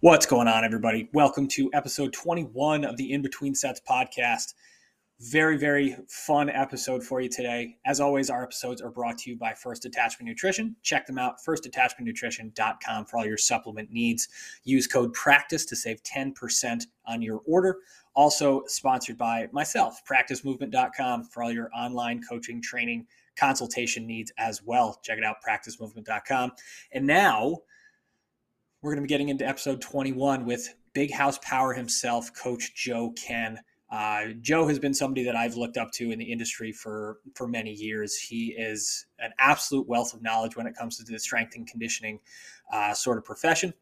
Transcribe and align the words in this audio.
What's 0.00 0.26
going 0.26 0.46
on, 0.46 0.64
everybody? 0.64 1.08
Welcome 1.12 1.48
to 1.48 1.70
episode 1.74 2.12
21 2.12 2.84
of 2.84 2.96
the 2.96 3.12
In 3.12 3.20
Between 3.20 3.52
Sets 3.52 3.80
podcast. 3.80 4.54
Very, 5.18 5.58
very 5.58 5.96
fun 6.08 6.48
episode 6.48 7.02
for 7.02 7.20
you 7.20 7.28
today. 7.28 7.78
As 7.84 7.98
always, 7.98 8.30
our 8.30 8.44
episodes 8.44 8.80
are 8.80 8.92
brought 8.92 9.18
to 9.18 9.30
you 9.30 9.36
by 9.36 9.54
First 9.54 9.82
Detachment 9.82 10.28
Nutrition. 10.28 10.76
Check 10.84 11.08
them 11.08 11.18
out, 11.18 11.38
firstdetachmentnutrition.com 11.44 13.06
for 13.06 13.18
all 13.18 13.26
your 13.26 13.36
supplement 13.36 13.90
needs. 13.90 14.28
Use 14.62 14.86
code 14.86 15.12
PRACTICE 15.14 15.64
to 15.64 15.74
save 15.74 16.00
10% 16.04 16.86
on 17.04 17.20
your 17.20 17.40
order. 17.44 17.78
Also 18.14 18.62
sponsored 18.66 19.18
by 19.18 19.48
myself, 19.50 20.02
practicemovement.com 20.08 21.24
for 21.24 21.42
all 21.42 21.50
your 21.50 21.70
online 21.76 22.22
coaching, 22.22 22.62
training, 22.62 23.04
consultation 23.34 24.06
needs 24.06 24.30
as 24.38 24.62
well. 24.62 25.00
Check 25.02 25.18
it 25.18 25.24
out, 25.24 25.38
practicemovement.com. 25.44 26.52
And 26.92 27.04
now, 27.04 27.62
we're 28.82 28.92
going 28.92 29.02
to 29.02 29.06
be 29.06 29.08
getting 29.08 29.28
into 29.28 29.46
episode 29.46 29.80
21 29.80 30.44
with 30.44 30.74
Big 30.92 31.12
House 31.12 31.38
Power 31.42 31.72
himself, 31.72 32.32
Coach 32.34 32.74
Joe 32.74 33.12
Kenn. 33.12 33.58
Uh, 33.90 34.28
Joe 34.40 34.68
has 34.68 34.78
been 34.78 34.94
somebody 34.94 35.24
that 35.24 35.34
I've 35.34 35.56
looked 35.56 35.76
up 35.76 35.90
to 35.92 36.10
in 36.10 36.18
the 36.18 36.30
industry 36.30 36.72
for 36.72 37.18
for 37.34 37.48
many 37.48 37.72
years. 37.72 38.16
He 38.16 38.54
is 38.56 39.06
an 39.18 39.32
absolute 39.38 39.88
wealth 39.88 40.14
of 40.14 40.22
knowledge 40.22 40.56
when 40.56 40.66
it 40.66 40.76
comes 40.76 40.98
to 40.98 41.04
the 41.04 41.18
strength 41.18 41.56
and 41.56 41.66
conditioning 41.66 42.20
uh, 42.72 42.92
sort 42.92 43.18
of 43.18 43.24
profession. 43.24 43.72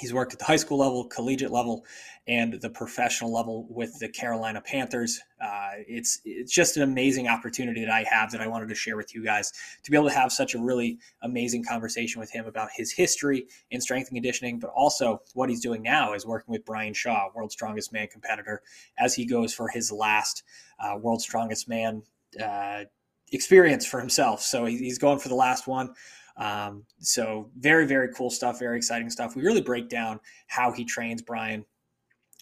He's 0.00 0.14
worked 0.14 0.32
at 0.32 0.38
the 0.38 0.44
high 0.44 0.56
school 0.56 0.78
level, 0.78 1.04
collegiate 1.04 1.50
level, 1.50 1.84
and 2.26 2.54
the 2.60 2.70
professional 2.70 3.32
level 3.32 3.66
with 3.68 3.98
the 3.98 4.08
Carolina 4.08 4.60
Panthers. 4.60 5.20
Uh, 5.42 5.70
it's 5.86 6.20
it's 6.24 6.52
just 6.52 6.76
an 6.76 6.82
amazing 6.82 7.28
opportunity 7.28 7.84
that 7.84 7.92
I 7.92 8.04
have 8.04 8.30
that 8.32 8.40
I 8.40 8.46
wanted 8.46 8.68
to 8.68 8.74
share 8.74 8.96
with 8.96 9.14
you 9.14 9.24
guys 9.24 9.52
to 9.82 9.90
be 9.90 9.96
able 9.96 10.08
to 10.08 10.14
have 10.14 10.32
such 10.32 10.54
a 10.54 10.58
really 10.58 10.98
amazing 11.22 11.64
conversation 11.64 12.20
with 12.20 12.30
him 12.30 12.46
about 12.46 12.70
his 12.74 12.92
history 12.92 13.46
in 13.70 13.80
strength 13.80 14.08
and 14.08 14.16
conditioning, 14.16 14.58
but 14.58 14.70
also 14.70 15.20
what 15.34 15.50
he's 15.50 15.60
doing 15.60 15.82
now 15.82 16.14
is 16.14 16.26
working 16.26 16.52
with 16.52 16.64
Brian 16.64 16.94
Shaw, 16.94 17.28
World's 17.34 17.54
Strongest 17.54 17.92
Man 17.92 18.08
competitor, 18.08 18.62
as 18.98 19.14
he 19.14 19.26
goes 19.26 19.52
for 19.52 19.68
his 19.68 19.92
last 19.92 20.42
uh, 20.78 20.96
World's 20.96 21.24
Strongest 21.24 21.68
Man 21.68 22.02
uh, 22.42 22.84
experience 23.32 23.86
for 23.86 24.00
himself. 24.00 24.42
So 24.42 24.64
he's 24.64 24.98
going 24.98 25.18
for 25.18 25.28
the 25.28 25.34
last 25.34 25.66
one. 25.66 25.94
Um, 26.40 26.84
so 27.00 27.50
very, 27.58 27.86
very 27.86 28.12
cool 28.14 28.30
stuff, 28.30 28.58
very 28.58 28.78
exciting 28.78 29.10
stuff. 29.10 29.36
We 29.36 29.42
really 29.42 29.60
break 29.60 29.88
down 29.88 30.20
how 30.46 30.72
he 30.72 30.84
trains 30.84 31.20
Brian. 31.20 31.66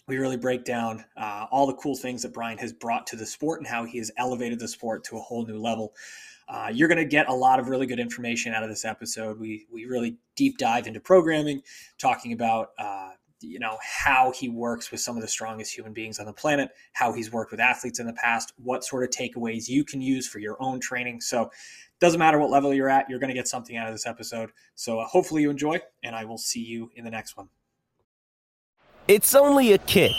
We 0.07 0.17
really 0.17 0.37
break 0.37 0.63
down 0.63 1.05
uh, 1.17 1.45
all 1.51 1.67
the 1.67 1.75
cool 1.75 1.95
things 1.95 2.23
that 2.23 2.33
Brian 2.33 2.57
has 2.59 2.73
brought 2.73 3.05
to 3.07 3.15
the 3.15 3.25
sport 3.25 3.59
and 3.59 3.67
how 3.67 3.83
he 3.83 3.97
has 3.99 4.09
elevated 4.17 4.59
the 4.59 4.67
sport 4.67 5.03
to 5.05 5.17
a 5.17 5.19
whole 5.19 5.45
new 5.45 5.59
level. 5.59 5.93
Uh, 6.47 6.71
you're 6.73 6.87
going 6.87 6.97
to 6.97 7.05
get 7.05 7.29
a 7.29 7.33
lot 7.33 7.59
of 7.59 7.67
really 7.67 7.85
good 7.85 7.99
information 7.99 8.53
out 8.53 8.63
of 8.63 8.69
this 8.69 8.85
episode. 8.85 9.39
We 9.39 9.67
we 9.71 9.85
really 9.85 10.17
deep 10.35 10.57
dive 10.57 10.87
into 10.87 10.99
programming, 10.99 11.61
talking 11.99 12.33
about 12.33 12.69
uh, 12.79 13.11
you 13.41 13.59
know 13.59 13.77
how 13.81 14.31
he 14.31 14.49
works 14.49 14.91
with 14.91 14.99
some 14.99 15.15
of 15.15 15.21
the 15.21 15.27
strongest 15.27 15.75
human 15.75 15.93
beings 15.93 16.19
on 16.19 16.25
the 16.25 16.33
planet, 16.33 16.69
how 16.93 17.13
he's 17.13 17.31
worked 17.31 17.51
with 17.51 17.59
athletes 17.59 17.99
in 17.99 18.05
the 18.05 18.13
past, 18.13 18.53
what 18.57 18.83
sort 18.83 19.03
of 19.03 19.09
takeaways 19.09 19.67
you 19.67 19.83
can 19.83 20.01
use 20.01 20.27
for 20.27 20.39
your 20.39 20.57
own 20.61 20.79
training. 20.79 21.21
So 21.21 21.49
doesn't 21.99 22.19
matter 22.19 22.39
what 22.39 22.49
level 22.49 22.73
you're 22.73 22.89
at, 22.89 23.09
you're 23.09 23.19
going 23.19 23.29
to 23.29 23.33
get 23.33 23.47
something 23.47 23.75
out 23.75 23.87
of 23.87 23.93
this 23.93 24.05
episode. 24.05 24.51
So 24.75 24.99
uh, 24.99 25.05
hopefully 25.05 25.41
you 25.41 25.49
enjoy, 25.49 25.79
and 26.03 26.15
I 26.15 26.25
will 26.25 26.37
see 26.37 26.63
you 26.63 26.91
in 26.95 27.03
the 27.03 27.11
next 27.11 27.35
one. 27.37 27.49
It's 29.07 29.35
only 29.35 29.73
a 29.73 29.77
kick, 29.79 30.11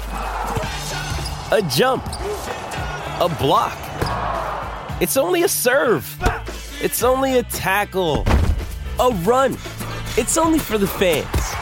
a 0.00 1.62
jump, 1.70 2.04
a 2.06 3.34
block. 3.38 3.78
It's 5.00 5.16
only 5.16 5.42
a 5.42 5.48
serve. 5.48 6.18
It's 6.82 7.02
only 7.02 7.38
a 7.38 7.42
tackle, 7.44 8.24
a 8.98 9.10
run. 9.22 9.52
It's 10.18 10.36
only 10.36 10.58
for 10.58 10.76
the 10.76 10.86
fans. 10.86 11.61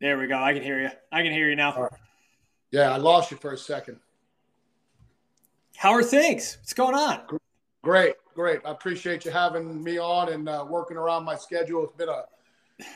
There 0.00 0.18
we 0.18 0.26
go. 0.26 0.38
I 0.38 0.52
can 0.52 0.62
hear 0.62 0.80
you. 0.80 0.90
I 1.10 1.22
can 1.22 1.32
hear 1.32 1.48
you 1.48 1.56
now. 1.56 1.82
Right. 1.82 1.92
Yeah, 2.70 2.92
I 2.92 2.98
lost 2.98 3.30
you 3.30 3.36
for 3.36 3.52
a 3.52 3.58
second. 3.58 3.98
How 5.76 5.92
are 5.92 6.02
things? 6.02 6.58
What's 6.60 6.74
going 6.74 6.94
on? 6.94 7.20
Great, 7.82 8.14
great. 8.34 8.60
I 8.64 8.70
appreciate 8.70 9.24
you 9.24 9.30
having 9.30 9.82
me 9.82 9.98
on 9.98 10.32
and 10.32 10.48
uh, 10.48 10.64
working 10.68 10.96
around 10.96 11.24
my 11.24 11.36
schedule. 11.36 11.84
It's 11.84 11.96
been 11.96 12.08
a 12.08 12.24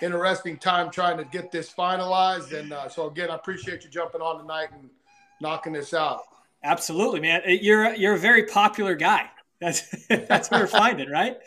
interesting 0.00 0.56
time 0.56 0.90
trying 0.90 1.16
to 1.16 1.24
get 1.24 1.50
this 1.50 1.72
finalized, 1.72 2.52
and 2.58 2.72
uh, 2.72 2.88
so 2.88 3.08
again, 3.08 3.30
I 3.30 3.36
appreciate 3.36 3.84
you 3.84 3.90
jumping 3.90 4.20
on 4.20 4.38
tonight 4.38 4.68
and 4.72 4.90
knocking 5.40 5.72
this 5.72 5.94
out. 5.94 6.22
Absolutely, 6.64 7.20
man. 7.20 7.42
You're 7.46 7.94
you're 7.94 8.14
a 8.14 8.18
very 8.18 8.46
popular 8.46 8.94
guy. 8.94 9.28
That's 9.60 10.06
that's 10.08 10.50
what 10.50 10.60
we're 10.60 10.66
finding, 10.66 11.08
right? 11.08 11.38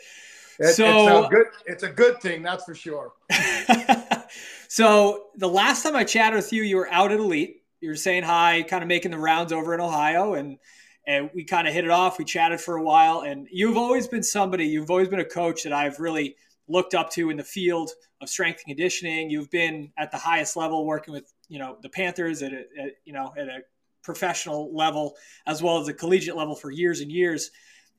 It, 0.58 0.74
so 0.74 1.18
it's 1.18 1.26
a 1.26 1.28
good 1.30 1.46
it's 1.66 1.82
a 1.82 1.90
good 1.90 2.20
thing, 2.20 2.42
that's 2.42 2.64
for 2.64 2.74
sure. 2.74 3.12
so 4.68 5.26
the 5.36 5.48
last 5.48 5.82
time 5.82 5.96
I 5.96 6.04
chatted 6.04 6.36
with 6.36 6.52
you, 6.52 6.62
you 6.62 6.76
were 6.76 6.90
out 6.90 7.12
at 7.12 7.20
Elite. 7.20 7.62
You 7.80 7.90
were 7.90 7.96
saying 7.96 8.22
hi, 8.22 8.62
kind 8.62 8.82
of 8.82 8.88
making 8.88 9.10
the 9.10 9.18
rounds 9.18 9.52
over 9.52 9.74
in 9.74 9.80
Ohio, 9.80 10.34
and 10.34 10.58
and 11.06 11.30
we 11.34 11.44
kind 11.44 11.68
of 11.68 11.74
hit 11.74 11.84
it 11.84 11.90
off. 11.90 12.18
We 12.18 12.24
chatted 12.24 12.60
for 12.60 12.76
a 12.76 12.82
while, 12.82 13.20
and 13.20 13.46
you've 13.50 13.76
always 13.76 14.08
been 14.08 14.22
somebody. 14.22 14.66
You've 14.66 14.90
always 14.90 15.08
been 15.08 15.20
a 15.20 15.24
coach 15.24 15.62
that 15.64 15.72
I've 15.72 16.00
really 16.00 16.36
looked 16.68 16.94
up 16.94 17.10
to 17.10 17.30
in 17.30 17.36
the 17.36 17.44
field 17.44 17.90
of 18.20 18.28
strength 18.28 18.62
and 18.66 18.76
conditioning. 18.76 19.30
You've 19.30 19.50
been 19.50 19.92
at 19.98 20.10
the 20.10 20.18
highest 20.18 20.56
level, 20.56 20.86
working 20.86 21.12
with 21.12 21.32
you 21.48 21.58
know 21.58 21.76
the 21.82 21.90
Panthers 21.90 22.42
at, 22.42 22.52
a, 22.52 22.60
at 22.80 22.92
you 23.04 23.12
know 23.12 23.32
at 23.36 23.48
a 23.48 23.60
professional 24.02 24.74
level 24.74 25.16
as 25.46 25.62
well 25.62 25.80
as 25.80 25.88
a 25.88 25.92
collegiate 25.92 26.36
level 26.36 26.54
for 26.54 26.70
years 26.70 27.00
and 27.00 27.10
years 27.10 27.50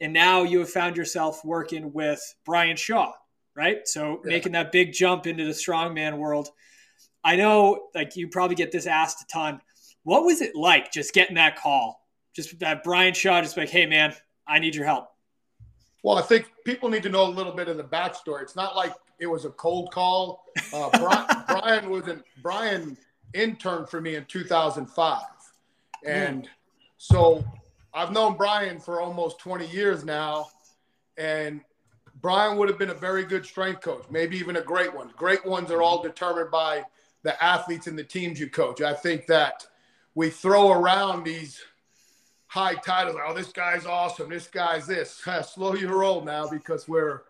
and 0.01 0.13
now 0.13 0.43
you 0.43 0.59
have 0.59 0.69
found 0.69 0.95
yourself 0.95 1.43
working 1.43 1.91
with 1.93 2.21
Brian 2.45 2.75
Shaw, 2.75 3.13
right? 3.55 3.87
So 3.87 4.21
yeah. 4.23 4.29
making 4.29 4.51
that 4.53 4.71
big 4.71 4.93
jump 4.93 5.27
into 5.27 5.45
the 5.45 5.51
strongman 5.51 6.17
world. 6.17 6.49
I 7.23 7.35
know, 7.35 7.87
like 7.95 8.15
you 8.15 8.27
probably 8.27 8.55
get 8.55 8.71
this 8.71 8.85
asked 8.85 9.21
a 9.21 9.27
ton. 9.27 9.61
What 10.03 10.23
was 10.23 10.41
it 10.41 10.55
like 10.55 10.91
just 10.91 11.13
getting 11.13 11.35
that 11.35 11.57
call? 11.57 12.01
Just 12.35 12.59
that 12.59 12.83
Brian 12.83 13.13
Shaw, 13.13 13.41
just 13.41 13.57
like, 13.57 13.69
hey 13.69 13.85
man, 13.85 14.13
I 14.47 14.59
need 14.59 14.75
your 14.75 14.85
help. 14.85 15.09
Well, 16.03 16.17
I 16.17 16.21
think 16.21 16.51
people 16.63 16.89
need 16.89 17.03
to 17.03 17.09
know 17.09 17.23
a 17.23 17.29
little 17.29 17.51
bit 17.51 17.67
of 17.67 17.77
the 17.77 17.83
backstory. 17.83 18.43
It's 18.43 18.55
not 18.55 18.75
like 18.75 18.93
it 19.19 19.27
was 19.27 19.45
a 19.45 19.49
cold 19.49 19.91
call. 19.91 20.45
Uh, 20.73 20.89
Brian, 20.99 21.43
Brian 21.47 21.89
was 21.89 22.07
an 22.07 22.23
Brian 22.41 22.97
interned 23.33 23.89
for 23.89 23.99
me 23.99 24.15
in 24.15 24.25
2005, 24.25 25.21
and 26.05 26.43
mm. 26.43 26.47
so 26.97 27.43
I've 27.97 28.11
known 28.11 28.37
Brian 28.37 28.79
for 28.79 29.01
almost 29.01 29.39
20 29.39 29.65
years 29.69 30.05
now, 30.05 30.49
and 31.17 31.61
Brian 32.21 32.55
would 32.57 32.69
have 32.69 32.77
been 32.77 32.91
a 32.91 32.93
very 32.93 33.23
good 33.23 33.43
strength 33.43 33.81
coach, 33.81 34.03
maybe 34.11 34.37
even 34.37 34.57
a 34.57 34.61
great 34.61 34.93
one. 34.93 35.11
Great 35.17 35.43
ones 35.43 35.71
are 35.71 35.81
all 35.81 36.03
determined 36.03 36.51
by 36.51 36.83
the 37.23 37.43
athletes 37.43 37.87
and 37.87 37.97
the 37.97 38.03
teams 38.03 38.39
you 38.39 38.51
coach. 38.51 38.81
I 38.81 38.93
think 38.93 39.25
that 39.25 39.65
we 40.13 40.29
throw 40.29 40.73
around 40.73 41.23
these 41.23 41.59
high 42.45 42.75
titles. 42.75 43.17
Oh, 43.25 43.33
this 43.33 43.51
guy's 43.51 43.87
awesome. 43.87 44.29
This 44.29 44.45
guy's 44.45 44.85
this. 44.85 45.19
Slow 45.51 45.73
your 45.73 45.97
roll 45.97 46.23
now 46.23 46.47
because 46.47 46.87
we're 46.87 47.23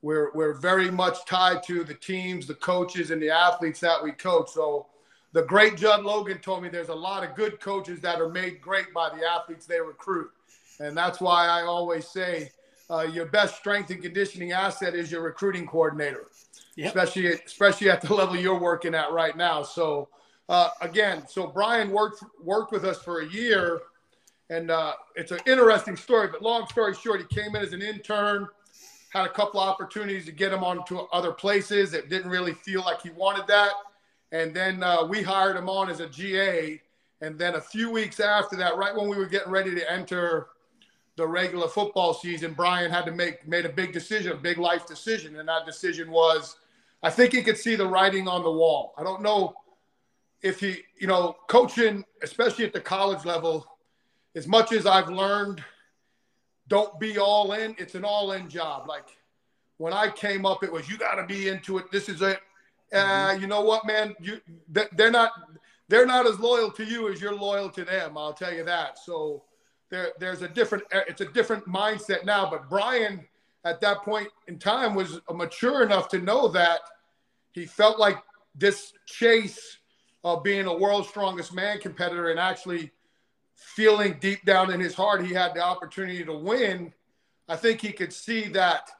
we're 0.00 0.30
we're 0.32 0.54
very 0.54 0.92
much 0.92 1.24
tied 1.26 1.64
to 1.64 1.82
the 1.82 1.94
teams, 1.94 2.46
the 2.46 2.54
coaches, 2.54 3.10
and 3.10 3.20
the 3.20 3.30
athletes 3.30 3.80
that 3.80 4.00
we 4.00 4.12
coach. 4.12 4.50
So 4.50 4.86
the 5.34 5.42
great 5.42 5.76
Judd 5.76 6.04
Logan 6.04 6.38
told 6.38 6.62
me 6.62 6.68
there's 6.68 6.88
a 6.88 6.94
lot 6.94 7.28
of 7.28 7.34
good 7.34 7.60
coaches 7.60 8.00
that 8.00 8.20
are 8.20 8.28
made 8.28 8.60
great 8.60 8.94
by 8.94 9.10
the 9.10 9.26
athletes 9.26 9.66
they 9.66 9.80
recruit. 9.80 10.30
And 10.78 10.96
that's 10.96 11.20
why 11.20 11.46
I 11.48 11.62
always 11.62 12.06
say 12.06 12.52
uh, 12.88 13.00
your 13.00 13.26
best 13.26 13.56
strength 13.56 13.90
and 13.90 14.00
conditioning 14.00 14.52
asset 14.52 14.94
is 14.94 15.10
your 15.10 15.22
recruiting 15.22 15.66
coordinator, 15.66 16.30
yep. 16.76 16.86
especially 16.86 17.26
especially 17.32 17.90
at 17.90 18.00
the 18.00 18.14
level 18.14 18.36
you're 18.36 18.58
working 18.58 18.94
at 18.94 19.10
right 19.10 19.36
now. 19.36 19.64
So 19.64 20.08
uh, 20.48 20.70
again, 20.80 21.26
so 21.26 21.48
Brian 21.48 21.90
worked 21.90 22.22
worked 22.40 22.70
with 22.70 22.84
us 22.84 23.02
for 23.02 23.20
a 23.22 23.26
year, 23.26 23.80
and 24.50 24.70
uh, 24.70 24.94
it's 25.16 25.32
an 25.32 25.40
interesting 25.46 25.96
story. 25.96 26.28
But 26.28 26.42
long 26.42 26.68
story 26.68 26.94
short, 26.94 27.20
he 27.20 27.26
came 27.34 27.56
in 27.56 27.62
as 27.62 27.72
an 27.72 27.82
intern, 27.82 28.46
had 29.12 29.26
a 29.26 29.30
couple 29.30 29.58
opportunities 29.58 30.26
to 30.26 30.32
get 30.32 30.52
him 30.52 30.62
onto 30.62 30.98
other 31.12 31.32
places. 31.32 31.92
It 31.92 32.08
didn't 32.08 32.30
really 32.30 32.52
feel 32.52 32.82
like 32.82 33.02
he 33.02 33.10
wanted 33.10 33.48
that. 33.48 33.72
And 34.34 34.52
then 34.52 34.82
uh, 34.82 35.04
we 35.04 35.22
hired 35.22 35.56
him 35.56 35.68
on 35.68 35.88
as 35.88 36.00
a 36.00 36.08
GA. 36.08 36.82
And 37.20 37.38
then 37.38 37.54
a 37.54 37.60
few 37.60 37.88
weeks 37.88 38.18
after 38.18 38.56
that, 38.56 38.76
right 38.76 38.94
when 38.94 39.08
we 39.08 39.16
were 39.16 39.26
getting 39.26 39.52
ready 39.52 39.72
to 39.76 39.90
enter 39.90 40.48
the 41.14 41.24
regular 41.24 41.68
football 41.68 42.12
season, 42.12 42.52
Brian 42.52 42.90
had 42.90 43.04
to 43.06 43.12
make 43.12 43.46
made 43.46 43.64
a 43.64 43.68
big 43.68 43.92
decision, 43.92 44.32
a 44.32 44.36
big 44.36 44.58
life 44.58 44.88
decision, 44.88 45.38
and 45.38 45.48
that 45.48 45.64
decision 45.64 46.10
was 46.10 46.56
I 47.00 47.10
think 47.10 47.32
he 47.32 47.44
could 47.44 47.56
see 47.56 47.76
the 47.76 47.86
writing 47.86 48.26
on 48.26 48.42
the 48.42 48.50
wall. 48.50 48.92
I 48.98 49.04
don't 49.04 49.22
know 49.22 49.54
if 50.42 50.58
he, 50.58 50.78
you 50.98 51.06
know, 51.06 51.36
coaching, 51.46 52.04
especially 52.20 52.64
at 52.64 52.72
the 52.72 52.80
college 52.80 53.24
level, 53.24 53.64
as 54.34 54.48
much 54.48 54.72
as 54.72 54.84
I've 54.84 55.10
learned, 55.10 55.62
don't 56.66 56.98
be 56.98 57.18
all 57.18 57.52
in. 57.52 57.76
It's 57.78 57.94
an 57.94 58.04
all 58.04 58.32
in 58.32 58.48
job. 58.48 58.88
Like 58.88 59.16
when 59.76 59.92
I 59.92 60.10
came 60.10 60.44
up, 60.44 60.64
it 60.64 60.72
was 60.72 60.88
you 60.88 60.98
got 60.98 61.14
to 61.14 61.24
be 61.24 61.46
into 61.46 61.78
it. 61.78 61.92
This 61.92 62.08
is 62.08 62.20
it. 62.20 62.40
Uh, 62.94 63.30
mm-hmm. 63.30 63.40
you 63.40 63.46
know 63.48 63.60
what, 63.60 63.86
man? 63.86 64.14
You 64.20 64.40
they're 64.68 65.10
not 65.10 65.32
they're 65.88 66.06
not 66.06 66.26
as 66.26 66.38
loyal 66.38 66.70
to 66.72 66.84
you 66.84 67.12
as 67.12 67.20
you're 67.20 67.34
loyal 67.34 67.68
to 67.70 67.84
them. 67.84 68.16
I'll 68.16 68.32
tell 68.32 68.52
you 68.54 68.64
that. 68.64 68.98
So 68.98 69.42
there 69.90 70.12
there's 70.18 70.42
a 70.42 70.48
different 70.48 70.84
it's 70.92 71.20
a 71.20 71.26
different 71.26 71.66
mindset 71.66 72.24
now. 72.24 72.48
But 72.48 72.70
Brian 72.70 73.26
at 73.64 73.80
that 73.80 74.02
point 74.02 74.28
in 74.46 74.58
time 74.58 74.94
was 74.94 75.20
mature 75.32 75.82
enough 75.82 76.08
to 76.10 76.18
know 76.18 76.48
that 76.48 76.80
he 77.52 77.66
felt 77.66 77.98
like 77.98 78.18
this 78.54 78.92
chase 79.06 79.78
of 80.22 80.42
being 80.42 80.66
a 80.66 80.74
world's 80.74 81.08
strongest 81.08 81.52
man 81.54 81.78
competitor 81.80 82.30
and 82.30 82.38
actually 82.38 82.90
feeling 83.54 84.16
deep 84.20 84.44
down 84.44 84.72
in 84.72 84.80
his 84.80 84.94
heart 84.94 85.24
he 85.24 85.32
had 85.32 85.54
the 85.54 85.60
opportunity 85.60 86.24
to 86.24 86.32
win. 86.32 86.92
I 87.48 87.56
think 87.56 87.80
he 87.80 87.92
could 87.92 88.12
see 88.12 88.48
that 88.48 88.90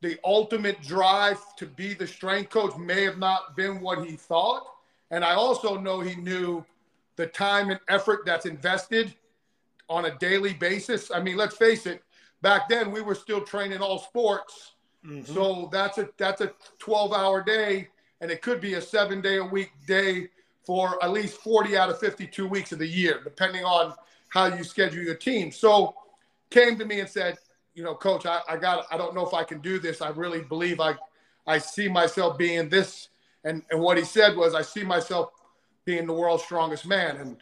the 0.00 0.18
ultimate 0.24 0.80
drive 0.82 1.38
to 1.56 1.66
be 1.66 1.94
the 1.94 2.06
strength 2.06 2.50
coach 2.50 2.76
may 2.76 3.02
have 3.02 3.18
not 3.18 3.56
been 3.56 3.80
what 3.80 4.06
he 4.06 4.16
thought. 4.16 4.64
And 5.10 5.24
I 5.24 5.34
also 5.34 5.78
know 5.78 6.00
he 6.00 6.14
knew 6.14 6.64
the 7.16 7.26
time 7.26 7.70
and 7.70 7.80
effort 7.88 8.20
that's 8.24 8.46
invested 8.46 9.14
on 9.88 10.04
a 10.04 10.16
daily 10.18 10.54
basis. 10.54 11.10
I 11.10 11.20
mean, 11.20 11.36
let's 11.36 11.56
face 11.56 11.86
it, 11.86 12.02
back 12.42 12.68
then 12.68 12.92
we 12.92 13.00
were 13.00 13.14
still 13.14 13.40
training 13.40 13.80
all 13.80 13.98
sports. 13.98 14.72
Mm-hmm. 15.04 15.32
So 15.32 15.68
that's 15.72 15.98
a 15.98 16.08
that's 16.16 16.40
a 16.40 16.52
12 16.78 17.12
hour 17.12 17.42
day 17.42 17.88
and 18.20 18.30
it 18.30 18.42
could 18.42 18.60
be 18.60 18.74
a 18.74 18.80
seven 18.80 19.20
day 19.20 19.38
a 19.38 19.44
week 19.44 19.72
day 19.86 20.28
for 20.64 21.02
at 21.02 21.12
least 21.12 21.38
40 21.38 21.76
out 21.76 21.88
of 21.88 21.98
52 21.98 22.46
weeks 22.46 22.72
of 22.72 22.78
the 22.78 22.86
year, 22.86 23.20
depending 23.24 23.64
on 23.64 23.94
how 24.28 24.46
you 24.46 24.62
schedule 24.64 25.02
your 25.02 25.14
team. 25.14 25.50
So 25.50 25.94
came 26.50 26.78
to 26.78 26.84
me 26.84 27.00
and 27.00 27.08
said, 27.08 27.38
you 27.78 27.84
know, 27.84 27.94
coach, 27.94 28.26
I, 28.26 28.40
I 28.48 28.56
got 28.56 28.86
I 28.90 28.98
don't 28.98 29.14
know 29.14 29.24
if 29.24 29.32
I 29.32 29.44
can 29.44 29.60
do 29.60 29.78
this. 29.78 30.02
I 30.02 30.08
really 30.08 30.42
believe 30.42 30.80
I 30.80 30.96
I 31.46 31.58
see 31.58 31.88
myself 31.88 32.36
being 32.36 32.68
this. 32.68 33.08
And 33.44 33.62
and 33.70 33.80
what 33.80 33.96
he 33.96 34.04
said 34.04 34.36
was 34.36 34.52
I 34.52 34.62
see 34.62 34.82
myself 34.82 35.30
being 35.84 36.04
the 36.04 36.12
world's 36.12 36.42
strongest 36.42 36.86
man. 36.86 37.16
And 37.18 37.36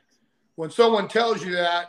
when 0.57 0.71
someone 0.71 1.09
tells 1.09 1.43
you 1.43 1.53
that, 1.53 1.87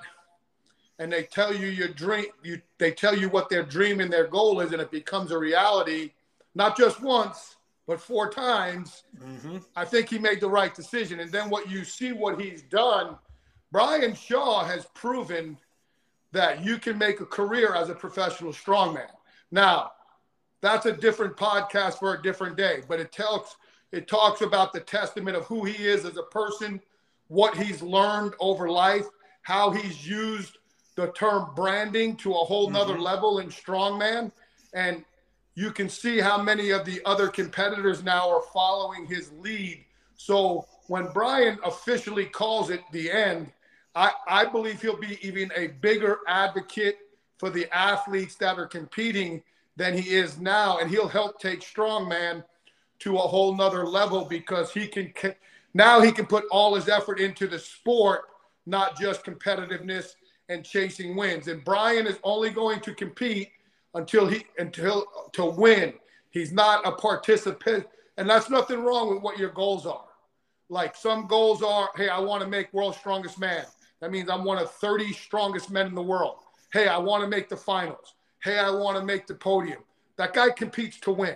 and 0.98 1.12
they 1.12 1.24
tell 1.24 1.54
you 1.54 1.68
your 1.68 1.90
dream, 1.90 2.28
you 2.42 2.62
they 2.78 2.92
tell 2.92 3.18
you 3.18 3.28
what 3.28 3.50
their 3.50 3.64
dream 3.64 4.00
and 4.00 4.12
their 4.12 4.28
goal 4.28 4.62
is, 4.62 4.72
and 4.72 4.82
it 4.82 4.92
becomes 4.92 5.32
a 5.32 5.38
reality, 5.38 6.14
not 6.56 6.78
just 6.78 7.02
once, 7.02 7.58
but 7.86 8.00
four 8.00 8.30
times. 8.30 9.04
Mm-hmm. 9.22 9.58
I 9.76 9.84
think 9.84 10.08
he 10.08 10.20
made 10.20 10.40
the 10.40 10.50
right 10.50 10.74
decision. 10.74 11.20
And 11.20 11.34
then 11.34 11.50
what 11.50 11.70
you 11.70 11.84
see 11.84 12.14
what 12.14 12.40
he's 12.40 12.62
done, 12.62 13.18
Brian 13.74 14.16
Shaw 14.16 14.64
has 14.64 14.86
proven 14.94 15.58
that 16.32 16.64
you 16.64 16.78
can 16.78 16.98
make 16.98 17.20
a 17.20 17.26
career 17.26 17.74
as 17.74 17.90
a 17.90 17.96
professional 17.96 18.52
strongman. 18.52 19.10
Now, 19.52 19.92
that's 20.62 20.86
a 20.86 20.92
different 20.92 21.38
podcast 21.38 22.00
for 22.00 22.16
a 22.16 22.22
different 22.22 22.58
day, 22.58 22.82
but 22.88 23.00
it 23.00 23.12
tells 23.12 23.56
it 23.92 24.08
talks 24.08 24.42
about 24.42 24.74
the 24.74 24.82
testament 24.82 25.38
of 25.38 25.46
who 25.46 25.64
he 25.64 25.86
is 25.86 26.04
as 26.04 26.18
a 26.18 26.24
person, 26.24 26.82
what 27.28 27.56
he's 27.58 27.82
learned 27.82 28.34
over 28.40 28.70
life, 28.70 29.06
how 29.44 29.72
he's 29.72 30.06
used 30.06 30.58
the 30.96 31.08
term 31.14 31.52
branding 31.56 32.18
to 32.18 32.34
a 32.34 32.36
whole 32.36 32.70
nother 32.70 32.94
mm-hmm. 32.94 33.04
level 33.04 33.40
in 33.40 33.48
strongman. 33.48 34.32
And 34.74 35.06
you 35.56 35.72
can 35.72 35.88
see 35.88 36.20
how 36.20 36.42
many 36.42 36.72
of 36.72 36.86
the 36.86 37.02
other 37.06 37.30
competitors 37.30 38.04
now 38.04 38.30
are 38.30 38.44
following 38.54 39.06
his 39.06 39.32
lead. 39.40 39.86
So 40.18 40.68
when 40.88 41.08
Brian 41.14 41.58
officially 41.64 42.26
calls 42.26 42.70
it 42.70 42.82
the 42.92 43.10
end, 43.10 43.52
I, 43.98 44.12
I 44.28 44.46
believe 44.46 44.80
he'll 44.80 44.96
be 44.96 45.18
even 45.28 45.52
a 45.56 45.68
bigger 45.68 46.20
advocate 46.28 47.00
for 47.40 47.50
the 47.50 47.68
athletes 47.76 48.36
that 48.36 48.60
are 48.60 48.68
competing 48.68 49.42
than 49.76 49.98
he 49.98 50.12
is 50.12 50.38
now. 50.38 50.78
And 50.78 50.88
he'll 50.88 51.08
help 51.08 51.40
take 51.40 51.62
strongman 51.62 52.44
to 53.00 53.16
a 53.16 53.20
whole 53.20 53.56
nother 53.56 53.88
level 53.88 54.26
because 54.26 54.72
he 54.72 54.86
can 54.86 55.12
now 55.74 56.00
he 56.00 56.12
can 56.12 56.28
put 56.28 56.46
all 56.52 56.76
his 56.76 56.88
effort 56.88 57.20
into 57.20 57.48
the 57.48 57.58
sport, 57.58 58.26
not 58.68 59.00
just 59.00 59.26
competitiveness 59.26 60.14
and 60.48 60.64
chasing 60.64 61.16
wins. 61.16 61.48
And 61.48 61.66
Brian 61.66 62.06
is 62.06 62.20
only 62.24 62.52
going 62.52 62.82
to 62.82 62.94
compete 62.94 63.50
until 63.96 64.28
he 64.28 64.46
until 64.60 65.08
to 65.34 65.46
win. 65.46 65.94
He's 66.30 66.52
not 66.52 66.88
a 66.88 66.92
participant, 66.92 67.88
and 68.18 68.30
that's 68.30 68.52
nothing 68.52 68.84
wrong 68.84 69.10
with 69.12 69.24
what 69.24 69.40
your 69.40 69.50
goals 69.50 69.88
are. 69.88 70.06
Like 70.70 70.96
some 70.96 71.26
goals 71.26 71.64
are, 71.64 71.90
hey, 71.96 72.10
I 72.10 72.20
want 72.20 72.44
to 72.44 72.48
make 72.48 72.72
world's 72.74 72.98
strongest 72.98 73.40
man. 73.40 73.66
That 74.02 74.12
means 74.12 74.30
I'm 74.30 74.44
one 74.44 74.58
of 74.58 74.72
30 74.72 75.14
strongest 75.14 75.72
men 75.72 75.88
in 75.88 75.96
the 75.96 76.02
world. 76.02 76.38
Hey, 76.72 76.88
I 76.88 76.98
want 76.98 77.24
to 77.24 77.30
make 77.30 77.50
the 77.50 77.58
finals. 77.58 78.14
Hey, 78.44 78.60
I 78.60 78.70
want 78.70 78.98
to 78.98 79.04
make 79.04 79.28
the 79.28 79.36
podium. 79.36 79.80
That 80.18 80.34
guy 80.34 80.50
competes 80.50 81.00
to 81.02 81.12
win. 81.12 81.36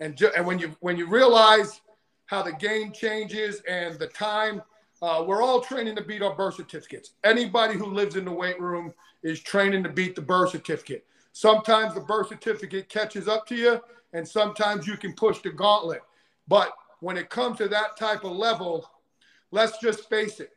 And 0.00 0.16
ju- 0.16 0.30
and 0.36 0.46
when 0.46 0.58
you 0.58 0.76
when 0.80 0.96
you 0.96 1.06
realize 1.06 1.80
how 2.26 2.42
the 2.42 2.52
game 2.52 2.92
changes 2.92 3.62
and 3.68 3.98
the 3.98 4.06
time 4.06 4.62
uh, 5.00 5.24
we're 5.26 5.42
all 5.42 5.60
training 5.60 5.94
to 5.96 6.02
beat 6.02 6.22
our 6.22 6.34
birth 6.34 6.56
certificates. 6.56 7.12
Anybody 7.22 7.78
who 7.78 7.86
lives 7.86 8.16
in 8.16 8.24
the 8.24 8.32
weight 8.32 8.60
room 8.60 8.92
is 9.22 9.40
training 9.40 9.84
to 9.84 9.88
beat 9.88 10.16
the 10.16 10.22
birth 10.22 10.50
certificate. 10.50 11.04
Sometimes 11.32 11.94
the 11.94 12.00
birth 12.00 12.28
certificate 12.28 12.88
catches 12.88 13.28
up 13.28 13.46
to 13.46 13.54
you, 13.54 13.80
and 14.12 14.26
sometimes 14.26 14.86
you 14.86 14.96
can 14.96 15.12
push 15.14 15.40
the 15.40 15.50
gauntlet. 15.50 16.02
But 16.48 16.72
when 17.00 17.16
it 17.16 17.30
comes 17.30 17.58
to 17.58 17.68
that 17.68 17.96
type 17.96 18.24
of 18.24 18.32
level, 18.32 18.90
let's 19.52 19.78
just 19.78 20.08
face 20.08 20.40
it. 20.40 20.50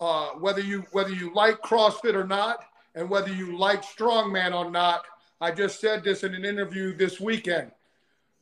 Uh, 0.00 0.30
whether 0.30 0.60
you 0.60 0.84
whether 0.92 1.10
you 1.10 1.32
like 1.34 1.60
CrossFit 1.60 2.14
or 2.14 2.26
not, 2.26 2.64
and 2.94 3.08
whether 3.08 3.32
you 3.32 3.56
like 3.58 3.82
strongman 3.82 4.54
or 4.54 4.70
not, 4.70 5.04
I 5.40 5.50
just 5.50 5.80
said 5.80 6.02
this 6.02 6.24
in 6.24 6.34
an 6.34 6.44
interview 6.44 6.96
this 6.96 7.20
weekend. 7.20 7.70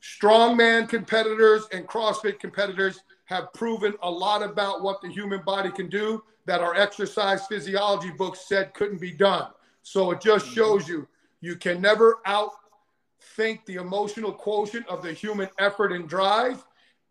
Strongman 0.01 0.87
competitors 0.87 1.67
and 1.73 1.85
CrossFit 1.87 2.39
competitors 2.39 3.01
have 3.25 3.51
proven 3.53 3.93
a 4.01 4.09
lot 4.09 4.41
about 4.41 4.81
what 4.81 5.01
the 5.01 5.09
human 5.09 5.41
body 5.43 5.69
can 5.69 5.89
do 5.89 6.23
that 6.45 6.61
our 6.61 6.75
exercise 6.75 7.45
physiology 7.47 8.09
books 8.11 8.47
said 8.47 8.73
couldn't 8.73 8.99
be 9.01 9.11
done. 9.11 9.47
So 9.83 10.11
it 10.11 10.21
just 10.21 10.45
mm-hmm. 10.45 10.55
shows 10.55 10.87
you 10.87 11.07
you 11.41 11.55
can 11.55 11.81
never 11.81 12.19
outthink 12.25 13.65
the 13.65 13.75
emotional 13.75 14.31
quotient 14.31 14.87
of 14.87 15.03
the 15.03 15.13
human 15.13 15.49
effort 15.59 15.91
and 15.91 16.07
drive, 16.07 16.65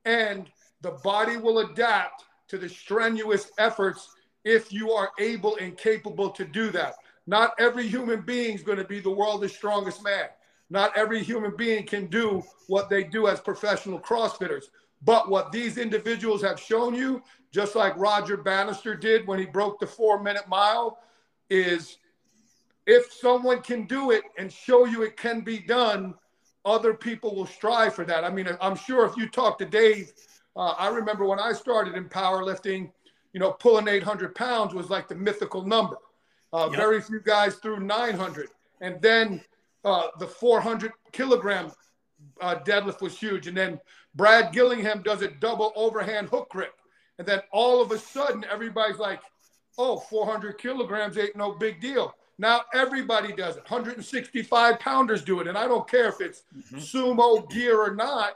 and 0.05 0.51
the 0.81 0.93
body 1.05 1.37
will 1.37 1.59
adapt 1.61 2.25
to 2.49 2.59
the 2.59 2.69
strenuous 2.69 3.51
efforts 3.59 4.09
if 4.45 4.73
you 4.73 4.93
are 4.93 5.11
able 5.19 5.57
and 5.57 5.77
capable 5.77 6.31
to 6.31 6.45
do 6.45 6.71
that. 6.71 6.95
Not 7.27 7.53
every 7.59 7.87
human 7.87 8.23
being 8.23 8.55
is 8.55 8.63
going 8.63 8.79
to 8.79 8.85
be 8.85 9.01
the 9.01 9.11
world's 9.11 9.55
strongest 9.55 10.03
man. 10.03 10.29
Not 10.71 10.97
every 10.97 11.23
human 11.23 11.57
being 11.57 11.87
can 11.87 12.07
do 12.07 12.43
what 12.69 12.89
they 12.89 13.05
do 13.05 13.27
as 13.27 13.41
professional 13.41 14.01
CrossFitters. 14.01 14.65
But 15.03 15.29
what 15.29 15.53
these 15.53 15.79
individuals 15.79 16.43
have 16.43 16.59
shown 16.59 16.95
you, 16.95 17.23
just 17.53 17.75
like 17.75 17.97
Roger 17.97 18.37
Bannister 18.37 18.95
did 18.95 19.27
when 19.27 19.39
he 19.39 19.47
broke 19.47 19.79
the 19.79 19.87
four 19.87 20.23
minute 20.23 20.49
mile, 20.49 20.99
is 21.51 21.99
if 22.87 23.13
someone 23.13 23.63
can 23.63 23.85
do 23.85 24.11
it 24.11 24.25
and 24.39 24.53
show 24.53 24.87
you 24.87 25.03
it 25.03 25.17
can 25.17 25.43
be 25.43 25.59
done, 25.59 26.15
other 26.65 26.95
people 26.95 27.35
will 27.35 27.47
strive 27.47 27.95
for 27.95 28.05
that. 28.05 28.25
I 28.25 28.31
mean, 28.31 28.49
I'm 28.61 28.77
sure 28.77 29.07
if 29.07 29.17
you 29.17 29.29
talk 29.29 29.59
to 29.59 29.65
Dave, 29.65 30.13
uh, 30.57 30.75
I 30.79 30.89
remember 30.89 31.25
when 31.25 31.39
I 31.39 31.53
started 31.53 31.95
in 31.95 32.09
powerlifting, 32.09 32.91
you 33.33 33.41
know, 33.41 33.53
pulling 33.53 33.89
800 33.89 34.35
pounds 34.35 34.75
was 34.75 34.91
like 34.91 35.09
the 35.09 35.15
mythical 35.15 35.65
number. 35.65 35.99
Uh, 36.53 36.69
yep. 36.71 36.79
Very 36.79 37.01
few 37.01 37.21
guys 37.21 37.57
threw 37.57 37.81
900. 37.81 38.49
And 38.81 39.01
then 39.03 39.43
uh, 39.85 40.09
the 40.19 40.27
400 40.27 40.93
kilogram 41.13 41.71
uh, 42.41 42.57
deadlift 42.65 43.01
was 43.01 43.19
huge. 43.19 43.47
And 43.47 43.57
then 43.57 43.81
Brad 44.15 44.53
Gillingham 44.53 45.03
does 45.03 45.23
a 45.23 45.29
double 45.29 45.73
overhand 45.77 46.29
hook 46.29 46.49
grip. 46.51 46.75
And 47.19 47.27
then 47.27 47.41
all 47.53 47.83
of 47.83 47.91
a 47.91 47.99
sudden, 47.99 48.45
everybody's 48.51 48.99
like, 48.99 49.21
oh, 49.77 49.99
400 49.99 50.59
kilograms 50.59 51.19
ain't 51.19 51.37
no 51.37 51.53
big 51.53 51.81
deal. 51.81 52.15
Now 52.39 52.63
everybody 52.73 53.33
does 53.33 53.57
it. 53.57 53.65
165 53.69 54.79
pounders 54.79 55.23
do 55.23 55.41
it. 55.41 55.49
And 55.49 55.59
I 55.59 55.67
don't 55.67 55.89
care 55.89 56.09
if 56.09 56.21
it's 56.21 56.43
mm-hmm. 56.57 56.79
sumo 56.79 57.49
gear 57.51 57.81
or 57.81 57.95
not. 57.95 58.33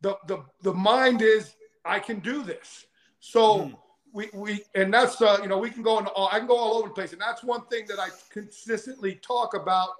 The, 0.00 0.16
the, 0.26 0.44
the 0.62 0.74
mind 0.74 1.22
is, 1.22 1.54
I 1.84 1.98
can 2.00 2.20
do 2.20 2.42
this. 2.42 2.86
So 3.20 3.58
mm. 3.58 3.76
We, 4.18 4.28
we, 4.34 4.64
and 4.74 4.92
that's, 4.92 5.22
uh, 5.22 5.38
you 5.40 5.48
know, 5.48 5.58
we 5.58 5.70
can 5.70 5.84
go 5.84 6.00
in 6.00 6.06
all, 6.06 6.28
I 6.32 6.40
can 6.40 6.48
go 6.48 6.56
all 6.56 6.78
over 6.78 6.88
the 6.88 6.94
place. 6.94 7.12
And 7.12 7.20
that's 7.20 7.44
one 7.44 7.64
thing 7.66 7.86
that 7.86 8.00
I 8.00 8.08
consistently 8.30 9.14
talk 9.14 9.54
about 9.54 9.90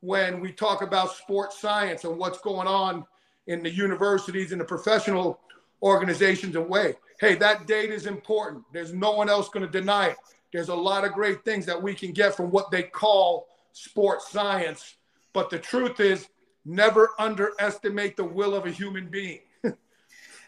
when 0.00 0.40
we 0.40 0.50
talk 0.50 0.82
about 0.82 1.12
sports 1.12 1.60
science 1.60 2.02
and 2.02 2.18
what's 2.18 2.40
going 2.40 2.66
on 2.66 3.04
in 3.46 3.62
the 3.62 3.70
universities 3.70 4.50
and 4.50 4.60
the 4.60 4.64
professional 4.64 5.38
organizations 5.80 6.56
and 6.56 6.68
way. 6.68 6.94
Hey, 7.20 7.36
that 7.36 7.68
data 7.68 7.92
is 7.92 8.06
important. 8.06 8.64
There's 8.72 8.92
no 8.92 9.12
one 9.12 9.28
else 9.28 9.48
going 9.48 9.64
to 9.64 9.70
deny 9.70 10.08
it. 10.08 10.16
There's 10.52 10.70
a 10.70 10.74
lot 10.74 11.04
of 11.04 11.12
great 11.12 11.44
things 11.44 11.64
that 11.66 11.80
we 11.80 11.94
can 11.94 12.10
get 12.10 12.34
from 12.34 12.50
what 12.50 12.72
they 12.72 12.82
call 12.82 13.46
sports 13.74 14.28
science. 14.32 14.96
But 15.32 15.50
the 15.50 15.58
truth 15.60 16.00
is, 16.00 16.26
never 16.64 17.10
underestimate 17.20 18.16
the 18.16 18.24
will 18.24 18.56
of 18.56 18.66
a 18.66 18.70
human 18.70 19.06
being. 19.06 19.38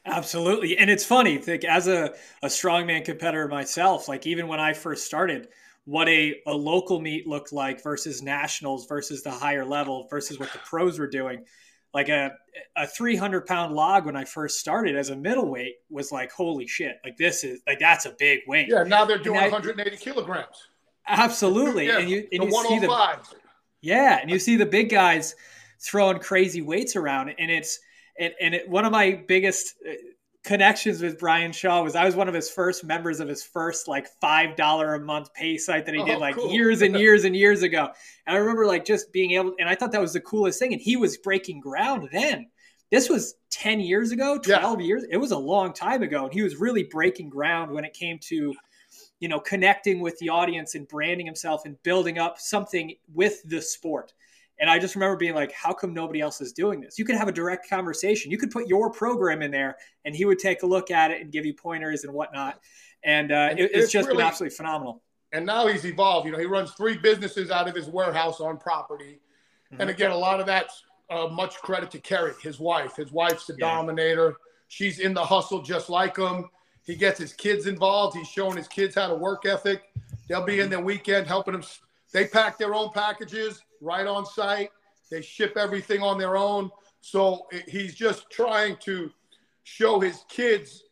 Absolutely. 0.07 0.79
And 0.79 0.89
it's 0.89 1.05
funny, 1.05 1.39
like 1.39 1.65
as 1.65 1.87
a, 1.87 2.15
a 2.43 2.47
strongman 2.47 3.05
competitor 3.05 3.49
myself, 3.49 4.09
like 4.09 4.27
even 4.27 4.49
when 4.49 4.61
I 4.61 4.73
first 4.73 5.05
started, 5.05 5.49
what 5.85 6.09
a, 6.09 6.37
a 6.47 6.55
local 6.55 7.01
meet 7.01 7.27
looked 7.27 7.53
like 7.53 7.83
versus 7.83 8.23
nationals 8.23 8.87
versus 8.87 9.23
the 9.23 9.31
higher 9.31 9.65
level 9.65 10.07
versus 10.09 10.39
what 10.39 10.53
the 10.53 10.59
pros 10.61 10.99
were 10.99 11.07
doing. 11.07 11.45
Like 11.93 12.09
a, 12.09 12.33
a 12.77 12.87
300 12.87 13.47
pound 13.47 13.75
log 13.75 14.07
when 14.07 14.17
I 14.17 14.25
first 14.25 14.59
started 14.59 14.97
as 14.97 15.11
a 15.11 15.17
middleweight 15.17 15.75
was 15.91 16.13
like, 16.13 16.31
holy 16.33 16.67
shit, 16.67 16.97
like 17.05 17.17
this 17.17 17.45
is 17.45 17.61
like, 17.67 17.81
that's 17.81 18.07
a 18.07 18.15
big 18.19 18.41
weight. 18.47 18.69
Yeah. 18.69 18.85
Now 18.85 19.05
they're 19.05 19.19
doing 19.19 19.41
180 19.41 19.97
kilograms. 19.97 20.69
Absolutely. 21.09 21.89
Yeah, 21.89 21.99
and 21.99 22.09
you, 22.09 22.29
and 22.33 22.43
the 22.43 22.47
you 22.47 22.69
see 22.69 22.79
the, 22.79 22.89
oh 22.91 23.17
yeah. 23.83 24.19
And 24.21 24.31
you 24.31 24.39
see 24.39 24.57
the 24.57 24.67
big 24.67 24.89
guys 24.89 25.35
throwing 25.81 26.21
crazy 26.21 26.63
weights 26.63 26.97
around 26.97 27.35
and 27.39 27.51
it's, 27.51 27.81
and, 28.21 28.35
and 28.41 28.55
it, 28.55 28.69
one 28.69 28.85
of 28.85 28.93
my 28.93 29.23
biggest 29.27 29.75
uh, 29.89 29.93
connections 30.45 31.03
with 31.03 31.19
Brian 31.19 31.53
Shaw 31.53 31.83
was 31.83 31.95
I 31.95 32.05
was 32.05 32.15
one 32.17 32.29
of 32.29 32.35
his 32.35 32.49
first 32.51 32.85
members 32.85 33.21
of 33.21 33.29
his 33.29 33.43
first 33.43 33.89
like 33.89 34.07
five 34.21 34.57
dollar 34.57 34.95
a 34.95 35.01
month 35.01 35.33
pay 35.35 35.59
site 35.59 35.85
that 35.87 35.95
he 35.95 36.03
did 36.05 36.17
Oh, 36.17 36.19
like 36.19 36.37
cool. 36.37 36.51
years 36.53 36.83
and 36.83 36.97
years 37.05 37.25
and 37.25 37.35
years 37.37 37.63
ago. 37.63 37.89
And 38.27 38.37
I 38.37 38.39
remember 38.39 38.67
like 38.67 38.85
just 38.85 39.13
being 39.13 39.33
able 39.33 39.55
and 39.59 39.69
I 39.69 39.75
thought 39.75 39.93
that 39.93 40.01
was 40.01 40.13
the 40.13 40.21
coolest 40.21 40.59
thing. 40.59 40.73
And 40.73 40.81
he 40.81 40.97
was 40.97 41.17
breaking 41.19 41.61
ground 41.61 42.09
then. 42.13 42.47
This 42.91 43.09
was 43.09 43.35
10 43.51 43.81
years 43.81 44.11
ago, 44.13 44.41
Yeah. 44.47 44.59
12 44.61 44.81
years. 44.81 45.05
It 45.11 45.17
was 45.19 45.31
a 45.31 45.39
long 45.39 45.73
time 45.73 46.03
ago. 46.03 46.25
And 46.25 46.33
he 46.33 46.43
was 46.43 46.57
really 46.57 46.85
breaking 46.85 47.29
ground 47.29 47.71
when 47.71 47.85
it 47.85 47.93
came 47.93 48.19
to, 48.23 48.53
you 49.21 49.29
know, 49.29 49.39
connecting 49.39 50.01
with 50.01 50.19
the 50.19 50.31
audience 50.31 50.75
and 50.75 50.89
branding 50.89 51.27
himself 51.27 51.63
and 51.67 51.81
building 51.83 52.19
up 52.19 52.39
something 52.41 52.95
with 53.15 53.43
the 53.45 53.61
sport. 53.63 54.13
And 54.61 54.69
I 54.71 54.79
just 54.79 54.95
remember 54.95 55.17
being 55.17 55.35
like, 55.35 55.53
how 55.53 55.73
come 55.73 55.95
nobody 55.95 56.21
else 56.21 56.41
is 56.43 56.53
doing 56.53 56.81
this? 56.83 56.99
You 56.99 57.05
could 57.07 57.17
have 57.17 57.29
a 57.29 57.33
direct 57.33 57.69
conversation. 57.69 58.31
You 58.31 58.37
could 58.39 58.51
put 58.51 58.69
your 58.69 58.91
program 58.91 59.41
in 59.41 59.51
there 59.51 59.77
and 60.05 60.15
he 60.15 60.27
would 60.27 60.39
take 60.39 60.63
a 60.63 60.67
look 60.67 60.91
at 60.91 61.11
it 61.11 61.21
and 61.23 61.33
give 61.33 61.47
you 61.47 61.55
pointers 61.55 62.05
and 62.05 62.13
whatnot. 62.13 62.61
And, 63.03 63.33
uh, 63.33 63.49
And 63.51 63.59
it, 63.59 63.71
it's 63.73 63.85
it's 63.85 63.93
just 63.93 64.09
been 64.11 64.21
absolutely 64.21 64.55
phenomenal. 64.55 65.03
and 65.33 65.47
now 65.47 65.67
he's 65.67 65.87
evolved. 65.87 66.27
You 66.27 66.33
know, 66.33 66.39
he 66.39 66.45
runs 66.45 66.73
three 66.73 66.99
businesses 66.99 67.51
out 67.51 67.69
of 67.69 67.75
his 67.75 67.89
warehouse 67.89 68.41
on 68.41 68.59
property. 68.59 69.21
Mm-hmm. 69.73 69.81
And 69.81 69.91
again, 69.91 70.11
a 70.11 70.17
lot 70.17 70.41
of 70.41 70.47
that's 70.47 70.83
uh, 71.09 71.27
much 71.29 71.57
credit 71.57 71.91
to 71.93 71.99
Keri, 71.99 72.35
his 72.43 72.61
wife. 72.61 72.97
His 72.97 73.11
wife's 73.13 73.47
the 73.47 73.55
Yeah. 73.59 73.75
dominator. 73.75 74.37
She's 74.69 74.99
in 75.01 75.15
the 75.15 75.25
hustle 75.25 75.63
just 75.63 75.89
like 75.89 76.17
him. 76.19 76.51
He 76.85 76.95
gets 76.97 77.19
his 77.19 77.33
kids 77.33 77.67
involved. 77.67 78.17
He's 78.17 78.29
showing 78.29 78.57
his 78.59 78.69
kids 78.69 78.95
how 78.95 79.09
to 79.09 79.15
work 79.15 79.47
ethic. 79.47 79.85
They'll 80.29 80.45
be 80.45 80.61
in 80.61 80.67
Mm-hmm. 80.69 80.73
the 80.73 80.81
weekend 80.81 81.27
helping 81.27 81.53
them. 81.55 81.65
They 82.13 82.27
pack 82.27 82.59
their 82.59 82.75
own 82.75 82.91
packages 82.93 83.63
right 83.81 84.07
on 84.07 84.27
site. 84.27 84.71
They 85.11 85.23
ship 85.23 85.57
everything 85.57 86.03
on 86.03 86.19
their 86.19 86.37
own. 86.37 86.71
So 87.01 87.47
he's 87.67 87.95
just 87.95 88.31
trying 88.31 88.77
to 88.85 89.11
show 89.65 90.01
his 90.01 90.25
kids 90.29 90.85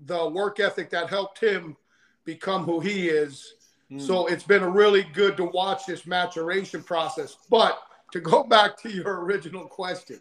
the 0.00 0.28
work 0.28 0.60
ethic 0.60 0.90
that 0.90 1.08
helped 1.08 1.40
him 1.40 1.76
become 2.24 2.64
who 2.64 2.80
he 2.80 3.08
is. 3.08 3.54
Mm. 3.90 4.00
So 4.00 4.26
it's 4.26 4.44
been 4.44 4.62
a 4.62 4.68
really 4.68 5.04
good 5.12 5.36
to 5.36 5.44
watch 5.44 5.86
this 5.86 6.06
maturation 6.06 6.82
process. 6.82 7.36
But 7.50 7.78
to 8.12 8.20
go 8.20 8.44
back 8.48 8.76
to 8.82 8.90
your 8.90 9.24
original 9.24 9.66
question, 9.66 10.20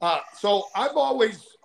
uh, 0.00 0.20
so 0.36 0.64
I've 0.74 0.96
always 0.96 1.56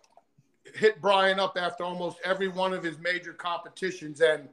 hit 0.75 1.00
Brian 1.02 1.40
up 1.40 1.58
after 1.60 1.84
almost 1.84 2.18
every 2.24 2.48
one 2.48 2.74
of 2.74 2.84
his 2.84 2.98
major 3.00 3.34
competitions, 3.34 4.22
and 4.22 4.50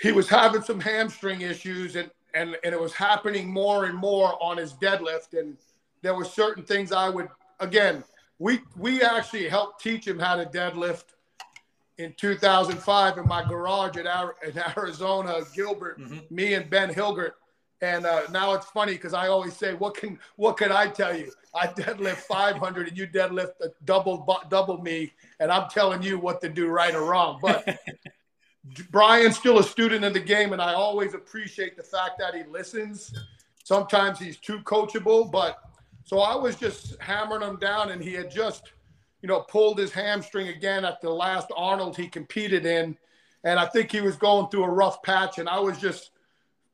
he 0.00 0.12
was 0.12 0.28
having 0.28 0.62
some 0.62 0.80
hamstring 0.80 1.40
issues, 1.40 1.96
and 1.96 2.10
and 2.34 2.56
and 2.64 2.74
it 2.74 2.80
was 2.80 2.92
happening 2.92 3.48
more 3.48 3.84
and 3.86 3.94
more 3.96 4.42
on 4.42 4.56
his 4.56 4.72
deadlift, 4.74 5.38
and 5.38 5.56
there 6.02 6.14
were 6.14 6.24
certain 6.24 6.64
things 6.64 6.92
I 6.92 7.08
would 7.08 7.28
again. 7.60 8.04
We 8.38 8.60
we 8.76 9.02
actually 9.02 9.48
helped 9.48 9.82
teach 9.82 10.06
him 10.06 10.18
how 10.18 10.36
to 10.36 10.46
deadlift 10.46 11.04
in 11.98 12.14
2005 12.14 13.18
in 13.18 13.26
my 13.28 13.44
garage 13.46 13.96
at 13.98 14.06
Ar- 14.06 14.36
in 14.46 14.58
Arizona, 14.76 15.40
Gilbert, 15.54 15.98
Mhm. 16.00 16.30
me 16.30 16.54
and 16.54 16.70
Ben 16.70 16.92
Hilgert. 16.92 17.32
And 17.82 18.04
uh, 18.04 18.22
now 18.30 18.52
it's 18.52 18.66
funny 18.66 18.92
because 18.92 19.14
I 19.14 19.28
always 19.28 19.56
say, 19.56 19.74
"What 19.74 19.94
can 19.94 20.18
what 20.36 20.56
can 20.58 20.70
I 20.70 20.86
tell 20.88 21.16
you? 21.16 21.32
I 21.54 21.66
deadlift 21.66 22.18
500 22.18 22.88
and 22.88 22.96
you 22.96 23.06
deadlift 23.06 23.60
a 23.62 23.68
double 23.84 24.26
double 24.50 24.78
me, 24.78 25.12
and 25.40 25.50
I'm 25.50 25.68
telling 25.70 26.02
you 26.02 26.18
what 26.18 26.40
to 26.42 26.48
do 26.50 26.68
right 26.68 26.94
or 26.94 27.04
wrong." 27.04 27.38
But 27.40 27.66
Brian's 28.90 29.36
still 29.36 29.58
a 29.58 29.62
student 29.62 30.04
in 30.04 30.12
the 30.12 30.20
game, 30.20 30.52
and 30.52 30.60
I 30.60 30.74
always 30.74 31.14
appreciate 31.14 31.76
the 31.76 31.82
fact 31.82 32.18
that 32.18 32.34
he 32.34 32.44
listens. 32.44 33.12
Sometimes 33.64 34.18
he's 34.18 34.36
too 34.36 34.60
coachable, 34.60 35.30
but 35.30 35.58
so 36.04 36.20
I 36.20 36.34
was 36.34 36.56
just 36.56 37.00
hammering 37.00 37.42
him 37.42 37.56
down, 37.56 37.90
and 37.90 38.02
he 38.02 38.12
had 38.12 38.30
just, 38.30 38.72
you 39.22 39.28
know, 39.28 39.40
pulled 39.40 39.78
his 39.78 39.92
hamstring 39.92 40.48
again 40.48 40.84
at 40.84 41.00
the 41.00 41.10
last 41.10 41.48
Arnold 41.56 41.96
he 41.96 42.08
competed 42.08 42.66
in, 42.66 42.96
and 43.44 43.58
I 43.58 43.66
think 43.66 43.90
he 43.90 44.00
was 44.00 44.16
going 44.16 44.48
through 44.50 44.64
a 44.64 44.70
rough 44.70 45.02
patch, 45.02 45.38
and 45.38 45.48
I 45.48 45.58
was 45.58 45.78
just 45.78 46.10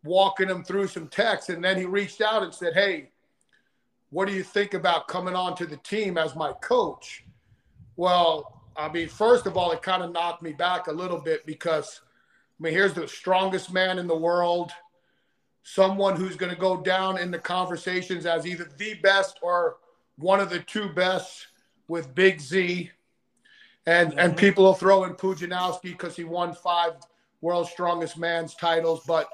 walking 0.04 0.48
him 0.48 0.64
through 0.64 0.88
some 0.88 1.08
text, 1.08 1.50
and 1.50 1.62
then 1.62 1.76
he 1.76 1.84
reached 1.84 2.20
out 2.20 2.42
and 2.42 2.54
said, 2.54 2.74
"Hey, 2.74 3.10
what 4.10 4.26
do 4.26 4.34
you 4.34 4.42
think 4.42 4.74
about 4.74 5.08
coming 5.08 5.34
on 5.34 5.54
to 5.56 5.66
the 5.66 5.76
team 5.78 6.18
as 6.18 6.34
my 6.34 6.52
coach?" 6.54 7.24
Well, 7.96 8.55
I 8.78 8.90
mean, 8.90 9.08
first 9.08 9.46
of 9.46 9.56
all, 9.56 9.72
it 9.72 9.82
kind 9.82 10.02
of 10.02 10.12
knocked 10.12 10.42
me 10.42 10.52
back 10.52 10.86
a 10.86 10.92
little 10.92 11.18
bit 11.20 11.46
because, 11.46 12.00
I 12.58 12.62
mean, 12.62 12.72
here's 12.72 12.94
the 12.94 13.08
strongest 13.08 13.72
man 13.72 13.98
in 13.98 14.06
the 14.06 14.16
world, 14.16 14.72
someone 15.62 16.16
who's 16.16 16.36
going 16.36 16.52
to 16.52 16.60
go 16.60 16.80
down 16.80 17.18
in 17.18 17.30
the 17.30 17.38
conversations 17.38 18.26
as 18.26 18.46
either 18.46 18.70
the 18.76 18.94
best 18.94 19.38
or 19.42 19.78
one 20.16 20.40
of 20.40 20.50
the 20.50 20.60
two 20.60 20.88
best 20.90 21.48
with 21.88 22.14
Big 22.14 22.40
Z. 22.40 22.90
And, 23.86 24.18
and 24.18 24.34
Mhm. 24.34 24.38
people 24.38 24.64
will 24.64 24.74
throw 24.74 25.04
in 25.04 25.14
Pudzianowski 25.14 25.92
because 25.92 26.16
he 26.16 26.24
won 26.24 26.52
five 26.54 26.94
world's 27.40 27.70
strongest 27.70 28.18
man's 28.18 28.54
titles, 28.54 29.04
but 29.06 29.28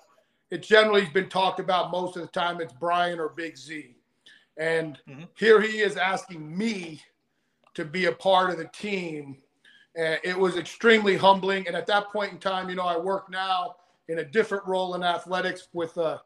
it 0.50 0.62
generally 0.62 1.02
has 1.02 1.12
been 1.12 1.30
talked 1.30 1.60
about 1.60 1.90
most 1.90 2.16
of 2.16 2.22
the 2.22 2.28
time. 2.28 2.60
It's 2.60 2.74
Brian 2.74 3.18
or 3.18 3.30
Big 3.30 3.56
Z. 3.56 3.96
And 4.58 5.00
Mhm. 5.08 5.28
here 5.36 5.60
he 5.62 5.80
is 5.80 5.96
asking 5.96 6.56
me 6.56 7.02
to 7.74 7.84
be 7.84 8.06
a 8.06 8.12
part 8.12 8.50
of 8.50 8.58
the 8.58 8.68
team. 8.72 9.38
And 9.96 10.18
it 10.24 10.38
was 10.38 10.56
extremely 10.56 11.16
humbling. 11.16 11.66
And 11.66 11.76
at 11.76 11.86
that 11.86 12.10
point 12.10 12.32
in 12.32 12.38
time, 12.38 12.68
you 12.68 12.76
know, 12.76 12.84
I 12.84 12.98
work 12.98 13.30
now 13.30 13.76
in 14.08 14.18
a 14.18 14.24
different 14.24 14.66
role 14.66 14.94
in 14.94 15.02
athletics 15.02 15.68
with 15.72 15.96
uh, 15.98 16.18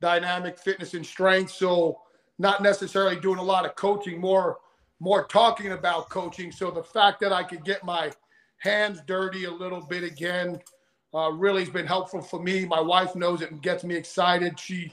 dynamic 0.00 0.58
fitness 0.58 0.94
and 0.94 1.04
strength. 1.04 1.50
So 1.52 2.00
not 2.38 2.62
necessarily 2.62 3.16
doing 3.16 3.38
a 3.38 3.42
lot 3.42 3.64
of 3.64 3.76
coaching, 3.76 4.20
more 4.20 4.58
more 5.00 5.26
talking 5.26 5.72
about 5.72 6.08
coaching. 6.08 6.52
So 6.52 6.70
the 6.70 6.82
fact 6.82 7.20
that 7.20 7.32
I 7.32 7.42
could 7.42 7.64
get 7.64 7.84
my 7.84 8.10
hands 8.58 9.02
dirty 9.06 9.44
a 9.44 9.50
little 9.50 9.80
bit 9.80 10.02
again 10.02 10.60
uh, 11.14 11.30
really 11.30 11.60
has 11.60 11.70
been 11.70 11.86
helpful 11.86 12.22
for 12.22 12.42
me. 12.42 12.64
My 12.64 12.80
wife 12.80 13.14
knows 13.14 13.42
it 13.42 13.50
and 13.50 13.62
gets 13.62 13.84
me 13.84 13.94
excited. 13.94 14.58
She 14.58 14.92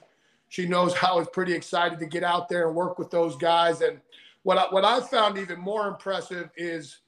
she 0.50 0.68
knows 0.68 0.94
how 1.02 1.14
I 1.14 1.20
was 1.20 1.30
pretty 1.32 1.54
excited 1.54 2.00
to 2.00 2.06
get 2.06 2.24
out 2.24 2.50
there 2.50 2.68
and 2.68 2.76
work 2.76 3.00
with 3.00 3.10
those 3.10 3.36
guys. 3.38 3.82
And 3.82 4.00
what 4.44 4.58
I, 4.58 4.66
what 4.70 4.86
I 4.86 5.00
found 5.02 5.38
even 5.38 5.60
more 5.60 5.88
impressive 5.88 6.50
is 6.58 7.00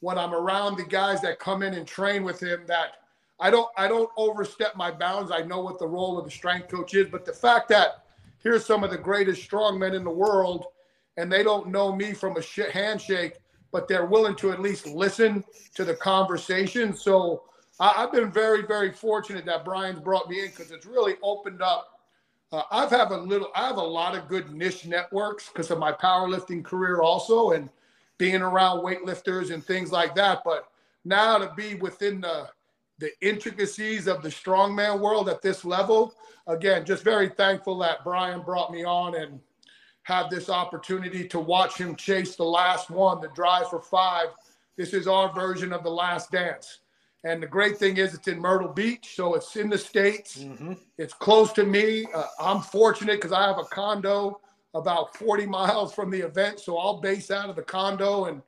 when 0.00 0.18
I'm 0.18 0.34
around 0.34 0.76
the 0.76 0.84
guys 0.84 1.20
that 1.22 1.38
come 1.38 1.62
in 1.62 1.74
and 1.74 1.86
train 1.86 2.24
with 2.24 2.42
him 2.42 2.64
that 2.66 2.92
I 3.40 3.50
don't 3.50 3.68
I 3.76 3.88
don't 3.88 4.10
overstep 4.16 4.76
my 4.76 4.90
bounds. 4.90 5.30
I 5.30 5.42
know 5.42 5.60
what 5.60 5.78
the 5.78 5.86
role 5.86 6.18
of 6.18 6.24
the 6.24 6.30
strength 6.30 6.68
coach 6.68 6.94
is, 6.94 7.08
but 7.08 7.24
the 7.24 7.32
fact 7.32 7.68
that 7.68 8.04
here's 8.42 8.64
some 8.64 8.84
of 8.84 8.90
the 8.90 8.98
greatest 8.98 9.48
strongmen 9.48 9.94
in 9.94 10.04
the 10.04 10.10
world 10.10 10.66
and 11.16 11.30
they 11.30 11.42
don't 11.42 11.68
know 11.68 11.92
me 11.92 12.12
from 12.12 12.36
a 12.36 12.42
sh- 12.42 12.60
handshake, 12.72 13.38
but 13.72 13.88
they're 13.88 14.06
willing 14.06 14.36
to 14.36 14.52
at 14.52 14.60
least 14.60 14.86
listen 14.86 15.44
to 15.74 15.84
the 15.84 15.94
conversation. 15.94 16.94
So 16.94 17.42
I've 17.80 18.12
been 18.12 18.30
very, 18.32 18.62
very 18.66 18.92
fortunate 18.92 19.44
that 19.46 19.64
Brian's 19.64 20.00
brought 20.00 20.28
me 20.28 20.40
in 20.40 20.46
because 20.46 20.70
it's 20.70 20.86
really 20.86 21.14
opened 21.22 21.60
up. 21.62 21.97
Uh, 22.50 22.62
I've 22.70 22.90
have 22.90 23.10
a 23.10 23.16
little, 23.16 23.50
I 23.54 23.66
have 23.66 23.76
a 23.76 23.82
lot 23.82 24.16
of 24.16 24.28
good 24.28 24.50
niche 24.50 24.86
networks 24.86 25.48
because 25.48 25.70
of 25.70 25.78
my 25.78 25.92
powerlifting 25.92 26.64
career 26.64 27.00
also, 27.00 27.50
and 27.50 27.68
being 28.16 28.40
around 28.42 28.84
weightlifters 28.84 29.52
and 29.52 29.62
things 29.62 29.92
like 29.92 30.14
that. 30.14 30.42
But 30.44 30.68
now 31.04 31.38
to 31.38 31.52
be 31.56 31.74
within 31.74 32.20
the 32.20 32.48
the 32.98 33.10
intricacies 33.20 34.08
of 34.08 34.22
the 34.22 34.28
strongman 34.28 34.98
world 34.98 35.28
at 35.28 35.40
this 35.40 35.64
level, 35.64 36.14
again, 36.48 36.84
just 36.84 37.04
very 37.04 37.28
thankful 37.28 37.78
that 37.78 38.02
Brian 38.02 38.42
brought 38.42 38.72
me 38.72 38.84
on 38.84 39.14
and 39.14 39.38
have 40.02 40.30
this 40.30 40.48
opportunity 40.48 41.28
to 41.28 41.38
watch 41.38 41.76
him 41.76 41.94
chase 41.94 42.34
the 42.34 42.42
last 42.42 42.90
one, 42.90 43.20
the 43.20 43.28
drive 43.28 43.70
for 43.70 43.80
five. 43.80 44.28
This 44.76 44.94
is 44.94 45.06
our 45.06 45.32
version 45.32 45.72
of 45.72 45.84
the 45.84 45.90
last 45.90 46.32
dance. 46.32 46.80
And 47.24 47.42
the 47.42 47.46
great 47.46 47.78
thing 47.78 47.96
is, 47.96 48.14
it's 48.14 48.28
in 48.28 48.38
Myrtle 48.38 48.68
Beach, 48.68 49.14
so 49.16 49.34
it's 49.34 49.56
in 49.56 49.68
the 49.68 49.78
States. 49.78 50.38
Mm-hmm. 50.38 50.74
It's 50.98 51.14
close 51.14 51.52
to 51.54 51.64
me. 51.64 52.06
Uh, 52.14 52.24
I'm 52.40 52.60
fortunate 52.60 53.16
because 53.16 53.32
I 53.32 53.46
have 53.46 53.58
a 53.58 53.64
condo 53.64 54.40
about 54.74 55.16
40 55.16 55.46
miles 55.46 55.92
from 55.92 56.10
the 56.10 56.20
event, 56.20 56.60
so 56.60 56.78
I'll 56.78 57.00
base 57.00 57.30
out 57.30 57.50
of 57.50 57.56
the 57.56 57.62
condo 57.62 58.26
and 58.26 58.42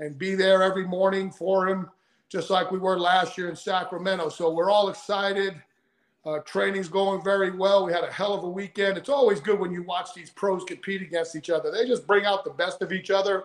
and 0.00 0.18
be 0.18 0.34
there 0.34 0.62
every 0.62 0.86
morning 0.86 1.30
for 1.30 1.68
him, 1.68 1.88
just 2.28 2.50
like 2.50 2.70
we 2.70 2.78
were 2.78 2.98
last 2.98 3.38
year 3.38 3.48
in 3.48 3.56
Sacramento. 3.56 4.28
So 4.28 4.50
we're 4.50 4.70
all 4.70 4.88
excited. 4.88 5.54
Uh, 6.24 6.40
training's 6.40 6.88
going 6.88 7.22
very 7.22 7.50
well. 7.50 7.86
We 7.86 7.92
had 7.92 8.04
a 8.04 8.10
hell 8.10 8.34
of 8.34 8.42
a 8.42 8.48
weekend. 8.48 8.98
It's 8.98 9.08
always 9.08 9.40
good 9.40 9.60
when 9.60 9.72
you 9.72 9.84
watch 9.84 10.12
these 10.12 10.30
pros 10.30 10.64
compete 10.64 11.02
against 11.02 11.36
each 11.36 11.50
other. 11.50 11.70
They 11.70 11.86
just 11.86 12.06
bring 12.06 12.24
out 12.24 12.44
the 12.44 12.50
best 12.50 12.82
of 12.82 12.92
each 12.92 13.10
other. 13.10 13.44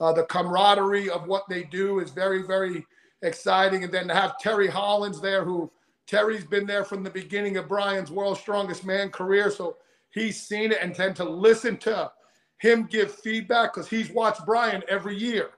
Uh, 0.00 0.12
the 0.12 0.24
camaraderie 0.24 1.10
of 1.10 1.26
what 1.26 1.48
they 1.48 1.64
do 1.64 2.00
is 2.00 2.10
very, 2.10 2.42
very 2.42 2.86
exciting. 3.22 3.84
And 3.84 3.92
then 3.92 4.08
to 4.08 4.14
have 4.14 4.38
Terry 4.38 4.68
Hollands 4.68 5.20
there, 5.20 5.44
who 5.44 5.70
Terry's 6.06 6.44
been 6.44 6.66
there 6.66 6.84
from 6.84 7.02
the 7.02 7.10
beginning 7.10 7.56
of 7.56 7.68
Brian's 7.68 8.10
World's 8.10 8.40
Strongest 8.40 8.84
Man 8.84 9.10
career. 9.10 9.50
So 9.50 9.76
he's 10.10 10.40
seen 10.40 10.72
it 10.72 10.78
and 10.80 10.94
tend 10.94 11.16
to 11.16 11.24
listen 11.24 11.76
to 11.78 12.10
him 12.58 12.86
give 12.90 13.12
feedback 13.12 13.72
because 13.72 13.88
he's 13.88 14.10
watched 14.10 14.44
Brian 14.44 14.82
every 14.88 15.16
year. 15.16 15.50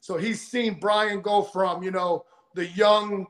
So 0.00 0.16
he's 0.16 0.40
seen 0.40 0.78
Brian 0.80 1.20
go 1.20 1.42
from, 1.42 1.82
you 1.82 1.90
know, 1.90 2.24
the 2.54 2.66
young 2.68 3.26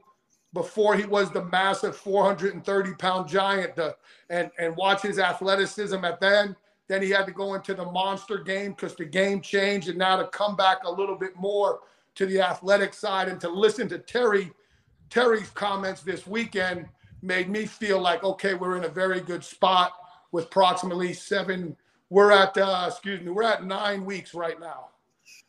before 0.53 0.97
he 0.97 1.05
was 1.05 1.31
the 1.31 1.45
massive 1.45 1.97
430 1.97 2.95
pound 2.95 3.29
giant 3.29 3.77
to, 3.77 3.95
and, 4.31 4.51
and 4.59 4.77
watch 4.77 5.03
his 5.03 5.19
athleticism 5.19 6.05
at 6.05 6.21
then. 6.21 6.57
Then 6.89 7.03
he 7.03 7.11
had 7.11 7.27
to 7.27 7.33
go 7.33 7.55
into 7.55 7.75
the 7.75 7.85
monster 7.85 8.39
game 8.39 8.73
because 8.73 8.97
the 8.97 9.05
game 9.05 9.41
changed. 9.41 9.89
And 9.89 9.99
now 9.99 10.17
to 10.17 10.27
come 10.29 10.57
back 10.57 10.79
a 10.85 10.91
little 10.91 11.17
bit 11.17 11.37
more 11.37 11.81
to 12.15 12.27
the 12.27 12.41
athletic 12.41 12.95
side 12.95 13.29
and 13.29 13.41
to 13.41 13.49
listen 13.49 13.89
to 13.89 13.99
Terry, 13.99 14.51
Terry's 15.09 15.51
comments 15.51 16.03
this 16.03 16.27
weekend 16.27 16.89
made 17.23 17.49
me 17.49 17.67
feel 17.67 18.01
like, 18.01 18.25
okay, 18.25 18.55
we're 18.55 18.77
in 18.77 18.85
a 18.85 18.89
very 18.89 19.21
good 19.21 19.45
spot 19.45 19.93
with 20.33 20.47
approximately 20.47 21.13
seven. 21.13 21.77
We're 22.09 22.33
at, 22.33 22.57
uh, 22.57 22.87
excuse 22.89 23.21
me, 23.21 23.31
we're 23.31 23.43
at 23.43 23.65
nine 23.65 24.05
weeks 24.05 24.35
right 24.35 24.59
now. 24.59 24.89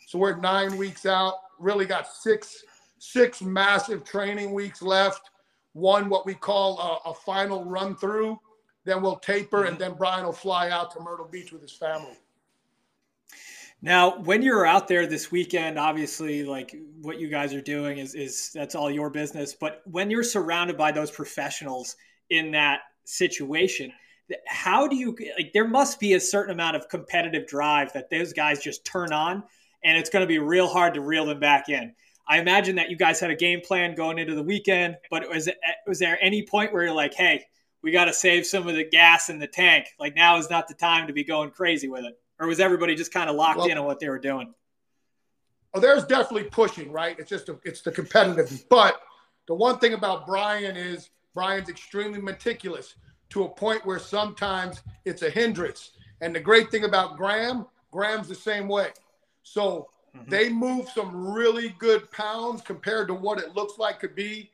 So 0.07 0.19
we're 0.19 0.35
nine 0.37 0.77
weeks 0.77 1.05
out. 1.05 1.35
Really 1.59 1.85
got 1.85 2.07
six 2.07 2.63
six 3.01 3.41
massive 3.41 4.03
training 4.03 4.53
weeks 4.53 4.81
left. 4.81 5.31
One 5.73 6.09
what 6.09 6.25
we 6.25 6.35
call 6.35 6.79
a, 6.79 7.09
a 7.09 7.13
final 7.13 7.65
run 7.65 7.95
through. 7.95 8.39
Then 8.83 9.01
we'll 9.01 9.17
taper, 9.17 9.59
mm-hmm. 9.59 9.67
and 9.69 9.77
then 9.79 9.93
Brian 9.93 10.25
will 10.25 10.33
fly 10.33 10.69
out 10.69 10.91
to 10.91 10.99
Myrtle 10.99 11.27
Beach 11.27 11.51
with 11.51 11.61
his 11.61 11.71
family. 11.71 12.17
Now, 13.81 14.19
when 14.19 14.43
you're 14.43 14.65
out 14.65 14.87
there 14.87 15.07
this 15.07 15.31
weekend, 15.31 15.79
obviously, 15.79 16.43
like 16.43 16.75
what 17.01 17.19
you 17.19 17.29
guys 17.29 17.53
are 17.53 17.61
doing 17.61 17.97
is 17.97 18.13
is 18.13 18.51
that's 18.53 18.75
all 18.75 18.91
your 18.91 19.09
business. 19.09 19.53
But 19.53 19.81
when 19.85 20.11
you're 20.11 20.23
surrounded 20.23 20.77
by 20.77 20.91
those 20.91 21.09
professionals 21.09 21.95
in 22.29 22.51
that 22.51 22.81
situation, 23.05 23.91
how 24.47 24.87
do 24.87 24.95
you 24.95 25.17
like? 25.37 25.51
There 25.53 25.67
must 25.67 25.99
be 25.99 26.13
a 26.13 26.19
certain 26.19 26.53
amount 26.53 26.75
of 26.75 26.89
competitive 26.89 27.47
drive 27.47 27.91
that 27.93 28.09
those 28.09 28.33
guys 28.33 28.61
just 28.61 28.85
turn 28.85 29.11
on 29.11 29.43
and 29.83 29.97
it's 29.97 30.09
going 30.09 30.21
to 30.21 30.27
be 30.27 30.39
real 30.39 30.67
hard 30.67 30.93
to 30.93 31.01
reel 31.01 31.25
them 31.25 31.39
back 31.39 31.69
in. 31.69 31.93
I 32.27 32.39
imagine 32.39 32.75
that 32.75 32.89
you 32.89 32.95
guys 32.95 33.19
had 33.19 33.31
a 33.31 33.35
game 33.35 33.61
plan 33.61 33.95
going 33.95 34.19
into 34.19 34.35
the 34.35 34.43
weekend, 34.43 34.95
but 35.09 35.27
was 35.27 35.47
it, 35.47 35.57
eh, 35.67 35.73
was 35.87 35.99
there 35.99 36.17
any 36.21 36.45
point 36.45 36.71
where 36.71 36.83
you're 36.83 36.93
like, 36.93 37.13
hey, 37.13 37.43
we 37.81 37.91
got 37.91 38.05
to 38.05 38.13
save 38.13 38.45
some 38.45 38.67
of 38.67 38.75
the 38.75 38.87
gas 38.87 39.29
in 39.29 39.39
the 39.39 39.47
tank? 39.47 39.87
Like 39.99 40.15
now 40.15 40.37
is 40.37 40.49
not 40.49 40.67
the 40.67 40.75
time 40.75 41.07
to 41.07 41.13
be 41.13 41.23
going 41.23 41.51
crazy 41.51 41.87
with 41.87 42.05
it, 42.05 42.19
or 42.41 42.47
was 42.47 42.59
everybody 42.59 42.95
just 42.95 43.13
kind 43.13 43.29
of 43.29 43.35
locked 43.35 43.59
well, 43.59 43.67
in 43.67 43.77
on 43.77 43.85
what 43.85 43.99
they 43.99 44.09
were 44.09 44.19
doing? 44.19 44.53
Oh, 45.73 45.79
there's 45.79 46.03
definitely 46.03 46.49
pushing, 46.49 46.91
right? 46.91 47.17
It's 47.17 47.29
just 47.29 47.47
a, 47.47 47.57
it's 47.63 47.81
the 47.81 47.91
competitive. 47.91 48.65
But 48.67 48.99
the 49.47 49.53
one 49.53 49.77
thing 49.77 49.93
about 49.93 50.25
Brian 50.25 50.75
is 50.75 51.11
Brian's 51.33 51.69
extremely 51.69 52.19
meticulous 52.19 52.95
to 53.29 53.43
a 53.43 53.49
point 53.49 53.85
where 53.85 53.99
sometimes 53.99 54.81
it's 55.05 55.21
a 55.21 55.29
hindrance. 55.29 55.91
And 56.19 56.35
the 56.35 56.39
great 56.39 56.71
thing 56.71 56.83
about 56.83 57.15
Graham, 57.15 57.67
Graham's 57.91 58.27
the 58.27 58.35
same 58.35 58.67
way. 58.67 58.89
So 59.43 59.89
mm-hmm. 60.17 60.29
they 60.29 60.49
move 60.49 60.89
some 60.89 61.31
really 61.31 61.75
good 61.77 62.11
pounds 62.11 62.61
compared 62.61 63.07
to 63.07 63.13
what 63.13 63.37
it 63.37 63.55
looks 63.55 63.77
like 63.77 63.99
could 63.99 64.15
be 64.15 64.49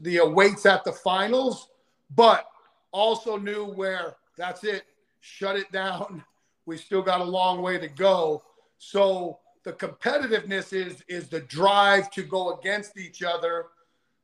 the 0.00 0.20
weights 0.24 0.66
at 0.66 0.84
the 0.84 0.92
finals, 0.92 1.68
but 2.16 2.46
also 2.90 3.36
knew 3.36 3.66
where 3.66 4.16
that's 4.36 4.64
it, 4.64 4.82
shut 5.20 5.56
it 5.56 5.70
down. 5.70 6.24
We 6.70 6.76
still 6.76 7.02
got 7.02 7.20
a 7.20 7.24
long 7.24 7.62
way 7.62 7.78
to 7.78 7.88
go. 7.88 8.44
So 8.78 9.40
the 9.64 9.72
competitiveness 9.72 10.72
is 10.72 11.02
is 11.08 11.28
the 11.28 11.40
drive 11.40 12.12
to 12.12 12.22
go 12.22 12.60
against 12.60 12.96
each 12.96 13.24
other, 13.24 13.66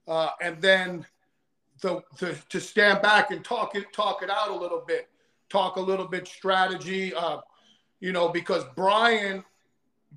uh, 0.07 0.31
and 0.41 0.63
then 0.63 1.05
the, 1.81 2.05
the 2.21 2.39
to 2.51 2.61
stand 2.61 3.03
back 3.03 3.33
and 3.33 3.45
talk 3.45 3.75
it 3.75 3.93
talk 3.93 4.23
it 4.23 4.31
out 4.31 4.51
a 4.51 4.55
little 4.55 4.85
bit, 4.87 5.09
talk 5.49 5.75
a 5.75 5.81
little 5.81 6.07
bit 6.07 6.29
strategy. 6.29 7.13
Uh, 7.13 7.39
you 7.99 8.13
know, 8.13 8.29
because 8.29 8.63
Brian 8.77 9.43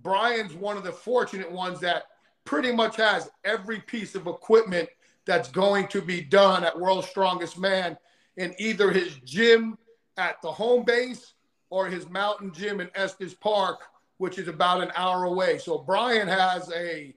Brian's 0.04 0.54
one 0.54 0.78
of 0.78 0.84
the 0.84 0.92
fortunate 0.92 1.52
ones 1.52 1.80
that 1.80 2.04
pretty 2.46 2.72
much 2.72 2.96
has 2.98 3.32
every 3.44 3.80
piece 3.80 4.13
of 4.13 4.28
equipment 4.28 4.88
that's 5.26 5.50
going 5.50 5.88
to 5.88 6.00
be 6.00 6.22
done 6.22 6.63
at 6.63 6.80
World's 6.80 7.08
Strongest 7.08 7.58
Man 7.58 7.98
in 8.38 8.54
either 8.60 8.92
his 8.92 9.15
gym 9.26 9.80
at 10.18 10.39
the 10.44 10.52
home 10.52 10.84
base 10.86 11.34
or 11.69 11.88
his 11.88 12.10
mountain 12.10 12.51
gym 12.51 12.79
in 12.79 12.89
Estes 12.95 13.34
Park, 13.34 13.82
which 14.17 14.38
is 14.38 14.47
about 14.47 14.82
an 14.82 14.91
hour 14.95 15.25
away. 15.25 15.58
So 15.58 15.77
Brian 15.77 16.27
has 16.27 16.71
a, 16.71 17.13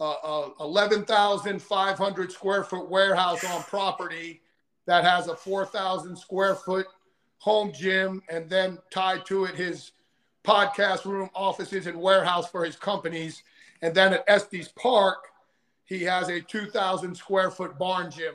a, 0.00 0.04
a 0.04 0.52
11,500 0.60 2.32
square 2.32 2.64
foot 2.64 2.88
warehouse 2.90 3.44
on 3.44 3.62
property 3.64 4.42
that 4.86 5.04
has 5.04 5.28
a 5.28 5.36
4,000 5.36 6.16
square 6.16 6.54
foot 6.54 6.86
home 7.38 7.72
gym 7.72 8.22
and 8.28 8.48
then 8.48 8.78
tied 8.90 9.24
to 9.26 9.44
it 9.44 9.54
his 9.54 9.92
podcast 10.44 11.04
room, 11.04 11.28
offices, 11.34 11.86
and 11.86 12.00
warehouse 12.00 12.50
for 12.50 12.64
his 12.64 12.74
companies. 12.76 13.42
And 13.82 13.94
then 13.94 14.14
at 14.14 14.24
Estes 14.26 14.68
Park, 14.68 15.18
he 15.84 16.02
has 16.04 16.28
a 16.28 16.40
2,000 16.40 17.14
square 17.14 17.50
foot 17.50 17.78
barn 17.78 18.10
gym. 18.10 18.34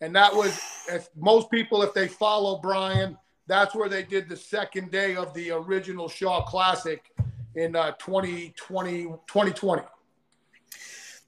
And 0.00 0.14
that 0.16 0.34
was, 0.34 0.60
if 0.88 1.08
most 1.16 1.50
people, 1.50 1.82
if 1.82 1.94
they 1.94 2.08
follow 2.08 2.58
Brian, 2.58 3.16
that's 3.46 3.74
where 3.74 3.88
they 3.88 4.02
did 4.02 4.28
the 4.28 4.36
second 4.36 4.90
day 4.90 5.16
of 5.16 5.32
the 5.34 5.50
original 5.50 6.08
Shaw 6.08 6.42
Classic 6.44 7.12
in 7.54 7.76
uh, 7.76 7.92
2020, 7.92 9.02
2020. 9.26 9.82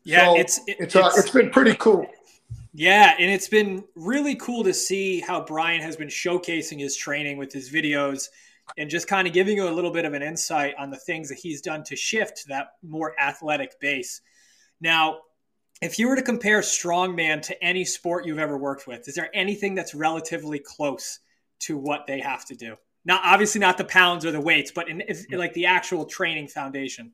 Yeah, 0.04 0.26
so 0.26 0.36
it's 0.36 0.58
it, 0.66 0.76
it's, 0.78 0.96
uh, 0.96 1.10
it's 1.16 1.30
been 1.30 1.50
pretty 1.50 1.74
cool. 1.74 2.06
Yeah, 2.72 3.14
and 3.18 3.30
it's 3.30 3.48
been 3.48 3.84
really 3.94 4.36
cool 4.36 4.62
to 4.64 4.74
see 4.74 5.20
how 5.20 5.44
Brian 5.44 5.80
has 5.80 5.96
been 5.96 6.08
showcasing 6.08 6.78
his 6.78 6.96
training 6.96 7.38
with 7.38 7.52
his 7.52 7.72
videos 7.72 8.28
and 8.76 8.90
just 8.90 9.08
kind 9.08 9.26
of 9.26 9.32
giving 9.32 9.56
you 9.56 9.68
a 9.68 9.70
little 9.70 9.90
bit 9.90 10.04
of 10.04 10.12
an 10.12 10.22
insight 10.22 10.74
on 10.78 10.90
the 10.90 10.96
things 10.96 11.28
that 11.28 11.38
he's 11.38 11.60
done 11.60 11.82
to 11.84 11.96
shift 11.96 12.38
to 12.38 12.48
that 12.48 12.72
more 12.82 13.14
athletic 13.20 13.80
base. 13.80 14.20
Now, 14.80 15.20
if 15.80 15.98
you 15.98 16.08
were 16.08 16.16
to 16.16 16.22
compare 16.22 16.60
strongman 16.60 17.42
to 17.42 17.64
any 17.64 17.84
sport 17.84 18.26
you've 18.26 18.38
ever 18.38 18.58
worked 18.58 18.86
with, 18.86 19.08
is 19.08 19.14
there 19.14 19.30
anything 19.34 19.74
that's 19.74 19.94
relatively 19.94 20.58
close 20.58 21.20
to 21.60 21.76
what 21.76 22.06
they 22.06 22.20
have 22.20 22.44
to 22.46 22.54
do? 22.54 22.76
Not 23.04 23.20
obviously, 23.24 23.60
not 23.60 23.78
the 23.78 23.84
pounds 23.84 24.24
or 24.24 24.32
the 24.32 24.40
weights, 24.40 24.72
but 24.74 24.88
in, 24.88 25.00
in 25.00 25.38
like 25.38 25.54
the 25.54 25.66
actual 25.66 26.04
training 26.04 26.48
foundation. 26.48 27.12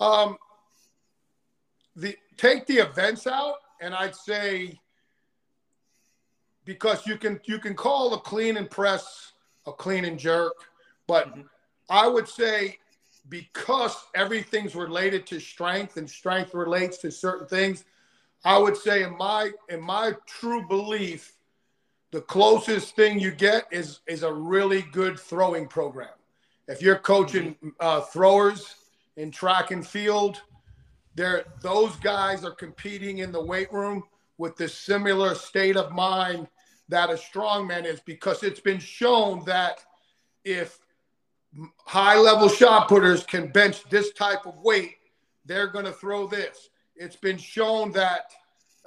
Um, 0.00 0.36
the 1.94 2.16
take 2.36 2.66
the 2.66 2.78
events 2.78 3.26
out, 3.26 3.56
and 3.80 3.94
I'd 3.94 4.16
say 4.16 4.78
because 6.64 7.06
you 7.06 7.16
can 7.16 7.40
you 7.44 7.58
can 7.58 7.74
call 7.74 8.14
a 8.14 8.20
clean 8.20 8.56
and 8.56 8.70
press 8.70 9.32
a 9.66 9.72
clean 9.72 10.04
and 10.04 10.18
jerk. 10.18 10.54
But 11.06 11.28
mm-hmm. 11.28 11.42
I 11.88 12.06
would 12.06 12.28
say 12.28 12.78
because 13.28 13.96
everything's 14.14 14.74
related 14.74 15.26
to 15.26 15.40
strength 15.40 15.96
and 15.96 16.08
strength 16.08 16.54
relates 16.54 16.98
to 16.98 17.10
certain 17.10 17.46
things, 17.46 17.84
I 18.44 18.58
would 18.58 18.76
say 18.76 19.02
in 19.02 19.16
my 19.16 19.50
in 19.68 19.80
my 19.80 20.12
true 20.26 20.66
belief, 20.66 21.35
the 22.12 22.20
closest 22.20 22.94
thing 22.96 23.18
you 23.18 23.30
get 23.30 23.64
is 23.70 24.00
is 24.06 24.22
a 24.22 24.32
really 24.32 24.82
good 24.92 25.18
throwing 25.18 25.66
program. 25.66 26.08
If 26.68 26.82
you're 26.82 26.98
coaching 26.98 27.56
uh, 27.80 28.00
throwers 28.02 28.74
in 29.16 29.30
track 29.30 29.70
and 29.70 29.86
field, 29.86 30.40
there 31.14 31.44
those 31.62 31.96
guys 31.96 32.44
are 32.44 32.54
competing 32.54 33.18
in 33.18 33.32
the 33.32 33.42
weight 33.42 33.72
room 33.72 34.04
with 34.38 34.56
this 34.56 34.74
similar 34.74 35.34
state 35.34 35.76
of 35.76 35.92
mind 35.92 36.46
that 36.88 37.10
a 37.10 37.14
strongman 37.14 37.84
is 37.84 38.00
because 38.00 38.42
it's 38.42 38.60
been 38.60 38.78
shown 38.78 39.44
that 39.44 39.84
if 40.44 40.78
high 41.84 42.18
level 42.18 42.48
shot 42.48 42.88
putters 42.88 43.24
can 43.24 43.48
bench 43.48 43.82
this 43.90 44.12
type 44.12 44.46
of 44.46 44.60
weight, 44.60 44.96
they're 45.44 45.68
going 45.68 45.84
to 45.84 45.92
throw 45.92 46.26
this. 46.26 46.68
It's 46.94 47.16
been 47.16 47.38
shown 47.38 47.90
that 47.92 48.32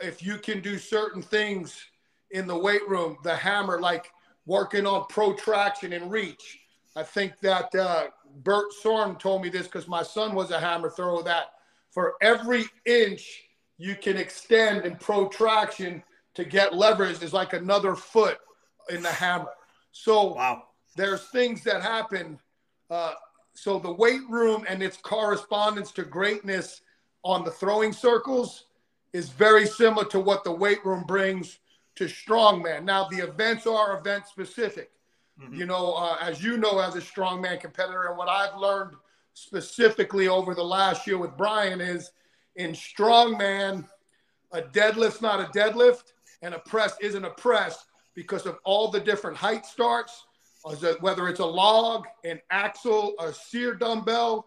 if 0.01 0.23
you 0.23 0.37
can 0.37 0.61
do 0.61 0.77
certain 0.77 1.21
things 1.21 1.88
in 2.31 2.47
the 2.47 2.57
weight 2.57 2.87
room, 2.87 3.17
the 3.23 3.35
hammer, 3.35 3.79
like 3.79 4.11
working 4.45 4.85
on 4.85 5.05
protraction 5.07 5.93
and 5.93 6.11
reach. 6.11 6.59
I 6.95 7.03
think 7.03 7.39
that 7.41 7.73
uh, 7.75 8.07
Bert 8.43 8.73
Sorm 8.81 9.15
told 9.15 9.41
me 9.41 9.49
this 9.49 9.67
because 9.67 9.87
my 9.87 10.03
son 10.03 10.35
was 10.35 10.51
a 10.51 10.59
hammer 10.59 10.89
thrower. 10.89 11.23
That 11.23 11.53
for 11.91 12.15
every 12.21 12.65
inch 12.85 13.43
you 13.77 13.95
can 13.95 14.17
extend 14.17 14.85
in 14.85 14.95
protraction, 14.97 16.03
to 16.39 16.45
get 16.45 16.73
leverage 16.73 17.21
is 17.21 17.33
like 17.33 17.53
another 17.53 17.95
foot 17.95 18.37
in 18.89 19.01
the 19.01 19.11
hammer. 19.11 19.51
So 19.91 20.33
wow. 20.33 20.63
there's 20.95 21.27
things 21.29 21.63
that 21.65 21.81
happen. 21.81 22.39
Uh, 22.89 23.13
so 23.53 23.77
the 23.77 23.91
weight 23.91 24.21
room 24.29 24.65
and 24.69 24.81
its 24.81 24.97
correspondence 24.97 25.91
to 25.91 26.03
greatness 26.03 26.81
on 27.23 27.43
the 27.43 27.51
throwing 27.51 27.91
circles 27.91 28.65
is 29.11 29.29
very 29.29 29.65
similar 29.65 30.05
to 30.05 30.19
what 30.19 30.43
the 30.43 30.51
weight 30.51 30.83
room 30.85 31.03
brings 31.03 31.59
to 31.99 32.05
strongman. 32.05 32.85
Now 32.85 33.09
the 33.09 33.17
events 33.17 33.67
are 33.67 33.99
event 33.99 34.25
specific. 34.25 34.89
Mm-hmm. 35.37 35.53
You 35.53 35.65
know, 35.65 35.93
uh, 35.95 36.15
as 36.21 36.41
you 36.41 36.55
know, 36.55 36.79
as 36.79 36.95
a 36.95 37.01
strongman 37.01 37.59
competitor, 37.59 38.05
and 38.05 38.17
what 38.17 38.29
I've 38.29 38.57
learned 38.57 38.95
specifically 39.33 40.29
over 40.29 40.55
the 40.55 40.63
last 40.63 41.05
year 41.05 41.17
with 41.17 41.35
Brian 41.35 41.81
is 41.81 42.11
in 42.55 42.71
strongman, 42.71 43.85
a 44.53 44.61
deadlift's 44.61 45.21
not 45.21 45.41
a 45.41 45.51
deadlift 45.51 46.13
and 46.41 46.53
a 46.53 46.59
press 46.59 46.95
isn't 47.01 47.25
a 47.25 47.31
press 47.31 47.85
because 48.15 48.45
of 48.45 48.57
all 48.63 48.89
the 48.89 48.99
different 49.01 49.35
height 49.35 49.65
starts, 49.65 50.23
whether 51.01 51.27
it's 51.27 51.41
a 51.41 51.45
log, 51.45 52.05
an 52.23 52.39
axle, 52.49 53.13
a 53.19 53.33
sear 53.33 53.75
dumbbell, 53.75 54.45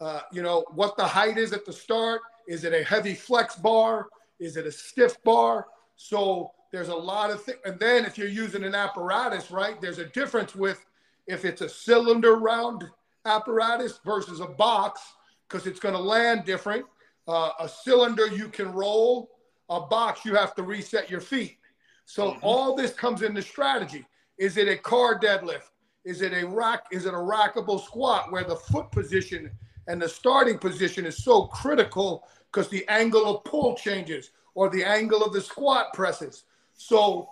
uh, 0.00 0.20
you 0.32 0.42
know, 0.42 0.64
what 0.72 0.96
the 0.96 1.04
height 1.04 1.36
is 1.36 1.52
at 1.52 1.66
the 1.66 1.72
start. 1.72 2.20
Is 2.46 2.62
it 2.62 2.72
a 2.72 2.84
heavy 2.84 3.14
flex 3.14 3.56
bar? 3.56 4.06
Is 4.38 4.56
it 4.56 4.66
a 4.66 4.72
stiff 4.72 5.20
bar? 5.24 5.66
So 5.96 6.52
there's 6.72 6.88
a 6.88 6.94
lot 6.94 7.30
of 7.30 7.42
things. 7.42 7.58
And 7.64 7.78
then 7.78 8.04
if 8.04 8.18
you're 8.18 8.28
using 8.28 8.64
an 8.64 8.74
apparatus, 8.74 9.50
right, 9.50 9.80
there's 9.80 9.98
a 9.98 10.06
difference 10.06 10.54
with 10.54 10.84
if 11.26 11.44
it's 11.44 11.60
a 11.60 11.68
cylinder 11.68 12.36
round 12.36 12.84
apparatus 13.26 14.00
versus 14.04 14.40
a 14.40 14.46
box 14.46 15.00
because 15.48 15.66
it's 15.66 15.78
going 15.78 15.94
to 15.94 16.00
land 16.00 16.44
different. 16.44 16.84
Uh, 17.28 17.50
a 17.60 17.68
cylinder 17.68 18.26
you 18.26 18.48
can 18.48 18.72
roll, 18.72 19.30
a 19.68 19.80
box 19.80 20.24
you 20.24 20.34
have 20.34 20.54
to 20.54 20.62
reset 20.62 21.10
your 21.10 21.20
feet. 21.20 21.58
So 22.04 22.30
mm-hmm. 22.30 22.40
all 22.42 22.74
this 22.74 22.92
comes 22.92 23.22
into 23.22 23.42
strategy. 23.42 24.04
Is 24.38 24.56
it 24.56 24.66
a 24.66 24.76
car 24.76 25.20
deadlift? 25.20 25.70
Is 26.04 26.22
it 26.22 26.32
a 26.32 26.44
rack? 26.46 26.84
Is 26.90 27.06
it 27.06 27.14
a 27.14 27.18
rackable 27.18 27.84
squat 27.84 28.32
where 28.32 28.44
the 28.44 28.56
foot 28.56 28.90
position 28.90 29.50
and 29.86 30.00
the 30.00 30.08
starting 30.08 30.58
position 30.58 31.06
is 31.06 31.22
so 31.22 31.44
critical 31.44 32.26
because 32.50 32.68
the 32.68 32.86
angle 32.88 33.36
of 33.36 33.44
pull 33.44 33.76
changes 33.76 34.30
or 34.54 34.68
the 34.68 34.84
angle 34.84 35.22
of 35.22 35.32
the 35.32 35.40
squat 35.40 35.92
presses. 35.94 36.44
So 36.74 37.30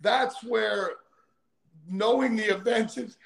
that's 0.00 0.42
where 0.42 0.92
knowing 1.88 2.36
the 2.36 2.54
events 2.54 2.98
as 2.98 3.16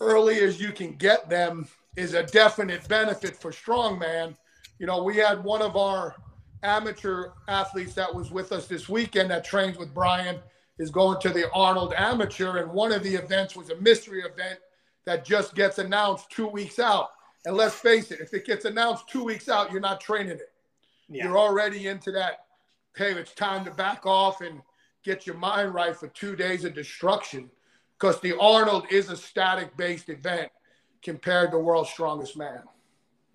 early 0.00 0.40
as 0.40 0.60
you 0.60 0.72
can 0.72 0.94
get 0.96 1.28
them 1.28 1.66
is 1.96 2.14
a 2.14 2.22
definite 2.22 2.86
benefit 2.88 3.36
for 3.36 3.50
strongman. 3.50 4.36
You 4.78 4.86
know, 4.86 5.02
we 5.02 5.16
had 5.16 5.42
one 5.42 5.62
of 5.62 5.76
our 5.76 6.16
amateur 6.62 7.30
athletes 7.48 7.94
that 7.94 8.12
was 8.12 8.30
with 8.30 8.52
us 8.52 8.66
this 8.66 8.88
weekend 8.88 9.30
that 9.30 9.44
trains 9.44 9.78
with 9.78 9.94
Brian 9.94 10.38
is 10.78 10.90
going 10.90 11.20
to 11.20 11.30
the 11.30 11.50
Arnold 11.52 11.94
Amateur, 11.96 12.58
and 12.58 12.72
one 12.72 12.90
of 12.90 13.02
the 13.02 13.14
events 13.14 13.54
was 13.54 13.70
a 13.70 13.76
mystery 13.76 14.22
event 14.22 14.58
that 15.04 15.24
just 15.24 15.54
gets 15.54 15.78
announced 15.78 16.30
two 16.30 16.48
weeks 16.48 16.78
out. 16.78 17.10
And 17.44 17.56
let's 17.56 17.74
face 17.74 18.10
it, 18.10 18.20
if 18.20 18.32
it 18.32 18.46
gets 18.46 18.64
announced 18.64 19.08
two 19.08 19.22
weeks 19.22 19.48
out, 19.48 19.70
you're 19.70 19.80
not 19.80 20.00
training 20.00 20.38
it. 20.38 20.52
Yeah. 21.08 21.24
You're 21.24 21.38
already 21.38 21.86
into 21.86 22.10
that. 22.12 22.46
Hey, 22.96 23.12
it's 23.12 23.34
time 23.34 23.64
to 23.66 23.70
back 23.70 24.06
off 24.06 24.40
and 24.40 24.62
get 25.04 25.26
your 25.26 25.36
mind 25.36 25.74
right 25.74 25.94
for 25.94 26.08
two 26.08 26.34
days 26.34 26.64
of 26.64 26.74
destruction 26.74 27.50
because 27.98 28.20
the 28.20 28.36
Arnold 28.38 28.86
is 28.90 29.10
a 29.10 29.16
static 29.16 29.76
based 29.76 30.08
event 30.08 30.50
compared 31.02 31.52
to 31.52 31.58
World's 31.58 31.90
Strongest 31.90 32.36
Man. 32.36 32.62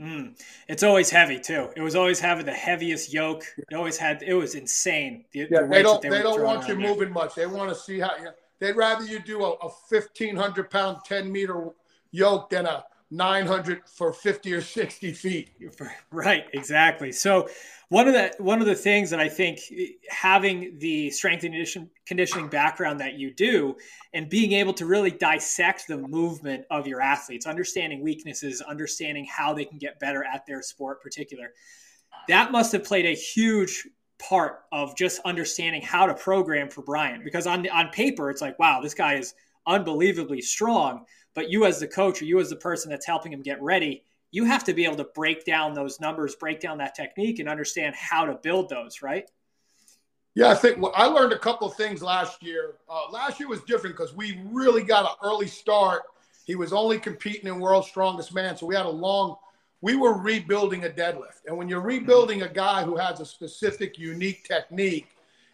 Mm. 0.01 0.41
It's 0.67 0.84
always 0.84 1.10
heavy 1.10 1.39
too. 1.39 1.69
It 1.75 1.82
was 1.82 1.95
always 1.95 2.19
having 2.19 2.45
the 2.45 2.53
heaviest 2.53 3.13
yoke. 3.13 3.43
It 3.58 3.75
always 3.75 3.97
had. 3.97 4.23
It 4.23 4.34
was 4.34 4.55
insane. 4.55 5.25
The, 5.32 5.39
yeah, 5.39 5.62
the 5.62 5.67
they 5.67 5.84
don't. 5.84 6.01
They, 6.01 6.10
they 6.10 6.21
don't 6.21 6.41
want 6.41 6.67
you 6.69 6.75
moving 6.75 7.12
much. 7.12 7.36
They 7.36 7.45
want 7.47 7.69
to 7.69 7.75
see 7.75 7.99
how. 7.99 8.12
You, 8.17 8.29
they'd 8.60 8.77
rather 8.77 9.03
you 9.05 9.19
do 9.19 9.43
a, 9.43 9.51
a 9.55 9.69
fifteen 9.89 10.38
hundred 10.38 10.69
pound, 10.69 10.99
ten 11.05 11.29
meter 11.29 11.71
yoke 12.12 12.49
than 12.49 12.65
a 12.65 12.86
900 13.12 13.82
for 13.88 14.13
50 14.13 14.53
or 14.53 14.62
60 14.62 15.12
feet. 15.13 15.49
Right, 16.12 16.45
exactly. 16.53 17.12
So 17.12 17.49
one 17.89 18.08
of 18.08 18.13
the 18.13 18.34
one 18.38 18.62
of 18.62 18.67
the 18.67 18.75
things 18.75 19.10
that 19.10 19.19
I 19.19 19.28
think 19.30 19.60
having 20.10 20.78
the 20.78 21.10
strength 21.10 21.43
and 21.43 21.89
conditioning 22.06 22.47
background 22.47 22.99
that 22.99 23.15
you 23.15 23.34
do 23.34 23.75
and 24.13 24.30
being 24.30 24.54
able 24.54 24.73
to 24.75 24.86
really 24.86 25.12
dissect 25.12 25.88
the 25.88 25.97
movement 25.97 26.65
of 26.69 26.88
your 26.88 27.02
athletes, 27.02 27.47
understanding 27.47 28.02
weaknesses, 28.02 28.62
understanding 28.62 29.25
how 29.25 29.54
they 29.54 29.65
can 29.65 29.80
get 29.80 29.99
better 29.99 30.23
at 30.23 30.45
their 30.45 30.62
sport 30.62 31.02
particular. 31.02 31.52
That 32.28 32.52
must 32.52 32.71
have 32.73 32.84
played 32.84 33.06
a 33.06 33.15
huge 33.15 33.88
part 34.19 34.62
of 34.71 34.95
just 34.95 35.19
understanding 35.25 35.82
how 35.82 36.06
to 36.06 36.13
program 36.13 36.69
for 36.69 36.84
Brian 36.84 37.23
because 37.23 37.47
on 37.47 37.67
on 37.69 37.89
paper 37.89 38.30
it's 38.30 38.41
like 38.41 38.60
wow, 38.60 38.82
this 38.82 38.93
guy 38.93 39.15
is 39.15 39.34
unbelievably 39.65 40.41
strong 40.41 41.06
but 41.39 41.49
you, 41.49 41.65
as 41.65 41.80
the 41.80 41.88
coach, 41.88 42.21
or 42.21 42.25
you, 42.25 42.39
as 42.39 42.49
the 42.49 42.56
person 42.56 42.89
that's 42.89 43.06
helping 43.06 43.32
him 43.32 43.41
get 43.41 43.62
ready, 43.62 44.04
you 44.31 44.45
have 44.45 44.63
to 44.65 44.73
be 44.73 44.85
able 44.85 44.97
to 44.97 45.07
break 45.15 45.45
down 45.45 45.73
those 45.73 45.99
numbers, 45.99 46.35
break 46.35 46.59
down 46.59 46.77
that 46.77 46.95
technique, 46.95 47.39
and 47.39 47.49
understand 47.49 47.95
how 47.95 48.25
to 48.25 48.35
build 48.35 48.69
those, 48.69 49.01
right? 49.01 49.29
Yeah, 50.35 50.49
I 50.49 50.55
think 50.55 50.77
well, 50.77 50.93
I 50.95 51.05
learned 51.05 51.33
a 51.33 51.39
couple 51.39 51.67
of 51.67 51.75
things 51.75 52.01
last 52.01 52.43
year. 52.43 52.75
Uh, 52.87 53.09
last 53.11 53.39
year 53.39 53.49
was 53.49 53.61
different 53.61 53.95
because 53.95 54.13
we 54.13 54.39
really 54.51 54.83
got 54.83 55.05
an 55.05 55.17
early 55.23 55.47
start. 55.47 56.03
He 56.45 56.55
was 56.55 56.71
only 56.73 56.99
competing 56.99 57.47
in 57.47 57.59
World's 57.59 57.87
Strongest 57.87 58.33
Man, 58.33 58.55
so 58.55 58.65
we 58.65 58.75
had 58.75 58.85
a 58.85 58.89
long. 58.89 59.35
We 59.81 59.95
were 59.95 60.13
rebuilding 60.13 60.85
a 60.85 60.89
deadlift, 60.89 61.45
and 61.47 61.57
when 61.57 61.67
you're 61.67 61.81
rebuilding 61.81 62.43
a 62.43 62.49
guy 62.49 62.83
who 62.83 62.97
has 62.97 63.19
a 63.21 63.25
specific, 63.25 63.97
unique 63.97 64.43
technique, 64.43 65.07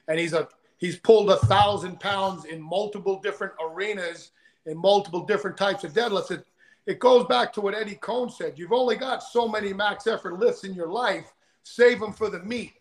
and 0.07 0.19
he's 0.19 0.33
a 0.33 0.49
he's 0.77 0.97
pulled 0.97 1.29
a 1.29 1.37
thousand 1.37 1.99
pounds 1.99 2.45
in 2.45 2.61
multiple 2.61 3.19
different 3.21 3.53
arenas 3.63 4.31
in 4.65 4.77
multiple 4.77 5.25
different 5.25 5.57
types 5.57 5.83
of 5.83 5.93
deadlifts. 5.93 6.31
It, 6.31 6.45
it 6.85 6.99
goes 6.99 7.25
back 7.25 7.51
to 7.53 7.61
what 7.61 7.73
Eddie 7.73 7.95
Coan 7.95 8.31
said. 8.31 8.57
You've 8.57 8.73
only 8.73 8.95
got 8.95 9.23
so 9.23 9.47
many 9.47 9.73
max 9.73 10.07
effort 10.07 10.39
lifts 10.39 10.63
in 10.63 10.73
your 10.73 10.87
life. 10.87 11.33
Save 11.63 11.99
them 11.99 12.13
for 12.13 12.29
the 12.29 12.39
meet. 12.39 12.73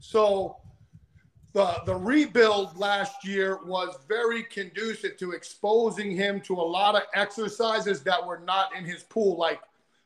So 0.00 0.56
the 1.52 1.80
the 1.86 1.94
rebuild 1.94 2.76
last 2.76 3.24
year 3.24 3.60
was 3.64 3.98
very 4.08 4.42
conducive 4.44 5.16
to 5.18 5.32
exposing 5.32 6.10
him 6.16 6.40
to 6.42 6.54
a 6.54 6.62
lot 6.62 6.96
of 6.96 7.02
exercises 7.14 8.02
that 8.02 8.24
were 8.26 8.40
not 8.40 8.74
in 8.76 8.84
his 8.84 9.04
pool. 9.04 9.38
Like 9.38 9.60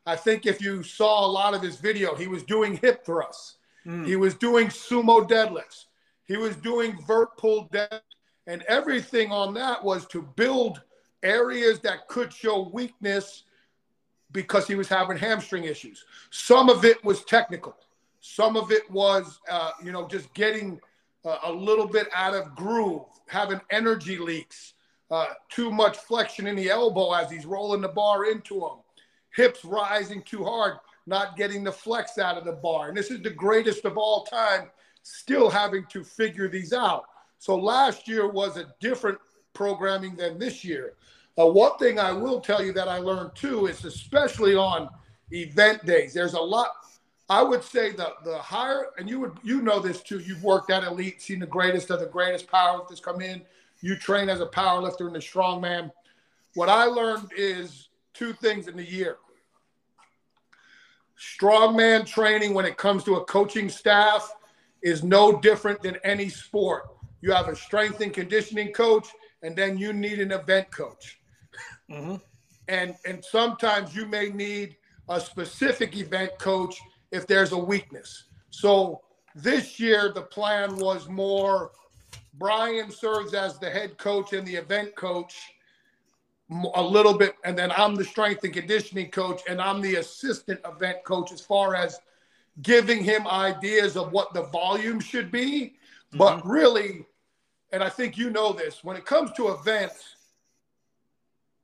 I 0.04 0.16
think 0.16 0.44
if 0.44 0.60
you 0.60 0.82
saw 0.82 1.24
a 1.24 1.30
lot 1.30 1.54
of 1.54 1.62
his 1.62 1.76
video, 1.76 2.14
he 2.14 2.28
was 2.28 2.42
doing 2.42 2.76
hip 2.76 3.06
thrusts. 3.06 3.56
Mm. 3.86 4.06
He 4.06 4.16
was 4.16 4.34
doing 4.34 4.68
sumo 4.68 5.26
deadlifts. 5.26 5.86
He 6.24 6.36
was 6.36 6.56
doing 6.56 6.98
vert 7.06 7.36
pull 7.38 7.68
deadlifts. 7.72 8.00
And 8.48 8.62
everything 8.68 9.32
on 9.32 9.54
that 9.54 9.82
was 9.82 10.06
to 10.06 10.22
build 10.22 10.80
areas 11.26 11.80
that 11.80 12.08
could 12.08 12.32
show 12.32 12.70
weakness 12.72 13.44
because 14.32 14.66
he 14.66 14.74
was 14.74 14.88
having 14.88 15.16
hamstring 15.16 15.64
issues. 15.64 16.04
Some 16.30 16.68
of 16.68 16.84
it 16.84 17.04
was 17.04 17.24
technical. 17.24 17.76
Some 18.20 18.56
of 18.56 18.70
it 18.70 18.90
was, 18.90 19.40
uh, 19.50 19.72
you 19.82 19.92
know, 19.92 20.06
just 20.08 20.32
getting 20.34 20.80
uh, 21.24 21.38
a 21.44 21.52
little 21.52 21.86
bit 21.86 22.08
out 22.14 22.34
of 22.34 22.54
groove, 22.54 23.02
having 23.28 23.60
energy 23.70 24.18
leaks, 24.18 24.74
uh, 25.10 25.26
too 25.48 25.70
much 25.70 25.96
flexion 25.98 26.46
in 26.46 26.56
the 26.56 26.68
elbow 26.68 27.12
as 27.12 27.30
he's 27.30 27.46
rolling 27.46 27.80
the 27.80 27.88
bar 27.88 28.26
into 28.30 28.56
him, 28.56 28.78
hips 29.34 29.64
rising 29.64 30.22
too 30.22 30.44
hard, 30.44 30.74
not 31.06 31.36
getting 31.36 31.62
the 31.62 31.72
flex 31.72 32.18
out 32.18 32.36
of 32.36 32.44
the 32.44 32.52
bar. 32.52 32.88
And 32.88 32.96
this 32.96 33.10
is 33.10 33.22
the 33.22 33.30
greatest 33.30 33.84
of 33.84 33.96
all 33.96 34.24
time, 34.24 34.70
still 35.02 35.48
having 35.48 35.86
to 35.90 36.02
figure 36.02 36.48
these 36.48 36.72
out. 36.72 37.04
So 37.38 37.54
last 37.54 38.08
year 38.08 38.28
was 38.28 38.56
a 38.56 38.74
different 38.80 39.18
programming 39.54 40.16
than 40.16 40.38
this 40.38 40.64
year. 40.64 40.94
Uh, 41.38 41.46
one 41.46 41.76
thing 41.78 41.98
I 41.98 42.12
will 42.12 42.40
tell 42.40 42.64
you 42.64 42.72
that 42.72 42.88
I 42.88 42.98
learned 42.98 43.34
too 43.34 43.66
is 43.66 43.84
especially 43.84 44.54
on 44.54 44.88
event 45.30 45.84
days, 45.84 46.14
there's 46.14 46.34
a 46.34 46.40
lot. 46.40 46.68
I 47.28 47.42
would 47.42 47.62
say 47.62 47.90
the 47.90 48.14
the 48.24 48.38
higher, 48.38 48.86
and 48.98 49.08
you 49.08 49.20
would 49.20 49.36
you 49.42 49.60
know 49.60 49.80
this 49.80 50.00
too. 50.00 50.20
You've 50.20 50.44
worked 50.44 50.70
at 50.70 50.84
elite, 50.84 51.20
seen 51.20 51.40
the 51.40 51.46
greatest 51.46 51.90
of 51.90 52.00
the 52.00 52.06
greatest 52.06 52.46
powerlifters 52.46 53.02
come 53.02 53.20
in. 53.20 53.42
You 53.80 53.96
train 53.96 54.28
as 54.28 54.40
a 54.40 54.46
powerlifter 54.46 55.08
and 55.08 55.16
a 55.16 55.20
strongman. 55.20 55.90
What 56.54 56.68
I 56.68 56.84
learned 56.84 57.30
is 57.36 57.88
two 58.14 58.32
things 58.32 58.68
in 58.68 58.76
the 58.76 58.84
year. 58.84 59.18
Strongman 61.18 62.06
training 62.06 62.54
when 62.54 62.64
it 62.64 62.76
comes 62.76 63.04
to 63.04 63.16
a 63.16 63.24
coaching 63.24 63.68
staff 63.68 64.34
is 64.82 65.02
no 65.02 65.40
different 65.40 65.82
than 65.82 65.96
any 66.04 66.28
sport. 66.28 66.84
You 67.20 67.32
have 67.32 67.48
a 67.48 67.56
strength 67.56 68.00
and 68.00 68.12
conditioning 68.12 68.72
coach, 68.72 69.08
and 69.42 69.56
then 69.56 69.76
you 69.76 69.92
need 69.92 70.20
an 70.20 70.32
event 70.32 70.70
coach. 70.70 71.15
Mm-hmm. 71.90 72.16
And 72.68 72.96
and 73.04 73.24
sometimes 73.24 73.94
you 73.94 74.06
may 74.06 74.30
need 74.30 74.76
a 75.08 75.20
specific 75.20 75.96
event 75.96 76.32
coach 76.38 76.80
if 77.12 77.26
there's 77.26 77.52
a 77.52 77.58
weakness. 77.58 78.24
So 78.50 79.02
this 79.34 79.78
year 79.78 80.12
the 80.12 80.22
plan 80.22 80.76
was 80.76 81.08
more 81.08 81.70
Brian 82.38 82.90
serves 82.90 83.34
as 83.34 83.58
the 83.58 83.70
head 83.70 83.98
coach 83.98 84.32
and 84.32 84.46
the 84.46 84.56
event 84.56 84.94
coach 84.94 85.34
a 86.74 86.82
little 86.82 87.16
bit 87.16 87.34
and 87.44 87.58
then 87.58 87.72
I'm 87.72 87.96
the 87.96 88.04
strength 88.04 88.44
and 88.44 88.52
conditioning 88.52 89.10
coach 89.10 89.42
and 89.48 89.60
I'm 89.60 89.80
the 89.80 89.96
assistant 89.96 90.60
event 90.64 91.02
coach 91.04 91.32
as 91.32 91.40
far 91.40 91.74
as 91.74 92.00
giving 92.62 93.02
him 93.02 93.26
ideas 93.26 93.96
of 93.96 94.12
what 94.12 94.32
the 94.32 94.44
volume 94.44 95.00
should 95.00 95.30
be 95.32 95.74
mm-hmm. 96.10 96.18
but 96.18 96.46
really 96.46 97.04
and 97.72 97.82
I 97.82 97.88
think 97.88 98.16
you 98.16 98.30
know 98.30 98.52
this 98.52 98.84
when 98.84 98.96
it 98.96 99.04
comes 99.04 99.32
to 99.32 99.48
events 99.48 100.15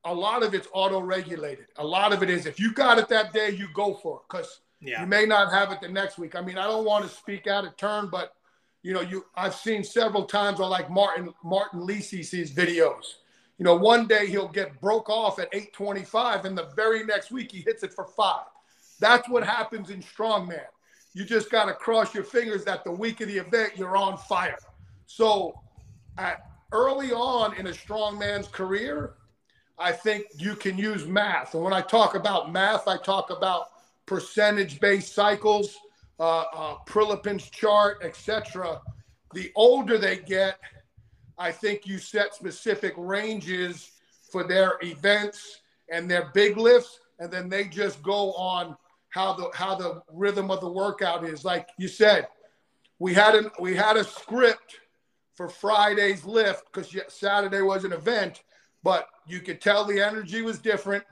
a 0.04 0.14
lot 0.14 0.42
of 0.42 0.54
it's 0.54 0.68
auto 0.72 1.00
regulated. 1.00 1.66
A 1.76 1.86
lot 1.86 2.12
of 2.12 2.22
it 2.22 2.30
is 2.30 2.46
if 2.46 2.58
you 2.58 2.72
got 2.72 2.98
it 2.98 3.08
that 3.08 3.32
day, 3.32 3.50
you 3.50 3.68
go 3.74 3.94
for 3.94 4.18
it 4.18 4.22
because 4.30 4.60
yeah. 4.80 5.00
you 5.00 5.06
may 5.06 5.26
not 5.26 5.52
have 5.52 5.70
it 5.70 5.80
the 5.80 5.88
next 5.88 6.18
week. 6.18 6.34
I 6.34 6.40
mean, 6.40 6.58
I 6.58 6.64
don't 6.64 6.84
want 6.84 7.04
to 7.04 7.10
speak 7.10 7.46
out 7.46 7.64
of 7.64 7.76
turn, 7.76 8.08
but 8.10 8.34
you 8.82 8.92
know, 8.92 9.00
you 9.00 9.24
I've 9.36 9.54
seen 9.54 9.84
several 9.84 10.24
times 10.24 10.60
on 10.60 10.70
like 10.70 10.90
Martin 10.90 11.32
Martin 11.44 11.86
Licis's 11.86 12.52
videos. 12.52 13.14
You 13.58 13.64
know, 13.64 13.76
one 13.76 14.08
day 14.08 14.26
he'll 14.26 14.48
get 14.48 14.80
broke 14.80 15.08
off 15.08 15.38
at 15.38 15.48
825, 15.52 16.46
and 16.46 16.58
the 16.58 16.70
very 16.74 17.04
next 17.04 17.30
week 17.30 17.52
he 17.52 17.60
hits 17.60 17.84
it 17.84 17.94
for 17.94 18.06
five. 18.06 18.46
That's 18.98 19.28
what 19.28 19.44
happens 19.44 19.90
in 19.90 20.02
strongman. 20.02 20.64
You 21.14 21.24
just 21.24 21.50
got 21.50 21.66
to 21.66 21.74
cross 21.74 22.14
your 22.14 22.24
fingers 22.24 22.64
that 22.64 22.82
the 22.82 22.90
week 22.90 23.20
of 23.20 23.28
the 23.28 23.38
event, 23.38 23.74
you're 23.76 23.96
on 23.96 24.16
fire. 24.16 24.58
So, 25.06 25.54
at, 26.18 26.46
early 26.72 27.12
on 27.12 27.54
in 27.56 27.66
a 27.66 27.70
strongman's 27.70 28.48
career, 28.48 29.14
I 29.78 29.92
think 29.92 30.26
you 30.36 30.54
can 30.54 30.78
use 30.78 31.06
math. 31.06 31.54
And 31.54 31.62
when 31.62 31.72
I 31.72 31.80
talk 31.80 32.14
about 32.14 32.52
math, 32.52 32.86
I 32.86 32.96
talk 32.96 33.30
about 33.30 33.66
percentage 34.06 34.80
based 34.80 35.14
cycles, 35.14 35.76
uh, 36.20 36.44
uh, 36.54 36.76
Prilepin's 36.86 37.48
chart, 37.50 38.02
etc. 38.02 38.80
The 39.34 39.50
older 39.54 39.98
they 39.98 40.18
get, 40.18 40.58
I 41.38 41.50
think 41.50 41.86
you 41.86 41.98
set 41.98 42.34
specific 42.34 42.94
ranges 42.96 43.92
for 44.30 44.44
their 44.44 44.78
events 44.82 45.60
and 45.90 46.10
their 46.10 46.30
big 46.34 46.56
lifts, 46.56 47.00
and 47.18 47.30
then 47.30 47.48
they 47.48 47.64
just 47.64 48.02
go 48.02 48.32
on 48.34 48.76
how 49.10 49.34
the 49.34 49.50
how 49.54 49.74
the 49.74 50.02
rhythm 50.12 50.50
of 50.50 50.60
the 50.60 50.70
workout 50.70 51.24
is. 51.24 51.44
Like 51.44 51.68
you 51.78 51.88
said, 51.88 52.28
we 52.98 53.12
had 53.14 53.34
an 53.34 53.50
we 53.60 53.74
had 53.74 53.96
a 53.96 54.04
script 54.04 54.80
for 55.34 55.48
Friday's 55.48 56.24
lift 56.24 56.64
because 56.72 56.94
Saturday 57.08 57.62
was 57.62 57.84
an 57.84 57.92
event, 57.92 58.42
but 58.82 59.08
you 59.26 59.40
could 59.40 59.60
tell 59.60 59.84
the 59.84 60.00
energy 60.00 60.42
was 60.42 60.58
different. 60.58 61.04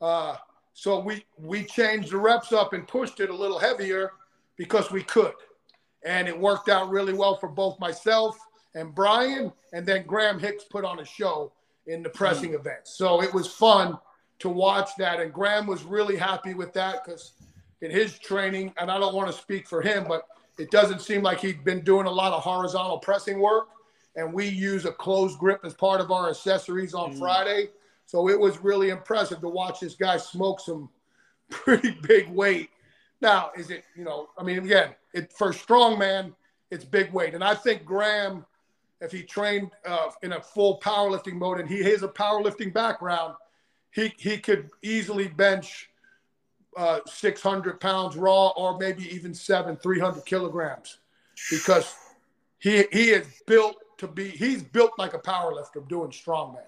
Uh, 0.00 0.36
so 0.72 1.00
we 1.00 1.24
we 1.38 1.64
changed 1.64 2.10
the 2.10 2.16
reps 2.16 2.52
up 2.52 2.72
and 2.72 2.86
pushed 2.86 3.20
it 3.20 3.30
a 3.30 3.34
little 3.34 3.58
heavier 3.58 4.12
because 4.56 4.90
we 4.90 5.02
could, 5.02 5.32
and 6.04 6.28
it 6.28 6.38
worked 6.38 6.68
out 6.68 6.90
really 6.90 7.12
well 7.12 7.36
for 7.36 7.48
both 7.48 7.78
myself 7.78 8.38
and 8.74 8.94
Brian. 8.94 9.52
And 9.72 9.86
then 9.86 10.04
Graham 10.06 10.38
Hicks 10.38 10.64
put 10.64 10.84
on 10.84 11.00
a 11.00 11.04
show 11.04 11.52
in 11.86 12.02
the 12.02 12.10
pressing 12.10 12.52
mm. 12.52 12.60
event, 12.60 12.80
so 12.84 13.22
it 13.22 13.32
was 13.32 13.46
fun 13.46 13.98
to 14.38 14.48
watch 14.48 14.90
that. 14.98 15.20
And 15.20 15.32
Graham 15.32 15.66
was 15.66 15.82
really 15.82 16.16
happy 16.16 16.54
with 16.54 16.72
that 16.74 17.04
because 17.04 17.32
in 17.82 17.90
his 17.90 18.18
training, 18.18 18.72
and 18.78 18.90
I 18.90 18.98
don't 18.98 19.14
want 19.14 19.30
to 19.30 19.36
speak 19.36 19.66
for 19.66 19.80
him, 19.80 20.04
but 20.06 20.26
it 20.58 20.70
doesn't 20.70 21.00
seem 21.00 21.22
like 21.22 21.40
he'd 21.40 21.64
been 21.64 21.82
doing 21.82 22.06
a 22.06 22.10
lot 22.10 22.32
of 22.32 22.42
horizontal 22.42 22.98
pressing 22.98 23.40
work. 23.40 23.68
And 24.16 24.32
we 24.32 24.48
use 24.48 24.84
a 24.84 24.92
closed 24.92 25.38
grip 25.38 25.60
as 25.64 25.74
part 25.74 26.00
of 26.00 26.10
our 26.10 26.30
accessories 26.30 26.94
on 26.94 27.14
mm. 27.14 27.18
Friday. 27.18 27.68
So 28.06 28.28
it 28.28 28.38
was 28.38 28.58
really 28.58 28.90
impressive 28.90 29.40
to 29.40 29.48
watch 29.48 29.80
this 29.80 29.94
guy 29.94 30.16
smoke 30.16 30.60
some 30.60 30.88
pretty 31.50 31.96
big 32.02 32.28
weight. 32.28 32.70
Now, 33.20 33.50
is 33.56 33.70
it, 33.70 33.84
you 33.96 34.04
know, 34.04 34.30
I 34.38 34.42
mean, 34.42 34.58
again, 34.58 34.94
it 35.12 35.32
for 35.32 35.52
strongman, 35.52 36.32
it's 36.70 36.84
big 36.84 37.12
weight. 37.12 37.34
And 37.34 37.44
I 37.44 37.54
think 37.54 37.84
Graham, 37.84 38.46
if 39.00 39.12
he 39.12 39.22
trained 39.22 39.70
uh, 39.86 40.10
in 40.22 40.32
a 40.32 40.40
full 40.40 40.80
powerlifting 40.80 41.34
mode 41.34 41.60
and 41.60 41.68
he 41.68 41.82
has 41.84 42.02
a 42.02 42.08
powerlifting 42.08 42.72
background, 42.72 43.34
he 43.92 44.12
he 44.16 44.38
could 44.38 44.70
easily 44.82 45.28
bench 45.28 45.90
uh, 46.76 47.00
600 47.06 47.80
pounds 47.80 48.16
raw 48.16 48.48
or 48.50 48.78
maybe 48.78 49.04
even 49.14 49.34
seven 49.34 49.76
300 49.76 50.24
kilograms 50.24 50.98
because 51.50 51.94
he 52.58 52.84
he 52.92 53.10
is 53.10 53.26
built 53.46 53.76
to 54.00 54.08
be 54.08 54.28
he's 54.28 54.62
built 54.62 54.92
like 54.98 55.14
a 55.14 55.18
power 55.18 55.54
lifter 55.54 55.80
doing 55.88 56.10
strongman. 56.10 56.60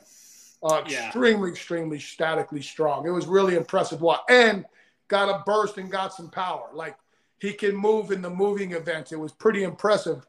Uh, 0.63 0.85
yeah. 0.87 1.07
extremely 1.07 1.51
extremely 1.51 1.99
statically 1.99 2.63
strong. 2.63 3.07
It 3.07 3.11
was 3.11 3.27
really 3.27 3.57
impressive 3.57 4.01
what 4.01 4.25
and 4.29 4.65
got 5.09 5.29
a 5.29 5.43
burst 5.45 5.77
and 5.79 5.91
got 5.91 6.15
some 6.15 6.31
power. 6.31 6.69
Like 6.73 6.97
he 7.39 7.53
can 7.53 7.75
move 7.75 8.13
in 8.13 8.23
the 8.23 8.31
moving 8.31 8.73
events. 8.73 9.11
It 9.11 9.19
was 9.19 9.33
pretty 9.33 9.65
impressive 9.65 10.25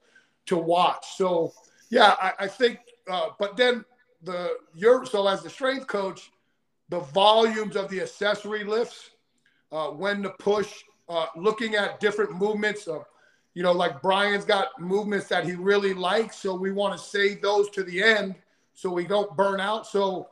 to 0.48 0.58
watch. 0.58 1.06
So 1.16 1.54
yeah 1.90 2.16
i, 2.20 2.32
I 2.40 2.48
think 2.48 2.80
uh, 3.10 3.30
but 3.38 3.56
then 3.56 3.86
the 4.24 4.58
your 4.74 5.06
so 5.06 5.28
as 5.28 5.44
the 5.44 5.50
strength 5.50 5.86
coach 5.86 6.32
the 6.90 7.00
volumes 7.00 7.76
of 7.76 7.90
the 7.90 8.02
accessory 8.02 8.64
lifts, 8.64 9.10
uh, 9.72 9.88
when 9.88 10.22
to 10.22 10.30
push, 10.38 10.84
uh, 11.10 11.26
looking 11.36 11.74
at 11.74 12.00
different 12.00 12.36
movements 12.36 12.88
of, 12.88 13.06
you 13.54 13.64
know, 13.64 13.72
like 13.72 14.02
Brian's 14.02 14.46
got 14.46 14.80
movements 14.80 15.28
that 15.28 15.46
he 15.46 15.54
really 15.54 15.94
likes. 15.94 16.38
So 16.38 16.56
we 16.56 16.72
want 16.72 16.98
to 16.98 17.04
save 17.04 17.42
those 17.42 17.70
to 17.72 17.84
the 17.84 18.02
end 18.02 18.36
so 18.74 18.92
we 18.92 19.06
don't 19.06 19.36
burn 19.38 19.60
out. 19.60 19.86
So 19.86 20.30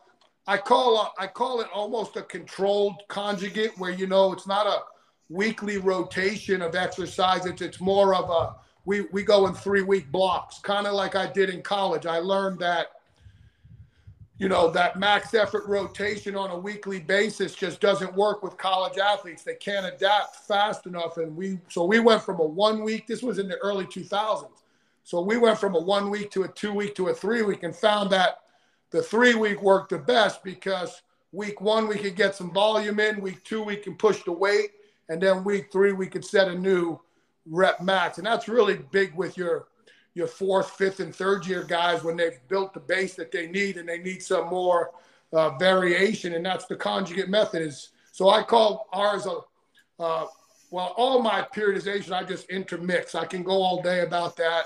I 0.48 0.58
call 0.58 1.14
I 1.20 1.28
call 1.28 1.62
it 1.62 1.68
almost 1.74 2.18
a 2.18 2.24
controlled 2.24 3.02
conjugate 3.08 3.78
where 3.78 3.92
you 3.92 4.08
know 4.08 4.34
it's 4.34 4.48
not 4.48 4.66
a 4.66 4.82
weekly 5.30 5.78
rotation 5.78 6.62
of 6.62 6.76
exercise. 6.76 7.46
It's 7.46 7.62
it's 7.62 7.80
more 7.80 8.16
of 8.16 8.30
a 8.30 8.56
we 8.86 9.02
we 9.12 9.24
go 9.24 9.48
in 9.48 9.54
three 9.54 9.84
week 9.84 10.12
blocks, 10.12 10.60
kind 10.60 10.88
of 10.88 10.94
like 10.94 11.16
I 11.16 11.32
did 11.32 11.50
in 11.50 11.62
college. 11.62 12.06
I 12.06 12.18
learned 12.18 12.60
that 12.60 12.88
you 14.42 14.50
know, 14.50 14.72
that 14.72 14.98
max 14.98 15.36
effort 15.36 15.68
rotation 15.68 16.36
on 16.36 16.50
a 16.50 16.58
weekly 16.58 17.00
basis 17.00 17.54
just 17.54 17.80
doesn't 17.80 18.12
work 18.16 18.42
with 18.42 18.58
college 18.58 18.98
athletes. 18.98 19.44
They 19.44 19.54
can't 19.54 19.86
adapt 19.86 20.36
fast 20.48 20.88
enough. 20.88 21.18
And 21.18 21.38
we, 21.38 21.60
so 21.70 21.86
we 21.86 22.00
went 22.00 22.24
from 22.24 22.40
a 22.40 22.44
one 22.44 22.84
week, 22.84 23.06
this 23.06 23.22
was 23.22 23.38
in 23.38 23.48
the 23.48 23.58
early 23.58 23.86
2000s. 23.86 24.50
So 25.04 25.22
we 25.22 25.38
went 25.38 25.60
from 25.60 25.76
a 25.76 25.80
one 25.80 26.10
week 26.10 26.32
to 26.32 26.42
a 26.42 26.48
two 26.48 26.74
week 26.74 26.96
to 26.96 27.10
a 27.10 27.14
three 27.14 27.44
week 27.44 27.62
and 27.62 27.76
found 27.76 28.10
that 28.14 28.40
the 28.90 29.04
three 29.04 29.36
week 29.36 29.62
worked 29.62 29.92
the 29.92 30.00
best 30.00 30.44
because 30.44 31.04
week 31.32 31.62
one, 31.62 31.88
we 31.88 32.00
could 32.00 32.16
get 32.16 32.34
some 32.34 32.52
volume 32.52 33.00
in. 33.00 33.22
Week 33.22 33.44
two, 33.44 33.62
we 33.62 33.76
can 33.76 33.96
push 33.96 34.24
the 34.24 34.32
weight. 34.32 34.72
And 35.08 35.22
then 35.22 35.44
week 35.44 35.72
three, 35.72 35.94
we 35.94 36.08
could 36.08 36.26
set 36.26 36.48
a 36.48 36.56
new 36.56 37.00
rep 37.46 37.80
max. 37.80 38.18
And 38.18 38.26
that's 38.26 38.48
really 38.48 38.80
big 38.90 39.14
with 39.14 39.38
your 39.38 39.68
your 40.14 40.28
fourth, 40.28 40.72
fifth, 40.72 41.00
and 41.00 41.16
third 41.16 41.46
year 41.46 41.64
guys 41.64 42.04
when 42.04 42.18
they've 42.18 42.40
built 42.48 42.74
the 42.74 42.80
base 42.80 43.16
that 43.16 43.32
they 43.32 43.48
need 43.48 43.78
and 43.78 43.88
they 43.88 44.00
need 44.00 44.22
some 44.22 44.48
more 44.48 44.92
uh, 45.34 45.58
variation. 45.58 46.34
And 46.34 46.46
that's 46.46 46.66
the 46.66 46.76
conjugate 46.76 47.30
method. 47.30 47.62
Is 47.62 47.90
so 48.12 48.30
I 48.30 48.44
call 48.44 48.88
ours 48.92 49.26
a 49.26 49.40
uh, 50.02 50.26
well, 50.72 50.94
all 50.98 51.22
my 51.22 51.46
periodization 51.54 52.12
I 52.12 52.24
just 52.24 52.50
intermix. 52.50 53.14
I 53.14 53.26
can 53.26 53.44
go 53.44 53.62
all 53.62 53.82
day 53.82 54.02
about 54.02 54.38
that. 54.38 54.66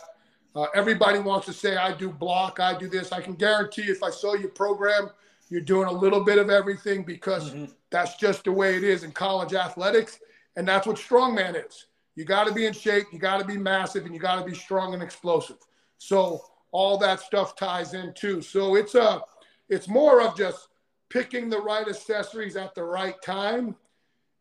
Uh, 0.55 0.67
everybody 0.73 1.19
wants 1.19 1.45
to 1.47 1.53
say 1.53 1.75
I 1.75 1.93
do 1.93 2.10
block, 2.10 2.60
I 2.60 2.77
do 2.77 2.88
this. 2.88 3.12
I 3.12 3.19
can 3.21 3.34
guarantee 3.34 3.84
if 3.84 4.01
I 4.01 4.10
saw 4.10 4.36
your 4.36 4.49
program, 4.49 5.10
you're 5.49 5.62
doing 5.62 5.88
a 5.88 5.91
little 5.91 6.23
bit 6.23 6.38
of 6.38 6.49
everything 6.49 7.03
because 7.03 7.51
mm-hmm. 7.51 7.65
that's 7.89 8.15
just 8.15 8.45
the 8.45 8.51
way 8.51 8.77
it 8.77 8.84
is 8.84 9.03
in 9.03 9.12
college 9.12 9.53
athletics, 9.53 10.19
and 10.55 10.67
that's 10.67 10.88
what 10.88 10.95
strongman 10.95 11.65
is. 11.67 11.88
You 12.15 12.23
got 12.23 12.47
to 12.47 12.54
be 12.54 12.65
in 12.65 12.73
shape, 12.73 13.08
you 13.12 13.19
got 13.19 13.39
to 13.39 13.45
be 13.45 13.58
massive, 13.58 14.06
and 14.06 14.13
you 14.13 14.19
got 14.19 14.39
to 14.39 14.49
be 14.49 14.56
strong 14.56 14.93
and 14.93 15.04
explosive. 15.04 15.58
So 15.97 16.41
all 16.71 16.97
that 16.97 17.19
stuff 17.19 17.56
ties 17.56 17.93
in 17.93 18.13
too. 18.13 18.41
So 18.41 18.75
it's 18.75 18.95
a 18.95 19.21
it's 19.69 19.88
more 19.88 20.21
of 20.21 20.38
just 20.38 20.67
picking 21.10 21.49
the 21.49 21.60
right 21.60 21.88
accessories 21.88 22.56
at 22.56 22.75
the 22.75 22.84
right 22.84 23.15
time. 23.23 23.75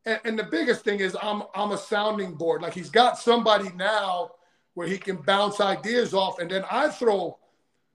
And, 0.07 0.21
and 0.25 0.39
the 0.39 0.45
biggest 0.45 0.85
thing 0.85 1.01
is 1.01 1.17
I'm 1.23 1.43
I'm 1.55 1.73
a 1.73 1.79
sounding 1.79 2.35
board. 2.35 2.63
Like 2.63 2.75
he's 2.75 2.91
got 2.91 3.19
somebody 3.19 3.71
now 3.77 4.33
where 4.75 4.89
he 4.89 4.99
can 4.99 5.17
bounce 5.17 5.61
ideas 5.61 6.15
off, 6.15 6.39
and 6.39 6.51
then 6.51 6.65
I 6.71 6.89
throw. 6.89 7.39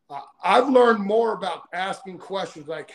Uh, 0.10 0.22
I've 0.44 0.70
learned 0.70 1.00
more 1.00 1.34
about 1.34 1.64
asking 1.74 2.18
questions. 2.18 2.68
Like 2.68 2.92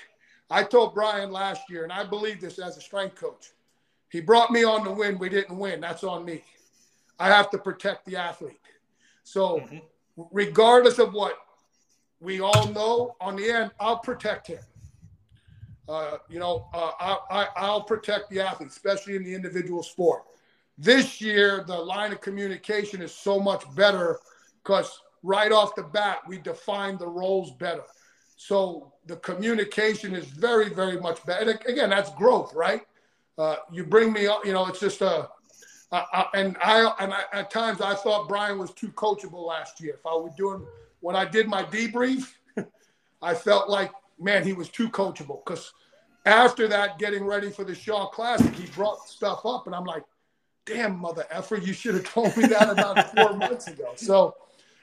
I 0.50 0.62
told 0.62 0.94
Brian 0.94 1.30
last 1.30 1.62
year, 1.70 1.84
and 1.84 1.92
I 1.92 2.04
believe 2.04 2.40
this 2.40 2.58
as 2.58 2.76
a 2.76 2.80
strength 2.80 3.16
coach. 3.16 3.52
He 4.08 4.20
brought 4.20 4.50
me 4.50 4.64
on 4.64 4.84
to 4.84 4.90
win. 4.90 5.18
We 5.18 5.28
didn't 5.28 5.58
win. 5.58 5.80
That's 5.80 6.04
on 6.04 6.24
me. 6.24 6.44
I 7.18 7.28
have 7.28 7.50
to 7.50 7.58
protect 7.58 8.06
the 8.06 8.16
athlete. 8.16 8.60
So, 9.22 9.60
mm-hmm. 9.60 9.78
regardless 10.32 10.98
of 10.98 11.12
what 11.12 11.34
we 12.20 12.40
all 12.40 12.68
know, 12.68 13.16
on 13.20 13.36
the 13.36 13.50
end, 13.50 13.70
I'll 13.80 13.98
protect 13.98 14.46
him. 14.46 14.62
Uh, 15.88 16.16
you 16.30 16.38
know, 16.38 16.66
uh, 16.72 16.92
I, 17.30 17.48
I, 17.56 17.70
will 17.70 17.82
protect 17.82 18.30
the 18.30 18.40
athlete, 18.40 18.70
especially 18.70 19.16
in 19.16 19.24
the 19.24 19.34
individual 19.34 19.82
sport. 19.82 20.22
This 20.78 21.20
year, 21.20 21.62
the 21.66 21.76
line 21.76 22.12
of 22.12 22.22
communication 22.22 23.02
is 23.02 23.14
so 23.14 23.38
much 23.38 23.64
better 23.74 24.18
because 24.62 24.98
right 25.22 25.52
off 25.52 25.74
the 25.74 25.82
bat, 25.82 26.20
we 26.26 26.38
define 26.38 26.96
the 26.96 27.06
roles 27.06 27.50
better. 27.52 27.82
So 28.36 28.92
the 29.06 29.16
communication 29.16 30.14
is 30.14 30.24
very, 30.24 30.70
very 30.70 30.98
much 30.98 31.24
better. 31.26 31.50
again, 31.66 31.90
that's 31.90 32.10
growth, 32.14 32.54
right? 32.54 32.82
Uh, 33.36 33.56
you 33.70 33.84
bring 33.84 34.12
me 34.12 34.26
up, 34.26 34.44
you 34.46 34.52
know, 34.52 34.66
it's 34.66 34.80
just 34.80 35.02
a, 35.02 35.28
I, 35.94 36.26
and 36.34 36.56
I 36.62 36.92
and 37.00 37.12
I, 37.12 37.22
at 37.32 37.50
times 37.50 37.80
I 37.80 37.94
thought 37.94 38.28
Brian 38.28 38.58
was 38.58 38.72
too 38.72 38.88
coachable 38.88 39.46
last 39.46 39.80
year. 39.80 39.94
If 39.94 40.06
I 40.06 40.14
was 40.14 40.32
doing 40.36 40.66
when 41.00 41.14
I 41.14 41.24
did 41.24 41.46
my 41.46 41.62
debrief, 41.62 42.32
I 43.22 43.34
felt 43.34 43.68
like 43.68 43.92
man 44.18 44.44
he 44.44 44.52
was 44.52 44.68
too 44.68 44.88
coachable 44.88 45.44
because 45.44 45.72
after 46.26 46.66
that, 46.68 46.98
getting 46.98 47.24
ready 47.24 47.50
for 47.50 47.64
the 47.64 47.74
Shaw 47.74 48.06
Classic, 48.08 48.52
he 48.54 48.66
brought 48.68 49.06
stuff 49.08 49.44
up, 49.44 49.66
and 49.66 49.74
I'm 49.74 49.84
like, 49.84 50.04
damn 50.64 50.98
mother 50.98 51.26
effer, 51.30 51.56
you 51.56 51.74
should 51.74 51.94
have 51.94 52.04
told 52.04 52.34
me 52.36 52.46
that 52.46 52.70
about 52.70 53.14
four 53.14 53.36
months 53.36 53.68
ago. 53.68 53.92
So 53.96 54.34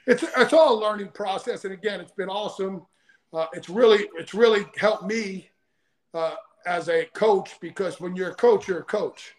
it's 0.06 0.24
it's 0.36 0.52
all 0.52 0.78
a 0.78 0.80
learning 0.80 1.08
process, 1.08 1.64
and 1.64 1.74
again, 1.74 2.00
it's 2.00 2.12
been 2.12 2.28
awesome. 2.28 2.86
Uh, 3.34 3.46
it's 3.52 3.68
really 3.68 4.08
it's 4.14 4.34
really 4.34 4.64
helped 4.76 5.04
me 5.04 5.50
uh, 6.14 6.36
as 6.64 6.88
a 6.88 7.06
coach 7.12 7.58
because 7.60 8.00
when 8.00 8.16
you're 8.16 8.30
a 8.30 8.34
coach, 8.34 8.68
you're 8.68 8.80
a 8.80 8.84
coach 8.84 9.34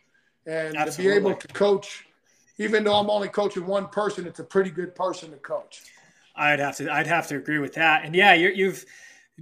and 0.46 0.76
Absolutely. 0.76 1.16
to 1.16 1.22
be 1.22 1.30
able 1.30 1.40
to 1.40 1.48
coach, 1.50 2.06
even 2.58 2.84
though 2.84 2.96
I'm 2.96 3.10
only 3.10 3.30
coaching 3.30 3.66
one 3.66 3.88
person, 3.88 4.28
it's 4.28 4.40
a 4.40 4.44
pretty 4.44 4.70
good 4.70 4.96
person 4.96 5.32
to 5.32 5.38
coach. 5.38 5.84
I'd 6.36 6.60
have 6.60 6.78
to 6.78 6.92
I'd 6.92 7.08
have 7.08 7.28
to 7.28 7.38
agree 7.38 7.60
with 7.60 7.74
that. 7.74 8.06
And 8.06 8.16
yeah, 8.16 8.34
you 8.34 8.66
have 8.66 8.84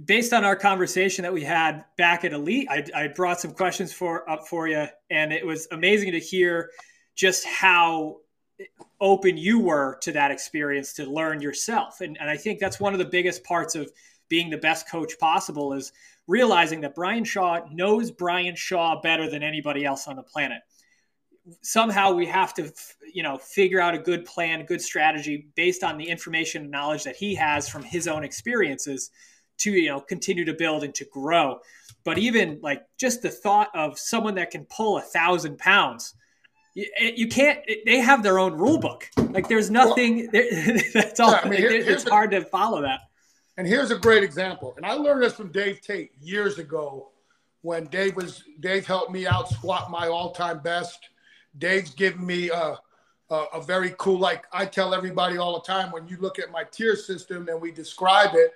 based 0.04 0.32
on 0.32 0.44
our 0.44 0.56
conversation 0.56 1.22
that 1.22 1.32
we 1.32 1.42
had 1.42 1.84
back 1.96 2.24
at 2.24 2.32
Elite, 2.32 2.68
I, 2.70 2.84
I 2.94 3.08
brought 3.08 3.40
some 3.40 3.52
questions 3.52 3.92
for 3.92 4.28
up 4.28 4.46
for 4.46 4.68
you, 4.68 4.86
and 5.10 5.32
it 5.32 5.46
was 5.46 5.68
amazing 5.70 6.12
to 6.12 6.20
hear 6.20 6.70
just 7.14 7.44
how 7.46 8.18
open 9.00 9.36
you 9.36 9.58
were 9.58 9.98
to 10.02 10.12
that 10.12 10.30
experience 10.30 10.92
to 10.94 11.04
learn 11.04 11.40
yourself. 11.40 12.00
And, 12.00 12.16
and 12.20 12.30
I 12.30 12.36
think 12.36 12.60
that's 12.60 12.78
one 12.78 12.92
of 12.92 12.98
the 12.98 13.04
biggest 13.04 13.42
parts 13.44 13.74
of 13.74 13.90
being 14.28 14.50
the 14.50 14.58
best 14.58 14.88
coach 14.88 15.18
possible 15.18 15.72
is 15.72 15.92
realizing 16.26 16.80
that 16.82 16.94
Brian 16.94 17.24
Shaw 17.24 17.60
knows 17.70 18.10
Brian 18.10 18.54
Shaw 18.54 19.00
better 19.00 19.28
than 19.28 19.42
anybody 19.42 19.84
else 19.84 20.06
on 20.06 20.16
the 20.16 20.22
planet. 20.22 20.62
Somehow 21.62 22.12
we 22.12 22.26
have 22.26 22.54
to, 22.54 22.72
you 23.12 23.22
know, 23.22 23.36
figure 23.36 23.80
out 23.80 23.94
a 23.94 23.98
good 23.98 24.24
plan, 24.24 24.64
good 24.64 24.80
strategy 24.80 25.48
based 25.56 25.82
on 25.82 25.98
the 25.98 26.04
information 26.04 26.62
and 26.62 26.70
knowledge 26.70 27.04
that 27.04 27.16
he 27.16 27.34
has 27.34 27.68
from 27.68 27.82
his 27.82 28.06
own 28.06 28.22
experiences 28.22 29.10
to, 29.58 29.72
you 29.72 29.88
know, 29.88 30.00
continue 30.00 30.44
to 30.44 30.54
build 30.54 30.84
and 30.84 30.94
to 30.94 31.04
grow. 31.06 31.58
But 32.04 32.18
even 32.18 32.60
like 32.62 32.84
just 32.98 33.22
the 33.22 33.30
thought 33.30 33.68
of 33.74 33.98
someone 33.98 34.34
that 34.36 34.50
can 34.50 34.66
pull 34.66 34.98
a 34.98 35.02
thousand 35.02 35.58
pounds, 35.58 36.14
you, 36.74 36.86
eh, 36.98 37.12
you, 37.16 37.28
can't. 37.28 37.60
Eh, 37.68 37.76
they 37.84 37.98
have 37.98 38.22
their 38.22 38.38
own 38.38 38.54
rule 38.54 38.78
book. 38.78 39.08
Like 39.16 39.48
there's 39.48 39.70
nothing. 39.70 40.28
Well, 40.32 40.80
that's 40.94 41.20
all. 41.20 41.32
Yeah, 41.32 41.40
I 41.44 41.48
mean, 41.48 41.58
here, 41.58 41.70
it's 41.70 42.08
hard 42.08 42.30
to 42.32 42.44
follow 42.44 42.82
that. 42.82 43.00
And 43.56 43.66
here's 43.66 43.90
a 43.90 43.98
great 43.98 44.22
example. 44.22 44.74
And 44.76 44.86
I 44.86 44.94
learned 44.94 45.22
this 45.22 45.34
from 45.34 45.52
Dave 45.52 45.80
Tate 45.80 46.12
years 46.20 46.58
ago 46.58 47.10
when 47.60 47.84
Dave 47.86 48.16
was 48.16 48.42
Dave 48.60 48.86
helped 48.86 49.12
me 49.12 49.26
out 49.26 49.48
squat 49.50 49.90
my 49.90 50.08
all-time 50.08 50.60
best. 50.60 51.08
Dave's 51.58 51.94
given 51.94 52.24
me 52.24 52.50
a, 52.50 52.78
a, 53.30 53.36
a, 53.54 53.62
very 53.62 53.94
cool, 53.98 54.18
like 54.18 54.44
I 54.52 54.66
tell 54.66 54.94
everybody 54.94 55.36
all 55.36 55.54
the 55.54 55.66
time, 55.66 55.90
when 55.90 56.08
you 56.08 56.16
look 56.18 56.38
at 56.38 56.50
my 56.50 56.64
tier 56.64 56.96
system 56.96 57.48
and 57.48 57.60
we 57.60 57.70
describe 57.70 58.34
it, 58.34 58.52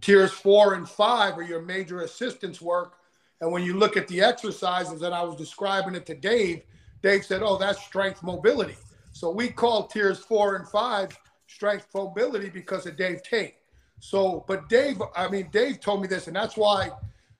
tiers 0.00 0.32
four 0.32 0.74
and 0.74 0.88
five 0.88 1.36
are 1.38 1.42
your 1.42 1.62
major 1.62 2.02
assistance 2.02 2.60
work. 2.60 2.94
And 3.40 3.52
when 3.52 3.62
you 3.62 3.74
look 3.74 3.96
at 3.96 4.08
the 4.08 4.20
exercises 4.20 5.00
that 5.00 5.12
I 5.12 5.22
was 5.22 5.36
describing 5.36 5.94
it 5.94 6.06
to 6.06 6.14
Dave, 6.14 6.62
Dave 7.02 7.24
said, 7.24 7.42
oh, 7.42 7.58
that's 7.58 7.80
strength 7.82 8.22
mobility. 8.22 8.76
So 9.12 9.30
we 9.30 9.48
call 9.48 9.86
tiers 9.86 10.18
four 10.18 10.56
and 10.56 10.68
five 10.68 11.16
strength 11.46 11.86
mobility 11.94 12.50
because 12.50 12.86
of 12.86 12.96
Dave 12.96 13.22
Tate. 13.22 13.54
So, 14.00 14.44
but 14.46 14.68
Dave, 14.68 15.02
I 15.16 15.28
mean, 15.28 15.48
Dave 15.50 15.80
told 15.80 16.02
me 16.02 16.08
this, 16.08 16.26
and 16.26 16.36
that's 16.36 16.56
why 16.56 16.90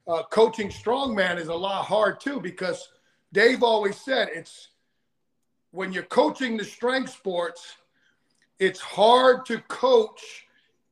uh, 0.09 0.23
coaching 0.25 0.71
strongman 0.71 1.39
is 1.39 1.49
a 1.49 1.55
lot 1.55 1.85
hard 1.85 2.21
too, 2.21 2.41
because 2.41 2.89
Dave 3.33 3.63
always 3.63 3.97
said 3.97 4.29
it's 4.33 4.69
when 5.71 5.93
you're 5.93 6.05
coaching 6.05 6.57
the 6.57 6.65
strength 6.65 7.13
sports, 7.13 7.77
it's 8.59 8.81
hard 8.81 9.47
to 9.47 9.59
coach 9.69 10.47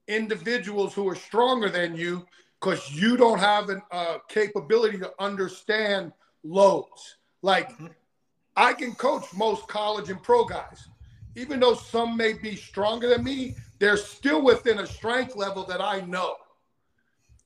individuals 0.09 0.95
who 0.95 1.09
are 1.09 1.17
stronger 1.17 1.69
than 1.69 1.97
you 1.97 2.27
because 2.61 2.93
you 2.93 3.17
don't 3.17 3.39
have 3.39 3.71
a 3.71 3.83
uh, 3.91 4.19
capability 4.29 4.99
to 4.99 5.13
understand 5.19 6.13
loads. 6.45 7.17
Like 7.43 7.71
mm-hmm. 7.73 7.87
I 8.57 8.73
can 8.73 8.95
coach 8.95 9.25
most 9.35 9.67
college 9.69 10.11
and 10.11 10.23
pro 10.23 10.45
guys, 10.45 10.89
even 11.35 11.61
though 11.61 11.75
some 11.75 12.17
may 12.17 12.35
be 12.35 12.57
stronger 12.57 13.09
than 13.09 13.25
me 13.25 13.57
they're 13.79 13.97
still 13.97 14.43
within 14.43 14.79
a 14.79 14.87
strength 14.87 15.37
level 15.37 15.65
that 15.65 15.81
I 15.81 16.01
know. 16.01 16.37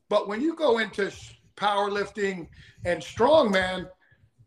But 0.09 0.29
when 0.29 0.41
you 0.41 0.55
go 0.55 0.79
into 0.79 1.13
powerlifting 1.57 2.49
and 2.85 3.01
strongman, 3.03 3.89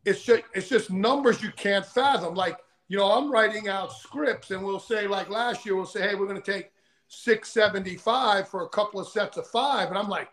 it's 0.05 0.23
just 0.23 0.43
it's 0.53 0.69
just 0.69 0.91
numbers 0.91 1.41
you 1.41 1.51
can't 1.51 1.85
fathom. 1.85 2.35
Like 2.35 2.57
you 2.87 2.97
know, 2.97 3.11
I'm 3.11 3.31
writing 3.31 3.67
out 3.67 3.91
scripts, 3.93 4.51
and 4.51 4.63
we'll 4.63 4.79
say 4.79 5.07
like 5.07 5.29
last 5.29 5.65
year, 5.65 5.75
we'll 5.75 5.85
say, 5.85 6.01
hey, 6.01 6.15
we're 6.15 6.27
going 6.27 6.41
to 6.41 6.51
take 6.51 6.71
675 7.07 8.47
for 8.47 8.63
a 8.63 8.69
couple 8.69 8.99
of 8.99 9.07
sets 9.07 9.37
of 9.37 9.47
five, 9.47 9.89
and 9.89 9.97
I'm 9.97 10.09
like, 10.09 10.29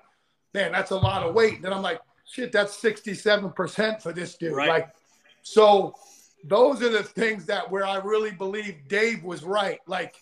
man, 0.54 0.72
that's 0.72 0.90
a 0.90 0.96
lot 0.96 1.22
of 1.22 1.34
weight. 1.34 1.54
And 1.56 1.64
then 1.64 1.72
I'm 1.72 1.82
like, 1.82 2.00
shit, 2.24 2.52
that's 2.52 2.80
67% 2.80 4.02
for 4.02 4.12
this 4.12 4.36
dude. 4.36 4.54
Right. 4.54 4.68
Like, 4.68 4.90
so 5.42 5.94
those 6.44 6.82
are 6.82 6.88
the 6.88 7.02
things 7.02 7.46
that 7.46 7.70
where 7.70 7.86
I 7.86 7.96
really 7.96 8.30
believe 8.30 8.88
Dave 8.88 9.22
was 9.22 9.42
right. 9.42 9.78
Like 9.86 10.14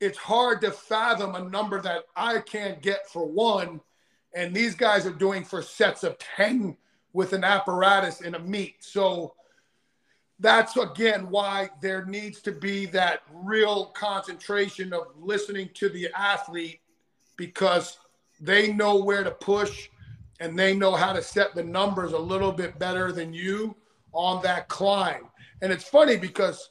it's 0.00 0.18
hard 0.18 0.60
to 0.62 0.70
fathom 0.70 1.34
a 1.34 1.48
number 1.48 1.80
that 1.80 2.04
I 2.16 2.40
can't 2.40 2.82
get 2.82 3.08
for 3.08 3.26
one. 3.26 3.80
And 4.34 4.54
these 4.54 4.74
guys 4.74 5.06
are 5.06 5.12
doing 5.12 5.44
for 5.44 5.62
sets 5.62 6.02
of 6.02 6.18
10 6.18 6.76
with 7.12 7.32
an 7.32 7.44
apparatus 7.44 8.20
in 8.20 8.34
a 8.34 8.38
meet. 8.38 8.76
So 8.80 9.34
that's 10.40 10.76
again 10.76 11.30
why 11.30 11.70
there 11.80 12.04
needs 12.06 12.40
to 12.42 12.52
be 12.52 12.86
that 12.86 13.22
real 13.32 13.86
concentration 13.86 14.92
of 14.92 15.06
listening 15.16 15.70
to 15.74 15.88
the 15.88 16.08
athlete 16.16 16.80
because 17.36 17.98
they 18.40 18.72
know 18.72 18.96
where 18.96 19.22
to 19.24 19.30
push 19.30 19.88
and 20.40 20.58
they 20.58 20.74
know 20.74 20.92
how 20.92 21.12
to 21.12 21.22
set 21.22 21.54
the 21.54 21.62
numbers 21.62 22.12
a 22.12 22.18
little 22.18 22.52
bit 22.52 22.78
better 22.78 23.12
than 23.12 23.32
you 23.32 23.76
on 24.12 24.42
that 24.42 24.68
climb. 24.68 25.28
And 25.62 25.72
it's 25.72 25.88
funny 25.88 26.16
because 26.16 26.68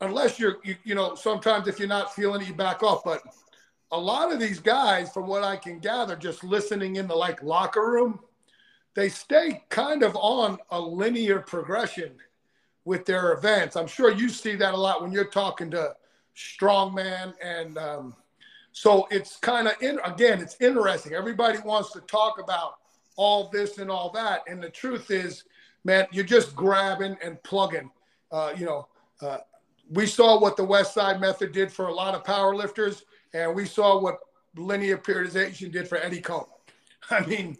unless 0.00 0.38
you're, 0.38 0.56
you, 0.64 0.76
you 0.82 0.94
know, 0.94 1.14
sometimes 1.14 1.68
if 1.68 1.78
you're 1.78 1.88
not 1.88 2.14
feeling 2.14 2.40
it, 2.40 2.48
you 2.48 2.54
back 2.54 2.82
off. 2.82 3.04
But 3.04 3.22
a 3.92 3.98
lot 3.98 4.32
of 4.32 4.40
these 4.40 4.58
guys, 4.58 5.12
from 5.12 5.26
what 5.26 5.44
I 5.44 5.56
can 5.56 5.78
gather, 5.78 6.16
just 6.16 6.42
listening 6.42 6.96
in 6.96 7.06
the 7.06 7.14
like 7.14 7.42
locker 7.42 7.90
room, 7.90 8.20
they 8.94 9.08
stay 9.08 9.62
kind 9.68 10.02
of 10.02 10.16
on 10.16 10.58
a 10.70 10.80
linear 10.80 11.40
progression 11.40 12.12
with 12.84 13.04
their 13.06 13.32
events. 13.32 13.76
I'm 13.76 13.86
sure 13.86 14.10
you 14.10 14.28
see 14.28 14.56
that 14.56 14.74
a 14.74 14.76
lot 14.76 15.02
when 15.02 15.12
you're 15.12 15.24
talking 15.24 15.70
to 15.72 15.94
strongman 16.36 17.34
and 17.44 17.76
um, 17.78 18.14
so 18.72 19.06
it's 19.10 19.36
kind 19.36 19.68
of 19.68 19.74
in 19.82 19.98
again 20.02 20.40
it's 20.40 20.56
interesting 20.62 21.12
everybody 21.12 21.58
wants 21.58 21.92
to 21.92 22.00
talk 22.00 22.40
about 22.40 22.76
all 23.16 23.50
this 23.50 23.76
and 23.76 23.90
all 23.90 24.08
that 24.08 24.40
and 24.48 24.62
the 24.62 24.70
truth 24.70 25.10
is 25.10 25.44
man 25.84 26.06
you're 26.10 26.24
just 26.24 26.56
grabbing 26.56 27.14
and 27.22 27.40
plugging 27.42 27.90
uh, 28.32 28.50
you 28.56 28.64
know 28.64 28.88
uh, 29.20 29.36
we 29.90 30.06
saw 30.06 30.40
what 30.40 30.56
the 30.56 30.64
West 30.64 30.94
Side 30.94 31.20
method 31.20 31.52
did 31.52 31.70
for 31.70 31.88
a 31.88 31.94
lot 31.94 32.14
of 32.14 32.24
power 32.24 32.54
lifters, 32.54 33.04
and 33.34 33.54
we 33.54 33.66
saw 33.66 34.00
what 34.00 34.18
linear 34.56 34.98
periodization 34.98 35.70
did 35.70 35.86
for 35.86 35.98
Eddie 35.98 36.20
Coan. 36.20 36.46
I 37.10 37.24
mean, 37.26 37.56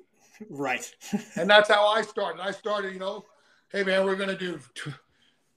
right. 0.48 0.90
and 1.36 1.48
that's 1.48 1.68
how 1.68 1.86
I 1.86 2.02
started. 2.02 2.40
I 2.40 2.50
started, 2.50 2.92
you 2.92 3.00
know, 3.00 3.24
hey 3.70 3.84
man, 3.84 4.04
we're 4.04 4.16
gonna 4.16 4.36
do 4.36 4.58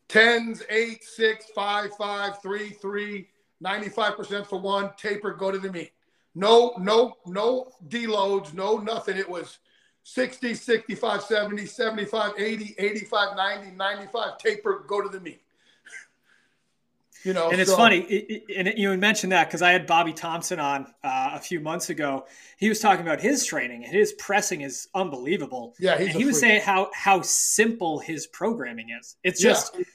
tens, 0.08 0.64
eight, 0.70 1.04
six, 1.04 1.46
five, 1.54 1.92
five, 1.98 2.42
three, 2.42 2.70
three, 2.70 3.28
95% 3.64 4.48
for 4.48 4.60
one, 4.60 4.92
taper, 4.98 5.34
go 5.34 5.52
to 5.52 5.60
the 5.60 5.72
meet. 5.72 5.92
No, 6.36 6.74
no, 6.78 7.16
no 7.26 7.72
deloads, 7.88 8.54
no 8.54 8.78
nothing. 8.78 9.18
It 9.18 9.30
was 9.30 9.60
60, 10.04 10.54
65, 10.54 11.24
70, 11.24 11.66
75, 11.66 12.34
80, 12.38 12.76
85, 12.78 13.38
90, 13.38 13.72
95, 13.72 14.38
taper, 14.38 14.86
go 14.88 15.02
to 15.02 15.10
the 15.10 15.20
meet. 15.20 15.42
You 17.24 17.34
know, 17.34 17.50
and 17.50 17.60
it's 17.60 17.72
so. 17.72 17.78
funny, 17.78 18.02
it, 18.02 18.44
it, 18.48 18.68
and 18.68 18.78
you 18.78 18.96
mentioned 18.98 19.32
that 19.32 19.48
because 19.48 19.64
I 19.64 19.72
had 19.72 19.88
Bobby 19.88 20.14
Thompson 20.14 20.60
on 20.60 20.86
uh, 21.04 21.32
a 21.34 21.40
few 21.40 21.60
months 21.60 21.90
ago. 21.90 22.28
He 22.58 22.70
was 22.70 22.80
talking 22.80 23.04
about 23.04 23.20
his 23.20 23.44
training 23.44 23.84
and 23.84 23.92
his 23.92 24.14
pressing 24.14 24.62
is 24.62 24.90
unbelievable. 24.94 25.74
Yeah, 25.80 25.96
and 25.96 26.08
he 26.08 26.24
was 26.24 26.40
saying 26.40 26.62
how 26.62 26.92
how 26.94 27.24
simple 27.24 27.98
his 27.98 28.28
programming 28.28 28.92
is. 28.92 29.16
It's 29.24 29.42
just 29.42 29.74
yeah. 29.76 29.86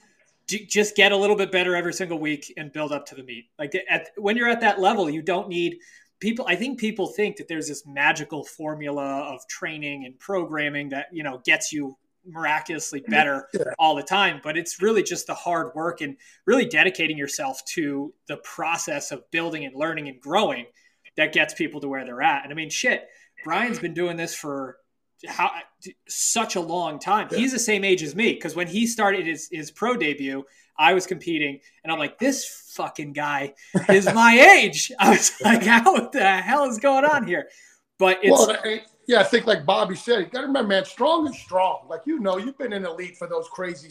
Just 0.51 0.97
get 0.97 1.13
a 1.13 1.17
little 1.17 1.37
bit 1.37 1.53
better 1.53 1.75
every 1.75 1.93
single 1.93 2.19
week 2.19 2.53
and 2.57 2.73
build 2.73 2.93
up 2.93 3.07
to 3.07 3.15
the 3.15 3.23
meet. 3.23 3.47
Like 3.59 3.75
at, 3.89 4.09
when 4.17 4.37
you're 4.37 4.49
at 4.49 4.61
that 4.61 4.81
level, 4.81 5.09
you 5.09 5.23
don't 5.23 5.49
need 5.49 5.79
people. 6.21 6.47
I 6.49 6.57
think 6.57 6.79
people 6.79 7.07
think 7.09 7.37
that 7.37 7.49
there's 7.49 7.69
this 7.69 7.87
magical 7.87 8.45
formula 8.45 9.21
of 9.33 9.47
training 9.49 10.05
and 10.05 10.19
programming 10.19 10.91
that 10.91 11.07
you 11.13 11.23
know 11.23 11.41
gets 11.45 11.73
you 11.73 11.97
miraculously 12.27 13.01
mm-hmm. 13.01 13.11
better 13.11 13.49
yeah. 13.55 13.63
all 13.79 13.97
the 13.97 14.03
time 14.03 14.41
but 14.43 14.57
it's 14.57 14.83
really 14.83 15.03
just 15.03 15.27
the 15.27 15.35
hard 15.35 15.75
work 15.75 16.03
and 16.03 16.17
really 16.45 16.67
dedicating 16.67 17.17
yourself 17.17 17.65
to 17.65 18.13
the 18.29 18.37
process 18.39 19.11
of 19.11 19.29
building 19.31 19.65
and 19.65 19.75
learning 19.75 20.07
and 20.07 20.21
growing 20.21 20.67
that 21.17 21.33
gets 21.33 21.55
people 21.55 21.81
to 21.81 21.89
where 21.89 22.05
they're 22.05 22.21
at 22.21 22.45
and 22.45 22.53
i 22.53 22.55
mean 22.55 22.69
shit 22.69 23.09
brian's 23.43 23.79
been 23.79 23.95
doing 23.95 24.19
this 24.19 24.35
for 24.35 24.77
how 25.29 25.51
such 26.09 26.57
a 26.57 26.61
long 26.61 26.99
time 26.99 27.29
yeah. 27.31 27.39
he's 27.39 27.53
the 27.53 27.59
same 27.59 27.85
age 27.85 28.03
as 28.03 28.15
me 28.15 28.33
because 28.33 28.57
when 28.57 28.67
he 28.67 28.87
started 28.87 29.27
his, 29.27 29.49
his 29.53 29.71
pro 29.71 29.97
debut 29.97 30.43
i 30.79 30.95
was 30.95 31.07
competing 31.07 31.61
and 31.85 31.93
i'm 31.93 31.99
like 31.99 32.19
this 32.19 32.73
fucking 32.75 33.13
guy 33.13 33.53
is 33.89 34.07
my 34.15 34.57
age 34.57 34.91
i 34.99 35.11
was 35.11 35.33
like 35.45 35.63
how 35.63 36.09
the 36.09 36.25
hell 36.25 36.65
is 36.65 36.79
going 36.79 37.05
on 37.05 37.27
here 37.27 37.49
but 37.99 38.19
it's 38.23 38.31
well, 38.31 38.57
yeah, 39.11 39.21
I 39.21 39.25
think 39.25 39.47
like 39.47 39.67
Bobby 39.67 39.97
said, 39.97 40.21
you 40.21 40.27
got 40.27 40.43
to 40.43 40.47
remember, 40.47 40.69
man, 40.69 40.85
strong 40.85 41.27
is 41.27 41.37
strong. 41.37 41.87
Like 41.89 42.03
you 42.07 42.21
know, 42.21 42.39
you've 42.39 42.57
been 42.57 42.73
in 42.73 42.87
elite 42.87 43.17
for 43.17 43.27
those 43.27 43.49
crazy 43.49 43.91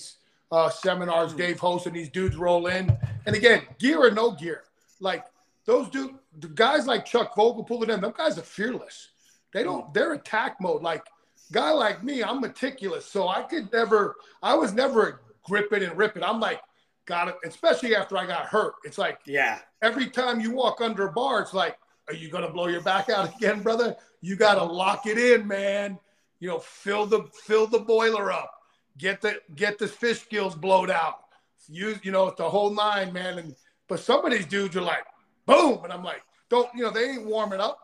uh, 0.49 0.69
seminars, 0.69 1.31
mm-hmm. 1.31 1.39
Dave 1.39 1.59
hosts, 1.59 1.87
and 1.87 1.95
these 1.95 2.07
dudes 2.07 2.37
roll 2.37 2.67
in. 2.67 2.97
And 3.25 3.35
again, 3.35 3.63
gear 3.79 4.01
or 4.01 4.11
no 4.11 4.31
gear, 4.31 4.63
like 5.01 5.25
those 5.65 5.89
dude, 5.89 6.15
the 6.39 6.47
guys 6.47 6.87
like 6.87 7.05
Chuck 7.05 7.35
Vogelpohl 7.35 7.85
them, 7.85 7.99
them 7.99 8.13
guys 8.17 8.37
are 8.37 8.43
fearless. 8.43 9.09
They 9.53 9.61
don't, 9.61 9.87
mm. 9.87 9.93
they're 9.93 10.13
attack 10.13 10.55
mode. 10.61 10.83
Like 10.83 11.05
guy 11.51 11.71
like 11.71 12.03
me, 12.03 12.23
I'm 12.23 12.41
meticulous, 12.41 13.05
so 13.05 13.27
I 13.27 13.43
could 13.43 13.71
never, 13.71 14.15
I 14.41 14.55
was 14.55 14.73
never 14.73 15.21
grip 15.43 15.71
it 15.73 15.83
and 15.83 15.97
rip 15.97 16.17
it. 16.17 16.23
I'm 16.23 16.39
like, 16.39 16.61
got 17.05 17.27
it, 17.27 17.35
especially 17.45 17.95
after 17.95 18.17
I 18.17 18.25
got 18.25 18.45
hurt. 18.45 18.75
It's 18.83 18.97
like, 18.97 19.19
yeah, 19.25 19.59
every 19.81 20.09
time 20.09 20.39
you 20.39 20.51
walk 20.51 20.81
under 20.81 21.07
a 21.07 21.11
bar, 21.11 21.41
it's 21.41 21.53
like 21.53 21.77
are 22.09 22.15
you 22.15 22.29
gonna 22.29 22.49
blow 22.49 22.67
your 22.67 22.81
back 22.81 23.09
out 23.09 23.33
again, 23.35 23.61
brother? 23.61 23.95
You 24.21 24.35
gotta 24.35 24.63
lock 24.63 25.05
it 25.05 25.17
in, 25.17 25.47
man. 25.47 25.99
You 26.39 26.49
know, 26.49 26.59
fill 26.59 27.05
the 27.05 27.27
fill 27.45 27.67
the 27.67 27.79
boiler 27.79 28.31
up, 28.31 28.51
get 28.97 29.21
the 29.21 29.39
get 29.55 29.77
the 29.77 29.87
fish 29.87 30.27
gills 30.27 30.55
blowed 30.55 30.89
out. 30.89 31.19
Use 31.67 31.99
you 32.03 32.11
know 32.11 32.33
the 32.35 32.49
whole 32.49 32.73
nine, 32.73 33.13
man. 33.13 33.37
And 33.37 33.55
but 33.87 33.99
some 33.99 34.25
of 34.25 34.31
these 34.31 34.47
dudes 34.47 34.75
are 34.75 34.81
like, 34.81 35.05
boom, 35.45 35.83
and 35.83 35.93
I'm 35.93 36.03
like, 36.03 36.23
don't 36.49 36.67
you 36.75 36.83
know 36.83 36.89
they 36.89 37.11
ain't 37.11 37.25
warming 37.25 37.59
up. 37.59 37.79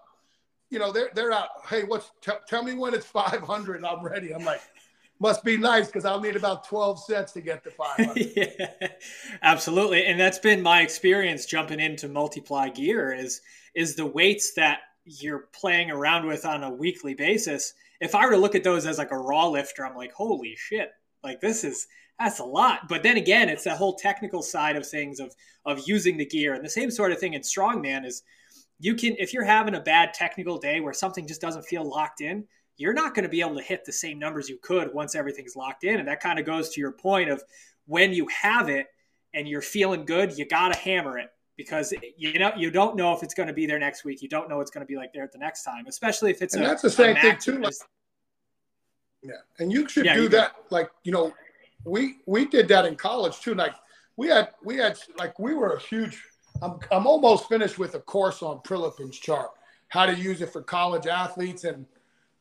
You 0.69 0.79
know 0.79 0.91
they're 0.91 1.09
they're 1.13 1.31
out. 1.31 1.49
Hey, 1.69 1.83
what's 1.83 2.11
t- 2.21 2.31
tell 2.47 2.63
me 2.63 2.73
when 2.73 2.93
it's 2.93 3.05
500? 3.05 3.85
I'm 3.85 4.03
ready. 4.03 4.33
I'm 4.33 4.43
like, 4.43 4.61
must 5.19 5.43
be 5.43 5.57
nice 5.57 5.87
because 5.87 6.05
I'll 6.05 6.19
need 6.19 6.35
about 6.35 6.67
12 6.67 7.03
sets 7.03 7.31
to 7.33 7.41
get 7.41 7.63
to 7.63 7.71
500. 7.71 8.31
yeah, 8.35 8.87
absolutely. 9.41 10.05
And 10.05 10.19
that's 10.19 10.39
been 10.39 10.61
my 10.61 10.81
experience 10.81 11.45
jumping 11.45 11.79
into 11.79 12.07
multiply 12.07 12.69
gear 12.69 13.13
is 13.13 13.41
is 13.73 13.95
the 13.95 14.05
weights 14.05 14.53
that 14.53 14.79
you're 15.05 15.47
playing 15.53 15.91
around 15.91 16.25
with 16.25 16.45
on 16.45 16.63
a 16.63 16.69
weekly 16.69 17.13
basis. 17.13 17.73
If 18.01 18.15
I 18.15 18.25
were 18.25 18.31
to 18.31 18.37
look 18.37 18.55
at 18.55 18.63
those 18.63 18.85
as 18.85 18.97
like 18.97 19.11
a 19.11 19.17
raw 19.17 19.47
lifter, 19.47 19.85
I'm 19.85 19.95
like, 19.95 20.11
holy 20.11 20.55
shit, 20.57 20.91
like 21.23 21.39
this 21.39 21.63
is 21.63 21.87
that's 22.19 22.39
a 22.39 22.45
lot. 22.45 22.87
But 22.87 23.03
then 23.03 23.17
again, 23.17 23.49
it's 23.49 23.65
that 23.65 23.77
whole 23.77 23.95
technical 23.95 24.41
side 24.41 24.75
of 24.75 24.87
things 24.87 25.19
of 25.19 25.33
of 25.65 25.87
using 25.87 26.17
the 26.17 26.25
gear. 26.25 26.53
And 26.53 26.63
the 26.63 26.69
same 26.69 26.91
sort 26.91 27.11
of 27.11 27.19
thing 27.19 27.33
in 27.33 27.41
strongman 27.41 28.05
is 28.05 28.23
you 28.79 28.95
can 28.95 29.15
if 29.17 29.33
you're 29.33 29.43
having 29.43 29.75
a 29.75 29.79
bad 29.79 30.13
technical 30.13 30.57
day 30.57 30.79
where 30.79 30.93
something 30.93 31.27
just 31.27 31.41
doesn't 31.41 31.63
feel 31.63 31.87
locked 31.87 32.21
in, 32.21 32.45
you're 32.77 32.93
not 32.93 33.13
going 33.15 33.23
to 33.23 33.29
be 33.29 33.41
able 33.41 33.55
to 33.55 33.63
hit 33.63 33.85
the 33.85 33.91
same 33.91 34.19
numbers 34.19 34.49
you 34.49 34.57
could 34.61 34.93
once 34.93 35.15
everything's 35.15 35.55
locked 35.55 35.83
in. 35.83 35.99
And 35.99 36.07
that 36.07 36.19
kind 36.19 36.39
of 36.39 36.45
goes 36.45 36.69
to 36.71 36.81
your 36.81 36.91
point 36.91 37.29
of 37.29 37.43
when 37.85 38.13
you 38.13 38.27
have 38.27 38.69
it 38.69 38.87
and 39.33 39.47
you're 39.47 39.61
feeling 39.61 40.05
good, 40.05 40.37
you 40.37 40.45
got 40.45 40.73
to 40.73 40.79
hammer 40.79 41.17
it 41.17 41.29
because 41.57 41.93
you 42.17 42.37
know 42.37 42.51
you 42.57 42.69
don't 42.69 42.95
know 42.95 43.13
if 43.13 43.23
it's 43.23 43.33
going 43.33 43.47
to 43.47 43.53
be 43.53 43.65
there 43.65 43.79
next 43.79 44.03
week. 44.03 44.21
You 44.21 44.29
don't 44.29 44.49
know 44.49 44.59
it's 44.59 44.71
going 44.71 44.85
to 44.85 44.87
be 44.87 44.97
like 44.97 45.13
there 45.13 45.23
at 45.23 45.31
the 45.31 45.37
next 45.37 45.63
time, 45.63 45.85
especially 45.87 46.31
if 46.31 46.41
it's 46.41 46.55
and 46.55 46.63
a, 46.63 46.67
that's 46.67 46.81
the 46.81 46.89
same 46.89 47.15
thing 47.15 47.37
too. 47.39 47.59
Like, 47.59 47.73
yeah, 49.21 49.33
and 49.59 49.71
you 49.71 49.87
should 49.87 50.05
yeah, 50.05 50.15
do 50.15 50.23
you 50.23 50.29
that. 50.29 50.53
Like 50.69 50.89
you 51.03 51.11
know, 51.11 51.33
we 51.85 52.17
we 52.25 52.45
did 52.45 52.67
that 52.69 52.85
in 52.85 52.95
college 52.95 53.39
too. 53.39 53.55
Like 53.55 53.73
we 54.17 54.27
had 54.27 54.49
we 54.63 54.77
had 54.77 54.99
like 55.17 55.37
we 55.39 55.53
were 55.53 55.73
a 55.73 55.79
huge. 55.79 56.21
I'm 56.61 56.79
I'm 56.91 57.07
almost 57.07 57.49
finished 57.49 57.77
with 57.77 57.95
a 57.95 57.99
course 57.99 58.41
on 58.41 58.59
Prilepin's 58.59 59.17
chart, 59.17 59.51
how 59.89 60.05
to 60.05 60.15
use 60.15 60.41
it 60.41 60.51
for 60.51 60.61
college 60.61 61.07
athletes 61.07 61.63
and 61.63 61.85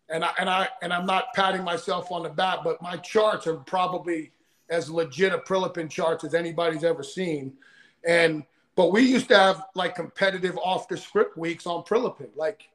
and 0.09 0.25
I 0.25 0.31
and 0.39 0.49
I 0.49 0.69
and 0.83 0.93
I'm 0.93 1.07
not 1.07 1.33
patting 1.35 1.65
myself 1.65 2.11
on 2.13 2.23
the 2.23 2.29
back, 2.29 2.61
but 2.65 2.81
my 2.83 2.97
charts 2.99 3.47
are 3.47 3.57
probably 3.57 4.33
as 4.71 4.91
legit 4.91 5.33
a 5.33 5.39
Prilepin 5.39 5.91
charts 5.91 6.25
as 6.25 6.35
anybody's 6.35 6.85
ever 6.85 7.03
seen. 7.03 7.55
And 8.07 8.45
but 8.77 8.93
we 8.93 9.03
used 9.03 9.29
to 9.29 9.39
have 9.39 9.65
like 9.75 9.95
competitive 9.95 10.59
off 10.59 10.89
the 10.89 10.97
script 10.97 11.37
weeks 11.37 11.67
on 11.67 11.85
Prilepin. 11.85 12.29
Like 12.37 12.69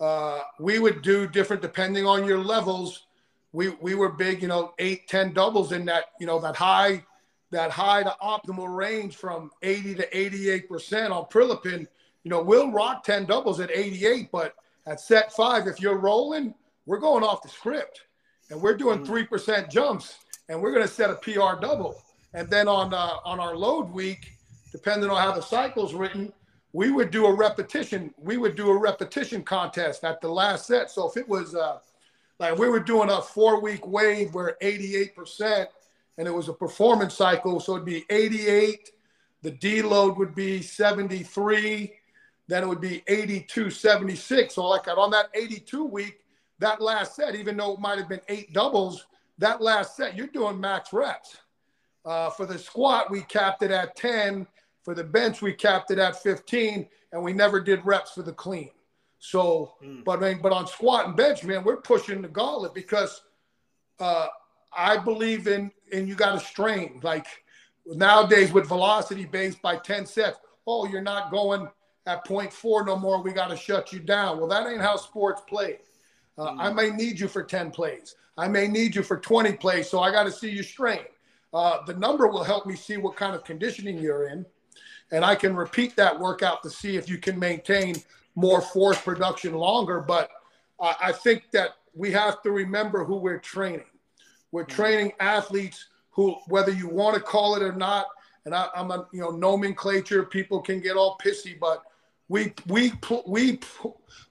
uh, 0.00 0.40
we 0.58 0.78
would 0.78 1.02
do 1.02 1.26
different 1.26 1.62
depending 1.62 2.06
on 2.06 2.24
your 2.26 2.38
levels. 2.38 3.06
We 3.52 3.70
we 3.80 3.94
were 3.94 4.08
big, 4.08 4.42
you 4.42 4.48
know, 4.48 4.72
eight, 4.78 5.08
ten 5.08 5.32
doubles 5.32 5.72
in 5.72 5.84
that, 5.86 6.06
you 6.18 6.26
know, 6.26 6.40
that 6.40 6.56
high, 6.56 7.04
that 7.52 7.70
high 7.70 8.02
to 8.02 8.14
optimal 8.22 8.74
range 8.74 9.16
from 9.16 9.50
80 9.62 9.94
to 9.96 10.18
88 10.18 10.68
percent 10.68 11.12
on 11.12 11.24
Prilepin. 11.26 11.86
You 12.24 12.30
know, 12.30 12.42
we'll 12.42 12.72
rock 12.72 13.04
10 13.04 13.26
doubles 13.26 13.60
at 13.60 13.70
88, 13.70 14.30
but 14.32 14.54
at 14.86 15.00
set 15.00 15.32
five, 15.32 15.66
if 15.68 15.80
you're 15.80 15.98
rolling, 15.98 16.54
we're 16.86 16.98
going 16.98 17.22
off 17.22 17.42
the 17.42 17.48
script 17.48 18.02
and 18.50 18.60
we're 18.60 18.76
doing 18.76 19.04
3% 19.04 19.28
mm. 19.28 19.70
jumps 19.70 20.18
and 20.48 20.60
we're 20.60 20.72
going 20.72 20.86
to 20.86 20.92
set 20.92 21.10
a 21.10 21.14
PR 21.14 21.60
double. 21.60 22.02
And 22.34 22.48
then 22.48 22.66
on 22.66 22.94
uh, 22.94 23.18
on 23.24 23.38
our 23.38 23.54
load 23.54 23.90
week, 23.90 24.32
depending 24.72 25.10
on 25.10 25.16
how 25.16 25.32
the 25.32 25.42
cycle's 25.42 25.94
written, 25.94 26.32
we 26.72 26.90
would 26.90 27.10
do 27.10 27.26
a 27.26 27.32
repetition. 27.34 28.14
We 28.16 28.38
would 28.38 28.56
do 28.56 28.70
a 28.70 28.78
repetition 28.78 29.42
contest 29.42 30.04
at 30.04 30.20
the 30.22 30.28
last 30.28 30.66
set. 30.66 30.90
So 30.90 31.08
if 31.08 31.18
it 31.18 31.28
was 31.28 31.54
uh, 31.54 31.78
like 32.38 32.58
we 32.58 32.68
were 32.68 32.80
doing 32.80 33.10
a 33.10 33.20
four 33.20 33.60
week 33.60 33.86
wave 33.86 34.34
where 34.34 34.56
88% 34.62 35.66
and 36.18 36.28
it 36.28 36.30
was 36.30 36.48
a 36.48 36.52
performance 36.52 37.14
cycle, 37.14 37.60
so 37.60 37.74
it'd 37.74 37.86
be 37.86 38.04
88. 38.10 38.90
The 39.42 39.52
deload 39.52 40.16
would 40.18 40.34
be 40.34 40.62
73. 40.62 41.92
Then 42.48 42.62
it 42.62 42.66
would 42.66 42.80
be 42.80 43.02
82, 43.06 43.70
76. 43.70 44.54
So 44.54 44.68
like 44.68 44.88
on 44.88 45.10
that 45.10 45.30
82 45.34 45.84
week, 45.84 46.20
that 46.58 46.80
last 46.80 47.16
set, 47.16 47.34
even 47.34 47.56
though 47.56 47.74
it 47.74 47.80
might 47.80 47.98
have 47.98 48.08
been 48.08 48.20
eight 48.28 48.52
doubles, 48.52 49.06
that 49.38 49.60
last 49.60 49.96
set, 49.96 50.16
you're 50.16 50.26
doing 50.28 50.60
max 50.60 50.92
reps. 50.92 51.38
Uh, 52.04 52.30
for 52.30 52.46
the 52.46 52.58
squat, 52.58 53.10
we 53.10 53.22
capped 53.22 53.62
it 53.62 53.70
at 53.70 53.96
10. 53.96 54.46
For 54.82 54.94
the 54.94 55.04
bench, 55.04 55.42
we 55.42 55.52
capped 55.52 55.90
it 55.90 55.98
at 55.98 56.20
15, 56.22 56.88
and 57.12 57.22
we 57.22 57.32
never 57.32 57.60
did 57.60 57.84
reps 57.84 58.12
for 58.12 58.22
the 58.22 58.32
clean. 58.32 58.70
So, 59.18 59.74
mm. 59.82 60.04
but 60.04 60.22
I 60.22 60.32
mean, 60.32 60.42
but 60.42 60.52
on 60.52 60.66
squat 60.66 61.06
and 61.06 61.16
bench, 61.16 61.44
man, 61.44 61.62
we're 61.62 61.76
pushing 61.76 62.22
the 62.22 62.28
gauntlet 62.28 62.74
because 62.74 63.22
uh, 64.00 64.26
I 64.76 64.96
believe 64.98 65.46
in 65.46 65.70
in 65.90 66.06
you 66.06 66.14
got 66.14 66.38
to 66.38 66.44
strain. 66.44 67.00
Like 67.02 67.26
nowadays 67.86 68.52
with 68.52 68.66
velocity 68.66 69.24
based 69.24 69.60
by 69.62 69.76
10 69.76 70.06
sets, 70.06 70.38
oh, 70.66 70.86
you're 70.86 71.02
not 71.02 71.30
going 71.30 71.68
at 72.06 72.26
four 72.52 72.84
no 72.84 72.96
more. 72.96 73.22
We 73.22 73.32
got 73.32 73.50
to 73.50 73.56
shut 73.56 73.92
you 73.92 74.00
down. 74.00 74.38
Well, 74.38 74.48
that 74.48 74.66
ain't 74.66 74.80
how 74.80 74.96
sports 74.96 75.42
play. 75.46 75.78
Uh, 76.36 76.50
mm. 76.50 76.56
I 76.60 76.72
may 76.72 76.90
need 76.90 77.20
you 77.20 77.28
for 77.28 77.42
10 77.42 77.70
plays. 77.70 78.16
I 78.36 78.48
may 78.48 78.66
need 78.66 78.94
you 78.94 79.02
for 79.02 79.18
20 79.18 79.52
plays. 79.54 79.88
So 79.88 80.00
I 80.00 80.10
got 80.10 80.24
to 80.24 80.32
see 80.32 80.50
you 80.50 80.62
strain. 80.62 81.02
Uh, 81.52 81.84
the 81.84 81.94
number 81.94 82.26
will 82.28 82.44
help 82.44 82.66
me 82.66 82.74
see 82.74 82.96
what 82.96 83.14
kind 83.14 83.34
of 83.34 83.44
conditioning 83.44 83.98
you're 83.98 84.28
in. 84.28 84.46
And 85.10 85.24
I 85.24 85.34
can 85.34 85.54
repeat 85.54 85.94
that 85.96 86.18
workout 86.18 86.62
to 86.62 86.70
see 86.70 86.96
if 86.96 87.08
you 87.08 87.18
can 87.18 87.38
maintain 87.38 87.96
more 88.34 88.62
force 88.62 89.00
production 89.00 89.52
longer. 89.52 90.00
But 90.00 90.30
uh, 90.80 90.94
I 91.00 91.12
think 91.12 91.50
that 91.52 91.76
we 91.94 92.10
have 92.12 92.42
to 92.42 92.50
remember 92.50 93.04
who 93.04 93.16
we're 93.16 93.38
training. 93.38 93.84
We're 94.52 94.64
mm. 94.64 94.68
training 94.68 95.12
athletes 95.18 95.88
who, 96.10 96.36
whether 96.46 96.70
you 96.70 96.88
want 96.88 97.16
to 97.16 97.20
call 97.20 97.56
it 97.56 97.62
or 97.62 97.72
not, 97.72 98.06
and 98.44 98.54
I, 98.54 98.68
am 98.74 98.90
a 98.90 99.06
you 99.12 99.20
know 99.20 99.30
nomenclature. 99.30 100.24
People 100.24 100.60
can 100.60 100.80
get 100.80 100.96
all 100.96 101.18
pissy, 101.22 101.58
but 101.58 101.82
we 102.28 102.52
we 102.66 102.92
we 103.26 103.58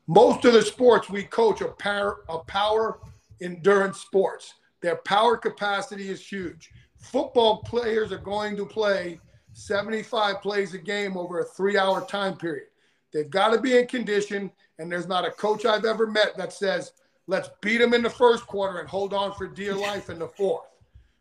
most 0.07 0.45
of 0.45 0.53
the 0.53 0.61
sports 0.61 1.09
we 1.09 1.23
coach 1.23 1.61
are 1.61 1.69
power, 1.69 2.23
are 2.29 2.43
power 2.45 2.99
endurance 3.41 3.99
sports. 3.99 4.53
Their 4.81 4.97
power 4.97 5.37
capacity 5.37 6.09
is 6.09 6.25
huge. 6.25 6.69
Football 6.97 7.63
players 7.63 8.11
are 8.11 8.17
going 8.17 8.55
to 8.57 8.65
play 8.65 9.19
75 9.53 10.41
plays 10.41 10.73
a 10.73 10.77
game 10.77 11.17
over 11.17 11.39
a 11.39 11.45
three 11.45 11.77
hour 11.77 12.05
time 12.05 12.37
period. 12.37 12.67
They've 13.13 13.29
got 13.29 13.49
to 13.49 13.59
be 13.59 13.77
in 13.77 13.87
condition, 13.87 14.51
and 14.79 14.91
there's 14.91 15.07
not 15.07 15.25
a 15.25 15.31
coach 15.31 15.65
I've 15.65 15.85
ever 15.85 16.07
met 16.07 16.37
that 16.37 16.53
says, 16.53 16.93
let's 17.27 17.49
beat 17.61 17.77
them 17.77 17.93
in 17.93 18.01
the 18.01 18.09
first 18.09 18.45
quarter 18.47 18.79
and 18.79 18.89
hold 18.89 19.13
on 19.13 19.33
for 19.33 19.47
dear 19.47 19.75
life 19.89 20.09
in 20.09 20.19
the 20.19 20.27
fourth. 20.27 20.67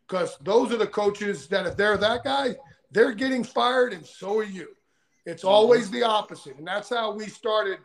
Because 0.07 0.37
those 0.43 0.73
are 0.73 0.77
the 0.77 0.87
coaches 0.87 1.47
that, 1.49 1.67
if 1.67 1.77
they're 1.77 1.97
that 1.97 2.25
guy, 2.25 2.57
they're 2.91 3.13
getting 3.13 3.45
fired, 3.45 3.93
and 3.93 4.05
so 4.05 4.39
are 4.39 4.45
you. 4.45 4.69
It's 5.25 5.45
always 5.45 5.91
the 5.91 6.03
opposite. 6.03 6.57
And 6.57 6.67
that's 6.67 6.89
how 6.89 7.13
we 7.13 7.27
started 7.27 7.79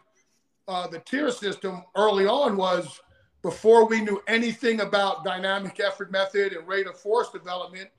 uh, 0.68 0.88
the 0.88 1.00
tier 1.00 1.30
system 1.30 1.84
early 1.96 2.26
on 2.26 2.58
was 2.58 3.00
before 3.44 3.86
we 3.86 4.02
knew 4.02 4.22
anything 4.28 4.82
about 4.82 5.24
dynamic 5.24 5.80
effort 5.80 6.12
method 6.12 6.54
and 6.54 6.68
rate 6.68 6.88
of 6.88 7.00
force 7.00 7.30
development. 7.30 7.90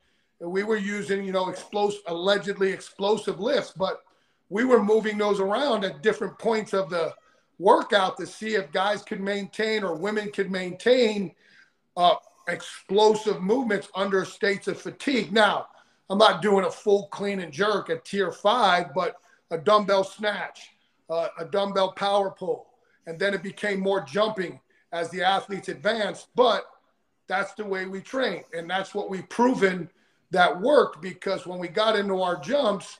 And 0.40 0.50
we 0.50 0.64
were 0.64 0.76
using, 0.76 1.24
you 1.24 1.32
know, 1.32 1.48
explosive, 1.48 2.00
allegedly 2.08 2.72
explosive 2.72 3.38
lifts, 3.38 3.72
but 3.76 4.02
we 4.48 4.64
were 4.64 4.82
moving 4.82 5.18
those 5.18 5.38
around 5.38 5.84
at 5.84 6.02
different 6.02 6.38
points 6.38 6.72
of 6.72 6.90
the 6.90 7.14
workout 7.58 8.16
to 8.18 8.26
see 8.26 8.54
if 8.54 8.70
guys 8.72 9.02
could 9.02 9.20
maintain 9.20 9.82
or 9.82 9.94
women 9.94 10.30
could 10.30 10.50
maintain 10.50 11.34
uh, 11.96 12.16
explosive 12.48 13.42
movements 13.42 13.88
under 13.94 14.24
states 14.24 14.68
of 14.68 14.80
fatigue. 14.80 15.32
Now, 15.32 15.68
I'm 16.08 16.18
not 16.18 16.42
doing 16.42 16.64
a 16.64 16.70
full 16.70 17.08
clean 17.08 17.40
and 17.40 17.52
jerk 17.52 17.90
at 17.90 18.04
tier 18.04 18.30
five, 18.30 18.94
but 18.94 19.16
a 19.50 19.58
dumbbell 19.58 20.04
snatch, 20.04 20.70
uh, 21.10 21.28
a 21.38 21.44
dumbbell 21.44 21.92
power 21.92 22.30
pull, 22.30 22.66
and 23.06 23.18
then 23.18 23.34
it 23.34 23.42
became 23.42 23.80
more 23.80 24.02
jumping 24.02 24.60
as 24.92 25.10
the 25.10 25.22
athletes 25.22 25.68
advanced. 25.68 26.28
But 26.36 26.64
that's 27.26 27.54
the 27.54 27.64
way 27.64 27.86
we 27.86 28.00
train, 28.00 28.44
and 28.52 28.70
that's 28.70 28.94
what 28.94 29.10
we've 29.10 29.28
proven 29.28 29.90
that 30.30 30.60
worked 30.60 31.00
because 31.00 31.46
when 31.46 31.58
we 31.58 31.68
got 31.68 31.96
into 31.96 32.20
our 32.20 32.38
jumps, 32.40 32.98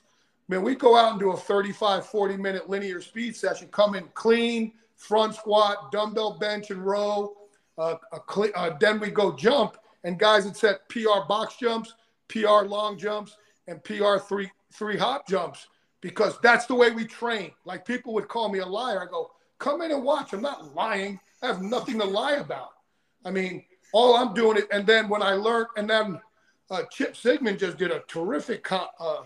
I 0.49 0.53
mean, 0.53 0.63
we 0.63 0.75
go 0.75 0.95
out 0.95 1.11
and 1.11 1.19
do 1.19 1.31
a 1.31 1.37
35, 1.37 2.05
40 2.05 2.37
minute 2.37 2.69
linear 2.69 3.01
speed 3.01 3.35
session, 3.35 3.67
come 3.69 3.95
in 3.95 4.07
clean, 4.13 4.73
front 4.95 5.35
squat, 5.35 5.91
dumbbell 5.91 6.37
bench 6.39 6.71
and 6.71 6.85
row. 6.85 7.33
Uh, 7.77 7.95
uh, 8.11 8.71
then 8.79 8.99
we 8.99 9.11
go 9.11 9.35
jump, 9.35 9.77
and 10.03 10.17
guys 10.17 10.45
that 10.45 10.57
set 10.57 10.87
PR 10.89 11.27
box 11.27 11.57
jumps, 11.57 11.93
PR 12.27 12.65
long 12.65 12.97
jumps, 12.97 13.37
and 13.67 13.83
PR 13.83 14.17
three 14.17 14.49
three 14.73 14.97
hop 14.97 15.27
jumps 15.27 15.67
because 16.01 16.39
that's 16.41 16.65
the 16.65 16.75
way 16.75 16.91
we 16.91 17.05
train. 17.05 17.51
Like 17.65 17.85
people 17.85 18.13
would 18.13 18.27
call 18.27 18.49
me 18.49 18.59
a 18.59 18.65
liar. 18.65 19.01
I 19.01 19.05
go, 19.05 19.31
come 19.59 19.81
in 19.81 19.91
and 19.91 20.03
watch. 20.03 20.33
I'm 20.33 20.41
not 20.41 20.75
lying. 20.75 21.19
I 21.41 21.47
have 21.47 21.61
nothing 21.61 21.99
to 21.99 22.05
lie 22.05 22.35
about. 22.35 22.69
I 23.25 23.31
mean, 23.31 23.63
all 23.93 24.15
I'm 24.15 24.33
doing 24.33 24.57
it. 24.57 24.67
And 24.71 24.85
then 24.85 25.09
when 25.09 25.21
I 25.21 25.33
learned, 25.33 25.67
and 25.77 25.89
then 25.89 26.19
uh, 26.69 26.83
Chip 26.91 27.13
Sigmon 27.13 27.59
just 27.59 27.77
did 27.77 27.91
a 27.91 28.03
terrific 28.07 28.71
uh, 28.71 29.23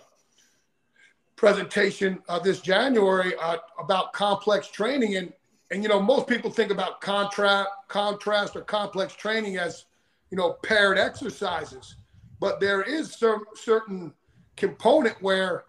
presentation 1.42 2.22
uh, 2.30 2.38
this 2.38 2.62
January 2.62 3.34
uh, 3.42 3.58
about 3.80 4.14
complex 4.14 4.68
training, 4.68 5.18
and 5.18 5.34
and 5.72 5.82
you 5.82 5.90
know 5.90 6.00
most 6.00 6.28
people 6.28 6.52
think 6.52 6.72
about 6.72 7.02
contrast, 7.02 7.68
contrast 7.88 8.56
or 8.56 8.62
complex 8.62 9.16
training 9.16 9.58
as 9.58 9.86
you 10.30 10.38
know 10.38 10.54
paired 10.62 11.00
exercises, 11.00 11.96
but 12.40 12.60
there 12.60 12.84
is 12.84 13.16
some 13.16 13.44
certain 13.56 14.14
component 14.56 15.20
where 15.24 15.64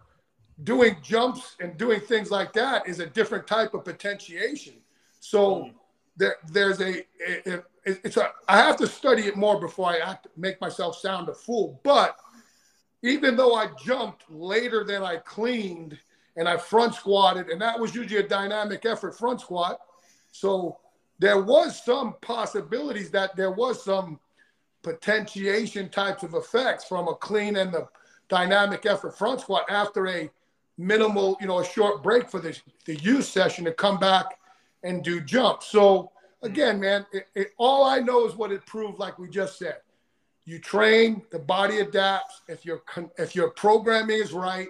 doing 0.64 0.94
jumps 1.02 1.56
and 1.58 1.78
doing 1.78 2.00
things 2.00 2.30
like 2.30 2.52
that 2.52 2.86
is 2.86 3.00
a 3.00 3.06
different 3.06 3.46
type 3.46 3.72
of 3.72 3.82
potentiation. 3.82 4.74
So 5.20 5.70
there, 6.18 6.36
there's 6.50 6.82
a, 6.82 6.98
a, 7.46 7.62
it's 7.86 8.18
a, 8.18 8.30
I 8.46 8.58
have 8.58 8.76
to 8.76 8.86
study 8.86 9.22
it 9.22 9.36
more 9.36 9.58
before 9.58 9.88
I 9.88 9.96
act, 9.98 10.26
make 10.36 10.60
myself 10.60 10.98
sound 10.98 11.30
a 11.30 11.34
fool. 11.34 11.80
But 11.82 12.18
even 13.02 13.36
though 13.36 13.54
I 13.54 13.68
jumped 13.84 14.24
later 14.30 14.84
than 14.84 15.02
I 15.02 15.16
cleaned 15.16 15.98
and 16.36 16.48
I 16.48 16.56
front 16.56 16.94
squatted, 16.94 17.48
and 17.48 17.60
that 17.60 17.78
was 17.78 17.94
usually 17.94 18.20
a 18.20 18.28
dynamic 18.28 18.86
effort 18.86 19.18
front 19.18 19.40
squat. 19.40 19.80
So 20.30 20.78
there 21.18 21.42
was 21.42 21.84
some 21.84 22.14
possibilities 22.22 23.10
that 23.10 23.36
there 23.36 23.50
was 23.50 23.84
some 23.84 24.18
potentiation 24.82 25.88
types 25.88 26.22
of 26.22 26.34
effects 26.34 26.84
from 26.84 27.08
a 27.08 27.14
clean 27.14 27.56
and 27.56 27.72
the 27.72 27.86
dynamic 28.28 28.86
effort 28.86 29.16
front 29.16 29.40
squat 29.40 29.64
after 29.68 30.08
a 30.08 30.30
minimal, 30.78 31.36
you 31.40 31.46
know, 31.46 31.60
a 31.60 31.64
short 31.64 32.02
break 32.02 32.30
for 32.30 32.40
the, 32.40 32.58
the 32.86 32.96
use 32.96 33.28
session 33.28 33.64
to 33.64 33.72
come 33.72 33.98
back 33.98 34.38
and 34.82 35.04
do 35.04 35.20
jumps. 35.20 35.66
So 35.66 36.10
again, 36.42 36.80
man, 36.80 37.06
it, 37.12 37.26
it, 37.34 37.48
all 37.58 37.84
I 37.84 37.98
know 37.98 38.26
is 38.26 38.34
what 38.34 38.52
it 38.52 38.64
proved, 38.66 38.98
like 38.98 39.18
we 39.18 39.28
just 39.28 39.58
said. 39.58 39.76
You 40.44 40.58
train, 40.58 41.22
the 41.30 41.38
body 41.38 41.78
adapts. 41.78 42.42
If 42.48 42.64
your 42.64 42.82
if 43.18 43.34
your 43.34 43.50
programming 43.50 44.18
is 44.18 44.32
right, 44.32 44.68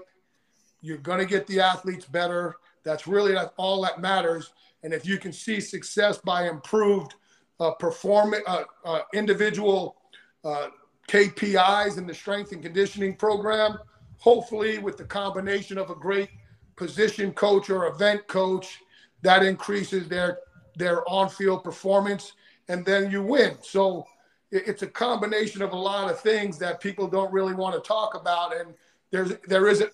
you're 0.82 0.98
gonna 0.98 1.24
get 1.24 1.46
the 1.46 1.60
athletes 1.60 2.04
better. 2.04 2.56
That's 2.84 3.06
really 3.06 3.32
that's 3.32 3.52
all 3.56 3.82
that 3.82 4.00
matters. 4.00 4.52
And 4.82 4.92
if 4.92 5.06
you 5.06 5.18
can 5.18 5.32
see 5.32 5.60
success 5.60 6.18
by 6.18 6.48
improved 6.48 7.14
uh, 7.60 7.70
performance, 7.72 8.42
uh, 8.46 8.64
uh, 8.84 9.00
individual 9.14 9.96
uh, 10.44 10.68
KPIs 11.08 11.98
in 11.98 12.06
the 12.06 12.14
strength 12.14 12.52
and 12.52 12.62
conditioning 12.62 13.14
program, 13.14 13.78
hopefully 14.18 14.78
with 14.78 14.96
the 14.96 15.04
combination 15.04 15.78
of 15.78 15.90
a 15.90 15.94
great 15.94 16.28
position 16.76 17.32
coach 17.32 17.70
or 17.70 17.86
event 17.86 18.26
coach 18.28 18.80
that 19.22 19.42
increases 19.42 20.08
their 20.08 20.38
their 20.76 21.08
on-field 21.08 21.62
performance 21.62 22.32
and 22.68 22.84
then 22.84 23.10
you 23.10 23.22
win 23.22 23.56
so 23.62 24.06
it's 24.52 24.82
a 24.82 24.86
combination 24.86 25.62
of 25.62 25.72
a 25.72 25.76
lot 25.76 26.10
of 26.10 26.20
things 26.20 26.58
that 26.58 26.80
people 26.80 27.08
don't 27.08 27.32
really 27.32 27.54
want 27.54 27.74
to 27.74 27.86
talk 27.86 28.14
about 28.14 28.56
and 28.56 28.74
there's 29.10 29.32
there 29.48 29.66
isn't 29.66 29.90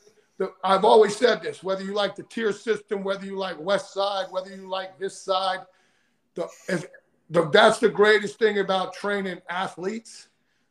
I've 0.62 0.84
always 0.84 1.16
said 1.16 1.42
this 1.42 1.62
whether 1.62 1.82
you 1.82 1.94
like 1.94 2.16
the 2.16 2.24
tier 2.24 2.52
system 2.52 3.02
whether 3.02 3.24
you 3.24 3.36
like 3.36 3.58
west 3.58 3.94
side 3.94 4.26
whether 4.30 4.54
you 4.54 4.68
like 4.68 4.98
this 4.98 5.18
side 5.18 5.60
the 6.34 6.48
if 6.68 6.86
the, 7.30 7.48
that's 7.50 7.78
the 7.78 7.88
greatest 7.88 8.38
thing 8.38 8.58
about 8.58 8.94
training 8.94 9.40
athletes 9.48 10.28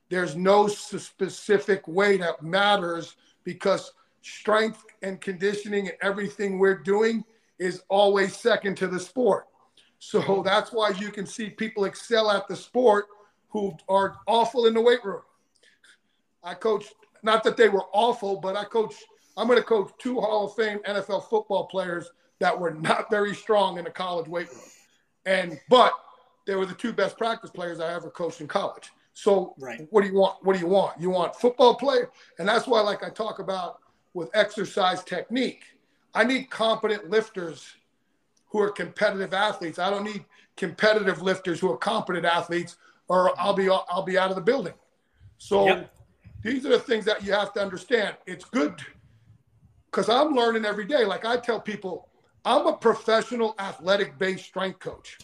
there's 0.10 0.36
no 0.36 0.68
specific 0.68 1.88
way 1.88 2.18
that 2.18 2.42
matters 2.42 3.16
because 3.44 3.94
strength 4.22 4.84
and 5.02 5.22
conditioning 5.22 5.88
and 5.88 5.98
everything 6.02 6.60
we're 6.60 6.78
doing 6.78 7.24
is 7.60 7.84
always 7.90 8.36
second 8.36 8.76
to 8.78 8.88
the 8.88 9.00
sport. 9.00 9.48
So 10.00 10.42
that's 10.46 10.72
why 10.72 10.90
you 10.92 11.12
can 11.12 11.26
see 11.26 11.50
people 11.50 11.86
excel 11.86 12.30
at 12.30 12.48
the 12.48 12.56
sport 12.56 13.06
who 13.60 13.78
are 13.90 14.18
awful 14.28 14.68
in 14.68 14.74
the 14.74 14.82
weight 14.82 15.04
room. 15.04 15.22
I 16.44 16.54
coached, 16.54 16.94
not 17.24 17.44
that 17.44 17.58
they 17.58 17.70
were 17.70 17.86
awful, 17.92 18.40
but 18.40 18.56
I 18.56 18.64
coached, 18.64 19.04
I'm 19.36 19.48
going 19.48 19.60
to 19.60 19.66
coach 19.66 19.92
two 19.98 20.20
Hall 20.20 20.46
of 20.46 20.56
Fame 20.56 20.80
NFL 20.88 21.28
football 21.28 21.66
players 21.66 22.10
that 22.40 22.58
were 22.58 22.72
not 22.72 23.10
very 23.10 23.34
strong 23.34 23.78
in 23.78 23.84
the 23.84 23.90
college 23.90 24.28
weight 24.28 24.50
room. 24.50 24.70
And, 25.26 25.60
but 25.70 25.92
they 26.46 26.56
were 26.56 26.66
the 26.68 26.76
two 26.76 26.94
best 26.94 27.18
practice 27.18 27.50
players 27.50 27.80
I 27.80 27.94
ever 27.94 28.10
coached 28.10 28.42
in 28.42 28.48
college. 28.48 28.92
So 29.14 29.56
right. 29.58 29.88
what 29.90 30.04
do 30.04 30.08
you 30.08 30.14
want? 30.14 30.38
What 30.44 30.54
do 30.54 30.60
you 30.60 30.68
want? 30.68 31.02
You 31.02 31.10
want 31.10 31.36
football 31.36 31.74
player, 31.74 32.12
and 32.38 32.48
that's 32.48 32.68
why, 32.68 32.82
like 32.82 33.04
I 33.04 33.10
talk 33.10 33.40
about 33.40 33.80
with 34.14 34.30
exercise 34.36 35.04
technique, 35.04 35.64
I 36.14 36.24
need 36.24 36.52
competent 36.52 37.10
lifters 37.10 37.66
who 38.50 38.60
are 38.60 38.70
competitive 38.70 39.34
athletes. 39.34 39.80
I 39.80 39.90
don't 39.90 40.04
need 40.04 40.24
competitive 40.56 41.24
lifters 41.24 41.60
who 41.60 41.72
are 41.72 41.78
competent 41.78 42.26
athletes, 42.26 42.78
or 43.08 43.40
I'll 43.40 43.54
be 43.54 43.70
I'll 43.70 44.04
be 44.04 44.18
out 44.18 44.30
of 44.30 44.36
the 44.36 44.42
building. 44.42 44.74
So 45.38 45.66
yep. 45.68 45.94
these 46.44 46.66
are 46.66 46.70
the 46.70 46.80
things 46.80 47.06
that 47.06 47.24
you 47.24 47.34
have 47.34 47.54
to 47.54 47.62
understand. 47.62 48.16
It's 48.26 48.46
good 48.46 48.82
because 49.86 50.10
I'm 50.10 50.34
learning 50.34 50.66
every 50.66 50.86
day. 50.86 51.06
Like 51.06 51.26
I 51.26 51.38
tell 51.38 51.60
people, 51.60 52.10
I'm 52.46 52.68
a 52.68 52.74
professional 52.74 53.56
athletic 53.60 54.18
based 54.18 54.46
strength 54.46 54.80
coach, 54.80 55.18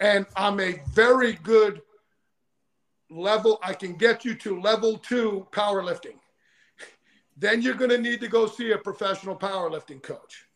and 0.00 0.26
I'm 0.36 0.60
a 0.60 0.80
very 0.92 1.34
good 1.34 1.82
level, 3.14 3.58
I 3.62 3.72
can 3.74 3.94
get 3.94 4.24
you 4.24 4.34
to 4.36 4.60
level 4.60 4.98
two 4.98 5.46
powerlifting. 5.52 6.18
Then 7.36 7.62
you're 7.62 7.74
going 7.74 7.90
to 7.90 7.98
need 7.98 8.20
to 8.20 8.28
go 8.28 8.46
see 8.46 8.72
a 8.72 8.78
professional 8.78 9.36
powerlifting 9.36 10.02
coach. 10.02 10.46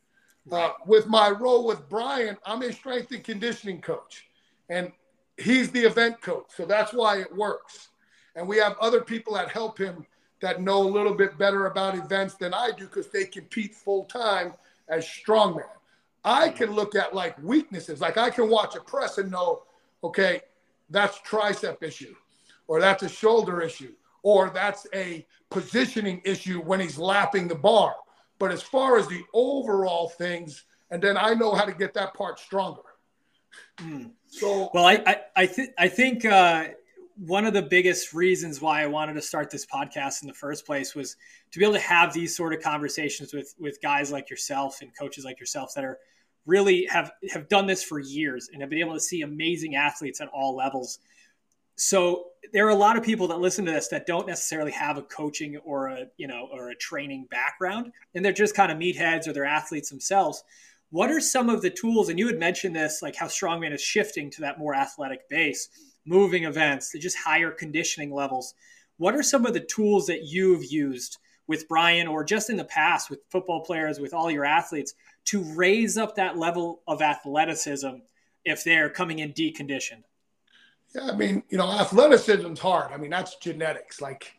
Uh, 0.51 0.71
with 0.87 1.07
my 1.07 1.29
role 1.29 1.67
with 1.67 1.89
Brian, 1.89 2.37
I'm 2.47 2.63
a 2.63 2.73
strength 2.73 3.13
and 3.13 3.23
conditioning 3.23 3.81
coach, 3.81 4.29
and 4.71 4.93
he's 5.39 5.71
the 5.71 5.81
event 5.81 6.21
coach. 6.21 6.47
So 6.55 6.65
that's 6.65 6.93
why 6.93 7.19
it 7.19 7.35
works. 7.35 7.89
And 8.37 8.47
we 8.47 8.59
have 8.59 8.77
other 8.81 9.01
people 9.01 9.35
that 9.35 9.51
help 9.51 9.79
him 9.79 10.07
that 10.41 10.63
know 10.63 10.83
a 10.83 10.89
little 10.89 11.15
bit 11.15 11.37
better 11.39 11.67
about 11.67 11.97
events 11.97 12.35
than 12.35 12.55
I 12.55 12.71
do 12.77 12.85
because 12.87 13.09
they 13.09 13.25
compete 13.25 13.75
full 13.75 14.05
time 14.05 14.55
as 14.89 15.05
strongman. 15.05 15.65
I 16.25 16.51
can 16.51 16.73
look 16.73 16.95
at 16.95 17.15
like 17.15 17.41
weaknesses, 17.43 18.01
like 18.01 18.17
I 18.19 18.31
can 18.31 18.49
watch 18.49 18.77
a 18.77 18.81
press 18.81 19.19
and 19.19 19.31
know, 19.31 19.63
okay, 20.05 20.43
that's 20.91 21.19
tricep 21.21 21.83
issue 21.83 22.15
or 22.69 22.81
that's 22.81 23.03
a 23.03 23.09
shoulder 23.09 23.61
issue, 23.61 23.95
or 24.23 24.51
that's 24.51 24.87
a 24.95 25.27
positioning 25.51 26.21
issue 26.25 26.61
when 26.61 26.79
he's 26.79 26.99
lapping 26.99 27.49
the 27.49 27.55
bar. 27.55 27.97
But 28.39 28.53
as 28.53 28.63
far 28.63 28.99
as 28.99 29.09
the 29.09 29.23
overall 29.35 30.11
things, 30.11 30.65
and 30.91 31.03
then 31.03 31.17
I 31.17 31.35
know 31.35 31.55
how 31.55 31.65
to 31.65 31.73
get 31.73 31.95
that 31.95 32.15
part 32.15 32.39
stronger. 32.39 32.83
Mm. 33.79 34.13
So 34.29 34.71
well, 34.75 34.85
I 34.85 35.03
I, 35.07 35.17
I, 35.37 35.47
th- 35.47 35.71
I 35.79 35.89
think 35.89 36.25
uh, 36.25 36.69
one 37.17 37.47
of 37.47 37.53
the 37.53 37.63
biggest 37.63 38.15
reasons 38.15 38.61
why 38.61 38.83
I 38.83 38.87
wanted 38.87 39.15
to 39.15 39.23
start 39.23 39.51
this 39.51 39.67
podcast 39.67 40.23
in 40.23 40.29
the 40.29 40.35
first 40.35 40.65
place 40.65 40.95
was 40.95 41.17
to 41.51 41.59
be 41.59 41.65
able 41.65 41.75
to 41.75 41.81
have 41.81 42.13
these 42.13 42.37
sort 42.37 42.55
of 42.55 42.63
conversations 42.63 43.33
with 43.33 43.55
with 43.59 43.81
guys 43.83 44.13
like 44.13 44.31
yourself 44.31 44.81
and 44.83 44.91
coaches 44.97 45.25
like 45.25 45.41
yourself 45.41 45.73
that 45.75 45.85
are 45.85 45.99
really 46.47 46.87
have 46.87 47.11
have 47.31 47.49
done 47.49 47.67
this 47.67 47.83
for 47.83 47.99
years 47.99 48.49
and 48.53 48.63
have 48.63 48.71
been 48.71 48.79
able 48.79 48.95
to 48.95 49.01
see 49.01 49.23
amazing 49.23 49.75
athletes 49.75 50.21
at 50.21 50.29
all 50.29 50.55
levels. 50.55 51.01
So 51.77 52.25
there 52.53 52.67
are 52.67 52.71
a 52.71 52.75
lot 52.77 52.97
of 52.97 53.05
people 53.05 53.29
that 53.29 53.39
listen 53.39 53.65
to 53.67 53.73
this 53.73 53.89
that 53.89 54.07
don't 54.07 54.27
necessarily 54.27 54.73
have 54.73 54.97
a 54.97 55.03
coaching 55.03 55.57
or 55.59 55.89
a 55.89 56.07
you 56.17 56.29
know 56.29 56.49
or 56.53 56.71
a 56.71 56.77
training 56.77 57.27
background 57.31 57.93
and 58.15 58.25
they're 58.25 58.33
just 58.33 58.55
kind 58.55 58.71
of 58.71 58.79
meatheads 58.79 59.27
or 59.27 59.33
they're 59.33 59.45
athletes 59.45 59.91
themselves 59.91 60.45
what 60.91 61.11
are 61.11 61.21
some 61.21 61.51
of 61.51 61.63
the 61.63 61.71
tools 61.71 62.09
and 62.09 62.19
you 62.19 62.27
had 62.27 62.39
mentioned 62.39 62.75
this 62.75 63.03
like 63.03 63.17
how 63.17 63.27
strongman 63.27 63.75
is 63.75 63.81
shifting 63.81 64.31
to 64.31 64.41
that 64.41 64.59
more 64.59 64.75
athletic 64.75 65.29
base 65.29 65.69
moving 66.05 66.45
events 66.45 66.95
just 66.99 67.17
higher 67.19 67.51
conditioning 67.51 68.13
levels 68.13 68.55
what 68.97 69.15
are 69.15 69.23
some 69.23 69.47
of 69.47 69.55
the 69.55 69.61
tools 69.61 70.07
that 70.07 70.25
you've 70.25 70.71
used 70.71 71.19
with 71.47 71.69
brian 71.69 72.07
or 72.07 72.25
just 72.25 72.51
in 72.51 72.57
the 72.57 72.65
past 72.65 73.11
with 73.11 73.21
football 73.31 73.65
players 73.65 73.99
with 74.01 74.15
all 74.15 74.31
your 74.31 74.45
athletes 74.45 74.95
to 75.25 75.43
raise 75.55 75.99
up 75.99 76.15
that 76.15 76.39
level 76.39 76.83
of 76.87 77.03
athleticism 77.03 77.97
if 78.45 78.65
they're 78.65 78.91
coming 78.91 79.19
in 79.19 79.33
deconditioned 79.33 80.03
yeah, 80.95 81.11
I 81.13 81.17
mean, 81.17 81.43
you 81.51 81.59
know, 81.59 81.71
athleticism's 81.71 82.61
hard. 82.61 82.93
I 82.93 82.97
mean, 82.97 83.11
that's 83.11 83.37
genetics. 83.37 84.01
Like 84.01 84.35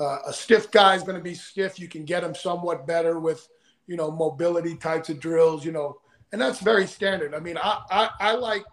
uh, 0.00 0.18
a 0.26 0.32
stiff 0.32 0.70
guy 0.70 0.94
is 0.94 1.02
going 1.02 1.16
to 1.16 1.22
be 1.22 1.34
stiff. 1.34 1.78
You 1.78 1.88
can 1.88 2.04
get 2.04 2.24
him 2.24 2.34
somewhat 2.34 2.86
better 2.86 3.20
with, 3.20 3.46
you 3.86 3.96
know, 3.96 4.10
mobility 4.10 4.76
types 4.76 5.08
of 5.08 5.20
drills. 5.20 5.64
You 5.64 5.72
know, 5.72 5.98
and 6.32 6.40
that's 6.40 6.60
very 6.60 6.86
standard. 6.86 7.34
I 7.34 7.40
mean, 7.40 7.58
I 7.58 7.80
I, 7.90 8.10
I 8.20 8.34
like. 8.34 8.64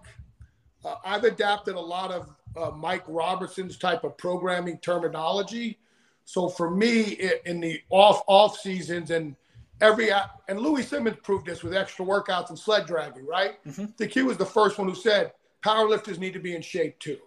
Uh, 0.84 0.96
I've 1.04 1.26
adapted 1.26 1.76
a 1.76 1.80
lot 1.80 2.12
of 2.12 2.30
uh, 2.56 2.72
Mike 2.72 3.04
Robertson's 3.08 3.78
type 3.78 4.04
of 4.04 4.18
programming 4.18 4.78
terminology. 4.80 5.78
So 6.26 6.48
for 6.48 6.70
me, 6.70 7.02
it, 7.02 7.42
in 7.46 7.60
the 7.60 7.82
off 7.90 8.22
off 8.28 8.60
seasons 8.60 9.12
and 9.12 9.36
every 9.82 10.10
and 10.48 10.60
Louie 10.60 10.84
Simmons 10.84 11.18
proved 11.24 11.46
this 11.46 11.64
with 11.64 11.74
extra 11.74 12.06
workouts 12.06 12.50
and 12.50 12.58
sled 12.58 12.86
dragging, 12.86 13.26
right? 13.26 13.64
Mm-hmm. 13.66 13.82
I 13.82 13.88
think 13.98 14.12
he 14.12 14.22
was 14.22 14.38
the 14.38 14.46
first 14.46 14.78
one 14.78 14.88
who 14.88 14.96
said 14.96 15.34
powerlifters 15.64 16.20
need 16.20 16.34
to 16.34 16.40
be 16.40 16.56
in 16.56 16.62
shape 16.62 17.00
too. 17.00 17.18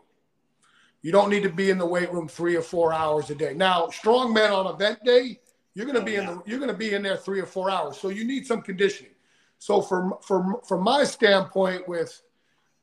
You 1.03 1.11
don't 1.11 1.31
need 1.31 1.43
to 1.43 1.49
be 1.49 1.71
in 1.71 1.79
the 1.79 1.87
weight 1.87 2.13
room 2.13 2.29
three 2.29 2.55
or 2.55 2.63
four 2.63 2.93
hours 2.93 3.29
a 3.31 3.35
day. 3.35 3.55
Now, 3.55 3.89
strong 3.89 4.33
men 4.33 4.53
on 4.53 4.73
event 4.73 5.01
day, 5.05 5.41
you're 5.75 5.87
going 5.87 5.97
to 5.97 6.03
oh, 6.03 6.05
be 6.05 6.13
yeah. 6.13 6.21
in 6.21 6.27
the 6.27 6.43
you're 6.47 6.59
going 6.59 6.71
to 6.71 6.77
be 6.77 6.95
in 6.95 7.03
there 7.03 7.17
three 7.17 7.41
or 7.41 7.47
four 7.47 7.71
hours. 7.71 7.99
So 7.99 8.09
you 8.09 8.25
need 8.25 8.47
some 8.47 8.63
conditioning. 8.63 9.13
So 9.59 9.81
from 9.81 10.15
from 10.21 10.57
from 10.67 10.83
my 10.83 11.05
standpoint, 11.05 11.89
with 11.89 12.21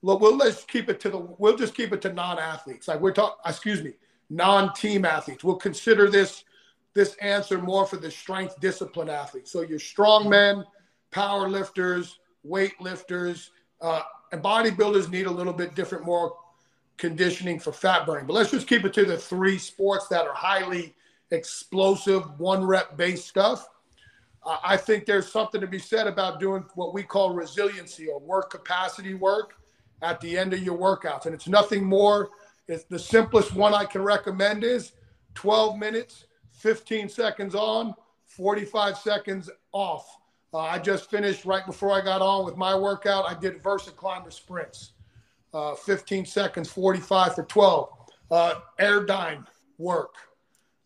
look, 0.02 0.22
we'll 0.22 0.38
let's 0.38 0.64
keep 0.64 0.90
it 0.90 1.00
to 1.02 1.10
the 1.10 1.18
we'll 1.18 1.58
just 1.58 1.76
keep 1.76 1.94
it 1.94 2.02
to 2.04 2.14
non-athletes. 2.14 2.88
Like 2.88 3.02
we're 3.02 3.14
talking, 3.14 3.38
excuse 3.46 3.84
me, 3.84 3.94
non-team 4.30 5.06
athletes. 5.06 5.44
We'll 5.44 5.56
consider 5.56 6.10
this 6.10 6.44
this 6.94 7.16
answer 7.22 7.60
more 7.60 7.86
for 7.86 7.98
the 7.98 8.10
strength 8.10 8.60
discipline 8.60 9.10
athletes. 9.10 9.52
So 9.52 9.62
your 9.62 9.80
strongmen, 9.80 10.66
power 11.12 11.48
lifters, 11.48 12.20
weight 12.44 12.80
lifters, 12.82 13.52
uh, 13.82 14.02
and 14.32 14.42
bodybuilders 14.42 15.10
need 15.10 15.28
a 15.28 15.32
little 15.32 15.54
bit 15.54 15.76
different, 15.76 16.06
more 16.06 16.36
conditioning 16.98 17.60
for 17.60 17.72
fat 17.72 18.06
burning. 18.06 18.26
But 18.26 18.34
let's 18.34 18.52
just 18.52 18.68
keep 18.68 18.86
it 18.86 18.94
to 18.94 19.06
the 19.06 19.18
three 19.18 19.58
sports 19.58 20.08
that 20.08 20.26
are 20.26 20.34
highly 20.34 20.96
explosive, 21.32 22.40
one 22.40 22.64
rep 22.64 22.98
based 22.98 23.28
stuff. 23.28 23.68
I 24.64 24.78
think 24.78 25.06
there's 25.06 25.32
something 25.32 25.60
to 25.62 25.68
be 25.68 25.80
said 25.80 26.08
about 26.08 26.40
doing 26.40 26.64
what 26.76 26.94
we 26.94 27.04
call 27.04 27.34
resiliency 27.34 28.08
or 28.08 28.20
work 28.20 28.50
capacity 28.50 29.14
work 29.14 29.56
at 30.02 30.20
the 30.22 30.38
end 30.38 30.54
of 30.54 30.60
your 30.64 30.78
workouts. 30.78 31.26
And 31.26 31.36
it's 31.36 31.48
nothing 31.48 31.84
more. 31.84 32.30
It's 32.68 32.86
the 32.86 33.00
simplest 33.00 33.54
one 33.54 33.74
I 33.74 33.86
can 33.86 34.02
recommend 34.02 34.64
is 34.64 34.94
12 35.36 35.78
minutes, 35.78 36.26
15 36.54 37.10
seconds 37.10 37.54
on, 37.54 37.94
45 38.28 38.98
seconds 38.98 39.50
off. 39.72 40.18
Uh, 40.54 40.60
I 40.60 40.80
just 40.80 41.10
finished 41.10 41.46
right 41.46 41.66
before 41.66 41.92
I 41.92 42.02
got 42.02 42.22
on 42.22 42.46
with 42.46 42.58
my 42.58 42.76
workout. 42.76 43.26
I 43.30 43.40
did 43.40 43.62
Versa 43.62 43.92
Climber 43.92 44.32
sprints, 44.32 44.94
uh, 45.54 45.76
15 45.76 46.26
seconds, 46.26 46.70
45 46.70 47.36
for 47.36 47.44
12. 47.44 47.90
Uh, 48.32 48.56
Airdyne 48.80 49.46
work, 49.78 50.16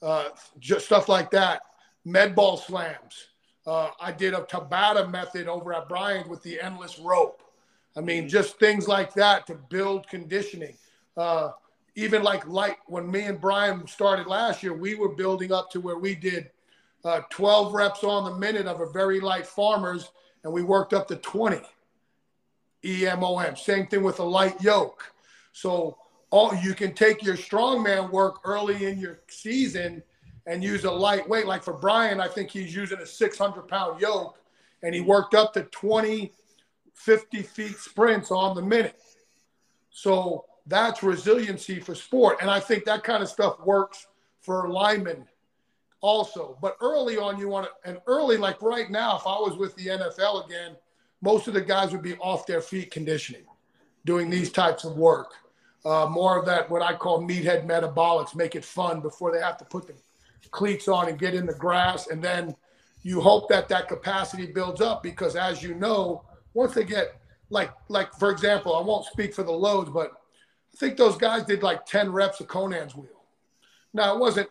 uh, 0.03 0.29
just 0.59 0.85
stuff 0.85 1.09
like 1.09 1.31
that. 1.31 1.61
Med 2.05 2.35
ball 2.35 2.57
slams. 2.57 3.27
Uh, 3.65 3.89
I 3.99 4.11
did 4.11 4.33
a 4.33 4.41
Tabata 4.41 5.09
method 5.09 5.47
over 5.47 5.73
at 5.73 5.87
Brian 5.87 6.27
with 6.29 6.43
the 6.43 6.59
endless 6.59 6.99
rope. 6.99 7.41
I 7.95 8.01
mean, 8.01 8.27
just 8.27 8.59
things 8.59 8.87
like 8.87 9.13
that 9.13 9.47
to 9.47 9.55
build 9.55 10.07
conditioning. 10.07 10.75
Uh, 11.15 11.51
even 11.95 12.23
like 12.23 12.45
light, 12.47 12.77
when 12.87 13.09
me 13.09 13.21
and 13.21 13.39
Brian 13.39 13.87
started 13.87 14.27
last 14.27 14.63
year, 14.63 14.73
we 14.73 14.95
were 14.95 15.15
building 15.15 15.53
up 15.53 15.69
to 15.71 15.79
where 15.79 15.97
we 15.97 16.15
did 16.15 16.49
uh, 17.05 17.21
12 17.29 17.73
reps 17.73 18.03
on 18.03 18.25
the 18.25 18.37
minute 18.37 18.65
of 18.65 18.81
a 18.81 18.89
very 18.91 19.19
light 19.19 19.45
farmers, 19.45 20.11
and 20.43 20.51
we 20.51 20.63
worked 20.63 20.93
up 20.93 21.07
to 21.07 21.15
20 21.17 21.61
EMOM. 22.83 23.57
Same 23.57 23.87
thing 23.87 24.03
with 24.03 24.19
a 24.19 24.23
light 24.23 24.61
yoke. 24.61 25.13
So 25.53 25.97
all 26.33 26.55
you 26.55 26.73
can 26.73 26.95
take 26.95 27.21
your 27.21 27.37
strongman 27.37 28.09
work 28.09 28.39
early 28.43 28.85
in 28.85 28.97
your 28.97 29.19
season 29.27 30.01
and 30.47 30.63
use 30.63 30.83
a 30.83 30.91
lightweight. 30.91 31.45
Like 31.45 31.61
for 31.61 31.73
Brian, 31.73 32.19
I 32.19 32.27
think 32.27 32.49
he's 32.49 32.73
using 32.73 32.97
a 32.97 33.05
600 33.05 33.67
pound 33.67 34.01
yoke, 34.01 34.39
and 34.81 34.95
he 34.95 35.01
worked 35.01 35.35
up 35.35 35.53
to 35.53 35.61
20 35.61 36.33
50 36.95 37.43
feet 37.43 37.75
sprints 37.77 38.31
on 38.31 38.55
the 38.55 38.63
minute. 38.63 38.99
So 39.91 40.45
that's 40.65 41.03
resiliency 41.03 41.79
for 41.79 41.93
sport. 41.93 42.37
And 42.41 42.49
I 42.49 42.59
think 42.59 42.85
that 42.85 43.03
kind 43.03 43.21
of 43.21 43.29
stuff 43.29 43.59
works 43.63 44.07
for 44.41 44.67
linemen 44.69 45.27
also. 46.01 46.57
But 46.63 46.77
early 46.81 47.15
on, 47.15 47.37
you 47.37 47.47
want 47.47 47.67
to, 47.67 47.89
and 47.89 47.99
early, 48.07 48.37
like 48.37 48.59
right 48.63 48.89
now, 48.89 49.17
if 49.17 49.27
I 49.27 49.37
was 49.37 49.55
with 49.55 49.75
the 49.75 49.85
NFL 49.85 50.47
again, 50.47 50.77
most 51.21 51.47
of 51.47 51.53
the 51.53 51.61
guys 51.61 51.91
would 51.91 52.01
be 52.01 52.15
off 52.15 52.47
their 52.47 52.61
feet 52.61 52.89
conditioning, 52.89 53.45
doing 54.03 54.31
these 54.31 54.51
types 54.51 54.83
of 54.83 54.97
work. 54.97 55.33
Uh, 55.85 56.07
more 56.09 56.39
of 56.39 56.45
that, 56.45 56.69
what 56.69 56.81
I 56.81 56.93
call 56.93 57.21
meathead 57.21 57.67
metabolics, 57.67 58.35
make 58.35 58.55
it 58.55 58.63
fun 58.63 59.01
before 59.01 59.33
they 59.33 59.41
have 59.41 59.57
to 59.57 59.65
put 59.65 59.87
the 59.87 59.93
cleats 60.51 60.87
on 60.87 61.09
and 61.09 61.19
get 61.19 61.33
in 61.33 61.45
the 61.45 61.53
grass. 61.53 62.07
And 62.07 62.23
then 62.23 62.55
you 63.01 63.19
hope 63.19 63.49
that 63.49 63.67
that 63.69 63.89
capacity 63.89 64.47
builds 64.47 64.79
up 64.79 65.03
because, 65.03 65.35
as 65.35 65.61
you 65.61 65.75
know, 65.75 66.23
once 66.53 66.73
they 66.73 66.85
get 66.85 67.19
like 67.49 67.71
like 67.89 68.13
for 68.13 68.31
example, 68.31 68.75
I 68.75 68.81
won't 68.81 69.05
speak 69.05 69.33
for 69.33 69.43
the 69.43 69.51
loads, 69.51 69.89
but 69.89 70.11
I 70.73 70.77
think 70.77 70.97
those 70.97 71.17
guys 71.17 71.43
did 71.43 71.61
like 71.61 71.85
10 71.85 72.11
reps 72.11 72.39
of 72.39 72.47
Conan's 72.47 72.95
wheel. 72.95 73.25
Now 73.93 74.15
it 74.15 74.19
wasn't, 74.19 74.49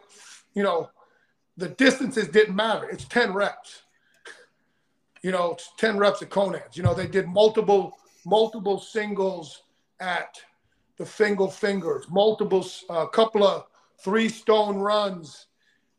you 0.55 0.63
know, 0.63 0.91
the 1.57 1.69
distances 1.69 2.29
didn't 2.29 2.55
matter. 2.55 2.89
It's 2.89 3.05
10 3.05 3.33
reps. 3.33 3.83
You 5.23 5.33
know, 5.33 5.53
it's 5.53 5.71
10 5.79 5.99
reps 5.99 6.23
of 6.23 6.31
Conan's. 6.31 6.77
You 6.77 6.83
know, 6.83 6.95
they 6.95 7.07
did 7.07 7.27
multiple, 7.27 7.97
multiple 8.25 8.79
singles 8.79 9.63
at 10.01 10.41
the 11.03 11.09
Fingal's 11.09 11.57
Fingers, 11.57 12.07
multiple, 12.09 12.65
a 12.89 12.93
uh, 12.93 13.07
couple 13.07 13.43
of 13.43 13.65
three 13.99 14.29
stone 14.29 14.77
runs 14.77 15.47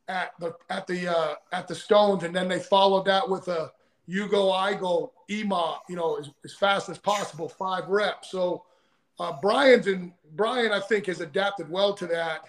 at 0.07 0.31
the 0.39 0.53
at 0.69 0.87
the 0.87 1.13
uh, 1.13 1.35
at 1.51 1.67
the 1.67 1.75
stones, 1.75 2.23
and 2.23 2.33
then 2.33 2.47
they 2.47 2.59
followed 2.59 3.03
that 3.05 3.29
with 3.29 3.49
a 3.49 3.69
you 4.07 4.29
go, 4.29 4.51
I 4.53 4.75
go, 4.75 5.11
EMA, 5.29 5.79
you 5.89 5.97
know, 5.97 6.15
as, 6.15 6.29
as 6.45 6.53
fast 6.53 6.87
as 6.87 6.97
possible, 6.97 7.49
five 7.49 7.89
reps. 7.89 8.31
So 8.31 8.63
uh, 9.19 9.33
Brian's 9.41 9.87
and 9.87 10.13
Brian, 10.35 10.71
I 10.71 10.79
think, 10.79 11.07
has 11.07 11.19
adapted 11.19 11.69
well 11.69 11.93
to 11.95 12.07
that. 12.07 12.45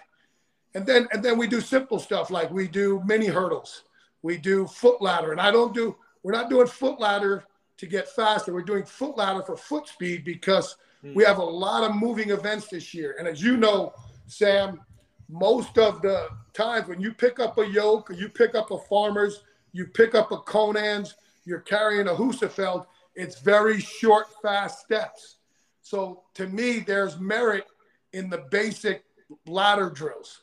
And 0.75 0.85
then 0.85 1.09
and 1.11 1.21
then 1.21 1.37
we 1.37 1.47
do 1.47 1.59
simple 1.59 1.99
stuff 1.99 2.31
like 2.31 2.49
we 2.51 2.69
do 2.69 3.01
mini 3.05 3.27
hurdles, 3.27 3.83
we 4.21 4.37
do 4.37 4.65
foot 4.65 5.01
ladder, 5.01 5.33
and 5.33 5.41
I 5.41 5.51
don't 5.51 5.73
do. 5.73 5.97
We're 6.23 6.31
not 6.31 6.49
doing 6.49 6.67
foot 6.67 7.01
ladder 7.01 7.43
to 7.79 7.85
get 7.85 8.07
faster. 8.07 8.53
We're 8.53 8.61
doing 8.61 8.85
foot 8.85 9.17
ladder 9.17 9.43
for 9.43 9.57
foot 9.57 9.89
speed 9.89 10.23
because. 10.23 10.77
We 11.13 11.23
have 11.23 11.37
a 11.37 11.43
lot 11.43 11.83
of 11.83 11.95
moving 11.95 12.31
events 12.31 12.67
this 12.67 12.93
year. 12.93 13.15
And 13.19 13.27
as 13.27 13.41
you 13.41 13.57
know, 13.57 13.93
Sam, 14.27 14.81
most 15.29 15.77
of 15.77 16.01
the 16.01 16.29
times 16.53 16.87
when 16.87 17.01
you 17.01 17.11
pick 17.11 17.39
up 17.39 17.57
a 17.57 17.67
yoke 17.67 18.11
you 18.15 18.29
pick 18.29 18.55
up 18.55 18.71
a 18.71 18.77
farmer's, 18.77 19.43
you 19.73 19.87
pick 19.87 20.15
up 20.15 20.31
a 20.31 20.37
Conan's, 20.37 21.15
you're 21.43 21.59
carrying 21.59 22.07
a 22.07 22.11
Husafell, 22.11 22.85
it's 23.15 23.39
very 23.39 23.79
short, 23.79 24.27
fast 24.41 24.79
steps. 24.79 25.37
So 25.81 26.23
to 26.35 26.47
me, 26.47 26.79
there's 26.79 27.19
merit 27.19 27.65
in 28.13 28.29
the 28.29 28.45
basic 28.49 29.03
ladder 29.45 29.89
drills 29.89 30.41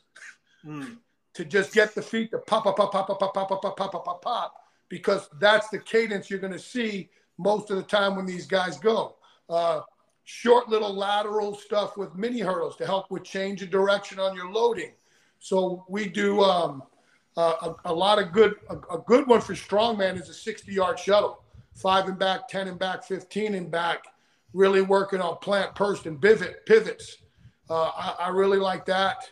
mm. 0.65 0.97
to 1.33 1.45
just 1.45 1.73
get 1.73 1.95
the 1.95 2.01
feet 2.01 2.31
to 2.31 2.39
pop, 2.39 2.63
pop, 2.63 2.77
pop, 2.77 2.91
pop, 2.91 3.07
pop, 3.07 3.19
pop, 3.19 3.33
pop, 3.33 3.49
pop, 3.49 3.61
pop, 3.77 3.91
pop, 3.91 4.05
pop, 4.05 4.21
pop, 4.21 4.53
because 4.89 5.29
that's 5.39 5.69
the 5.69 5.79
cadence 5.79 6.29
you're 6.29 6.39
going 6.39 6.53
to 6.53 6.59
see 6.59 7.09
most 7.37 7.71
of 7.71 7.77
the 7.77 7.83
time 7.83 8.15
when 8.15 8.25
these 8.25 8.45
guys 8.45 8.77
go. 8.77 9.15
Uh, 9.49 9.81
short 10.23 10.69
little 10.69 10.93
lateral 10.93 11.55
stuff 11.55 11.97
with 11.97 12.15
mini 12.15 12.39
hurdles 12.39 12.75
to 12.77 12.85
help 12.85 13.11
with 13.11 13.23
change 13.23 13.61
of 13.61 13.69
direction 13.69 14.19
on 14.19 14.35
your 14.35 14.51
loading. 14.51 14.91
So 15.39 15.85
we 15.89 16.07
do 16.07 16.41
um, 16.41 16.83
a, 17.35 17.73
a, 17.85 17.93
lot 17.93 18.21
of 18.21 18.31
good. 18.31 18.55
A, 18.69 18.77
a, 18.95 19.03
good 19.05 19.27
one 19.27 19.41
for 19.41 19.53
strongman 19.53 20.19
is 20.19 20.29
a 20.29 20.33
60 20.33 20.71
yard 20.71 20.97
shuttle, 20.97 21.43
five 21.75 22.07
and 22.07 22.17
back, 22.17 22.47
10 22.47 22.67
and 22.67 22.79
back, 22.79 23.03
15 23.03 23.55
and 23.55 23.69
back. 23.69 24.05
Really 24.53 24.81
working 24.81 25.19
on 25.19 25.37
plant 25.37 25.75
burst 25.75 26.05
and 26.05 26.21
pivot 26.21 26.65
pivots. 26.65 27.17
Uh, 27.69 27.89
I, 27.95 28.15
I, 28.19 28.29
really 28.29 28.59
like 28.59 28.85
that. 28.85 29.29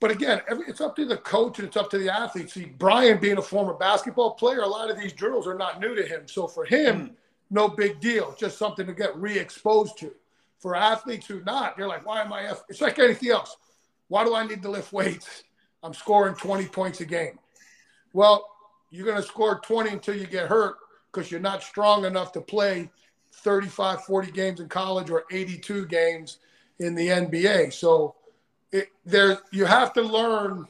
But 0.00 0.10
again, 0.10 0.42
every, 0.48 0.66
it's 0.66 0.80
up 0.80 0.94
to 0.96 1.06
the 1.06 1.16
coach 1.16 1.58
and 1.58 1.68
it's 1.68 1.76
up 1.76 1.88
to 1.90 1.98
the 1.98 2.12
athlete. 2.12 2.50
See, 2.50 2.66
Brian 2.66 3.18
being 3.18 3.38
a 3.38 3.42
former 3.42 3.72
basketball 3.72 4.32
player, 4.32 4.60
a 4.60 4.66
lot 4.66 4.90
of 4.90 4.98
these 4.98 5.12
drills 5.12 5.46
are 5.46 5.56
not 5.56 5.80
new 5.80 5.94
to 5.94 6.02
him. 6.04 6.28
So 6.28 6.46
for 6.46 6.64
him, 6.64 7.08
mm. 7.08 7.14
No 7.52 7.68
big 7.68 8.00
deal. 8.00 8.34
Just 8.36 8.58
something 8.58 8.86
to 8.86 8.94
get 8.94 9.16
re-exposed 9.16 9.98
to. 9.98 10.12
For 10.58 10.74
athletes 10.74 11.26
who 11.26 11.42
not, 11.44 11.76
they're 11.76 11.86
like, 11.86 12.06
why 12.06 12.22
am 12.22 12.32
I? 12.32 12.44
F-? 12.44 12.64
It's 12.68 12.80
like 12.80 12.98
anything 12.98 13.30
else. 13.30 13.56
Why 14.08 14.24
do 14.24 14.34
I 14.34 14.46
need 14.46 14.62
to 14.62 14.70
lift 14.70 14.92
weights? 14.92 15.44
I'm 15.82 15.92
scoring 15.92 16.34
20 16.34 16.66
points 16.66 17.00
a 17.00 17.04
game. 17.04 17.38
Well, 18.12 18.48
you're 18.90 19.06
going 19.06 19.20
to 19.20 19.22
score 19.22 19.60
20 19.60 19.90
until 19.90 20.16
you 20.16 20.26
get 20.26 20.48
hurt 20.48 20.76
because 21.12 21.30
you're 21.30 21.40
not 21.40 21.62
strong 21.62 22.04
enough 22.04 22.32
to 22.32 22.40
play 22.40 22.90
35, 23.32 24.04
40 24.04 24.32
games 24.32 24.60
in 24.60 24.68
college 24.68 25.10
or 25.10 25.24
82 25.30 25.86
games 25.86 26.38
in 26.78 26.94
the 26.94 27.08
NBA. 27.08 27.72
So 27.72 28.14
it, 28.70 28.88
there, 29.04 29.38
you 29.50 29.64
have 29.66 29.92
to 29.94 30.02
learn. 30.02 30.66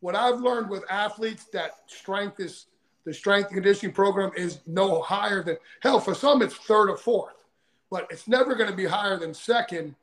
What 0.00 0.14
I've 0.14 0.40
learned 0.40 0.70
with 0.70 0.84
athletes 0.90 1.46
that 1.52 1.72
strength 1.86 2.40
is 2.40 2.66
the 3.04 3.12
strength 3.12 3.48
and 3.48 3.56
conditioning 3.56 3.94
program 3.94 4.30
is 4.36 4.60
no 4.66 5.02
higher 5.02 5.42
than 5.42 5.56
hell. 5.80 6.00
For 6.00 6.14
some, 6.14 6.42
it's 6.42 6.54
third 6.54 6.90
or 6.90 6.96
fourth, 6.96 7.44
but 7.90 8.06
it's 8.10 8.26
never 8.26 8.54
going 8.54 8.70
to 8.70 8.76
be 8.76 8.86
higher 8.86 9.18
than 9.18 9.34
second. 9.34 9.94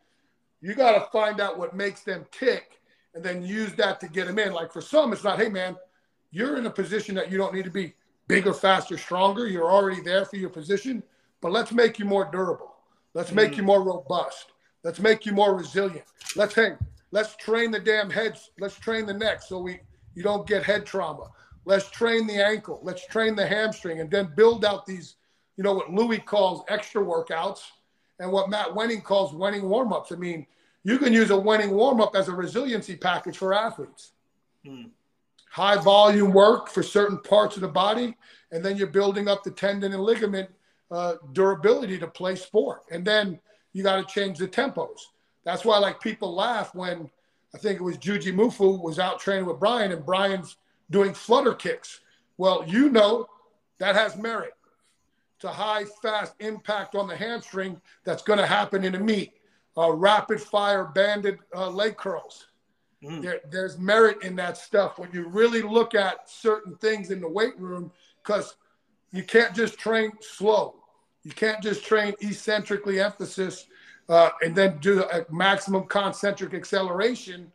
You 0.61 0.75
got 0.75 0.93
to 0.93 1.11
find 1.11 1.41
out 1.41 1.57
what 1.57 1.75
makes 1.75 2.01
them 2.01 2.25
tick 2.31 2.79
and 3.13 3.23
then 3.23 3.43
use 3.43 3.73
that 3.73 3.99
to 4.01 4.07
get 4.07 4.27
them 4.27 4.39
in. 4.39 4.53
Like 4.53 4.71
for 4.71 4.81
some, 4.81 5.11
it's 5.11 5.23
not, 5.23 5.39
hey 5.39 5.49
man, 5.49 5.75
you're 6.31 6.57
in 6.57 6.65
a 6.65 6.71
position 6.71 7.15
that 7.15 7.31
you 7.31 7.37
don't 7.37 7.53
need 7.53 7.65
to 7.65 7.71
be 7.71 7.93
bigger, 8.27 8.53
faster, 8.53 8.97
stronger. 8.97 9.47
You're 9.47 9.71
already 9.71 10.01
there 10.01 10.25
for 10.25 10.37
your 10.37 10.49
position, 10.49 11.03
but 11.41 11.51
let's 11.51 11.71
make 11.71 11.99
you 11.99 12.05
more 12.05 12.29
durable. 12.31 12.75
Let's 13.13 13.31
make 13.31 13.51
mm-hmm. 13.51 13.61
you 13.61 13.63
more 13.63 13.83
robust. 13.83 14.53
Let's 14.83 14.99
make 14.99 15.25
you 15.25 15.33
more 15.33 15.55
resilient. 15.55 16.05
Let's 16.35 16.55
hang. 16.55 16.77
Let's 17.11 17.35
train 17.35 17.71
the 17.71 17.79
damn 17.79 18.09
heads. 18.09 18.51
Let's 18.59 18.79
train 18.79 19.05
the 19.05 19.13
neck 19.13 19.41
so 19.41 19.59
we 19.59 19.81
you 20.15 20.23
don't 20.23 20.47
get 20.47 20.63
head 20.63 20.85
trauma. 20.85 21.29
Let's 21.65 21.89
train 21.89 22.27
the 22.27 22.43
ankle. 22.43 22.79
Let's 22.83 23.05
train 23.07 23.35
the 23.35 23.45
hamstring, 23.45 23.99
and 23.99 24.09
then 24.09 24.33
build 24.35 24.65
out 24.65 24.85
these, 24.85 25.15
you 25.57 25.63
know, 25.63 25.73
what 25.73 25.91
Louie 25.91 26.19
calls 26.19 26.63
extra 26.67 27.03
workouts, 27.03 27.61
and 28.19 28.31
what 28.31 28.49
Matt 28.49 28.69
Wenning 28.69 29.03
calls 29.03 29.33
Wenning 29.33 29.63
warm 29.63 29.93
ups. 29.93 30.11
I 30.11 30.15
mean, 30.15 30.45
you 30.83 30.97
can 30.97 31.13
use 31.13 31.29
a 31.29 31.33
Wenning 31.33 31.71
warm 31.71 32.01
up 32.01 32.15
as 32.15 32.27
a 32.27 32.33
resiliency 32.33 32.95
package 32.95 33.37
for 33.37 33.53
athletes. 33.53 34.13
Hmm. 34.65 34.85
High 35.49 35.77
volume 35.77 36.31
work 36.31 36.69
for 36.69 36.81
certain 36.81 37.19
parts 37.19 37.55
of 37.55 37.61
the 37.61 37.67
body, 37.67 38.15
and 38.51 38.63
then 38.63 38.77
you're 38.77 38.87
building 38.87 39.27
up 39.27 39.43
the 39.43 39.51
tendon 39.51 39.93
and 39.93 40.01
ligament 40.01 40.49
uh, 40.89 41.15
durability 41.33 41.97
to 41.99 42.07
play 42.07 42.35
sport. 42.35 42.83
And 42.91 43.05
then 43.05 43.39
you 43.73 43.83
got 43.83 44.07
to 44.07 44.13
change 44.13 44.37
the 44.37 44.47
tempos. 44.47 44.99
That's 45.43 45.65
why 45.65 45.77
like 45.77 45.99
people 45.99 46.33
laugh 46.33 46.73
when 46.73 47.09
I 47.53 47.57
think 47.57 47.79
it 47.79 47.83
was 47.83 47.97
Jujimufu 47.97 48.81
was 48.81 48.99
out 48.99 49.19
training 49.19 49.45
with 49.45 49.59
Brian, 49.59 49.91
and 49.91 50.05
Brian's 50.05 50.57
doing 50.91 51.13
flutter 51.13 51.55
kicks. 51.55 52.01
Well, 52.37 52.63
you 52.67 52.89
know 52.89 53.27
that 53.79 53.95
has 53.95 54.15
merit. 54.15 54.53
It's 55.35 55.45
a 55.45 55.51
high, 55.51 55.85
fast 56.03 56.35
impact 56.39 56.93
on 56.93 57.07
the 57.07 57.15
hamstring 57.15 57.81
that's 58.03 58.21
going 58.21 58.37
to 58.37 58.45
happen 58.45 58.83
in 58.83 58.93
a 58.93 58.99
meet. 58.99 59.33
Uh, 59.75 59.91
rapid 59.91 60.39
fire 60.39 60.85
banded 60.93 61.39
uh, 61.55 61.69
leg 61.69 61.97
curls. 61.97 62.47
Mm. 63.03 63.21
There, 63.23 63.39
there's 63.49 63.79
merit 63.79 64.21
in 64.23 64.35
that 64.35 64.57
stuff 64.57 64.99
when 64.99 65.09
you 65.11 65.27
really 65.27 65.63
look 65.63 65.95
at 65.95 66.29
certain 66.29 66.75
things 66.75 67.09
in 67.09 67.19
the 67.19 67.27
weight 67.27 67.57
room 67.57 67.91
because 68.23 68.55
you 69.11 69.23
can't 69.23 69.55
just 69.55 69.79
train 69.79 70.11
slow. 70.19 70.75
You 71.23 71.31
can't 71.31 71.63
just 71.63 71.85
train 71.85 72.13
eccentrically 72.21 72.99
emphasis 72.99 73.65
uh, 74.09 74.29
and 74.43 74.55
then 74.55 74.77
do 74.79 75.03
a 75.03 75.25
maximum 75.31 75.85
concentric 75.87 76.53
acceleration. 76.53 77.51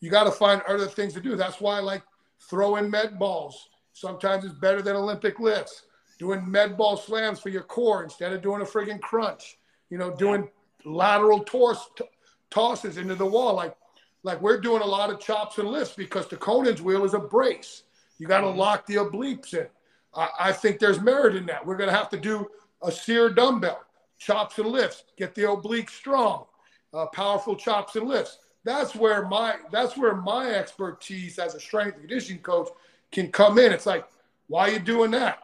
You 0.00 0.10
got 0.10 0.24
to 0.24 0.30
find 0.30 0.60
other 0.62 0.86
things 0.86 1.14
to 1.14 1.20
do. 1.20 1.36
That's 1.36 1.60
why, 1.60 1.78
I 1.78 1.80
like 1.80 2.02
throwing 2.48 2.90
med 2.90 3.18
balls, 3.18 3.68
sometimes 3.92 4.44
it's 4.44 4.54
better 4.54 4.82
than 4.82 4.96
Olympic 4.96 5.38
lifts. 5.38 5.82
Doing 6.18 6.50
med 6.50 6.76
ball 6.76 6.96
slams 6.96 7.40
for 7.40 7.48
your 7.48 7.62
core 7.62 8.04
instead 8.04 8.32
of 8.32 8.42
doing 8.42 8.60
a 8.60 8.64
friggin' 8.64 9.00
crunch. 9.00 9.58
You 9.88 9.98
know, 9.98 10.14
doing 10.14 10.48
lateral 10.84 11.40
toss, 11.44 11.88
t- 11.96 12.04
tosses 12.50 12.98
into 12.98 13.14
the 13.14 13.26
wall. 13.26 13.54
Like, 13.54 13.74
like 14.22 14.40
we're 14.40 14.60
doing 14.60 14.82
a 14.82 14.86
lot 14.86 15.10
of 15.10 15.18
chops 15.18 15.58
and 15.58 15.68
lifts 15.68 15.94
because 15.94 16.28
the 16.28 16.36
Conan's 16.36 16.82
wheel 16.82 17.04
is 17.04 17.14
a 17.14 17.18
brace. 17.18 17.84
You 18.18 18.26
got 18.26 18.42
to 18.42 18.48
mm-hmm. 18.48 18.58
lock 18.58 18.86
the 18.86 18.96
obliques 18.96 19.54
in. 19.54 19.66
I, 20.14 20.28
I 20.38 20.52
think 20.52 20.78
there's 20.78 21.00
merit 21.00 21.36
in 21.36 21.46
that. 21.46 21.64
We're 21.64 21.76
going 21.76 21.90
to 21.90 21.96
have 21.96 22.10
to 22.10 22.18
do 22.18 22.46
a 22.82 22.92
Cyr 22.92 23.30
dumbbell, 23.30 23.80
chops 24.18 24.58
and 24.58 24.68
lifts, 24.68 25.04
get 25.16 25.34
the 25.34 25.50
oblique 25.50 25.90
strong, 25.90 26.44
uh, 26.92 27.06
powerful 27.06 27.56
chops 27.56 27.96
and 27.96 28.06
lifts. 28.06 28.38
That's 28.64 28.94
where 28.94 29.26
my 29.26 29.56
that's 29.72 29.96
where 29.96 30.14
my 30.14 30.50
expertise 30.50 31.38
as 31.38 31.54
a 31.54 31.60
strength 31.60 31.94
and 31.94 32.08
conditioning 32.08 32.42
coach 32.42 32.68
can 33.10 33.32
come 33.32 33.58
in. 33.58 33.72
It's 33.72 33.86
like, 33.86 34.06
why 34.48 34.68
are 34.68 34.72
you 34.72 34.78
doing 34.78 35.10
that? 35.12 35.38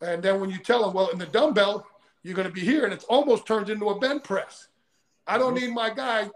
And 0.00 0.22
then 0.22 0.40
when 0.40 0.50
you 0.50 0.58
tell 0.58 0.84
them, 0.84 0.92
well, 0.92 1.08
in 1.08 1.18
the 1.18 1.26
dumbbell, 1.26 1.86
you're 2.22 2.34
going 2.34 2.48
to 2.48 2.52
be 2.52 2.60
here, 2.60 2.84
and 2.84 2.92
it's 2.92 3.04
almost 3.04 3.46
turns 3.46 3.70
into 3.70 3.88
a 3.88 3.98
bench 3.98 4.22
press. 4.22 4.68
I 5.26 5.38
don't 5.38 5.54
need 5.54 5.72
my 5.72 5.90
guy 5.90 6.30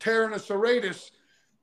tearing 0.00 0.32
a 0.32 0.36
serratus 0.36 1.10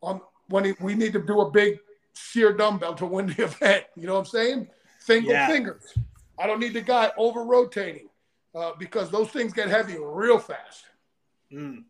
on 0.01 0.22
when 0.47 0.66
he, 0.66 0.74
we 0.80 0.95
need 0.95 1.14
to 1.14 1.22
do 1.22 1.41
a 1.41 1.51
big 1.51 1.80
Cyr 2.14 2.53
dumbbell 2.53 2.95
to 2.95 3.05
win 3.05 3.28
the 3.28 3.43
event. 3.43 3.86
You 3.95 4.07
know 4.07 4.14
what 4.14 4.20
I'm 4.20 4.26
saying? 4.26 4.68
Single 4.99 5.32
yeah. 5.32 5.47
fingers. 5.47 5.93
I 6.38 6.47
don't 6.47 6.60
need 6.60 6.74
the 6.74 6.82
guy 6.82 7.12
over 7.18 7.43
rotating 7.43 8.10
uh, 8.55 8.72
because 8.80 9.10
those 9.10 9.30
things 9.30 9.53
get 9.53 9.70
heavy 9.70 9.97
real 9.99 10.39
fast. 10.39 10.86
Mm. 11.51 11.84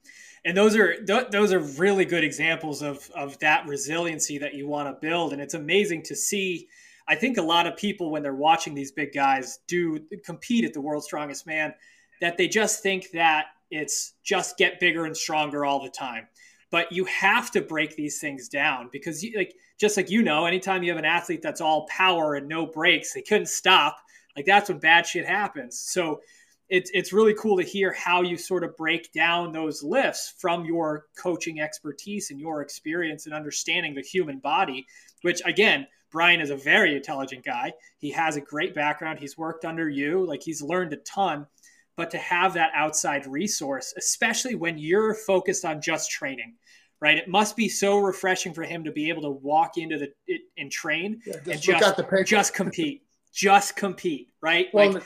And 0.45 0.55
those 0.55 0.75
are 0.75 1.03
th- 1.03 1.29
those 1.31 1.51
are 1.51 1.59
really 1.59 2.05
good 2.05 2.23
examples 2.23 2.81
of 2.81 3.09
of 3.15 3.37
that 3.39 3.67
resiliency 3.67 4.37
that 4.39 4.53
you 4.53 4.67
want 4.67 4.87
to 4.87 5.07
build. 5.07 5.33
And 5.33 5.41
it's 5.41 5.53
amazing 5.53 6.03
to 6.03 6.15
see. 6.15 6.67
I 7.07 7.15
think 7.15 7.37
a 7.37 7.41
lot 7.41 7.65
of 7.65 7.75
people 7.75 8.11
when 8.11 8.21
they're 8.21 8.35
watching 8.35 8.75
these 8.75 8.91
big 8.91 9.13
guys 9.13 9.59
do 9.67 9.99
compete 10.23 10.63
at 10.63 10.73
the 10.73 10.81
world's 10.81 11.05
strongest 11.05 11.47
man, 11.47 11.73
that 12.21 12.37
they 12.37 12.47
just 12.47 12.83
think 12.83 13.11
that 13.11 13.47
it's 13.71 14.13
just 14.23 14.57
get 14.57 14.79
bigger 14.79 15.05
and 15.05 15.17
stronger 15.17 15.65
all 15.65 15.81
the 15.81 15.89
time. 15.89 16.27
But 16.71 16.91
you 16.91 17.05
have 17.05 17.49
to 17.51 17.61
break 17.61 17.95
these 17.95 18.19
things 18.19 18.47
down 18.47 18.89
because, 18.91 19.23
you, 19.23 19.35
like, 19.35 19.55
just 19.79 19.97
like 19.97 20.11
you 20.11 20.21
know, 20.21 20.45
anytime 20.45 20.83
you 20.83 20.91
have 20.91 20.99
an 20.99 21.05
athlete 21.05 21.41
that's 21.41 21.61
all 21.61 21.87
power 21.87 22.35
and 22.35 22.47
no 22.47 22.67
breaks, 22.67 23.13
they 23.13 23.23
couldn't 23.23 23.47
stop 23.47 23.97
like 24.39 24.45
that's 24.45 24.69
when 24.69 24.79
bad 24.79 25.05
shit 25.05 25.25
happens. 25.25 25.77
So 25.77 26.21
it's 26.69 26.91
it's 26.93 27.11
really 27.11 27.33
cool 27.33 27.57
to 27.57 27.63
hear 27.63 27.91
how 27.93 28.21
you 28.21 28.37
sort 28.37 28.63
of 28.63 28.77
break 28.77 29.11
down 29.11 29.51
those 29.51 29.81
lifts 29.83 30.35
from 30.37 30.65
your 30.65 31.05
coaching 31.21 31.59
expertise 31.59 32.29
and 32.29 32.39
your 32.39 32.61
experience 32.61 33.25
and 33.25 33.33
understanding 33.33 33.95
the 33.95 34.01
human 34.01 34.39
body, 34.39 34.85
which 35.23 35.41
again, 35.45 35.87
Brian 36.11 36.41
is 36.41 36.51
a 36.51 36.55
very 36.55 36.95
intelligent 36.95 37.43
guy. 37.43 37.73
He 37.97 38.11
has 38.11 38.35
a 38.35 38.41
great 38.41 38.75
background. 38.75 39.19
He's 39.19 39.37
worked 39.37 39.65
under 39.65 39.89
you, 39.89 40.25
like 40.25 40.43
he's 40.43 40.61
learned 40.61 40.93
a 40.93 40.97
ton. 40.97 41.47
But 41.95 42.11
to 42.11 42.17
have 42.17 42.53
that 42.53 42.71
outside 42.73 43.27
resource, 43.27 43.93
especially 43.97 44.55
when 44.55 44.77
you're 44.77 45.13
focused 45.13 45.65
on 45.65 45.81
just 45.81 46.09
training, 46.09 46.55
right? 47.01 47.17
It 47.17 47.27
must 47.27 47.57
be 47.57 47.67
so 47.67 47.97
refreshing 47.97 48.53
for 48.53 48.63
him 48.63 48.85
to 48.85 48.91
be 48.91 49.09
able 49.09 49.23
to 49.23 49.31
walk 49.31 49.77
into 49.77 49.97
the 49.97 50.39
and 50.57 50.71
train 50.71 51.19
yeah, 51.25 51.33
just 51.33 51.67
and 51.67 52.07
just, 52.07 52.29
just 52.29 52.53
compete 52.53 53.03
just 53.33 53.75
compete, 53.75 54.29
right? 54.41 54.67
Well, 54.73 54.93
like, 54.93 55.03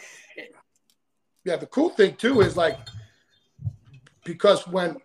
yeah, 1.46 1.56
the 1.56 1.66
cool 1.68 1.90
thing 1.90 2.16
too 2.16 2.42
is 2.42 2.56
like 2.56 2.80
because 4.24 4.68
when 4.68 4.98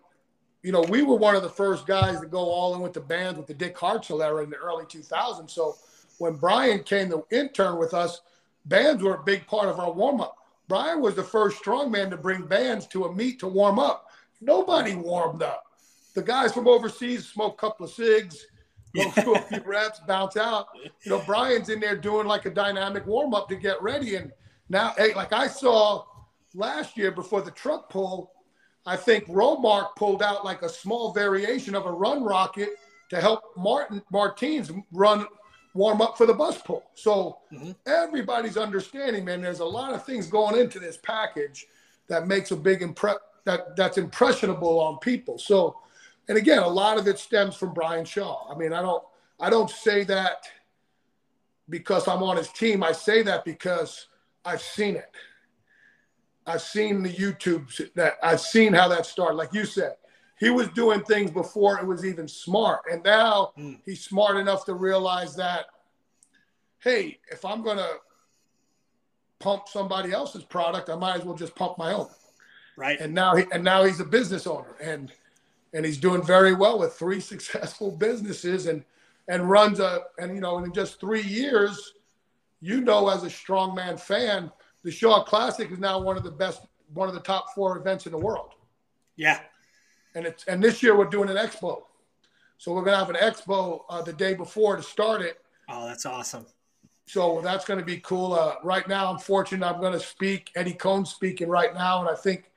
you 0.63 0.71
know 0.71 0.81
we 0.89 1.01
were 1.01 1.15
one 1.15 1.35
of 1.35 1.43
the 1.43 1.49
first 1.49 1.85
guys 1.85 2.19
to 2.19 2.27
go 2.27 2.39
all 2.39 2.75
in 2.75 2.81
with 2.81 2.93
the 2.93 3.01
bands 3.01 3.37
with 3.37 3.47
the 3.47 3.53
Dick 3.53 3.75
Hartzell 3.77 4.23
era 4.23 4.43
in 4.43 4.49
the 4.49 4.57
early 4.57 4.85
2000s. 4.85 5.49
So 5.49 5.75
when 6.17 6.35
Brian 6.35 6.83
came 6.83 7.09
to 7.09 7.25
intern 7.31 7.77
with 7.77 7.93
us, 7.93 8.21
bands 8.65 9.03
were 9.03 9.15
a 9.15 9.23
big 9.23 9.45
part 9.47 9.67
of 9.67 9.79
our 9.79 9.91
warm 9.91 10.21
up. 10.21 10.35
Brian 10.67 11.01
was 11.01 11.15
the 11.15 11.23
first 11.23 11.61
strongman 11.61 12.09
to 12.11 12.17
bring 12.17 12.45
bands 12.45 12.85
to 12.87 13.05
a 13.05 13.13
meet 13.13 13.39
to 13.39 13.47
warm 13.47 13.79
up. 13.79 14.07
Nobody 14.39 14.95
warmed 14.95 15.41
up. 15.41 15.63
The 16.13 16.21
guys 16.21 16.53
from 16.53 16.67
overseas 16.67 17.27
smoke 17.27 17.53
a 17.53 17.57
couple 17.57 17.85
of 17.85 17.91
cigs, 17.91 18.45
go 18.95 19.09
through 19.11 19.35
a 19.35 19.41
few 19.41 19.61
reps, 19.65 19.99
bounce 20.07 20.37
out. 20.37 20.67
You 21.03 21.11
know, 21.11 21.23
Brian's 21.25 21.69
in 21.69 21.79
there 21.79 21.97
doing 21.97 22.27
like 22.27 22.45
a 22.45 22.49
dynamic 22.49 23.05
warm 23.07 23.33
up 23.33 23.49
to 23.49 23.55
get 23.55 23.81
ready. 23.81 24.15
And 24.15 24.31
now, 24.69 24.93
hey, 24.97 25.13
like 25.13 25.33
I 25.33 25.47
saw 25.47 26.05
last 26.53 26.97
year 26.97 27.11
before 27.11 27.41
the 27.41 27.51
truck 27.51 27.89
pull, 27.89 28.31
I 28.85 28.95
think 28.95 29.25
Romark 29.27 29.95
pulled 29.95 30.23
out 30.23 30.45
like 30.45 30.61
a 30.61 30.69
small 30.69 31.13
variation 31.13 31.75
of 31.75 31.85
a 31.85 31.91
run 31.91 32.23
rocket 32.23 32.69
to 33.09 33.19
help 33.19 33.43
Martin 33.57 34.01
Martins 34.11 34.71
run 34.91 35.25
warm 35.73 36.01
up 36.01 36.17
for 36.17 36.25
the 36.25 36.33
bus 36.33 36.61
pull. 36.61 36.83
So 36.93 37.39
mm-hmm. 37.53 37.71
everybody's 37.85 38.57
understanding, 38.57 39.25
man. 39.25 39.41
There's 39.41 39.59
a 39.59 39.65
lot 39.65 39.93
of 39.93 40.05
things 40.05 40.27
going 40.27 40.59
into 40.59 40.79
this 40.79 40.97
package 40.97 41.67
that 42.07 42.27
makes 42.27 42.51
a 42.51 42.55
big 42.55 42.81
impress 42.81 43.17
that 43.45 43.75
that's 43.75 43.97
impressionable 43.97 44.79
on 44.79 44.97
people. 44.99 45.37
So 45.37 45.77
and 46.27 46.37
again, 46.37 46.59
a 46.59 46.67
lot 46.67 46.97
of 46.97 47.07
it 47.07 47.17
stems 47.17 47.55
from 47.55 47.73
Brian 47.73 48.05
Shaw. 48.05 48.51
I 48.51 48.57
mean, 48.57 48.73
I 48.73 48.81
don't 48.81 49.03
I 49.39 49.49
don't 49.49 49.69
say 49.69 50.03
that 50.05 50.47
because 51.69 52.07
I'm 52.07 52.23
on 52.23 52.37
his 52.37 52.49
team. 52.49 52.83
I 52.83 52.91
say 52.91 53.21
that 53.23 53.45
because 53.45 54.07
I've 54.45 54.61
seen 54.61 54.95
it. 54.95 55.09
I've 56.49 56.61
seen 56.61 57.03
the 57.03 57.13
YouTube 57.13 57.93
that 57.93 58.15
I've 58.23 58.41
seen 58.41 58.73
how 58.73 58.87
that 58.87 59.05
started. 59.05 59.35
Like 59.35 59.53
you 59.53 59.65
said, 59.65 59.95
he 60.39 60.49
was 60.49 60.67
doing 60.69 61.03
things 61.03 61.29
before 61.29 61.77
it 61.77 61.85
was 61.85 62.05
even 62.05 62.27
smart. 62.27 62.81
And 62.91 63.03
now 63.03 63.51
mm. 63.57 63.79
he's 63.85 64.03
smart 64.03 64.37
enough 64.37 64.65
to 64.65 64.73
realize 64.73 65.35
that, 65.35 65.65
hey, 66.79 67.19
if 67.31 67.45
I'm 67.45 67.61
gonna 67.61 67.89
pump 69.39 69.67
somebody 69.67 70.11
else's 70.11 70.43
product, 70.43 70.89
I 70.89 70.95
might 70.95 71.17
as 71.17 71.23
well 71.23 71.35
just 71.35 71.55
pump 71.55 71.77
my 71.77 71.93
own. 71.93 72.09
Right. 72.75 72.99
And 72.99 73.13
now 73.13 73.35
he 73.35 73.45
and 73.51 73.63
now 73.63 73.83
he's 73.83 73.99
a 73.99 74.05
business 74.05 74.47
owner. 74.47 74.75
And 74.81 75.11
and 75.73 75.85
he's 75.85 75.97
doing 75.97 76.23
very 76.23 76.53
well 76.53 76.79
with 76.79 76.93
three 76.93 77.19
successful 77.33 77.91
businesses 77.91 78.65
and 78.65 78.83
and 79.27 79.49
runs 79.49 79.79
a 79.79 80.01
and 80.17 80.33
you 80.33 80.41
know 80.41 80.57
in 80.63 80.73
just 80.73 80.99
three 80.99 81.21
years 81.21 81.93
you 82.61 82.81
know 82.81 83.07
as 83.09 83.23
a 83.23 83.27
strongman 83.27 83.99
fan 83.99 84.51
the 84.83 84.91
shaw 84.91 85.23
classic 85.23 85.71
is 85.71 85.79
now 85.79 85.99
one 85.99 86.17
of 86.17 86.23
the 86.23 86.31
best 86.31 86.61
one 86.93 87.07
of 87.07 87.13
the 87.13 87.21
top 87.21 87.53
four 87.53 87.77
events 87.77 88.05
in 88.05 88.11
the 88.11 88.17
world. 88.17 88.53
Yeah. 89.15 89.39
And 90.15 90.25
it's 90.25 90.43
and 90.45 90.63
this 90.63 90.81
year 90.81 90.97
we're 90.97 91.05
doing 91.05 91.29
an 91.29 91.37
expo. 91.37 91.83
So 92.57 92.73
we're 92.73 92.83
going 92.83 92.97
to 92.97 93.05
have 93.05 93.09
an 93.09 93.15
expo 93.15 93.81
uh, 93.89 94.01
the 94.01 94.13
day 94.13 94.33
before 94.33 94.75
to 94.75 94.83
start 94.83 95.21
it. 95.21 95.39
Oh 95.69 95.85
that's 95.85 96.05
awesome. 96.05 96.45
So 97.05 97.41
that's 97.41 97.65
going 97.65 97.79
to 97.79 97.85
be 97.85 97.97
cool. 97.97 98.33
Uh, 98.33 98.55
right 98.63 98.87
now 98.87 99.11
i'm 99.11 99.19
fortunate 99.19 99.65
i'm 99.65 99.79
going 99.79 99.93
to 99.93 99.99
speak 99.99 100.51
Eddie 100.55 100.73
Coan 100.73 101.05
speaking 101.05 101.47
right 101.47 101.73
now 101.73 101.99
and 102.01 102.09
i 102.09 102.15
think 102.15 102.49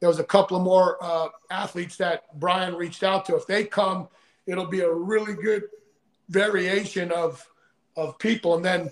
there 0.00 0.08
was 0.08 0.18
a 0.18 0.24
couple 0.24 0.56
of 0.56 0.62
more 0.62 1.02
uh, 1.02 1.28
athletes 1.50 1.96
that 1.96 2.38
Brian 2.38 2.74
reached 2.74 3.02
out 3.02 3.24
to. 3.26 3.36
If 3.36 3.46
they 3.46 3.64
come, 3.64 4.08
it'll 4.46 4.66
be 4.66 4.80
a 4.80 4.92
really 4.92 5.34
good 5.34 5.64
variation 6.28 7.10
of 7.12 7.44
of 7.96 8.18
people. 8.18 8.54
And 8.54 8.64
then 8.64 8.90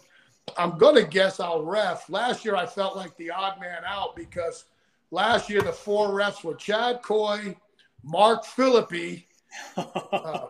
I'm 0.57 0.79
gonna 0.79 1.03
guess 1.03 1.41
I'll 1.41 1.63
ref. 1.63 2.09
Last 2.09 2.45
year 2.45 2.57
I 2.57 2.67
felt 2.67 2.97
like 2.97 3.17
the 3.17 3.31
odd 3.31 3.61
man 3.61 3.83
out 3.87 4.17
because 4.17 4.65
last 5.11 5.51
year 5.51 5.63
the 5.63 5.73
four 5.73 6.09
refs 6.09 6.45
were 6.45 6.55
Chad 6.55 7.03
Coy, 7.03 7.57
Mark 8.03 8.45
Philippi, 8.45 9.27
uh, 9.77 10.47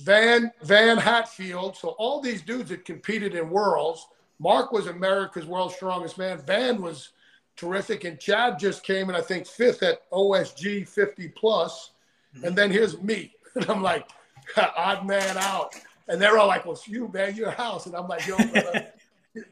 Van 0.00 0.52
Van 0.62 0.96
Hatfield. 0.96 1.76
So 1.76 1.90
all 1.90 2.20
these 2.20 2.42
dudes 2.42 2.70
that 2.70 2.84
competed 2.84 3.34
in 3.34 3.50
worlds. 3.50 4.06
Mark 4.40 4.72
was 4.72 4.88
America's 4.88 5.46
world's 5.46 5.76
strongest 5.76 6.18
man. 6.18 6.38
Van 6.38 6.82
was 6.82 7.10
terrific. 7.56 8.04
And 8.04 8.18
Chad 8.18 8.58
just 8.58 8.82
came 8.82 9.08
and 9.08 9.16
I 9.16 9.20
think 9.20 9.46
fifth 9.46 9.82
at 9.82 10.10
OSG 10.10 10.88
50 10.88 11.28
plus. 11.28 11.92
Mm-hmm. 12.34 12.46
And 12.46 12.56
then 12.56 12.70
here's 12.70 13.00
me. 13.00 13.32
And 13.56 13.70
I'm 13.70 13.82
like, 13.82 14.08
odd 14.56 15.06
man 15.06 15.36
out. 15.38 15.76
And 16.08 16.20
they're 16.20 16.36
all 16.38 16.48
like, 16.48 16.64
well, 16.64 16.74
it's 16.74 16.88
you, 16.88 17.08
man, 17.14 17.36
your 17.36 17.52
house. 17.52 17.86
And 17.86 17.94
I'm 17.94 18.08
like, 18.08 18.26
yo, 18.26 18.36
brother, 18.36 18.88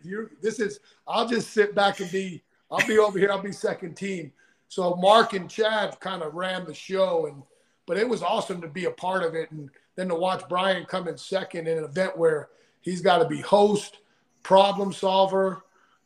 you 0.03 0.30
this 0.41 0.61
is, 0.61 0.80
I'll 1.07 1.28
just 1.28 1.51
sit 1.51 1.74
back 1.74 2.01
and 2.01 2.11
be, 2.11 2.43
I'll 2.70 2.87
be 2.87 2.99
over 2.99 3.18
here. 3.18 3.30
I'll 3.30 3.43
be 3.43 3.53
second 3.53 3.97
team. 3.97 4.33
So 4.68 4.95
Mark 4.97 5.35
and 5.35 5.51
Chad 5.51 5.99
kind 6.01 6.22
of 6.22 6.35
ran 6.35 6.64
the 6.64 6.74
show. 6.74 7.26
And, 7.26 7.43
but 7.87 7.97
it 7.97 8.09
was 8.09 8.22
awesome 8.22 8.61
to 8.61 8.68
be 8.68 8.87
a 8.87 8.91
part 8.91 9.22
of 9.22 9.35
it. 9.35 9.51
And 9.51 9.70
then 9.97 10.09
to 10.09 10.14
watch 10.14 10.43
Brian 10.49 10.85
come 10.85 11.09
in 11.09 11.16
second 11.18 11.68
in 11.68 11.78
an 11.78 11.85
event 11.85 12.16
where 12.16 12.49
He's 12.83 13.01
got 13.01 13.18
to 13.18 13.26
be 13.26 13.41
host, 13.41 13.99
problem 14.43 14.93
solver, 14.93 15.64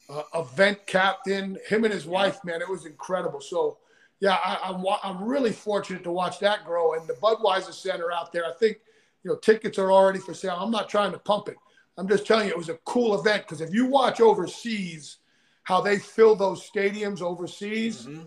uh, 0.09 0.23
event 0.35 0.87
captain. 0.87 1.59
Him 1.67 1.85
and 1.85 1.93
his 1.93 2.07
wife, 2.07 2.39
man, 2.45 2.61
it 2.61 2.69
was 2.69 2.87
incredible. 2.87 3.41
So, 3.41 3.79
yeah, 4.21 4.39
I, 4.45 4.69
am 4.69 4.87
I'm, 4.87 4.97
I'm 5.03 5.25
really 5.25 5.53
fortunate 5.53 6.05
to 6.05 6.13
watch 6.13 6.39
that 6.41 6.65
grow. 6.65 6.95
And 6.95 7.09
the 7.09 7.15
Budweiser 7.15 7.73
Center 7.73 8.13
out 8.13 8.31
there, 8.31 8.45
I 8.47 8.53
think, 8.53 8.79
you 9.25 9.31
know, 9.31 9.37
tickets 9.37 9.79
are 9.79 9.91
already 9.91 10.21
for 10.21 10.35
sale. 10.35 10.57
I'm 10.61 10.71
not 10.71 10.89
trying 10.89 11.13
to 11.13 11.19
pump 11.19 11.49
it. 11.49 11.57
I'm 11.99 12.09
just 12.09 12.27
telling 12.27 12.47
you, 12.47 12.53
it 12.53 12.59
was 12.59 12.69
a 12.69 12.79
cool 12.85 13.19
event 13.19 13.45
because 13.45 13.61
if 13.61 13.73
you 13.73 13.87
watch 13.87 14.21
overseas, 14.21 15.19
how 15.63 15.81
they 15.81 15.99
fill 15.99 16.37
those 16.37 16.69
stadiums 16.69 17.23
overseas. 17.23 18.07
Mm-hmm. 18.07 18.23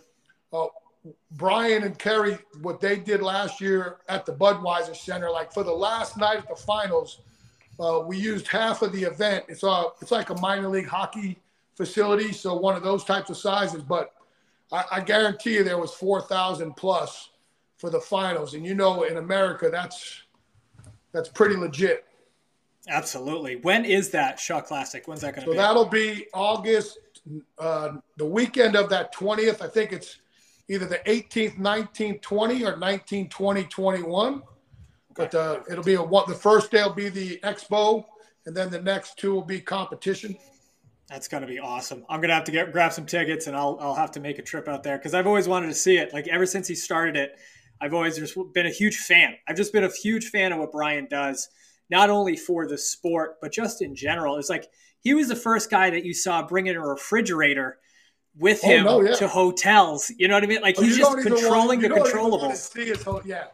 Uh, 0.51 0.65
Brian 1.31 1.83
and 1.83 1.97
Keri, 1.97 2.37
what 2.61 2.81
they 2.81 2.97
did 2.97 3.21
last 3.21 3.61
year 3.61 3.97
at 4.09 4.25
the 4.25 4.33
Budweiser 4.33 4.95
Center, 4.95 5.29
like 5.29 5.53
for 5.53 5.63
the 5.63 5.71
last 5.71 6.17
night 6.17 6.39
at 6.39 6.49
the 6.49 6.55
finals, 6.55 7.21
uh, 7.79 8.01
we 8.05 8.17
used 8.17 8.47
half 8.47 8.81
of 8.81 8.91
the 8.91 9.03
event. 9.03 9.45
It's 9.47 9.63
a, 9.63 9.85
it's 10.01 10.11
like 10.11 10.31
a 10.31 10.35
minor 10.39 10.67
league 10.67 10.87
hockey 10.87 11.39
facility, 11.75 12.33
so 12.33 12.55
one 12.55 12.75
of 12.75 12.83
those 12.83 13.05
types 13.05 13.29
of 13.29 13.37
sizes. 13.37 13.83
But 13.83 14.13
I, 14.71 14.83
I 14.91 14.99
guarantee 15.01 15.55
you, 15.55 15.63
there 15.63 15.77
was 15.77 15.93
four 15.93 16.21
thousand 16.21 16.75
plus 16.75 17.29
for 17.77 17.89
the 17.89 18.01
finals, 18.01 18.53
and 18.53 18.65
you 18.65 18.75
know, 18.75 19.03
in 19.03 19.15
America, 19.15 19.69
that's 19.71 20.23
that's 21.13 21.29
pretty 21.29 21.55
legit. 21.55 22.05
Absolutely. 22.87 23.57
When 23.57 23.85
is 23.85 24.09
that 24.11 24.39
Shaw 24.39 24.61
Classic? 24.61 25.07
When's 25.07 25.21
that 25.21 25.35
going 25.35 25.45
to 25.45 25.45
so 25.45 25.51
be? 25.51 25.57
So 25.57 25.61
that'll 25.61 25.85
be 25.85 26.27
August, 26.33 26.97
uh, 27.57 27.97
the 28.17 28.25
weekend 28.25 28.75
of 28.75 28.89
that 28.89 29.11
twentieth. 29.11 29.61
I 29.61 29.67
think 29.67 29.91
it's 29.91 30.17
either 30.69 30.85
the 30.85 30.99
18th, 30.99 31.57
19th, 31.57 32.21
20 32.21 32.65
or 32.65 32.77
19, 32.77 33.29
20, 33.29 33.63
21. 33.63 34.43
But 35.15 35.35
uh, 35.35 35.59
it'll 35.69 35.83
be 35.83 35.95
a 35.95 36.01
what 36.01 36.27
the 36.27 36.35
first 36.35 36.71
day 36.71 36.81
will 36.83 36.93
be 36.93 37.09
the 37.09 37.39
expo, 37.43 38.05
and 38.45 38.55
then 38.55 38.69
the 38.69 38.81
next 38.81 39.17
two 39.17 39.33
will 39.33 39.43
be 39.43 39.59
competition. 39.59 40.37
That's 41.09 41.27
gonna 41.27 41.47
be 41.47 41.59
awesome. 41.59 42.05
I'm 42.07 42.21
gonna 42.21 42.35
have 42.35 42.43
to 42.45 42.51
get 42.51 42.71
grab 42.71 42.93
some 42.93 43.05
tickets, 43.05 43.47
and 43.47 43.57
I'll 43.57 43.77
I'll 43.81 43.95
have 43.95 44.11
to 44.11 44.19
make 44.19 44.39
a 44.39 44.43
trip 44.43 44.69
out 44.69 44.83
there 44.83 44.97
because 44.97 45.13
I've 45.13 45.27
always 45.27 45.47
wanted 45.47 45.67
to 45.67 45.73
see 45.73 45.97
it. 45.97 46.13
Like 46.13 46.27
ever 46.27 46.45
since 46.45 46.67
he 46.67 46.75
started 46.75 47.17
it, 47.17 47.37
I've 47.81 47.93
always 47.93 48.17
just 48.17 48.37
been 48.53 48.67
a 48.67 48.71
huge 48.71 48.97
fan. 48.97 49.35
I've 49.47 49.57
just 49.57 49.73
been 49.73 49.83
a 49.83 49.91
huge 49.91 50.29
fan 50.29 50.53
of 50.53 50.59
what 50.59 50.71
Brian 50.71 51.07
does, 51.09 51.49
not 51.89 52.09
only 52.09 52.35
for 52.35 52.67
the 52.67 52.77
sport 52.77 53.37
but 53.41 53.51
just 53.51 53.81
in 53.81 53.95
general. 53.95 54.37
It's 54.37 54.49
like 54.49 54.67
he 55.01 55.13
was 55.13 55.27
the 55.27 55.35
first 55.35 55.69
guy 55.69 55.89
that 55.89 56.05
you 56.05 56.13
saw 56.13 56.45
bringing 56.45 56.75
a 56.75 56.81
refrigerator 56.81 57.77
with 58.37 58.61
oh, 58.63 58.67
him 58.67 58.87
oh, 58.87 59.01
no, 59.01 59.09
yeah. 59.09 59.15
to 59.15 59.27
hotels. 59.27 60.11
You 60.17 60.27
know 60.27 60.35
what 60.35 60.43
I 60.43 60.47
mean? 60.47 60.61
Like 60.61 60.75
oh, 60.77 60.83
he's 60.83 60.97
just 60.97 61.17
controlling 61.19 61.81
want, 61.81 61.93
the 61.93 62.01
controllables. 62.01 62.75
His, 62.75 63.25
yeah, 63.25 63.45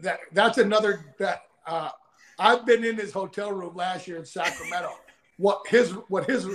that 0.00 0.20
that's 0.32 0.58
another 0.58 1.14
that 1.18 1.42
uh, 1.66 1.90
I've 2.38 2.66
been 2.66 2.84
in 2.84 2.96
his 2.96 3.12
hotel 3.12 3.52
room 3.52 3.74
last 3.74 4.06
year 4.06 4.18
in 4.18 4.24
Sacramento. 4.24 4.92
what 5.38 5.66
his 5.68 5.92
what 6.08 6.28
his 6.28 6.46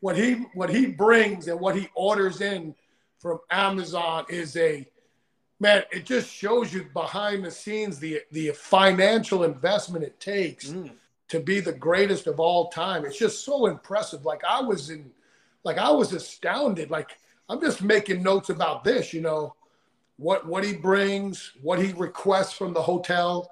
what 0.00 0.16
he 0.16 0.46
what 0.54 0.70
he 0.70 0.86
brings 0.86 1.48
and 1.48 1.60
what 1.60 1.76
he 1.76 1.88
orders 1.94 2.40
in 2.40 2.74
from 3.18 3.38
Amazon 3.50 4.24
is 4.28 4.56
a 4.56 4.86
man. 5.60 5.84
It 5.92 6.04
just 6.04 6.32
shows 6.32 6.72
you 6.72 6.86
behind 6.92 7.44
the 7.44 7.50
scenes 7.50 7.98
the 7.98 8.22
the 8.32 8.50
financial 8.50 9.44
investment 9.44 10.04
it 10.04 10.18
takes 10.18 10.70
mm. 10.70 10.90
to 11.28 11.40
be 11.40 11.60
the 11.60 11.72
greatest 11.72 12.26
of 12.26 12.40
all 12.40 12.70
time. 12.70 13.04
It's 13.04 13.18
just 13.18 13.44
so 13.44 13.66
impressive. 13.66 14.24
Like 14.24 14.42
I 14.48 14.60
was 14.60 14.90
in 14.90 15.10
like 15.62 15.78
I 15.78 15.90
was 15.90 16.12
astounded. 16.12 16.90
Like 16.90 17.18
I'm 17.48 17.60
just 17.60 17.82
making 17.82 18.22
notes 18.22 18.48
about 18.48 18.84
this, 18.84 19.12
you 19.12 19.20
know, 19.20 19.54
what 20.16 20.46
what 20.46 20.64
he 20.64 20.72
brings, 20.72 21.52
what 21.62 21.78
he 21.78 21.92
requests 21.92 22.52
from 22.52 22.72
the 22.72 22.82
hotel. 22.82 23.50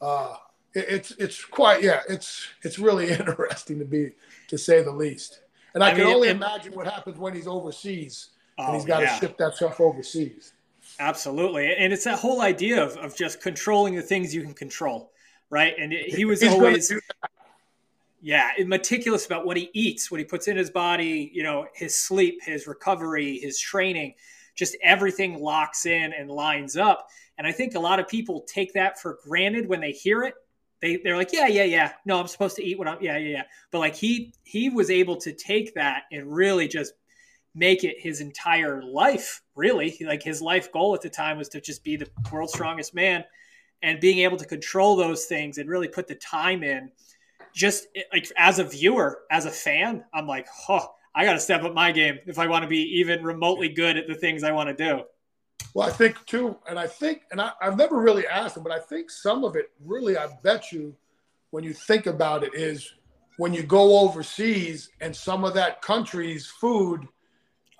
Uh, 0.00 0.36
it, 0.74 0.86
it's 0.88 1.10
it's 1.12 1.44
quite 1.44 1.82
yeah, 1.82 2.00
it's 2.08 2.46
it's 2.62 2.78
really 2.78 3.10
interesting 3.18 3.78
to 3.78 3.84
be 3.84 4.12
to 4.48 4.58
say 4.58 4.82
the 4.82 4.92
least. 4.92 5.40
And 5.74 5.84
I, 5.84 5.88
I 5.88 5.94
can 5.94 6.04
mean, 6.04 6.14
only 6.14 6.28
imagine 6.28 6.72
what 6.74 6.86
happens 6.86 7.18
when 7.18 7.34
he's 7.34 7.46
overseas 7.46 8.30
oh, 8.58 8.66
and 8.66 8.74
he's 8.74 8.84
got 8.84 9.02
yeah. 9.02 9.14
to 9.14 9.20
ship 9.20 9.38
that 9.38 9.54
stuff 9.54 9.80
overseas. 9.80 10.54
Absolutely, 11.00 11.74
and 11.74 11.92
it's 11.92 12.04
that 12.04 12.18
whole 12.18 12.40
idea 12.40 12.82
of 12.82 12.96
of 12.96 13.16
just 13.16 13.40
controlling 13.40 13.94
the 13.94 14.02
things 14.02 14.34
you 14.34 14.42
can 14.42 14.54
control, 14.54 15.12
right? 15.50 15.74
And 15.78 15.92
he 15.92 16.24
was 16.24 16.42
always 16.42 16.92
yeah, 18.20 18.50
meticulous 18.66 19.26
about 19.26 19.46
what 19.46 19.56
he 19.56 19.70
eats, 19.74 20.10
what 20.10 20.18
he 20.18 20.24
puts 20.24 20.48
in 20.48 20.56
his 20.56 20.70
body, 20.70 21.30
you 21.32 21.42
know, 21.42 21.66
his 21.74 21.96
sleep, 21.96 22.40
his 22.42 22.66
recovery, 22.66 23.38
his 23.38 23.58
training, 23.60 24.14
just 24.56 24.76
everything 24.82 25.38
locks 25.38 25.86
in 25.86 26.12
and 26.12 26.28
lines 26.28 26.76
up. 26.76 27.08
And 27.38 27.46
I 27.46 27.52
think 27.52 27.76
a 27.76 27.80
lot 27.80 28.00
of 28.00 28.08
people 28.08 28.40
take 28.42 28.72
that 28.74 29.00
for 29.00 29.18
granted 29.22 29.68
when 29.68 29.80
they 29.80 29.92
hear 29.92 30.24
it. 30.24 30.34
They 30.80 30.96
they're 30.96 31.16
like, 31.16 31.32
yeah, 31.32 31.46
yeah, 31.46 31.64
yeah. 31.64 31.92
No, 32.04 32.18
I'm 32.18 32.26
supposed 32.26 32.56
to 32.56 32.64
eat 32.64 32.78
what 32.78 32.88
I'm 32.88 32.98
yeah, 33.00 33.16
yeah, 33.18 33.28
yeah. 33.28 33.42
But 33.70 33.78
like 33.78 33.94
he 33.94 34.34
he 34.44 34.68
was 34.68 34.90
able 34.90 35.16
to 35.18 35.32
take 35.32 35.74
that 35.74 36.02
and 36.10 36.32
really 36.32 36.66
just 36.66 36.94
make 37.54 37.84
it 37.84 37.96
his 37.98 38.20
entire 38.20 38.82
life, 38.82 39.42
really. 39.58 39.98
Like 40.00 40.22
his 40.22 40.40
life 40.40 40.72
goal 40.72 40.94
at 40.94 41.02
the 41.02 41.10
time 41.10 41.36
was 41.36 41.48
to 41.50 41.60
just 41.60 41.84
be 41.84 41.96
the 41.96 42.08
world's 42.32 42.54
strongest 42.54 42.94
man 42.94 43.24
and 43.82 44.00
being 44.00 44.20
able 44.20 44.38
to 44.38 44.46
control 44.46 44.96
those 44.96 45.26
things 45.26 45.58
and 45.58 45.68
really 45.68 45.88
put 45.88 46.06
the 46.06 46.14
time 46.14 46.62
in 46.62 46.90
just 47.54 47.88
eh, 47.94 48.02
like 48.12 48.30
as 48.36 48.58
a 48.58 48.64
viewer, 48.64 49.20
as 49.30 49.44
a 49.44 49.50
fan, 49.50 50.04
I'm 50.14 50.26
like, 50.26 50.46
huh 50.50 50.86
I 51.18 51.24
got 51.24 51.32
to 51.32 51.40
step 51.40 51.64
up 51.64 51.74
my 51.74 51.90
game 51.90 52.20
if 52.26 52.38
I 52.38 52.46
want 52.46 52.62
to 52.62 52.68
be 52.68 52.80
even 53.00 53.24
remotely 53.24 53.68
good 53.68 53.96
at 53.96 54.06
the 54.06 54.14
things 54.14 54.44
I 54.44 54.52
want 54.52 54.68
to 54.68 54.84
do. 54.84 55.02
Well, 55.74 55.88
I 55.88 55.90
think 55.90 56.24
too, 56.26 56.56
and 56.68 56.78
I 56.78 56.86
think, 56.86 57.22
and 57.32 57.40
I, 57.40 57.50
have 57.60 57.76
never 57.76 58.00
really 58.00 58.24
asked 58.24 58.56
him, 58.56 58.62
but 58.62 58.70
I 58.70 58.78
think 58.78 59.10
some 59.10 59.42
of 59.42 59.56
it 59.56 59.72
really, 59.84 60.16
I 60.16 60.28
bet 60.44 60.70
you, 60.70 60.94
when 61.50 61.64
you 61.64 61.72
think 61.72 62.06
about 62.06 62.44
it, 62.44 62.54
is 62.54 62.94
when 63.36 63.52
you 63.52 63.64
go 63.64 63.98
overseas 63.98 64.90
and 65.00 65.14
some 65.14 65.42
of 65.42 65.54
that 65.54 65.82
country's 65.82 66.46
food. 66.46 67.08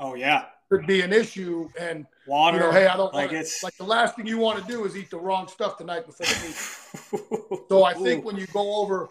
Oh 0.00 0.16
yeah, 0.16 0.46
could 0.70 0.86
be 0.86 1.00
an 1.00 1.12
issue, 1.12 1.68
and 1.80 2.06
water. 2.26 2.58
You 2.58 2.62
know, 2.64 2.72
hey, 2.72 2.86
I 2.86 2.96
don't 2.96 3.14
like 3.14 3.28
wanna, 3.28 3.40
it's 3.40 3.62
like 3.62 3.76
the 3.76 3.84
last 3.84 4.16
thing 4.16 4.26
you 4.26 4.38
want 4.38 4.60
to 4.60 4.70
do 4.70 4.84
is 4.84 4.96
eat 4.96 5.10
the 5.10 5.18
wrong 5.18 5.48
stuff 5.48 5.78
the 5.78 5.84
night 5.84 6.06
before 6.06 6.26
the 6.26 6.46
meet. 6.46 7.62
so 7.68 7.84
I 7.84 7.94
think 7.94 8.24
when 8.24 8.36
you 8.36 8.46
go 8.48 8.76
over 8.76 9.08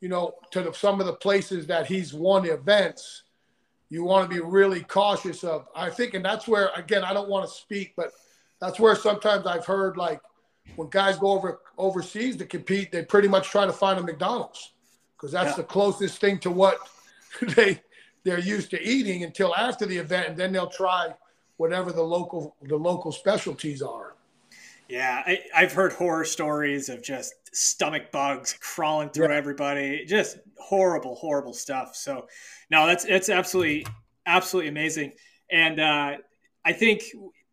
you 0.00 0.08
know, 0.08 0.34
to 0.50 0.62
the, 0.62 0.72
some 0.72 1.00
of 1.00 1.06
the 1.06 1.12
places 1.12 1.66
that 1.66 1.86
he's 1.86 2.12
won 2.14 2.46
events, 2.46 3.24
you 3.90 4.04
want 4.04 4.28
to 4.28 4.34
be 4.34 4.40
really 4.40 4.82
cautious 4.82 5.44
of. 5.44 5.66
I 5.74 5.90
think, 5.90 6.14
and 6.14 6.24
that's 6.24 6.48
where, 6.48 6.70
again, 6.74 7.04
I 7.04 7.12
don't 7.12 7.28
want 7.28 7.48
to 7.48 7.54
speak, 7.54 7.92
but 7.96 8.12
that's 8.60 8.80
where 8.80 8.94
sometimes 8.94 9.46
I've 9.46 9.66
heard 9.66 9.96
like 9.96 10.20
when 10.76 10.88
guys 10.88 11.18
go 11.18 11.28
over 11.28 11.60
overseas 11.76 12.36
to 12.36 12.46
compete, 12.46 12.92
they 12.92 13.04
pretty 13.04 13.28
much 13.28 13.48
try 13.48 13.66
to 13.66 13.72
find 13.72 13.98
a 13.98 14.02
McDonald's 14.02 14.72
because 15.16 15.32
that's 15.32 15.50
yeah. 15.50 15.56
the 15.56 15.64
closest 15.64 16.20
thing 16.20 16.38
to 16.38 16.50
what 16.50 16.78
they 17.56 17.80
they're 18.24 18.40
used 18.40 18.70
to 18.70 18.82
eating 18.82 19.24
until 19.24 19.54
after 19.54 19.86
the 19.86 19.96
event, 19.96 20.28
and 20.28 20.36
then 20.36 20.52
they'll 20.52 20.68
try 20.68 21.14
whatever 21.56 21.92
the 21.92 22.02
local 22.02 22.56
the 22.62 22.76
local 22.76 23.12
specialties 23.12 23.82
are. 23.82 24.14
Yeah, 24.88 25.22
I, 25.24 25.38
have 25.52 25.72
heard 25.72 25.92
horror 25.92 26.24
stories 26.24 26.88
of 26.88 27.00
just 27.00 27.34
stomach 27.52 28.10
bugs 28.10 28.56
crawling 28.60 29.10
through 29.10 29.28
yeah. 29.28 29.36
everybody. 29.36 30.04
Just 30.04 30.38
horrible, 30.58 31.14
horrible 31.14 31.52
stuff. 31.52 31.94
So, 31.94 32.26
no, 32.70 32.88
that's 32.88 33.04
it's 33.04 33.28
absolutely, 33.28 33.86
absolutely 34.26 34.68
amazing. 34.68 35.12
And 35.48 35.78
uh, 35.78 36.16
I 36.64 36.72
think 36.72 37.04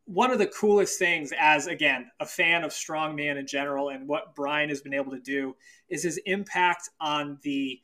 one 0.06 0.32
of 0.32 0.40
the 0.40 0.48
coolest 0.48 0.98
things, 0.98 1.32
as 1.38 1.68
again 1.68 2.10
a 2.20 2.26
fan 2.26 2.64
of 2.64 2.72
strongman 2.72 3.38
in 3.38 3.46
general, 3.46 3.90
and 3.90 4.08
what 4.08 4.34
Brian 4.34 4.70
has 4.70 4.82
been 4.82 4.96
able 4.96 5.12
to 5.12 5.20
do, 5.20 5.56
is 5.90 6.02
his 6.02 6.18
impact 6.26 6.90
on 7.00 7.38
the 7.44 7.80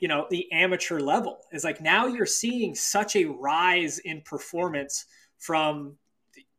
you 0.00 0.08
know 0.08 0.26
the 0.30 0.50
amateur 0.52 1.00
level. 1.00 1.38
Is 1.52 1.64
like 1.64 1.80
now 1.80 2.06
you're 2.06 2.26
seeing 2.26 2.74
such 2.74 3.16
a 3.16 3.24
rise 3.24 3.98
in 4.00 4.22
performance 4.22 5.06
from 5.38 5.96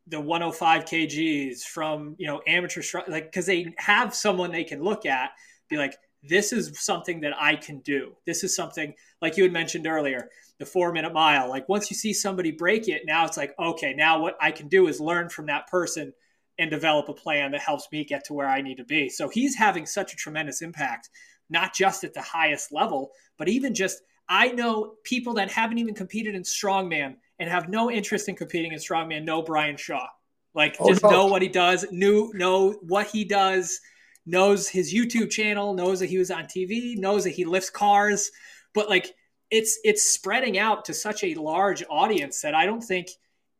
the 0.09 0.19
105 0.19 0.85
kgs 0.85 1.61
from 1.63 2.15
you 2.17 2.25
know 2.25 2.41
amateur 2.47 2.81
like 3.07 3.25
because 3.25 3.45
they 3.45 3.73
have 3.77 4.13
someone 4.13 4.51
they 4.51 4.63
can 4.63 4.83
look 4.83 5.05
at 5.05 5.31
be 5.69 5.77
like 5.77 5.95
this 6.23 6.51
is 6.51 6.77
something 6.79 7.21
that 7.21 7.33
i 7.39 7.55
can 7.55 7.79
do. 7.79 8.13
This 8.25 8.43
is 8.43 8.55
something 8.55 8.93
like 9.21 9.37
you 9.37 9.43
had 9.43 9.53
mentioned 9.53 9.87
earlier 9.87 10.29
the 10.57 10.65
four 10.65 10.91
minute 10.91 11.13
mile. 11.13 11.47
Like 11.47 11.69
once 11.69 11.89
you 11.89 11.95
see 11.95 12.13
somebody 12.13 12.51
break 12.51 12.87
it 12.87 13.03
now 13.05 13.25
it's 13.25 13.37
like 13.37 13.53
okay 13.59 13.93
now 13.93 14.19
what 14.19 14.35
i 14.41 14.51
can 14.51 14.67
do 14.67 14.87
is 14.87 14.99
learn 14.99 15.29
from 15.29 15.45
that 15.45 15.67
person 15.67 16.11
and 16.57 16.69
develop 16.69 17.07
a 17.07 17.13
plan 17.13 17.51
that 17.51 17.61
helps 17.61 17.87
me 17.91 18.03
get 18.03 18.25
to 18.25 18.33
where 18.33 18.47
i 18.47 18.61
need 18.61 18.77
to 18.77 18.85
be. 18.85 19.09
So 19.09 19.29
he's 19.29 19.55
having 19.55 19.85
such 19.85 20.13
a 20.13 20.17
tremendous 20.17 20.61
impact 20.61 21.09
not 21.49 21.73
just 21.73 22.03
at 22.03 22.13
the 22.13 22.21
highest 22.21 22.71
level 22.71 23.11
but 23.37 23.47
even 23.47 23.73
just 23.73 24.01
i 24.27 24.49
know 24.49 24.93
people 25.03 25.33
that 25.33 25.51
haven't 25.51 25.77
even 25.77 25.93
competed 25.93 26.35
in 26.35 26.43
strongman 26.43 27.15
and 27.39 27.49
have 27.49 27.69
no 27.69 27.89
interest 27.89 28.29
in 28.29 28.35
competing 28.35 28.73
in 28.73 28.79
strongman 28.79 29.23
know 29.23 29.41
Brian 29.41 29.77
Shaw. 29.77 30.07
Like 30.53 30.75
oh, 30.79 30.89
just 30.89 31.03
no. 31.03 31.09
know 31.09 31.25
what 31.27 31.41
he 31.41 31.47
does, 31.47 31.85
knew 31.91 32.31
know 32.33 32.73
what 32.81 33.07
he 33.07 33.23
does, 33.23 33.79
knows 34.25 34.67
his 34.67 34.93
YouTube 34.93 35.29
channel, 35.29 35.73
knows 35.73 35.99
that 35.99 36.09
he 36.09 36.17
was 36.17 36.31
on 36.31 36.45
TV, 36.45 36.97
knows 36.97 37.23
that 37.23 37.31
he 37.31 37.45
lifts 37.45 37.69
cars, 37.69 38.29
but 38.73 38.89
like 38.89 39.13
it's 39.51 39.79
it's 39.83 40.03
spreading 40.03 40.57
out 40.57 40.85
to 40.85 40.93
such 40.93 41.23
a 41.23 41.35
large 41.35 41.83
audience 41.89 42.41
that 42.41 42.55
I 42.55 42.65
don't 42.65 42.83
think 42.83 43.09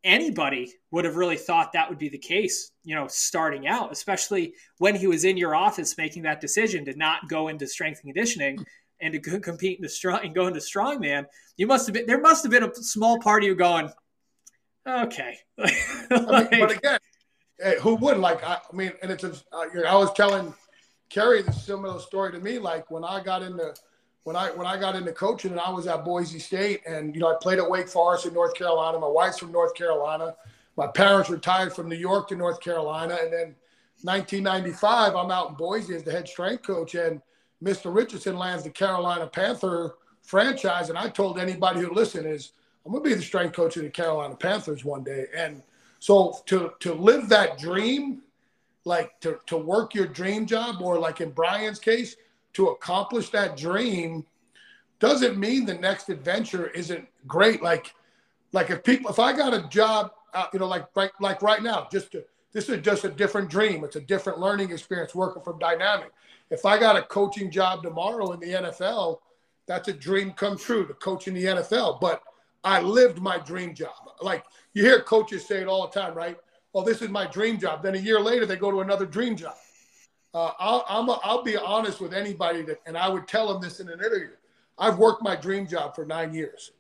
anybody 0.04 0.74
would 0.92 1.06
have 1.06 1.16
really 1.16 1.36
thought 1.36 1.74
that 1.74 1.90
would 1.90 1.98
be 1.98 2.10
the 2.10 2.18
case, 2.18 2.72
you 2.84 2.96
know, 2.96 3.08
starting 3.08 3.68
out, 3.68 3.92
especially 3.92 4.54
when 4.78 4.96
he 4.96 5.08
was 5.08 5.26
in 5.26 5.38
your 5.38 5.56
office 5.56 5.98
making 5.98 6.24
that 6.24 6.42
decision 6.42 6.86
to 6.86 6.96
not 6.96 7.28
go 7.30 7.48
into 7.48 7.68
strength 7.68 8.00
and 8.04 8.14
conditioning 8.14 8.66
and 9.02 9.14
to 9.14 9.40
compete 9.40 9.78
in 9.78 9.84
the 9.84 9.90
strong 9.90 10.22
and 10.24 10.36
go 10.36 10.48
into 10.48 10.60
strongman, 10.60 11.26
you 11.58 11.68
must 11.68 11.88
have 11.88 11.94
been 11.94 12.06
there 12.06 12.22
must 12.22 12.44
have 12.44 12.52
been 12.52 12.64
a 12.64 12.76
small 12.76 13.20
part 13.20 13.44
of 13.44 13.48
you 13.48 13.56
going, 13.56 13.90
okay. 14.88 15.38
like, 15.58 15.74
I 16.12 16.48
mean, 16.52 16.60
but 16.60 16.72
again, 16.72 17.00
who 17.82 17.96
would 17.96 18.18
like? 18.18 18.44
I, 18.44 18.58
I 18.72 18.76
mean, 18.76 18.94
and 19.02 19.12
it's 19.12 19.24
a, 19.24 19.34
uh, 19.52 19.66
I 19.88 19.96
was 19.96 20.14
telling 20.14 20.54
Keri 21.10 21.42
the 21.42 21.52
similar 21.52 22.00
story 22.00 22.32
to 22.32 22.40
me. 22.40 22.60
Like 22.60 22.90
when 22.90 23.04
I 23.04 23.22
got 23.22 23.42
into 23.42 23.74
when 24.24 24.36
I 24.36 24.52
when 24.52 24.68
I 24.68 24.80
got 24.80 24.96
into 24.96 25.12
coaching 25.12 25.52
and 25.52 25.60
I 25.60 25.70
was 25.70 25.88
at 25.88 26.04
Boise 26.04 26.40
State 26.40 26.82
and 26.86 27.16
you 27.16 27.22
know 27.22 27.28
I 27.28 27.36
played 27.42 27.60
at 27.60 27.70
Wake 27.70 27.88
Forest 27.88 28.26
in 28.26 28.34
North 28.34 28.54
Carolina. 28.54 29.00
My 29.00 29.08
wife's 29.08 29.40
from 29.40 29.52
North 29.52 29.74
Carolina. 29.76 30.36
My 30.76 30.88
parents 30.88 31.30
retired 31.30 31.74
from 31.74 31.90
New 31.90 31.98
York 31.98 32.30
to 32.30 32.36
North 32.36 32.62
Carolina, 32.62 33.18
and 33.22 33.34
then 33.34 33.56
1995 34.02 35.16
I'm 35.16 35.32
out 35.32 35.50
in 35.50 35.56
Boise 35.56 35.96
as 35.96 36.04
the 36.04 36.12
head 36.12 36.28
strength 36.28 36.64
coach, 36.64 36.96
and 36.96 37.22
Mr. 37.64 37.94
Richardson 37.94 38.38
lands 38.38 38.64
the 38.64 38.70
Carolina 38.70 39.28
Panther 39.28 39.96
franchise, 40.22 40.90
and 40.90 40.98
I 40.98 41.10
told 41.10 41.40
anybody 41.40 41.82
who 41.82 41.94
listened 41.94 42.28
is 42.28 42.54
I'm 42.86 42.92
gonna 42.92 43.04
be 43.04 43.14
the 43.14 43.22
strength 43.22 43.56
coach 43.56 43.78
of 43.78 43.84
the 43.84 43.90
Carolina 43.90 44.36
Panthers 44.36 44.86
one 44.86 45.04
day, 45.04 45.26
and 45.36 45.62
so 46.00 46.40
to 46.46 46.74
to 46.80 46.94
live 46.94 47.30
that 47.30 47.58
dream, 47.58 48.22
like 48.86 49.20
to 49.22 49.40
to 49.48 49.58
work 49.58 49.94
your 49.94 50.08
dream 50.08 50.46
job, 50.46 50.82
or 50.82 51.00
like 51.00 51.20
in 51.20 51.32
Brian's 51.32 51.80
case 51.80 52.16
to 52.54 52.70
accomplish 52.70 53.30
that 53.30 53.58
dream 53.58 54.26
doesn't 55.00 55.38
mean 55.38 55.66
the 55.66 55.76
next 55.76 56.10
adventure 56.10 56.68
isn't 56.68 57.08
great. 57.28 57.62
Like, 57.62 57.94
like 58.52 58.70
if 58.70 58.84
people, 58.84 59.10
if 59.10 59.20
I 59.20 59.36
got 59.36 59.54
a 59.54 59.68
job, 59.70 60.12
uh, 60.34 60.46
you 60.54 60.60
know, 60.60 60.68
like 60.68 60.88
like 60.96 61.12
like 61.20 61.42
right 61.42 61.64
now, 61.64 61.88
just 61.92 62.12
to, 62.12 62.24
this 62.52 62.70
is 62.70 62.82
just 62.82 63.04
a 63.06 63.10
different 63.10 63.50
dream. 63.50 63.84
It's 63.84 63.96
a 63.96 64.02
different 64.02 64.40
learning 64.40 64.72
experience 64.72 65.16
working 65.16 65.42
from 65.42 65.60
Dynamic. 65.60 66.12
If 66.50 66.66
I 66.66 66.80
got 66.80 66.98
a 66.98 67.04
coaching 67.04 67.52
job 67.52 67.84
tomorrow 67.84 68.32
in 68.32 68.40
the 68.40 68.48
NFL, 68.48 69.20
that's 69.68 69.88
a 69.88 69.94
dream 69.94 70.32
come 70.32 70.58
true 70.58 70.86
to 70.88 70.94
coach 70.96 71.28
in 71.28 71.36
the 71.36 71.46
NFL. 71.46 72.02
But 72.02 72.22
I 72.64 72.82
lived 72.82 73.20
my 73.22 73.38
dream 73.38 73.74
job. 73.74 73.94
Like 74.22 74.44
you 74.74 74.84
hear 74.84 75.02
coaches 75.02 75.48
say 75.48 75.62
it 75.62 75.68
all 75.68 75.88
the 75.88 76.00
time, 76.00 76.16
right? 76.16 76.38
Oh, 76.74 76.84
this 76.84 77.02
is 77.02 77.10
my 77.10 77.26
dream 77.26 77.60
job. 77.60 77.82
Then 77.82 77.96
a 77.96 78.00
year 78.00 78.20
later, 78.20 78.46
they 78.46 78.56
go 78.56 78.72
to 78.72 78.82
another 78.82 79.06
dream 79.06 79.36
job. 79.36 79.56
Uh, 80.34 80.52
I'll, 80.60 80.86
I'm 80.88 81.10
a, 81.10 81.20
I'll 81.24 81.44
be 81.44 81.58
honest 81.58 82.00
with 82.00 82.14
anybody 82.14 82.62
that, 82.64 82.82
and 82.86 82.98
I 82.98 83.10
would 83.10 83.28
tell 83.28 83.52
them 83.52 83.62
this 83.62 83.80
in 83.80 83.88
an 83.90 84.00
interview. 84.00 84.30
I've 84.78 84.98
worked 84.98 85.24
my 85.24 85.36
dream 85.36 85.68
job 85.68 85.96
for 85.96 86.06
nine 86.06 86.34
years. 86.34 86.72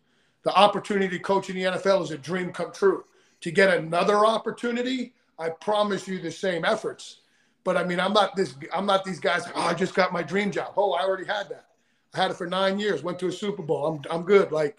The 0.43 0.53
opportunity 0.53 1.17
to 1.17 1.23
coach 1.23 1.49
in 1.49 1.55
the 1.55 1.63
NFL 1.63 2.03
is 2.03 2.11
a 2.11 2.17
dream 2.17 2.51
come 2.51 2.71
true. 2.71 3.03
To 3.41 3.51
get 3.51 3.75
another 3.75 4.25
opportunity, 4.25 5.13
I 5.37 5.49
promise 5.49 6.07
you 6.07 6.19
the 6.19 6.31
same 6.31 6.63
efforts. 6.63 7.21
But 7.63 7.77
I 7.77 7.83
mean, 7.83 7.99
I'm 7.99 8.13
not 8.13 8.35
this. 8.35 8.55
I'm 8.73 8.85
not 8.85 9.03
these 9.03 9.19
guys. 9.19 9.43
Oh, 9.55 9.61
I 9.61 9.73
just 9.73 9.95
got 9.95 10.13
my 10.13 10.23
dream 10.23 10.51
job. 10.51 10.73
Oh, 10.77 10.93
I 10.93 11.03
already 11.03 11.25
had 11.25 11.49
that. 11.49 11.65
I 12.13 12.21
had 12.21 12.31
it 12.31 12.37
for 12.37 12.47
nine 12.47 12.79
years. 12.79 13.03
Went 13.03 13.19
to 13.19 13.27
a 13.27 13.31
Super 13.31 13.63
Bowl. 13.63 13.85
I'm 13.85 14.01
I'm 14.11 14.23
good. 14.23 14.51
Like, 14.51 14.77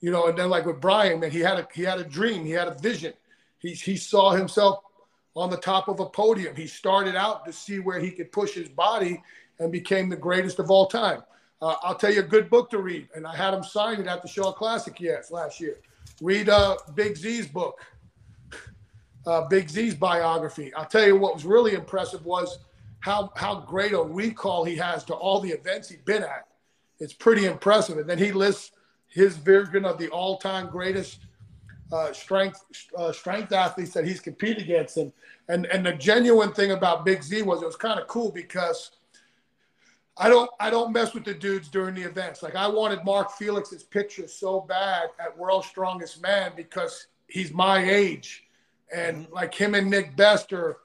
you 0.00 0.10
know. 0.10 0.26
And 0.26 0.36
then 0.36 0.50
like 0.50 0.66
with 0.66 0.80
Brian, 0.80 1.20
man, 1.20 1.30
he 1.30 1.40
had 1.40 1.58
a 1.58 1.68
he 1.72 1.82
had 1.82 1.98
a 1.98 2.04
dream. 2.04 2.44
He 2.44 2.52
had 2.52 2.68
a 2.68 2.74
vision. 2.74 3.12
He 3.58 3.72
he 3.72 3.96
saw 3.96 4.32
himself 4.32 4.80
on 5.38 5.50
the 5.50 5.56
top 5.56 5.88
of 5.88 6.00
a 6.00 6.06
podium. 6.06 6.56
He 6.56 6.66
started 6.66 7.14
out 7.14 7.44
to 7.46 7.52
see 7.52 7.78
where 7.78 8.00
he 8.00 8.10
could 8.10 8.32
push 8.32 8.54
his 8.54 8.68
body 8.68 9.22
and 9.60 9.70
became 9.70 10.08
the 10.08 10.16
greatest 10.16 10.58
of 10.58 10.70
all 10.70 10.86
time. 10.86 11.22
Uh, 11.62 11.76
I'll 11.82 11.94
tell 11.94 12.12
you 12.12 12.20
a 12.20 12.24
good 12.24 12.50
book 12.50 12.70
to 12.70 12.78
read, 12.78 13.08
and 13.14 13.26
I 13.26 13.36
had 13.36 13.54
him 13.54 13.62
sign 13.62 14.00
it 14.00 14.06
at 14.06 14.20
the 14.20 14.28
Shaw 14.28 14.52
Classic 14.52 14.98
yes 15.00 15.30
last 15.30 15.60
year. 15.60 15.78
Read 16.20 16.48
uh, 16.48 16.76
Big 16.94 17.16
Z's 17.16 17.46
book, 17.46 17.84
uh, 19.26 19.46
Big 19.48 19.68
Z's 19.68 19.94
biography. 19.94 20.74
I'll 20.74 20.86
tell 20.86 21.06
you 21.06 21.16
what 21.16 21.34
was 21.34 21.44
really 21.44 21.74
impressive 21.74 22.24
was 22.24 22.58
how 23.00 23.32
how 23.36 23.60
great 23.60 23.92
a 23.92 24.02
recall 24.02 24.64
he 24.64 24.74
has 24.76 25.04
to 25.04 25.14
all 25.14 25.40
the 25.40 25.50
events 25.50 25.88
he's 25.88 26.00
been 26.00 26.24
at. 26.24 26.48
It's 26.98 27.12
pretty 27.12 27.46
impressive, 27.46 27.98
and 27.98 28.10
then 28.10 28.18
he 28.18 28.32
lists 28.32 28.72
his 29.06 29.36
version 29.36 29.84
of 29.84 29.98
the 29.98 30.08
all-time 30.08 30.68
greatest 30.68 31.20
uh, 31.92 32.12
strength 32.12 32.64
uh, 32.96 33.12
strength 33.12 33.52
athletes 33.52 33.92
that 33.92 34.06
he's 34.06 34.20
competed 34.20 34.64
against. 34.64 34.96
And 34.96 35.12
and 35.48 35.66
and 35.66 35.84
the 35.84 35.92
genuine 35.92 36.52
thing 36.52 36.72
about 36.72 37.04
Big 37.04 37.22
Z 37.22 37.42
was 37.42 37.62
it 37.62 37.66
was 37.66 37.76
kind 37.76 37.98
of 38.00 38.06
cool 38.06 38.30
because 38.30 38.92
I 40.16 40.28
don't 40.28 40.50
I 40.60 40.70
don't 40.70 40.92
mess 40.92 41.14
with 41.14 41.24
the 41.24 41.34
dudes 41.34 41.68
during 41.68 41.94
the 41.94 42.02
events. 42.02 42.42
Like 42.42 42.56
I 42.56 42.68
wanted 42.68 43.04
Mark 43.04 43.32
Felix's 43.32 43.82
picture 43.82 44.28
so 44.28 44.60
bad 44.60 45.10
at 45.20 45.36
World's 45.36 45.66
Strongest 45.66 46.22
Man 46.22 46.52
because 46.56 47.06
he's 47.26 47.52
my 47.52 47.78
age, 47.78 48.44
and 48.94 49.24
mm-hmm. 49.24 49.34
like 49.34 49.54
him 49.54 49.74
and 49.74 49.88
Nick 49.88 50.16
Best 50.16 50.52
are 50.52 50.78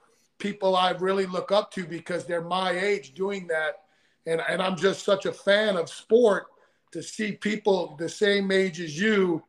people 0.43 0.76
I 0.76 0.91
really 0.91 1.26
look 1.26 1.54
up 1.54 1.72
to 1.72 1.86
because 1.86 2.26
they're 2.26 2.41
my 2.41 2.72
age 2.72 3.14
doing 3.14 3.47
that. 3.47 3.84
And, 4.26 4.41
and 4.49 4.62
I'm 4.62 4.76
just 4.76 5.04
such 5.06 5.26
a 5.26 5.32
fan 5.32 5.78
of 5.78 5.89
sport 5.89 6.47
to 6.91 7.01
see 7.01 7.32
people 7.32 7.95
the 7.97 8.10
same 8.10 8.51
age 8.51 8.82
as 8.82 8.99
you 8.99 9.41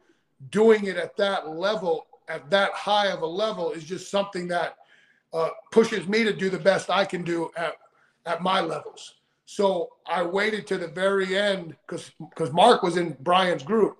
doing 0.50 0.86
it 0.86 0.96
at 0.96 1.16
that 1.16 1.48
level, 1.48 2.06
at 2.28 2.50
that 2.50 2.72
high 2.72 3.08
of 3.08 3.22
a 3.22 3.26
level, 3.26 3.72
is 3.72 3.84
just 3.84 4.10
something 4.10 4.48
that 4.48 4.76
uh, 5.32 5.50
pushes 5.72 6.06
me 6.06 6.24
to 6.24 6.32
do 6.32 6.48
the 6.48 6.58
best 6.58 6.90
I 6.90 7.04
can 7.04 7.22
do 7.22 7.50
at, 7.56 7.74
at 8.26 8.42
my 8.42 8.60
levels. 8.60 9.14
So 9.46 9.90
I 10.06 10.22
waited 10.22 10.66
to 10.68 10.78
the 10.78 10.88
very 10.88 11.36
end 11.36 11.76
because 11.86 12.10
because 12.18 12.52
Mark 12.52 12.82
was 12.82 12.96
in 12.96 13.16
Brian's 13.20 13.62
group, 13.62 13.98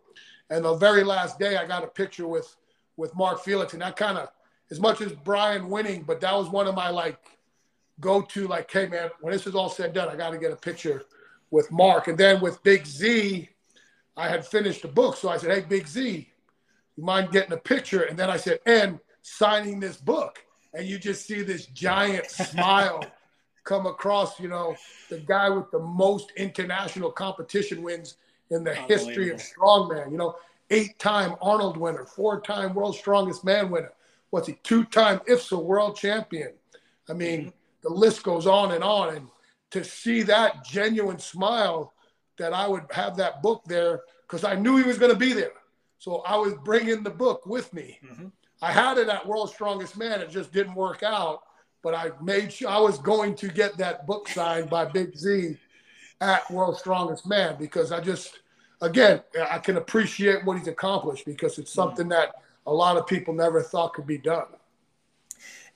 and 0.50 0.64
the 0.64 0.74
very 0.74 1.04
last 1.04 1.38
day 1.38 1.56
I 1.56 1.66
got 1.66 1.84
a 1.84 1.88
picture 1.88 2.26
with 2.26 2.56
with 2.96 3.14
Mark 3.14 3.42
Felix, 3.44 3.72
and 3.72 3.82
that 3.82 3.96
kind 3.96 4.16
of 4.16 4.28
as 4.70 4.80
much 4.80 5.00
as 5.00 5.12
Brian 5.12 5.68
winning, 5.68 6.02
but 6.02 6.20
that 6.20 6.34
was 6.34 6.48
one 6.48 6.66
of 6.66 6.74
my 6.74 6.88
like 6.88 7.18
go 8.00 8.22
to 8.22 8.48
like, 8.48 8.70
hey 8.70 8.86
man, 8.86 9.10
when 9.20 9.32
this 9.32 9.46
is 9.46 9.54
all 9.54 9.68
said 9.68 9.86
and 9.86 9.94
done, 9.94 10.08
I 10.08 10.16
got 10.16 10.30
to 10.30 10.38
get 10.38 10.52
a 10.52 10.56
picture 10.56 11.04
with 11.50 11.70
Mark, 11.70 12.08
and 12.08 12.18
then 12.18 12.40
with 12.40 12.62
Big 12.62 12.86
Z, 12.86 13.48
I 14.16 14.28
had 14.28 14.46
finished 14.46 14.82
the 14.82 14.88
book, 14.88 15.16
so 15.16 15.28
I 15.28 15.36
said, 15.36 15.50
hey 15.50 15.64
Big 15.68 15.86
Z, 15.86 16.28
you 16.96 17.04
mind 17.04 17.32
getting 17.32 17.52
a 17.52 17.58
picture? 17.58 18.02
And 18.02 18.18
then 18.18 18.30
I 18.30 18.36
said, 18.36 18.60
and 18.66 19.00
signing 19.22 19.80
this 19.80 19.96
book. 19.96 20.44
And 20.72 20.86
you 20.86 20.98
just 20.98 21.26
see 21.26 21.42
this 21.42 21.66
giant 21.66 22.30
smile 22.30 23.04
come 23.64 23.86
across, 23.86 24.38
you 24.38 24.48
know, 24.48 24.76
the 25.08 25.18
guy 25.18 25.48
with 25.48 25.70
the 25.70 25.78
most 25.78 26.32
international 26.36 27.10
competition 27.10 27.82
wins 27.82 28.16
in 28.50 28.62
the 28.62 28.74
history 28.74 29.30
of 29.30 29.38
strongman, 29.38 30.12
you 30.12 30.18
know, 30.18 30.36
eight 30.70 30.98
time 30.98 31.34
Arnold 31.40 31.76
winner, 31.76 32.04
four 32.04 32.40
time 32.40 32.74
world's 32.74 32.98
strongest 32.98 33.44
man 33.44 33.70
winner. 33.70 33.92
What's 34.30 34.48
he, 34.48 34.54
two 34.62 34.84
time 34.84 35.20
IFSA 35.28 35.62
world 35.62 35.96
champion? 35.96 36.52
I 37.08 37.14
mean, 37.14 37.40
mm-hmm. 37.40 37.48
the 37.82 37.90
list 37.90 38.22
goes 38.22 38.46
on 38.46 38.72
and 38.72 38.84
on. 38.84 39.16
And 39.16 39.28
to 39.70 39.82
see 39.82 40.22
that 40.22 40.64
genuine 40.64 41.18
smile 41.18 41.93
that 42.38 42.52
I 42.52 42.66
would 42.66 42.84
have 42.90 43.16
that 43.16 43.42
book 43.42 43.62
there 43.66 44.02
because 44.22 44.44
I 44.44 44.54
knew 44.54 44.76
he 44.76 44.82
was 44.82 44.98
going 44.98 45.12
to 45.12 45.18
be 45.18 45.32
there. 45.32 45.52
So 45.98 46.22
I 46.26 46.36
was 46.36 46.54
bringing 46.64 47.02
the 47.02 47.10
book 47.10 47.46
with 47.46 47.72
me. 47.72 47.98
Mm-hmm. 48.04 48.26
I 48.62 48.72
had 48.72 48.98
it 48.98 49.08
at 49.08 49.26
World's 49.26 49.52
Strongest 49.52 49.96
Man. 49.96 50.20
It 50.20 50.30
just 50.30 50.52
didn't 50.52 50.74
work 50.74 51.02
out. 51.02 51.42
But 51.82 51.94
I 51.94 52.10
made 52.22 52.52
sure 52.52 52.68
I 52.68 52.78
was 52.78 52.98
going 52.98 53.34
to 53.36 53.48
get 53.48 53.76
that 53.76 54.06
book 54.06 54.28
signed 54.28 54.70
by 54.70 54.86
Big 54.86 55.16
Z 55.16 55.56
at 56.20 56.50
World's 56.50 56.78
Strongest 56.78 57.26
Man 57.26 57.56
because 57.58 57.92
I 57.92 58.00
just, 58.00 58.40
again, 58.80 59.20
I 59.50 59.58
can 59.58 59.76
appreciate 59.76 60.44
what 60.44 60.58
he's 60.58 60.68
accomplished 60.68 61.26
because 61.26 61.58
it's 61.58 61.70
mm-hmm. 61.70 61.80
something 61.80 62.08
that 62.08 62.34
a 62.66 62.72
lot 62.72 62.96
of 62.96 63.06
people 63.06 63.34
never 63.34 63.62
thought 63.62 63.92
could 63.92 64.06
be 64.06 64.18
done 64.18 64.46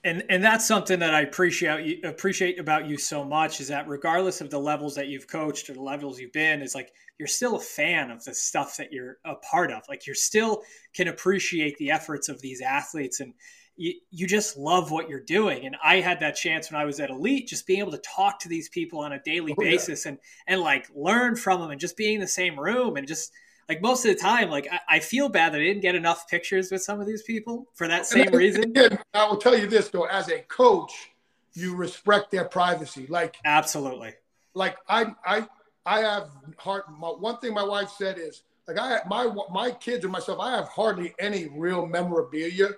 and 0.03 0.23
and 0.29 0.43
that's 0.43 0.65
something 0.65 0.99
that 0.99 1.13
I 1.13 1.21
appreciate 1.21 2.05
appreciate 2.05 2.59
about 2.59 2.87
you 2.87 2.97
so 2.97 3.23
much 3.23 3.59
is 3.59 3.67
that 3.67 3.87
regardless 3.87 4.39
of 4.39 4.49
the 4.49 4.59
levels 4.59 4.95
that 4.95 5.07
you've 5.07 5.27
coached 5.27 5.69
or 5.69 5.73
the 5.73 5.81
levels 5.81 6.19
you've 6.19 6.31
been, 6.31 6.61
is 6.61 6.73
like 6.73 6.93
you're 7.17 7.27
still 7.27 7.57
a 7.57 7.61
fan 7.61 8.09
of 8.09 8.23
the 8.23 8.33
stuff 8.33 8.77
that 8.77 8.93
you're 8.93 9.17
a 9.25 9.35
part 9.35 9.71
of. 9.71 9.83
Like 9.89 10.07
you're 10.07 10.15
still 10.15 10.63
can 10.93 11.09
appreciate 11.09 11.77
the 11.77 11.91
efforts 11.91 12.29
of 12.29 12.41
these 12.41 12.61
athletes 12.61 13.19
and 13.19 13.33
you, 13.75 13.93
you 14.11 14.27
just 14.27 14.57
love 14.57 14.91
what 14.91 15.09
you're 15.09 15.23
doing. 15.23 15.65
And 15.65 15.75
I 15.83 16.01
had 16.01 16.19
that 16.19 16.35
chance 16.35 16.71
when 16.71 16.79
I 16.79 16.85
was 16.85 16.99
at 16.99 17.09
Elite, 17.09 17.47
just 17.47 17.65
being 17.65 17.79
able 17.79 17.91
to 17.91 17.97
talk 17.99 18.39
to 18.39 18.49
these 18.49 18.69
people 18.69 18.99
on 18.99 19.13
a 19.13 19.21
daily 19.23 19.55
oh, 19.57 19.61
basis 19.61 20.05
yeah. 20.05 20.11
and 20.11 20.19
and 20.47 20.61
like 20.61 20.87
learn 20.95 21.35
from 21.35 21.59
them 21.59 21.71
and 21.71 21.79
just 21.79 21.97
being 21.97 22.15
in 22.15 22.21
the 22.21 22.27
same 22.27 22.57
room 22.57 22.95
and 22.95 23.07
just 23.07 23.31
like 23.69 23.81
most 23.83 24.03
of 24.03 24.13
the 24.13 24.19
time, 24.19 24.49
like 24.49 24.67
I, 24.71 24.95
I, 24.95 24.99
feel 24.99 25.29
bad 25.29 25.53
that 25.53 25.61
I 25.61 25.63
didn't 25.63 25.83
get 25.83 25.93
enough 25.93 26.27
pictures 26.27 26.71
with 26.71 26.81
some 26.81 26.99
of 26.99 27.05
these 27.05 27.21
people 27.21 27.67
for 27.75 27.87
that 27.87 28.07
same 28.07 28.31
reason. 28.31 28.73
I 29.13 29.27
will 29.27 29.37
tell 29.37 29.57
you 29.57 29.67
this 29.67 29.89
though, 29.89 30.05
as 30.05 30.27
a 30.29 30.39
coach, 30.39 31.11
you 31.53 31.75
respect 31.75 32.31
their 32.31 32.45
privacy. 32.45 33.05
Like 33.07 33.37
absolutely. 33.45 34.15
Like 34.55 34.77
I 34.87 35.13
I 35.23 35.47
I 35.85 35.99
have 35.99 36.31
hard. 36.57 36.83
My, 36.97 37.09
one 37.09 37.37
thing 37.37 37.53
my 37.53 37.63
wife 37.63 37.89
said 37.95 38.17
is 38.17 38.41
like 38.67 38.79
I 38.79 38.99
my 39.07 39.31
my 39.51 39.71
kids 39.71 40.03
and 40.03 40.11
myself. 40.11 40.39
I 40.39 40.55
have 40.55 40.67
hardly 40.67 41.13
any 41.19 41.47
real 41.47 41.85
memorabilia 41.85 42.69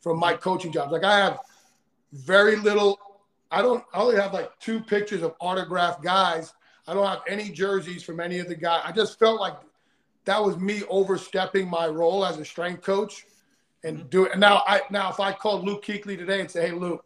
from 0.00 0.18
my 0.18 0.32
mm-hmm. 0.32 0.42
coaching 0.42 0.72
jobs. 0.72 0.92
Like 0.92 1.04
I 1.04 1.18
have 1.18 1.40
very 2.12 2.56
little. 2.56 2.98
I 3.50 3.60
don't. 3.60 3.84
I 3.92 4.00
only 4.00 4.16
have 4.16 4.32
like 4.32 4.58
two 4.60 4.80
pictures 4.80 5.22
of 5.22 5.34
autographed 5.40 6.02
guys. 6.02 6.54
I 6.86 6.94
don't 6.94 7.06
have 7.06 7.20
any 7.28 7.50
jerseys 7.50 8.02
from 8.02 8.18
any 8.18 8.38
of 8.38 8.48
the 8.48 8.54
guys. 8.54 8.80
I 8.82 8.92
just 8.92 9.18
felt 9.18 9.40
like 9.40 9.54
that 10.28 10.44
was 10.44 10.58
me 10.58 10.82
overstepping 10.90 11.66
my 11.68 11.86
role 11.86 12.22
as 12.22 12.36
a 12.38 12.44
strength 12.44 12.82
coach 12.82 13.24
and 13.82 13.96
mm-hmm. 13.96 14.08
do 14.08 14.24
it. 14.26 14.32
And 14.32 14.40
now 14.40 14.62
I 14.66 14.82
now 14.90 15.08
if 15.08 15.20
I 15.20 15.32
called 15.32 15.64
Luke 15.64 15.82
Kuechly 15.82 16.18
today 16.18 16.40
and 16.40 16.50
say, 16.50 16.68
hey 16.68 16.72
Luke, 16.72 17.02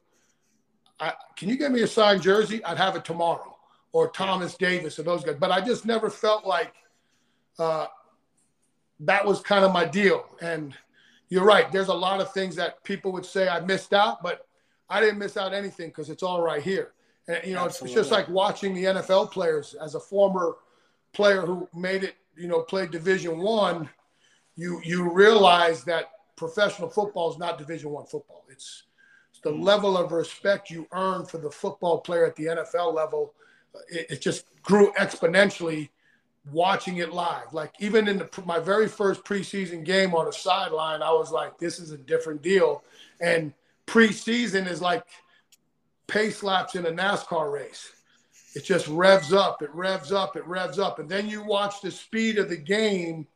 I, 0.99 1.15
can 1.37 1.49
you 1.49 1.57
get 1.57 1.71
me 1.71 1.83
a 1.83 1.87
signed 1.87 2.21
jersey? 2.21 2.65
I'd 2.65 2.79
have 2.79 2.97
it 2.97 3.05
tomorrow. 3.05 3.57
or 3.93 4.09
Thomas 4.09 4.57
Davis 4.57 4.99
or 4.99 5.05
those 5.05 5.23
guys. 5.23 5.37
But 5.39 5.53
I 5.53 5.61
just 5.61 5.85
never 5.87 6.11
felt 6.11 6.45
like 6.45 6.75
uh, 7.61 7.87
that 9.01 9.25
was 9.25 9.41
kind 9.41 9.65
of 9.65 9.73
my 9.73 9.85
deal. 9.85 10.25
And 10.41 10.75
you're 11.29 11.45
right. 11.45 11.71
There's 11.71 11.89
a 11.89 11.95
lot 11.95 12.21
of 12.21 12.33
things 12.33 12.57
that 12.57 12.83
people 12.83 13.13
would 13.13 13.27
say 13.27 13.49
I 13.49 13.61
missed 13.61 13.93
out, 13.93 14.21
but 14.21 14.49
I 14.89 15.01
didn't 15.01 15.19
miss 15.19 15.37
out 15.37 15.55
anything 15.55 15.89
because 15.89 16.11
it's 16.11 16.25
all 16.25 16.43
right 16.43 16.63
here. 16.63 16.93
And 17.29 17.39
you 17.45 17.55
know, 17.55 17.67
Absolutely. 17.67 18.01
it's 18.01 18.09
just 18.09 18.11
like 18.11 18.29
watching 18.29 18.75
the 18.75 18.85
NFL 18.85 19.31
players 19.31 19.75
as 19.75 19.95
a 19.95 20.01
former 20.01 20.57
player 21.13 21.43
who 21.43 21.69
made 21.73 22.03
it, 22.03 22.17
you 22.37 22.49
know, 22.49 22.61
played 22.61 22.91
Division 22.91 23.39
One. 23.39 23.89
You 24.57 24.81
you 24.85 25.11
realize 25.11 25.85
that 25.85 26.11
professional 26.37 26.89
football 26.89 27.33
is 27.33 27.39
not 27.39 27.59
Division 27.59 27.91
One 27.91 28.07
football. 28.07 28.45
It's, 28.49 28.85
it's 29.31 29.41
the 29.41 29.51
mm. 29.51 29.63
level 29.63 29.97
of 29.97 30.13
respect 30.13 30.71
you 30.71 30.87
earn 30.93 31.25
for 31.25 31.39
the 31.39 31.51
football 31.51 32.01
player 32.01 32.27
at 32.27 32.37
the 32.37 32.47
NFL 32.47 32.95
level. 32.95 33.35
It, 33.89 34.07
it 34.11 34.21
just 34.21 34.47
grew 34.63 34.93
exponentially 34.99 35.89
watching 36.51 36.99
it 36.99 37.13
live. 37.13 37.53
Like 37.53 37.73
even 37.81 38.09
in 38.09 38.19
the, 38.19 38.29
my 38.45 38.59
very 38.59 38.89
first 38.89 39.25
preseason 39.25 39.85
game 39.85 40.15
on 40.15 40.27
the 40.27 40.33
sideline, 40.33 41.03
I 41.03 41.13
was 41.13 41.31
like, 41.31 41.59
"This 41.59 41.79
is 41.79 41.93
a 41.93 41.99
different 41.99 42.43
deal." 42.43 42.83
And 43.21 43.55
preseason 43.87 44.69
is 44.69 44.81
like 44.81 45.05
pace 46.07 46.43
laps 46.43 46.75
in 46.75 46.87
a 46.87 46.91
NASCAR 46.91 47.53
race. 47.53 47.91
It 48.55 48.65
just 48.65 48.87
revs 48.89 49.33
up, 49.33 49.63
it 49.63 49.75
revs 49.75 50.13
up, 50.13 50.37
it 50.37 50.47
revs 50.47 50.79
up, 50.79 50.99
and 50.99 51.09
then 51.09 51.29
you 51.29 51.43
watch 51.43 51.81
the 51.81 51.91
speed 51.91 52.39
of 52.39 52.49
the 52.49 52.57
game 52.57 53.27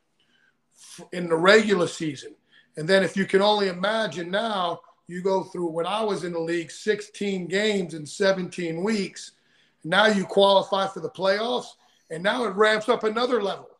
in 1.12 1.28
the 1.28 1.36
regular 1.36 1.86
season. 1.86 2.34
And 2.76 2.86
then 2.86 3.02
if 3.02 3.16
you 3.16 3.24
can 3.24 3.40
only 3.40 3.68
imagine 3.68 4.30
now, 4.30 4.80
you 5.08 5.22
go 5.22 5.44
through 5.44 5.70
when 5.70 5.86
I 5.86 6.02
was 6.02 6.24
in 6.24 6.32
the 6.32 6.40
league, 6.40 6.70
16 6.70 7.46
games 7.46 7.94
in 7.94 8.04
17 8.04 8.82
weeks. 8.82 9.32
Now 9.84 10.06
you 10.06 10.24
qualify 10.24 10.88
for 10.88 11.00
the 11.00 11.10
playoffs 11.10 11.68
and 12.10 12.22
now 12.22 12.44
it 12.44 12.54
ramps 12.54 12.88
up 12.88 13.04
another 13.04 13.42
level. 13.42 13.70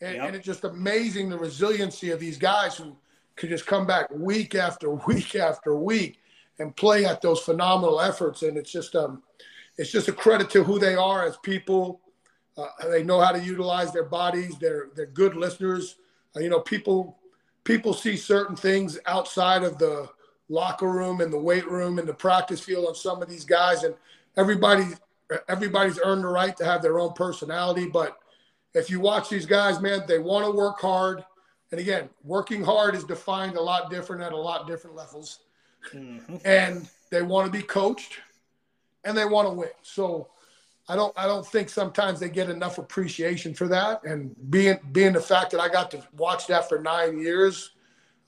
And, 0.00 0.16
yep. 0.16 0.26
and, 0.26 0.36
it's 0.36 0.44
just 0.44 0.64
amazing 0.64 1.30
the 1.30 1.38
resiliency 1.38 2.10
of 2.10 2.20
these 2.20 2.36
guys 2.36 2.76
who 2.76 2.96
could 3.36 3.48
just 3.48 3.64
come 3.64 3.86
back 3.86 4.10
week 4.10 4.54
after 4.54 4.90
week 5.06 5.36
after 5.36 5.74
week 5.74 6.18
and 6.58 6.74
play 6.76 7.04
at 7.04 7.22
those 7.22 7.40
phenomenal 7.40 8.00
efforts. 8.00 8.42
And 8.42 8.58
it's 8.58 8.70
just 8.70 8.94
um, 8.94 9.22
it's 9.78 9.90
just 9.90 10.08
a 10.08 10.12
credit 10.12 10.50
to 10.50 10.64
who 10.64 10.78
they 10.78 10.94
are 10.94 11.26
as 11.26 11.36
people. 11.38 12.00
Uh, 12.56 12.68
they 12.90 13.02
know 13.02 13.20
how 13.20 13.32
to 13.32 13.42
utilize 13.42 13.92
their 13.92 14.04
bodies. 14.04 14.56
They're 14.58 14.88
they're 14.94 15.06
good 15.06 15.36
listeners. 15.36 15.96
Uh, 16.34 16.40
you 16.40 16.48
know, 16.48 16.60
people 16.60 17.18
people 17.64 17.92
see 17.92 18.16
certain 18.16 18.56
things 18.56 18.98
outside 19.06 19.62
of 19.62 19.78
the 19.78 20.08
locker 20.48 20.90
room 20.90 21.20
and 21.20 21.32
the 21.32 21.38
weight 21.38 21.68
room 21.68 21.98
and 21.98 22.08
the 22.08 22.14
practice 22.14 22.60
field 22.60 22.86
on 22.86 22.94
some 22.94 23.20
of 23.20 23.28
these 23.28 23.44
guys, 23.44 23.84
and 23.84 23.94
everybody 24.36 24.84
everybody's 25.48 25.98
earned 26.02 26.24
the 26.24 26.28
right 26.28 26.56
to 26.56 26.64
have 26.64 26.82
their 26.82 26.98
own 26.98 27.12
personality. 27.12 27.86
But 27.86 28.16
if 28.74 28.90
you 28.90 29.00
watch 29.00 29.28
these 29.28 29.46
guys, 29.46 29.80
man, 29.80 30.02
they 30.06 30.18
want 30.18 30.44
to 30.46 30.50
work 30.50 30.80
hard. 30.80 31.24
And 31.72 31.80
again, 31.80 32.08
working 32.22 32.64
hard 32.64 32.94
is 32.94 33.04
defined 33.04 33.56
a 33.56 33.60
lot 33.60 33.90
different 33.90 34.22
at 34.22 34.32
a 34.32 34.36
lot 34.36 34.68
different 34.68 34.94
levels. 34.96 35.40
Mm-hmm. 35.92 36.36
And 36.44 36.88
they 37.10 37.22
want 37.22 37.52
to 37.52 37.58
be 37.58 37.64
coached 37.64 38.18
and 39.06 39.16
they 39.16 39.24
want 39.24 39.48
to 39.48 39.54
win. 39.54 39.70
So 39.82 40.28
I 40.88 40.96
don't 40.96 41.12
I 41.16 41.26
don't 41.26 41.46
think 41.46 41.68
sometimes 41.68 42.20
they 42.20 42.28
get 42.28 42.50
enough 42.50 42.78
appreciation 42.78 43.54
for 43.54 43.68
that. 43.68 44.04
And 44.04 44.34
being 44.50 44.78
being 44.92 45.14
the 45.14 45.20
fact 45.20 45.50
that 45.52 45.60
I 45.60 45.68
got 45.68 45.90
to 45.92 46.02
watch 46.16 46.46
that 46.48 46.68
for 46.68 46.78
nine 46.80 47.18
years, 47.18 47.70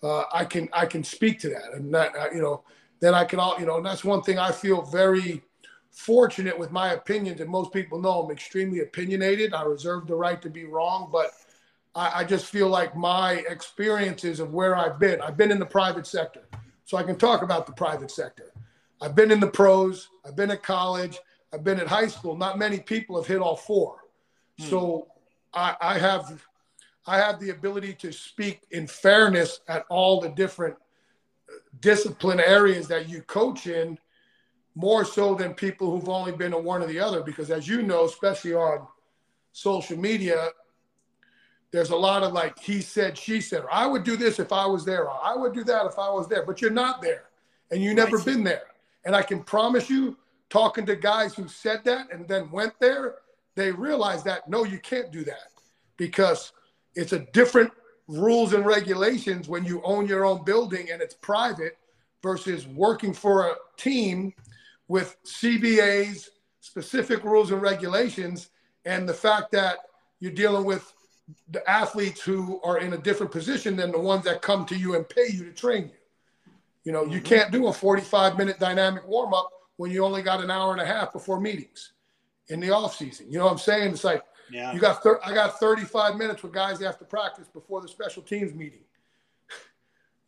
uh, 0.03 0.25
I 0.33 0.45
can 0.45 0.69
I 0.73 0.87
can 0.87 1.05
speak 1.05 1.39
to 1.41 1.49
that. 1.51 1.75
And 1.75 1.93
that 1.95 2.17
uh, 2.17 2.29
you 2.33 2.41
know, 2.41 2.63
then 3.01 3.15
I 3.15 3.25
can 3.25 3.39
all 3.39 3.59
you 3.59 3.67
know, 3.67 3.77
and 3.77 3.87
that's 3.87 4.05
one 4.05 4.23
thing 4.23 4.39
I 4.39 4.53
feel 4.53 4.83
very 4.83 5.43
fortunate 5.91 6.57
with 6.57 6.71
my 6.71 6.93
opinions, 6.93 7.41
and 7.41 7.51
most 7.51 7.73
people 7.73 8.01
know 8.01 8.23
I'm 8.23 8.31
extremely 8.31 8.81
opinionated. 8.81 9.53
I 9.53 9.63
reserve 9.63 10.07
the 10.07 10.15
right 10.15 10.41
to 10.43 10.51
be 10.51 10.65
wrong, 10.65 11.09
but 11.11 11.33
I, 11.95 12.21
I, 12.21 12.25
just 12.25 12.47
feel 12.47 12.69
like 12.69 12.95
my 12.95 13.33
experiences 13.49 14.39
of 14.39 14.53
where 14.53 14.77
I've 14.77 15.01
been, 15.01 15.21
I've 15.21 15.37
been 15.37 15.51
in 15.51 15.59
the 15.59 15.67
private 15.67 16.07
sector, 16.07 16.43
so 16.85 16.97
I 16.99 17.03
can 17.03 17.17
talk 17.17 17.43
about 17.43 17.67
the 17.67 17.73
private 17.73 18.13
sector. 18.13 18.53
I've 19.01 19.15
been 19.15 19.31
in 19.31 19.41
the 19.41 19.47
pros, 19.47 20.09
I've 20.27 20.37
been 20.37 20.51
at 20.51 20.63
college, 20.63 21.19
I've 21.53 21.65
been 21.65 21.81
at 21.81 21.87
high 21.87 22.09
school. 22.09 22.37
Not 22.37 22.59
many 22.59 22.81
people 22.81 23.17
have 23.17 23.27
hit 23.27 23.41
all 23.41 23.57
four. 23.57 23.99
Hmm. 24.59 24.65
So 24.65 25.09
I, 25.55 25.77
I 25.81 25.99
have 25.99 26.45
I 27.07 27.17
have 27.17 27.41
the 27.41 27.51
ability 27.51 27.95
to 27.95 28.13
speak 28.13 28.63
in 28.71 28.87
fairness 28.87 29.61
at 29.67 29.87
all 29.89 30.21
the 30.21 30.29
different 30.29 30.77
discipline 31.81 32.39
areas 32.39 32.87
that 32.89 33.09
you 33.09 33.23
coach 33.23 33.67
in 33.67 33.99
more 34.75 35.05
so 35.05 35.35
than 35.35 35.55
people 35.55 35.91
who've 35.91 36.09
only 36.09 36.33
been 36.33 36.53
in 36.53 36.63
one 36.65 36.83
or 36.83 36.87
the 36.87 37.01
other. 37.01 37.23
Because 37.23 37.51
as 37.51 37.67
you 37.67 37.83
know, 37.83 38.05
especially 38.05 38.53
on 38.53 38.87
social 39.53 39.97
media, 39.97 40.51
there's 41.71 41.91
a 41.91 41.97
lot 41.97 42.23
of 42.23 42.33
like 42.33 42.59
he 42.59 42.83
said, 42.83 43.17
she 43.17 43.41
said, 43.41 43.63
or 43.63 43.73
I 43.73 43.87
would 43.87 44.05
do 44.05 44.17
this 44.17 44.39
if 44.39 44.53
I 44.53 44.67
was 44.67 44.85
there, 44.85 45.09
or 45.09 45.19
I 45.23 45.35
would 45.35 45.55
do 45.55 45.65
that 45.65 45.87
if 45.87 45.99
I 45.99 46.11
was 46.11 46.29
there, 46.29 46.45
but 46.45 46.61
you're 46.61 46.71
not 46.71 47.01
there 47.01 47.25
and 47.71 47.83
you 47.83 47.95
never 47.95 48.17
right. 48.17 48.27
been 48.27 48.45
there. 48.45 48.65
And 49.09 49.17
I 49.17 49.23
can 49.23 49.43
promise 49.43 49.89
you, 49.89 50.19
talking 50.51 50.85
to 50.85 50.95
guys 50.95 51.35
who 51.35 51.49
said 51.49 51.83
that 51.85 52.13
and 52.13 52.29
then 52.29 52.51
went 52.51 52.75
there, 52.79 53.15
they 53.55 53.73
realized 53.73 54.27
that 54.27 54.51
no, 54.51 54.65
you 54.65 54.79
can't 54.79 55.11
do 55.11 55.25
that 55.25 55.49
because 55.97 56.53
it's 56.95 57.15
a 57.15 57.21
different 57.33 57.73
rules 58.07 58.53
and 58.53 58.67
regulations 58.67 59.49
when 59.49 59.65
you 59.65 59.81
own 59.83 60.07
your 60.07 60.27
own 60.27 60.45
building 60.45 60.91
and 60.93 61.01
it's 61.01 61.15
private 61.15 61.79
versus 62.23 62.67
working 62.67 63.15
for 63.15 63.47
a 63.47 63.55
team 63.79 64.35
with 64.89 65.17
CBAs, 65.25 66.29
specific 66.61 67.25
rules 67.25 67.51
and 67.51 67.63
regulations, 67.63 68.51
and 68.85 69.09
the 69.09 69.15
fact 69.15 69.51
that 69.53 69.79
you're 70.21 70.33
dealing 70.33 70.67
with 70.67 70.93
the 71.51 71.67
athletes 71.67 72.21
who 72.21 72.61
are 72.63 72.77
in 72.77 72.93
a 72.93 72.99
different 72.99 73.33
position 73.33 73.75
than 73.75 73.91
the 73.91 73.99
ones 73.99 74.25
that 74.25 74.43
come 74.43 74.67
to 74.67 74.77
you 74.77 74.97
and 74.97 75.09
pay 75.09 75.29
you 75.31 75.45
to 75.45 75.53
train 75.53 75.85
you. 75.85 75.98
You 76.89 76.95
know, 76.95 77.03
mm-hmm. 77.03 77.13
you 77.13 77.21
can't 77.21 77.53
do 77.53 77.67
a 77.67 77.73
45 77.73 78.39
minute 78.39 78.59
dynamic 78.59 79.07
warm 79.07 79.35
up 79.35 79.51
when 79.77 79.91
you 79.91 80.03
only 80.07 80.23
got 80.23 80.43
an 80.43 80.51
hour 80.51 80.73
and 80.73 80.81
a 80.81 80.87
half 80.87 81.13
before 81.13 81.39
meetings 81.39 81.93
in 82.49 82.61
the 82.61 82.71
off 82.71 82.97
season. 82.97 83.31
You 83.31 83.37
know 83.37 83.45
what 83.45 83.53
I'm 83.53 83.59
saying? 83.59 83.93
It's 83.93 84.05
like 84.05 84.23
yeah. 84.51 84.73
you 84.73 84.81
got 84.81 85.03
thir- 85.03 85.21
I 85.23 85.35
got 85.35 85.61
35 85.61 86.17
minutes 86.17 86.43
with 86.43 86.55
guys 86.55 86.81
after 86.81 87.05
practice 87.05 87.47
before 87.47 87.83
the 87.83 87.89
special 87.89 88.23
teams 88.23 88.55
meeting. 88.55 88.81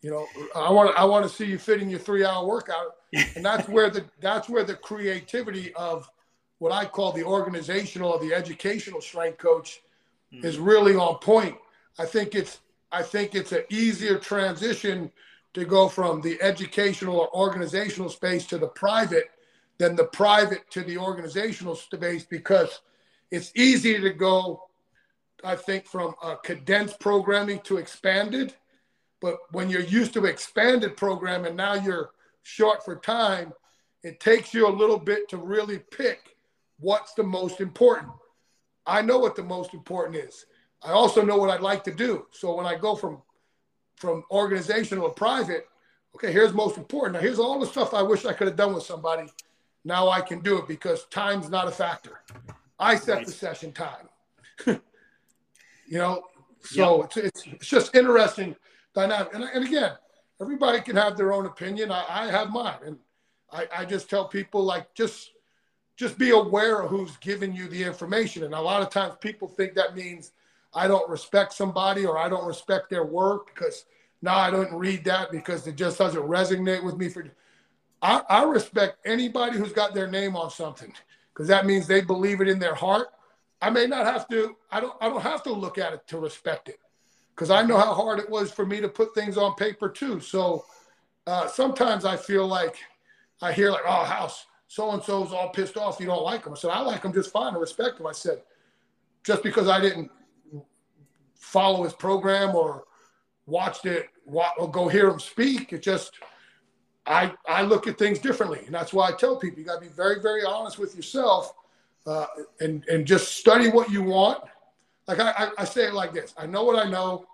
You 0.03 0.11
know, 0.11 0.27
I 0.57 0.71
want 0.71 0.97
I 0.97 1.05
want 1.05 1.29
to 1.29 1.35
see 1.35 1.45
you 1.45 1.59
fit 1.59 1.83
in 1.83 1.91
your 1.91 1.99
three 1.99 2.25
hour 2.25 2.47
workout, 2.47 2.97
and 3.13 3.45
that's 3.45 3.69
where 3.69 3.91
the 3.91 4.03
that's 4.21 4.49
where 4.49 4.65
the 4.65 4.75
creativity 4.75 5.75
of 5.75 6.11
what 6.59 6.73
I 6.73 6.87
call 6.87 7.13
the 7.13 7.23
organizational 7.23 8.13
or 8.13 8.19
the 8.19 8.33
educational 8.33 9.03
strength 9.03 9.37
coach 9.37 9.83
mm. 10.33 10.43
is 10.43 10.59
really 10.59 10.95
on 10.95 11.19
point. 11.19 11.55
I 11.99 12.07
think 12.07 12.35
it's 12.35 12.61
I 12.91 13.03
think 13.03 13.35
it's 13.35 13.53
an 13.53 13.65
easier 13.69 14.19
transition 14.19 15.13
to 15.55 15.65
go 15.65 15.89
from 15.89 16.21
the 16.21 16.41
educational 16.41 17.17
or 17.17 17.35
organizational 17.35 18.09
space 18.09 18.47
to 18.47 18.59
the 18.59 18.69
private 18.69 19.31
than 19.79 19.97
the 19.97 20.05
private 20.05 20.71
to 20.71 20.83
the 20.83 20.97
organizational 20.97 21.75
space 21.75 22.25
because 22.25 22.81
it's 23.31 23.53
easy 23.55 24.01
to 24.01 24.11
go, 24.11 24.69
I 25.43 25.57
think, 25.57 25.87
from 25.87 26.15
a 26.23 26.37
condensed 26.37 27.01
programming 27.01 27.61
to 27.61 27.79
expanded 27.79 28.55
but 29.21 29.39
when 29.53 29.69
you're 29.69 29.83
used 29.83 30.15
to 30.15 30.25
expanded 30.25 30.97
program 30.97 31.45
and 31.45 31.57
now 31.57 31.75
you're 31.75 32.11
short 32.43 32.85
for 32.85 32.97
time, 32.97 33.53
it 34.03 34.19
takes 34.19 34.55
you 34.55 34.67
a 34.67 34.71
little 34.71 34.99
bit 34.99 35.29
to 35.29 35.37
really 35.37 35.79
pick 35.79 36.37
what's 36.79 37.13
the 37.15 37.23
most 37.23 37.61
important. 37.61 38.13
I 38.87 39.03
know 39.03 39.19
what 39.19 39.37
the 39.37 39.43
most 39.43 39.75
important 39.75 40.17
is. 40.17 40.47
I 40.83 40.93
also 40.93 41.23
know 41.23 41.37
what 41.37 41.51
I'd 41.51 41.61
like 41.61 41.85
to 41.85 41.95
do. 41.95 42.27
So 42.33 42.55
when 42.55 42.65
I 42.65 42.77
go 42.77 42.97
from 42.97 43.21
from 44.01 44.25
organizational 44.31 45.09
to 45.09 45.15
private, 45.15 45.69
okay, 46.15 46.33
here's 46.33 46.53
most 46.53 46.79
important. 46.79 47.15
Now 47.15 47.21
here's 47.21 47.39
all 47.39 47.61
the 47.61 47.67
stuff 47.67 47.95
I 47.95 48.03
wish 48.03 48.25
I 48.25 48.33
could 48.33 48.49
have 48.49 48.57
done 48.57 48.75
with 48.75 48.83
somebody. 48.83 49.29
Now 49.85 50.09
I 50.09 50.21
can 50.21 50.41
do 50.41 50.59
it 50.59 50.67
because 50.67 51.05
time's 51.07 51.51
not 51.51 51.69
a 51.69 51.71
factor. 51.71 52.21
I 52.79 52.97
set 52.97 53.19
right. 53.19 53.27
the 53.27 53.33
session 53.33 53.73
time. 53.73 54.09
you 54.67 54.81
know, 55.99 56.25
so 56.63 56.97
yep. 56.97 57.05
it's, 57.05 57.17
it's, 57.17 57.47
it's 57.47 57.67
just 57.67 57.95
interesting 57.95 58.57
dynamic. 58.95 59.35
And, 59.35 59.45
and 59.45 59.65
again, 59.67 59.93
everybody 60.41 60.81
can 60.81 60.97
have 60.97 61.17
their 61.17 61.33
own 61.33 61.47
opinion. 61.47 61.93
I, 61.93 62.05
I 62.09 62.31
have 62.31 62.51
mine, 62.51 62.79
and 62.85 62.99
I, 63.53 63.67
I 63.79 63.85
just 63.85 64.09
tell 64.09 64.27
people 64.29 64.65
like 64.65 64.95
just 64.95 65.31
just 65.97 66.17
be 66.17 66.31
aware 66.31 66.81
of 66.81 66.89
who's 66.89 67.19
giving 67.19 67.55
you 67.55 67.69
the 67.69 67.85
information. 67.85 68.45
And 68.45 68.55
a 68.55 68.61
lot 68.61 68.81
of 68.81 68.89
times 68.89 69.17
people 69.21 69.47
think 69.47 69.75
that 69.75 69.95
means 69.95 70.33
I 70.75 70.87
don't 70.87 71.09
respect 71.09 71.53
somebody 71.53 72.07
or 72.07 72.19
I 72.19 72.29
don't 72.29 72.47
respect 72.47 72.91
their 72.91 73.05
work 73.05 73.55
because 73.55 73.85
now 74.23 74.37
I 74.37 74.51
don't 74.51 74.73
read 74.73 75.05
that 75.05 75.31
because 75.31 75.67
it 75.67 75.77
just 75.77 75.99
doesn't 75.99 76.23
resonate 76.23 76.85
with 76.85 76.97
me. 76.97 77.09
For 77.09 77.25
I, 78.03 78.23
I 78.29 78.43
respect 78.45 78.99
anybody 79.05 79.59
who's 79.59 79.73
got 79.73 79.95
their 79.95 80.07
name 80.07 80.37
on 80.37 80.51
something 80.51 80.93
because 81.33 81.49
that 81.49 81.67
means 81.67 81.87
they 81.87 82.01
believe 82.01 82.41
it 82.41 82.49
in 82.49 82.59
their 82.59 82.75
heart. 82.75 83.09
I 83.63 83.71
may 83.71 83.87
not 83.87 84.07
have 84.07 84.29
to. 84.29 84.57
I 84.71 84.81
don't. 84.81 84.95
I 85.01 85.09
don't 85.09 85.23
have 85.23 85.43
to 85.45 85.53
look 85.53 85.77
at 85.79 85.93
it 85.93 86.07
to 86.09 86.19
respect 86.19 86.69
it 86.69 86.79
because 87.35 87.51
I 87.51 87.63
know 87.63 87.77
how 87.77 87.93
hard 87.93 88.19
it 88.19 88.31
was 88.31 88.51
for 88.53 88.65
me 88.65 88.81
to 88.81 88.89
put 88.89 89.15
things 89.15 89.37
on 89.37 89.55
paper 89.55 89.89
too. 89.89 90.21
So 90.21 90.65
uh, 91.27 91.47
sometimes 91.49 92.05
I 92.05 92.17
feel 92.17 92.47
like 92.47 92.77
I 93.43 93.53
hear 93.53 93.71
like, 93.71 93.83
oh, 93.87 94.05
House, 94.05 94.47
so 94.69 94.91
and 94.93 95.03
so's 95.03 95.33
all 95.33 95.51
pissed 95.51 95.77
off. 95.77 96.01
You 96.01 96.07
don't 96.07 96.23
like 96.23 96.45
them." 96.45 96.55
I 96.55 96.57
said, 96.57 96.71
I 96.71 96.81
like 96.81 97.03
them 97.03 97.13
just 97.13 97.33
fine. 97.33 97.55
I 97.55 97.59
respect 97.59 97.99
them." 97.99 98.07
I 98.07 98.13
said, 98.13 98.43
just 99.25 99.43
because 99.43 99.69
I 99.69 99.81
didn't 99.81 100.11
follow 101.41 101.83
his 101.83 101.93
program 101.93 102.55
or 102.55 102.85
watched 103.47 103.87
it 103.87 104.09
or 104.27 104.71
go 104.71 104.89
hear 104.89 105.09
him 105.09 105.19
speak, 105.19 105.73
it 105.73 105.83
just 105.83 106.13
I 107.07 107.33
I 107.49 107.63
look 107.63 107.87
at 107.87 107.99
things 107.99 108.19
differently, 108.19 108.61
and 108.67 108.75
that's 108.75 108.93
why 108.93 109.09
I 109.09 109.13
tell 109.13 109.37
people 109.37 109.59
you 109.59 109.65
got 109.65 109.83
to 109.83 109.89
be 109.89 109.89
very 109.89 110.21
very 110.21 110.45
honest 110.45 110.79
with 110.79 110.95
yourself, 110.95 111.55
uh, 112.07 112.27
and 112.61 112.85
and 112.89 113.07
just 113.07 113.37
study 113.37 113.69
what 113.69 113.91
you 113.91 114.03
want. 114.03 114.45
Like 115.09 115.19
I, 115.19 115.49
I 115.59 115.65
say 115.65 115.87
it 115.87 115.95
like 115.95 116.13
this: 116.13 116.35
I 116.37 116.47
know 116.47 116.63
what 116.63 116.79
I 116.79 116.89
know, 116.89 117.27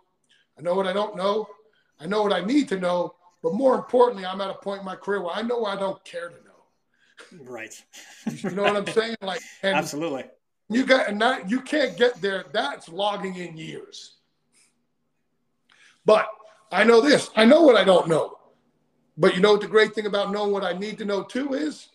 I 0.59 0.63
know 0.63 0.75
what 0.75 0.87
I 0.87 0.93
don't 0.93 1.17
know, 1.17 1.49
I 2.01 2.07
know 2.07 2.23
what 2.23 2.33
I 2.33 2.45
need 2.45 2.69
to 2.71 2.81
know, 2.81 3.15
but 3.43 3.55
more 3.55 3.75
importantly, 3.75 4.25
I'm 4.25 4.41
at 4.41 4.51
a 4.51 4.55
point 4.55 4.81
in 4.81 4.87
my 4.87 4.97
career 4.97 5.21
where 5.21 5.35
I 5.35 5.43
know 5.43 5.65
I 5.65 5.77
don't 5.77 6.03
care 6.05 6.29
to 6.29 6.35
know. 6.37 7.43
Right. 7.45 7.75
you 8.27 8.51
know 8.51 8.63
what 8.63 8.77
I'm 8.77 8.87
saying? 8.87 9.17
Like 9.21 9.41
absolutely. 9.63 10.25
You 10.69 10.85
got 10.85 11.09
and 11.09 11.21
that 11.21 11.49
you 11.49 11.61
can't 11.61 11.97
get 11.97 12.21
there. 12.21 12.45
That's 12.53 12.89
logging 12.89 13.37
in 13.37 13.57
years. 13.57 14.17
But 16.05 16.29
I 16.73 16.85
know 16.85 17.01
this. 17.01 17.31
I 17.37 17.45
know 17.45 17.63
what 17.63 17.77
I 17.77 17.85
don't 17.85 18.09
know. 18.09 18.39
But 19.17 19.35
you 19.35 19.41
know 19.41 19.53
what 19.53 19.61
the 19.61 19.69
great 19.69 19.95
thing 19.95 20.07
about 20.07 20.33
knowing 20.33 20.53
what 20.53 20.65
I 20.65 20.73
need 20.73 20.99
to 20.99 21.05
know 21.05 21.23
too 21.23 21.55
is 21.55 21.89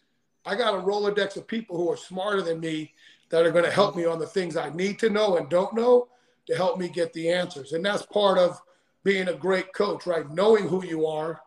I 0.46 0.56
got 0.56 0.74
a 0.74 0.78
Rolodex 0.78 1.38
of 1.38 1.48
people 1.48 1.78
who 1.78 1.92
are 1.92 1.98
smarter 1.98 2.42
than 2.42 2.60
me 2.60 2.94
that 3.30 3.46
are 3.46 3.52
going 3.52 3.66
to 3.66 3.72
help 3.72 3.96
me 3.96 4.06
on 4.06 4.20
the 4.20 4.26
things 4.26 4.58
I 4.58 4.70
need 4.70 5.00
to 5.00 5.10
know 5.10 5.38
and 5.38 5.50
don't 5.50 5.74
know 5.74 6.08
to 6.48 6.56
help 6.56 6.80
me 6.80 6.90
get 6.90 7.14
the 7.14 7.32
answers. 7.32 7.74
And 7.74 7.86
that's 7.86 8.06
part 8.06 8.38
of 8.38 8.62
being 9.04 9.28
a 9.28 9.34
great 9.34 9.74
coach, 9.74 10.06
right? 10.06 10.30
Knowing 10.32 10.68
who 10.68 10.84
you 10.86 11.06
are, 11.06 11.42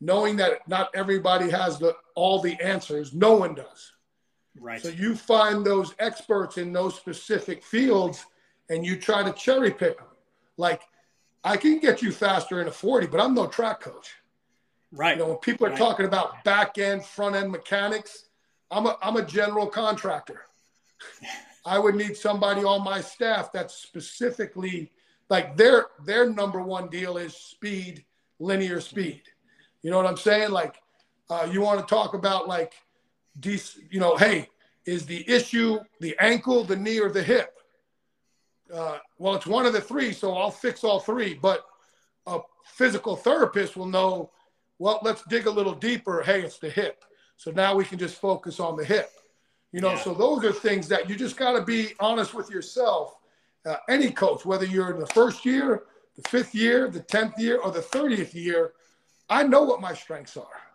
knowing 0.00 0.36
that 0.36 0.66
not 0.68 0.90
everybody 0.94 1.50
has 1.50 1.78
the 1.78 1.94
all 2.14 2.40
the 2.40 2.60
answers. 2.60 3.12
No 3.12 3.36
one 3.36 3.54
does. 3.54 3.92
Right. 4.60 4.80
So 4.80 4.88
you 4.88 5.14
find 5.14 5.64
those 5.64 5.94
experts 5.98 6.58
in 6.58 6.72
those 6.72 6.94
specific 6.94 7.62
fields 7.62 8.26
and 8.70 8.84
you 8.84 8.96
try 8.96 9.22
to 9.22 9.32
cherry 9.32 9.70
pick 9.70 9.98
them. 9.98 10.06
Like 10.56 10.82
I 11.44 11.56
can 11.56 11.78
get 11.78 12.02
you 12.02 12.12
faster 12.12 12.60
in 12.60 12.68
a 12.68 12.72
40, 12.72 13.06
but 13.06 13.20
I'm 13.20 13.34
no 13.34 13.46
track 13.46 13.80
coach. 13.80 14.14
Right. 14.90 15.16
You 15.16 15.22
know, 15.22 15.28
when 15.30 15.38
people 15.38 15.66
are 15.66 15.70
right. 15.70 15.78
talking 15.78 16.06
about 16.06 16.42
back 16.44 16.78
end, 16.78 17.04
front 17.04 17.36
end 17.36 17.50
mechanics, 17.50 18.26
I'm 18.70 18.86
a, 18.86 18.96
I'm 19.02 19.16
a 19.16 19.24
general 19.24 19.66
contractor. 19.66 20.42
I 21.66 21.78
would 21.78 21.94
need 21.94 22.16
somebody 22.16 22.64
on 22.64 22.82
my 22.82 23.00
staff 23.00 23.52
that's 23.52 23.74
specifically 23.74 24.90
like 25.28 25.56
their 25.56 25.86
their 26.04 26.30
number 26.30 26.62
one 26.62 26.88
deal 26.88 27.18
is 27.18 27.36
speed, 27.36 28.04
linear 28.38 28.80
speed. 28.80 29.22
You 29.82 29.90
know 29.90 29.96
what 29.98 30.06
I'm 30.06 30.16
saying? 30.16 30.50
Like, 30.50 30.76
uh, 31.30 31.48
you 31.50 31.60
want 31.60 31.80
to 31.80 31.94
talk 31.94 32.14
about 32.14 32.48
like, 32.48 32.74
you 33.42 34.00
know, 34.00 34.16
hey, 34.16 34.48
is 34.84 35.06
the 35.06 35.28
issue 35.28 35.78
the 36.00 36.16
ankle, 36.20 36.64
the 36.64 36.76
knee, 36.76 36.98
or 36.98 37.10
the 37.10 37.22
hip? 37.22 37.54
Uh, 38.72 38.98
well, 39.18 39.34
it's 39.34 39.46
one 39.46 39.66
of 39.66 39.72
the 39.72 39.80
three, 39.80 40.12
so 40.12 40.36
I'll 40.36 40.50
fix 40.50 40.84
all 40.84 41.00
three. 41.00 41.34
But 41.34 41.64
a 42.26 42.40
physical 42.64 43.16
therapist 43.16 43.76
will 43.76 43.86
know, 43.86 44.30
well, 44.78 45.00
let's 45.02 45.22
dig 45.24 45.46
a 45.46 45.50
little 45.50 45.74
deeper. 45.74 46.22
Hey, 46.22 46.42
it's 46.42 46.58
the 46.58 46.70
hip. 46.70 47.04
So 47.36 47.50
now 47.50 47.74
we 47.74 47.84
can 47.84 47.98
just 47.98 48.20
focus 48.20 48.60
on 48.60 48.76
the 48.76 48.84
hip. 48.84 49.10
You 49.72 49.80
know, 49.80 49.92
yeah. 49.92 50.02
so 50.02 50.14
those 50.14 50.44
are 50.44 50.52
things 50.52 50.88
that 50.88 51.08
you 51.08 51.16
just 51.16 51.36
got 51.36 51.52
to 51.52 51.62
be 51.62 51.92
honest 52.00 52.34
with 52.34 52.50
yourself. 52.50 53.16
Uh, 53.66 53.76
any 53.88 54.10
coach, 54.10 54.44
whether 54.44 54.64
you're 54.64 54.90
in 54.90 54.98
the 54.98 55.06
first 55.08 55.44
year, 55.44 55.84
the 56.16 56.28
fifth 56.28 56.54
year, 56.54 56.88
the 56.88 57.00
10th 57.00 57.38
year, 57.38 57.58
or 57.58 57.70
the 57.70 57.80
30th 57.80 58.34
year, 58.34 58.72
I 59.28 59.42
know 59.42 59.62
what 59.62 59.80
my 59.80 59.94
strengths 59.94 60.36
are. 60.36 60.67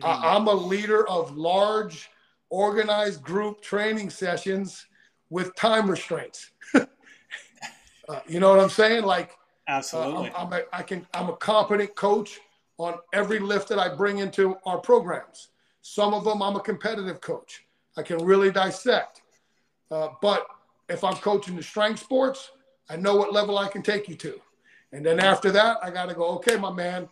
Mm-hmm. 0.00 0.24
I, 0.24 0.34
I'm 0.34 0.46
a 0.46 0.54
leader 0.54 1.08
of 1.08 1.36
large, 1.36 2.10
organized 2.50 3.22
group 3.22 3.60
training 3.60 4.10
sessions 4.10 4.86
with 5.30 5.54
time 5.54 5.90
restraints. 5.90 6.50
Uh, 8.08 8.20
you 8.26 8.40
know 8.40 8.50
what 8.50 8.58
I'm 8.58 8.68
saying? 8.68 9.04
Like, 9.04 9.38
absolutely. 9.68 10.30
Uh, 10.30 10.38
I'm, 10.38 10.46
I'm 10.48 10.52
a, 10.52 10.62
I 10.72 10.82
can. 10.82 11.06
I'm 11.14 11.28
a 11.28 11.36
competent 11.36 11.94
coach 11.94 12.40
on 12.78 12.94
every 13.12 13.38
lift 13.38 13.68
that 13.68 13.78
I 13.78 13.94
bring 13.94 14.18
into 14.18 14.56
our 14.66 14.78
programs. 14.78 15.48
Some 15.82 16.12
of 16.12 16.24
them, 16.24 16.42
I'm 16.42 16.56
a 16.56 16.60
competitive 16.60 17.20
coach. 17.20 17.64
I 17.96 18.02
can 18.02 18.18
really 18.18 18.50
dissect. 18.50 19.22
Uh, 19.90 20.08
but 20.20 20.46
if 20.88 21.04
I'm 21.04 21.14
coaching 21.14 21.56
the 21.56 21.62
strength 21.62 22.00
sports, 22.00 22.50
I 22.88 22.96
know 22.96 23.16
what 23.16 23.32
level 23.32 23.56
I 23.56 23.68
can 23.68 23.82
take 23.82 24.08
you 24.08 24.16
to. 24.16 24.40
And 24.92 25.04
then 25.04 25.20
after 25.20 25.50
that, 25.52 25.78
I 25.82 25.90
got 25.90 26.08
to 26.08 26.14
go. 26.14 26.24
Okay, 26.36 26.56
my 26.56 26.72
man, 26.72 27.08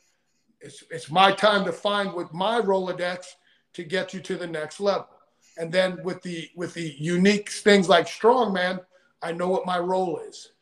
it's 0.60 0.84
it's 0.90 1.10
my 1.10 1.32
time 1.32 1.64
to 1.64 1.72
find 1.72 2.12
with 2.12 2.32
my 2.32 2.60
Rolodex 2.60 3.26
to 3.74 3.84
get 3.84 4.12
you 4.12 4.20
to 4.20 4.36
the 4.36 4.46
next 4.46 4.80
level. 4.80 5.08
And 5.56 5.72
then 5.72 6.02
with 6.02 6.22
the 6.22 6.48
with 6.56 6.74
the 6.74 6.94
unique 6.98 7.50
things 7.50 7.88
like 7.88 8.06
strongman, 8.06 8.80
I 9.22 9.32
know 9.32 9.48
what 9.48 9.66
my 9.66 9.78
role 9.78 10.20
is 10.26 10.52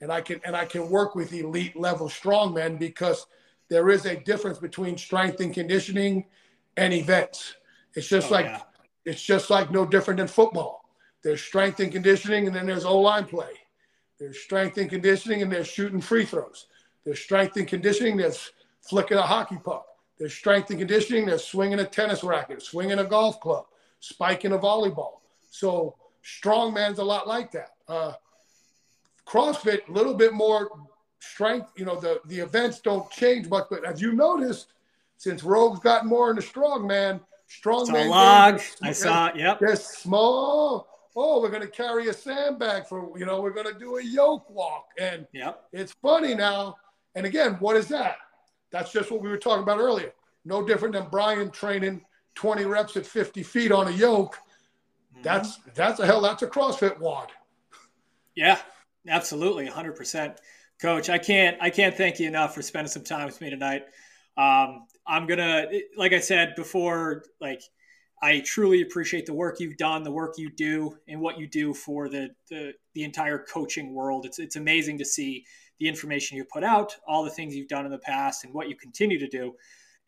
and 0.00 0.12
I 0.12 0.20
can 0.20 0.40
and 0.44 0.56
I 0.56 0.64
can 0.64 0.88
work 0.88 1.14
with 1.14 1.32
elite 1.32 1.76
level 1.76 2.08
strongmen 2.08 2.78
because 2.78 3.26
there 3.68 3.90
is 3.90 4.06
a 4.06 4.16
difference 4.16 4.58
between 4.58 4.96
strength 4.96 5.40
and 5.40 5.52
conditioning 5.52 6.24
and 6.76 6.92
events. 6.92 7.54
It's 7.94 8.08
just 8.08 8.30
oh, 8.30 8.34
like 8.34 8.46
yeah. 8.46 8.62
it's 9.04 9.22
just 9.22 9.50
like 9.50 9.70
no 9.70 9.84
different 9.84 10.18
than 10.18 10.28
football. 10.28 10.84
There's 11.22 11.42
strength 11.42 11.80
and 11.80 11.90
conditioning, 11.90 12.46
and 12.46 12.54
then 12.54 12.66
there's 12.66 12.84
O 12.84 12.98
line 12.98 13.24
play. 13.24 13.52
There's 14.18 14.38
strength 14.38 14.78
and 14.78 14.88
conditioning, 14.88 15.42
and 15.42 15.50
there's 15.50 15.68
shooting 15.68 16.00
free 16.00 16.24
throws. 16.24 16.66
There's 17.04 17.20
strength 17.20 17.56
and 17.56 17.66
conditioning. 17.66 18.16
There's 18.16 18.52
flicking 18.88 19.18
a 19.18 19.22
hockey 19.22 19.58
puck. 19.62 19.86
There's 20.18 20.34
strength 20.34 20.70
and 20.70 20.78
conditioning. 20.78 21.26
There's 21.26 21.44
swinging 21.44 21.78
a 21.78 21.84
tennis 21.84 22.24
racket, 22.24 22.62
swinging 22.62 22.98
a 22.98 23.04
golf 23.04 23.40
club, 23.40 23.66
spiking 24.00 24.52
a 24.52 24.58
volleyball. 24.58 25.20
So 25.50 25.96
strongman's 26.24 26.98
a 26.98 27.04
lot 27.04 27.28
like 27.28 27.52
that. 27.52 27.74
Uh, 27.86 28.12
CrossFit, 29.26 29.88
a 29.88 29.92
little 29.92 30.14
bit 30.14 30.32
more 30.32 30.70
strength. 31.20 31.70
You 31.76 31.84
know, 31.84 32.00
the, 32.00 32.20
the 32.26 32.40
events 32.40 32.80
don't 32.80 33.08
change 33.10 33.48
much, 33.48 33.66
but 33.70 33.84
as 33.84 34.00
you 34.00 34.12
noticed, 34.12 34.72
since 35.18 35.42
Rogue's 35.42 35.80
gotten 35.80 36.08
more 36.08 36.30
into 36.30 36.42
strongman, 36.42 37.20
strongman. 37.48 38.08
log. 38.08 38.60
I 38.82 38.92
saw 38.92 39.28
it. 39.28 39.36
Yep. 39.36 39.60
They're 39.60 39.76
small. 39.76 40.88
Oh, 41.16 41.40
we're 41.40 41.50
going 41.50 41.62
to 41.62 41.68
carry 41.68 42.08
a 42.08 42.12
sandbag 42.12 42.86
for, 42.86 43.18
you 43.18 43.26
know, 43.26 43.40
we're 43.40 43.50
going 43.50 43.72
to 43.72 43.78
do 43.78 43.96
a 43.96 44.02
yoke 44.02 44.48
walk. 44.48 44.86
And 45.00 45.26
yep. 45.32 45.64
it's 45.72 45.92
funny 46.00 46.34
now. 46.34 46.76
And 47.16 47.26
again, 47.26 47.54
what 47.54 47.76
is 47.76 47.88
that? 47.88 48.18
That's 48.70 48.92
just 48.92 49.10
what 49.10 49.22
we 49.22 49.28
were 49.28 49.38
talking 49.38 49.62
about 49.62 49.78
earlier. 49.78 50.12
No 50.44 50.66
different 50.66 50.94
than 50.94 51.08
Brian 51.10 51.50
training 51.50 52.02
20 52.34 52.64
reps 52.64 52.96
at 52.96 53.06
50 53.06 53.42
feet 53.42 53.72
on 53.72 53.88
a 53.88 53.92
yoke. 53.92 54.36
Mm-hmm. 55.12 55.22
That's 55.22 55.56
that's 55.74 56.00
a 56.00 56.06
hell. 56.06 56.20
That's 56.20 56.42
a 56.42 56.46
CrossFit 56.46 56.98
WOD. 56.98 57.32
Yeah, 58.34 58.58
Absolutely, 59.08 59.66
100%. 59.66 60.36
Coach, 60.80 61.10
I 61.10 61.18
can't 61.18 61.56
I 61.60 61.70
can't 61.70 61.96
thank 61.96 62.20
you 62.20 62.28
enough 62.28 62.54
for 62.54 62.62
spending 62.62 62.90
some 62.90 63.02
time 63.02 63.26
with 63.26 63.40
me 63.40 63.50
tonight. 63.50 63.82
Um, 64.36 64.86
I'm 65.04 65.26
gonna, 65.26 65.66
like 65.96 66.12
I 66.12 66.20
said 66.20 66.54
before, 66.54 67.24
like 67.40 67.62
I 68.22 68.40
truly 68.46 68.82
appreciate 68.82 69.26
the 69.26 69.34
work 69.34 69.58
you've 69.58 69.76
done, 69.76 70.04
the 70.04 70.12
work 70.12 70.34
you 70.38 70.50
do, 70.50 70.96
and 71.08 71.20
what 71.20 71.36
you 71.36 71.48
do 71.48 71.74
for 71.74 72.08
the 72.08 72.30
the, 72.48 72.74
the 72.94 73.02
entire 73.02 73.44
coaching 73.52 73.92
world. 73.92 74.24
It's 74.24 74.38
it's 74.38 74.54
amazing 74.54 74.98
to 74.98 75.04
see 75.04 75.44
the 75.78 75.88
information 75.88 76.36
you 76.36 76.44
put 76.44 76.64
out, 76.64 76.94
all 77.06 77.24
the 77.24 77.30
things 77.30 77.54
you've 77.54 77.68
done 77.68 77.84
in 77.84 77.90
the 77.90 77.98
past, 77.98 78.44
and 78.44 78.52
what 78.52 78.68
you 78.68 78.76
continue 78.76 79.18
to 79.18 79.28
do. 79.28 79.54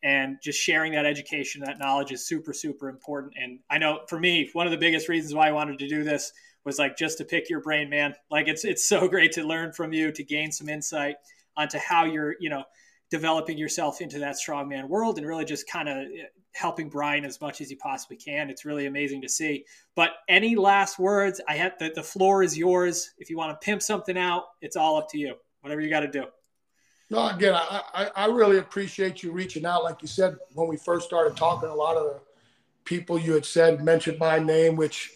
And 0.03 0.37
just 0.41 0.59
sharing 0.59 0.93
that 0.93 1.05
education, 1.05 1.61
that 1.63 1.77
knowledge 1.77 2.11
is 2.11 2.25
super, 2.25 2.53
super 2.53 2.89
important. 2.89 3.33
And 3.39 3.59
I 3.69 3.77
know 3.77 4.01
for 4.09 4.19
me, 4.19 4.49
one 4.53 4.65
of 4.65 4.71
the 4.71 4.77
biggest 4.77 5.07
reasons 5.07 5.35
why 5.35 5.47
I 5.47 5.51
wanted 5.51 5.77
to 5.79 5.87
do 5.87 6.03
this 6.03 6.33
was 6.65 6.79
like 6.79 6.97
just 6.97 7.17
to 7.19 7.25
pick 7.25 7.49
your 7.49 7.61
brain, 7.61 7.89
man. 7.89 8.15
Like 8.29 8.47
it's 8.47 8.65
it's 8.65 8.87
so 8.87 9.07
great 9.09 9.31
to 9.33 9.43
learn 9.43 9.73
from 9.73 9.93
you, 9.93 10.11
to 10.11 10.23
gain 10.23 10.51
some 10.51 10.69
insight 10.69 11.15
onto 11.55 11.77
how 11.77 12.05
you're, 12.05 12.35
you 12.39 12.49
know, 12.49 12.63
developing 13.11 13.57
yourself 13.57 14.01
into 14.01 14.19
that 14.19 14.35
strongman 14.35 14.87
world 14.87 15.17
and 15.17 15.27
really 15.27 15.45
just 15.45 15.69
kind 15.69 15.89
of 15.89 15.97
eh, 15.97 16.25
helping 16.53 16.89
Brian 16.89 17.25
as 17.25 17.39
much 17.41 17.61
as 17.61 17.69
you 17.69 17.77
possibly 17.77 18.17
can. 18.17 18.49
It's 18.49 18.65
really 18.65 18.85
amazing 18.87 19.21
to 19.21 19.29
see. 19.29 19.65
But 19.95 20.11
any 20.27 20.55
last 20.55 20.97
words? 20.97 21.41
I 21.47 21.55
have 21.55 21.73
the, 21.77 21.91
the 21.93 22.03
floor 22.03 22.41
is 22.41 22.57
yours. 22.57 23.13
If 23.17 23.29
you 23.29 23.37
want 23.37 23.59
to 23.59 23.63
pimp 23.63 23.81
something 23.81 24.17
out, 24.17 24.43
it's 24.61 24.75
all 24.75 24.97
up 24.97 25.09
to 25.09 25.17
you. 25.17 25.35
Whatever 25.61 25.81
you 25.81 25.89
got 25.89 26.01
to 26.01 26.07
do. 26.07 26.25
No, 27.09 27.27
again, 27.27 27.53
I, 27.53 27.81
I, 27.93 28.09
I 28.15 28.25
really 28.27 28.57
appreciate 28.57 29.21
you 29.21 29.31
reaching 29.31 29.65
out. 29.65 29.83
Like 29.83 30.01
you 30.01 30.07
said, 30.07 30.37
when 30.53 30.67
we 30.67 30.77
first 30.77 31.05
started 31.05 31.35
talking, 31.35 31.69
a 31.69 31.75
lot 31.75 31.97
of 31.97 32.05
the 32.05 32.19
people 32.85 33.19
you 33.19 33.33
had 33.33 33.45
said 33.45 33.83
mentioned 33.83 34.17
my 34.17 34.39
name, 34.39 34.75
which 34.75 35.11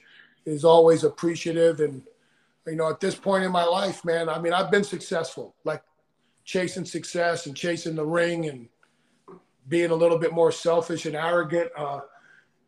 is 0.45 0.65
always 0.65 1.03
appreciative. 1.05 1.79
And, 1.79 2.03
you 2.67 2.75
know, 2.75 2.89
at 2.89 2.99
this 2.99 3.15
point 3.15 3.45
in 3.45 3.51
my 3.51 3.63
life, 3.63 4.03
man, 4.03 4.27
I 4.27 4.39
mean, 4.39 4.53
I've 4.53 4.69
been 4.69 4.83
successful, 4.83 5.55
like 5.63 5.83
chasing 6.43 6.85
success 6.85 7.45
and 7.45 7.55
chasing 7.55 7.95
the 7.95 8.05
ring 8.05 8.49
and 8.49 8.67
being 9.67 9.91
a 9.91 9.95
little 9.95 10.19
bit 10.19 10.33
more 10.33 10.51
selfish 10.51 11.05
and 11.05 11.15
arrogant. 11.15 11.71
Uh, 11.77 12.01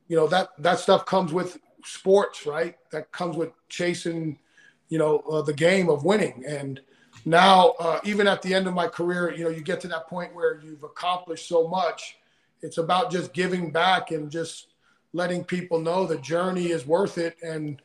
you 0.08 0.16
know, 0.16 0.28
that, 0.28 0.50
that 0.60 0.80
stuff 0.80 1.06
comes 1.06 1.34
with 1.34 1.60
sports, 1.84 2.46
right? 2.46 2.76
That 2.92 3.12
comes 3.12 3.36
with 3.36 3.52
chasing, 3.68 4.40
you 4.88 4.98
know, 4.98 5.20
uh, 5.30 5.42
the 5.42 5.54
game 5.54 5.90
of 5.90 6.06
winning. 6.06 6.46
And 6.48 6.80
now, 7.28 7.72
uh, 7.72 8.00
even 8.06 8.26
at 8.26 8.42
the 8.42 8.54
end 8.54 8.68
of 8.68 8.74
my 8.74 8.88
career, 8.88 9.34
you 9.36 9.44
know, 9.44 9.50
you 9.50 9.60
get 9.60 9.82
to 9.82 9.90
that 9.90 10.08
point 10.08 10.34
where 10.34 10.62
you've 10.64 10.84
accomplished 10.84 11.46
so 11.50 11.68
much. 11.68 12.16
It's 12.62 12.78
about 12.78 13.12
just 13.12 13.34
giving 13.34 13.70
back 13.70 14.12
and 14.12 14.32
just 14.32 14.68
letting 15.12 15.44
people 15.44 15.82
know 15.82 16.06
the 16.06 16.20
journey 16.20 16.68
is 16.68 16.88
worth 16.88 17.18
it. 17.18 17.36
And 17.44 17.82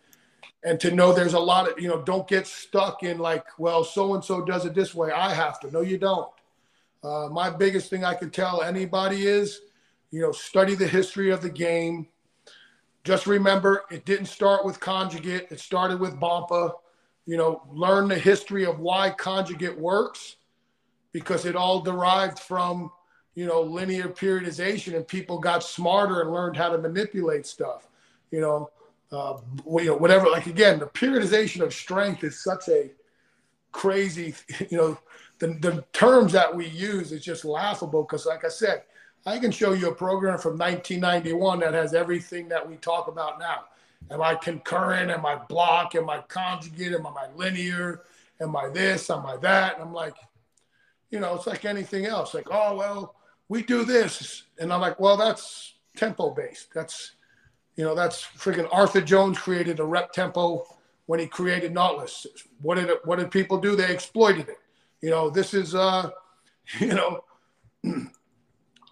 and 0.62 0.78
to 0.78 0.93
know 0.93 1.12
there's 1.12 1.35
a 1.35 1.40
lot 1.40 1.69
of 1.69 1.77
you 1.81 1.89
know 1.89 2.01
don't 2.02 2.28
get 2.28 2.47
stuck 2.47 3.02
in 3.02 3.19
like 3.19 3.44
well 3.59 3.82
so 3.82 4.14
and 4.14 4.24
so 4.24 4.44
does 4.44 4.64
it 4.64 4.74
this 4.74 4.94
way. 4.94 5.10
I 5.10 5.35
have 5.35 5.59
to. 5.60 5.73
No 5.73 5.81
you 5.81 5.98
don't. 5.98 6.31
Uh, 7.02 7.28
my 7.32 7.51
biggest 7.51 7.90
thing 7.90 8.05
i 8.05 8.14
can 8.14 8.31
tell 8.31 8.62
anybody 8.62 9.27
is 9.27 9.62
you 10.12 10.20
know 10.20 10.31
study 10.31 10.77
the 10.77 10.86
history 10.86 11.32
of 11.32 11.43
the 11.43 11.51
game. 11.51 12.06
Just 13.02 13.27
remember 13.27 13.82
it 13.90 14.05
didn't 14.05 14.27
start 14.27 14.64
with 14.64 14.78
conjugate. 14.78 15.48
It 15.51 15.59
started 15.59 15.98
with 15.98 16.14
bompa 16.20 16.74
you 17.27 17.36
know 17.36 17.62
learn 17.73 18.09
the 18.09 18.19
history 18.19 18.65
of 18.65 18.81
why 18.81 19.11
conjugate 19.11 19.78
works 19.78 20.36
because 21.12 21.44
it 21.44 21.55
all 21.55 21.81
derived 21.81 22.39
from 22.39 22.90
you 23.35 23.47
know 23.47 23.61
linear 23.61 24.09
periodization 24.09 24.94
and 24.97 25.07
people 25.07 25.39
got 25.39 25.62
smarter 25.62 26.20
and 26.20 26.32
learned 26.32 26.57
how 26.57 26.69
to 26.69 26.78
manipulate 26.78 27.47
stuff 27.47 27.89
you 28.31 28.40
know 28.40 28.70
uh, 29.12 29.35
whatever 29.65 30.28
like 30.28 30.47
again 30.47 30.78
the 30.78 30.86
periodization 30.86 31.61
of 31.61 31.73
strength 31.73 32.24
is 32.24 32.43
such 32.43 32.69
a 32.69 32.90
crazy 33.70 34.35
you 34.70 34.77
know 34.77 34.99
the, 35.39 35.49
the 35.61 35.85
terms 35.93 36.32
that 36.32 36.55
we 36.55 36.66
use 36.69 37.12
is 37.12 37.24
just 37.24 37.44
laughable 37.44 38.03
because 38.03 38.27
like 38.27 38.44
i 38.44 38.49
said 38.49 38.82
i 39.27 39.39
can 39.39 39.51
show 39.51 39.73
you 39.73 39.89
a 39.89 39.94
program 39.94 40.39
from 40.39 40.59
1991 40.59 41.61
that 41.61 41.74
has 41.74 41.94
everything 41.94 42.49
that 42.49 42.66
we 42.66 42.77
talk 42.77 43.09
about 43.09 43.39
now 43.39 43.65
am 44.10 44.22
i 44.22 44.34
concurrent 44.34 45.10
am 45.10 45.24
i 45.24 45.36
block 45.48 45.94
am 45.94 46.08
i 46.10 46.18
conjugate 46.28 46.92
am 46.92 47.06
i 47.06 47.26
linear 47.36 48.02
am 48.40 48.56
i 48.56 48.68
this 48.68 49.08
am 49.10 49.24
i 49.26 49.36
that 49.36 49.74
and 49.74 49.82
i'm 49.82 49.92
like 49.92 50.16
you 51.10 51.20
know 51.20 51.34
it's 51.34 51.46
like 51.46 51.64
anything 51.64 52.06
else 52.06 52.34
like 52.34 52.48
oh 52.50 52.76
well 52.76 53.14
we 53.52 53.62
do 53.62 53.84
this. 53.84 54.44
And 54.58 54.72
I'm 54.72 54.80
like, 54.80 54.98
well, 54.98 55.18
that's 55.18 55.74
tempo 55.94 56.30
based. 56.30 56.72
That's, 56.72 57.12
you 57.76 57.84
know, 57.84 57.94
that's 57.94 58.22
freaking 58.22 58.66
Arthur 58.72 59.02
Jones 59.02 59.38
created 59.38 59.78
a 59.78 59.84
rep 59.84 60.10
tempo 60.12 60.64
when 61.04 61.20
he 61.20 61.26
created 61.26 61.74
Nautilus. 61.74 62.26
What 62.62 62.76
did 62.76 62.88
it, 62.88 63.04
what 63.04 63.18
did 63.18 63.30
people 63.30 63.58
do? 63.58 63.76
They 63.76 63.92
exploited 63.92 64.48
it. 64.48 64.56
You 65.02 65.10
know, 65.10 65.28
this 65.28 65.52
is, 65.52 65.74
uh, 65.74 66.10
you 66.80 66.94
know, 66.94 67.24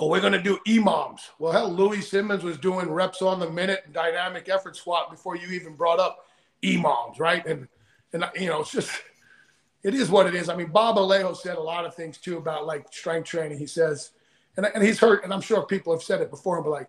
oh, 0.00 0.06
we're 0.06 0.20
going 0.20 0.32
to 0.32 0.42
do 0.42 0.58
EMOMs. 0.66 1.20
Well, 1.38 1.52
hell, 1.52 1.70
Louie 1.70 2.00
Simmons 2.00 2.42
was 2.42 2.56
doing 2.56 2.90
reps 2.90 3.20
on 3.20 3.38
the 3.38 3.50
minute 3.50 3.82
and 3.84 3.92
dynamic 3.92 4.48
effort 4.48 4.74
squat 4.74 5.10
before 5.10 5.36
you 5.36 5.48
even 5.48 5.74
brought 5.74 6.00
up 6.00 6.26
EMOMs, 6.62 7.20
right? 7.20 7.44
And, 7.46 7.68
and, 8.14 8.24
you 8.34 8.46
know, 8.46 8.62
it's 8.62 8.72
just, 8.72 8.90
it 9.82 9.94
is 9.94 10.10
what 10.10 10.26
it 10.26 10.34
is. 10.34 10.48
I 10.48 10.56
mean, 10.56 10.68
Bob 10.68 10.96
Alejo 10.96 11.36
said 11.36 11.56
a 11.56 11.62
lot 11.62 11.84
of 11.84 11.94
things 11.94 12.16
too 12.16 12.38
about 12.38 12.66
like 12.66 12.86
strength 12.92 13.28
training. 13.28 13.58
He 13.58 13.66
says, 13.66 14.12
and, 14.56 14.66
and 14.74 14.82
he's 14.82 14.98
heard, 14.98 15.22
and 15.22 15.34
I'm 15.34 15.42
sure 15.42 15.64
people 15.66 15.92
have 15.92 16.02
said 16.02 16.22
it 16.22 16.30
before, 16.30 16.62
but 16.62 16.70
like, 16.70 16.88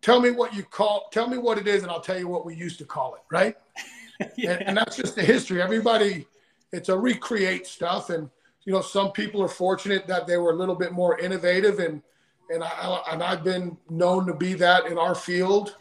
tell 0.00 0.20
me 0.20 0.30
what 0.30 0.54
you 0.54 0.62
call, 0.62 1.08
tell 1.12 1.28
me 1.28 1.38
what 1.38 1.58
it 1.58 1.66
is, 1.66 1.82
and 1.82 1.90
I'll 1.90 2.00
tell 2.00 2.18
you 2.18 2.28
what 2.28 2.46
we 2.46 2.54
used 2.54 2.78
to 2.78 2.84
call 2.84 3.16
it, 3.16 3.22
right? 3.30 3.56
yeah. 4.36 4.52
and, 4.52 4.62
and 4.68 4.76
that's 4.76 4.96
just 4.96 5.16
the 5.16 5.22
history. 5.22 5.60
Everybody, 5.60 6.26
it's 6.72 6.88
a 6.88 6.96
recreate 6.96 7.66
stuff, 7.66 8.10
and 8.10 8.30
you 8.64 8.72
know, 8.72 8.80
some 8.80 9.10
people 9.10 9.42
are 9.42 9.48
fortunate 9.48 10.06
that 10.06 10.26
they 10.26 10.38
were 10.38 10.52
a 10.52 10.56
little 10.56 10.76
bit 10.76 10.92
more 10.92 11.18
innovative, 11.18 11.80
and 11.80 12.00
and 12.50 12.62
I 12.62 13.02
and 13.12 13.22
I've 13.22 13.44
been 13.44 13.76
known 13.88 14.26
to 14.26 14.34
be 14.34 14.54
that 14.54 14.86
in 14.86 14.98
our 14.98 15.14
field 15.14 15.76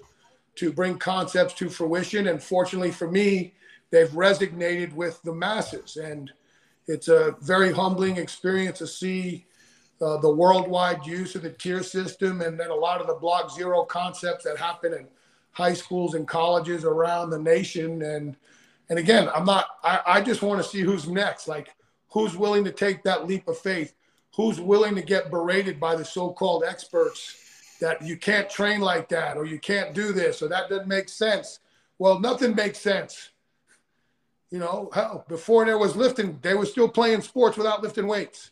to 0.56 0.72
bring 0.72 0.98
concepts 0.98 1.53
to 1.56 1.69
fruition. 1.69 2.27
And 2.27 2.41
fortunately 2.41 2.91
for 2.91 3.10
me, 3.10 3.53
they've 3.90 4.10
resonated 4.10 4.94
with 4.94 5.22
the 5.23 5.34
masses, 5.34 5.98
and 5.98 6.31
it's 6.88 7.07
a 7.07 7.35
very 7.41 7.72
humbling 7.72 8.18
experience 8.18 8.80
to 8.80 8.88
see 8.88 9.45
uh, 10.02 10.18
the 10.18 10.30
worldwide 10.30 11.06
use 11.06 11.35
of 11.35 11.44
the 11.44 11.49
tier 11.49 11.81
system, 11.81 12.41
and 12.41 12.60
then 12.60 12.69
a 12.69 12.76
lot 12.76 13.02
of 13.02 13.07
the 13.07 13.15
block 13.15 13.52
zero 13.52 13.84
concepts 13.84 14.44
that 14.44 14.57
happen 14.57 14.94
in 14.94 15.07
high 15.52 15.73
schools 15.73 16.15
and 16.15 16.27
colleges 16.27 16.84
around 16.84 17.30
the 17.30 17.40
nation. 17.40 18.02
And 18.02 18.35
and 18.90 18.99
again, 18.99 19.30
I'm 19.34 19.45
not. 19.45 19.68
I, 19.84 20.02
I 20.06 20.22
just 20.22 20.41
want 20.41 20.61
to 20.61 20.69
see 20.69 20.81
who's 20.81 21.07
next. 21.07 21.48
Like 21.48 21.73
who's 22.14 22.38
willing 22.38 22.64
to 22.64 22.72
take 22.72 23.03
that 23.03 23.27
leap 23.27 23.48
of 23.48 23.57
faith? 23.57 23.95
Who's 24.35 24.60
willing 24.60 24.95
to 24.95 25.01
get 25.01 25.30
berated 25.30 25.80
by 25.80 25.95
the 25.95 26.05
so-called 26.05 26.64
experts 26.64 27.77
that 27.80 28.01
you 28.01 28.18
can't 28.18 28.49
train 28.49 28.81
like 28.81 29.10
that, 29.10 29.38
or 29.38 29.45
you 29.45 29.60
can't 29.60 29.93
do 29.93 30.11
this, 30.11 30.41
or 30.41 30.47
that 30.47 30.69
doesn't 30.69 30.88
make 30.88 31.10
sense? 31.10 31.60
Well, 31.99 32.19
nothing 32.19 32.55
makes 32.55 32.80
sense. 32.80 33.30
You 34.49 34.60
know, 34.60 34.89
hell, 34.93 35.26
before 35.27 35.65
there 35.65 35.77
was 35.77 35.95
lifting, 35.95 36.39
they 36.41 36.53
were 36.53 36.65
still 36.65 36.88
playing 36.88 37.22
sports 37.22 37.57
without 37.57 37.84
lifting 37.84 38.07
weights. 38.07 38.51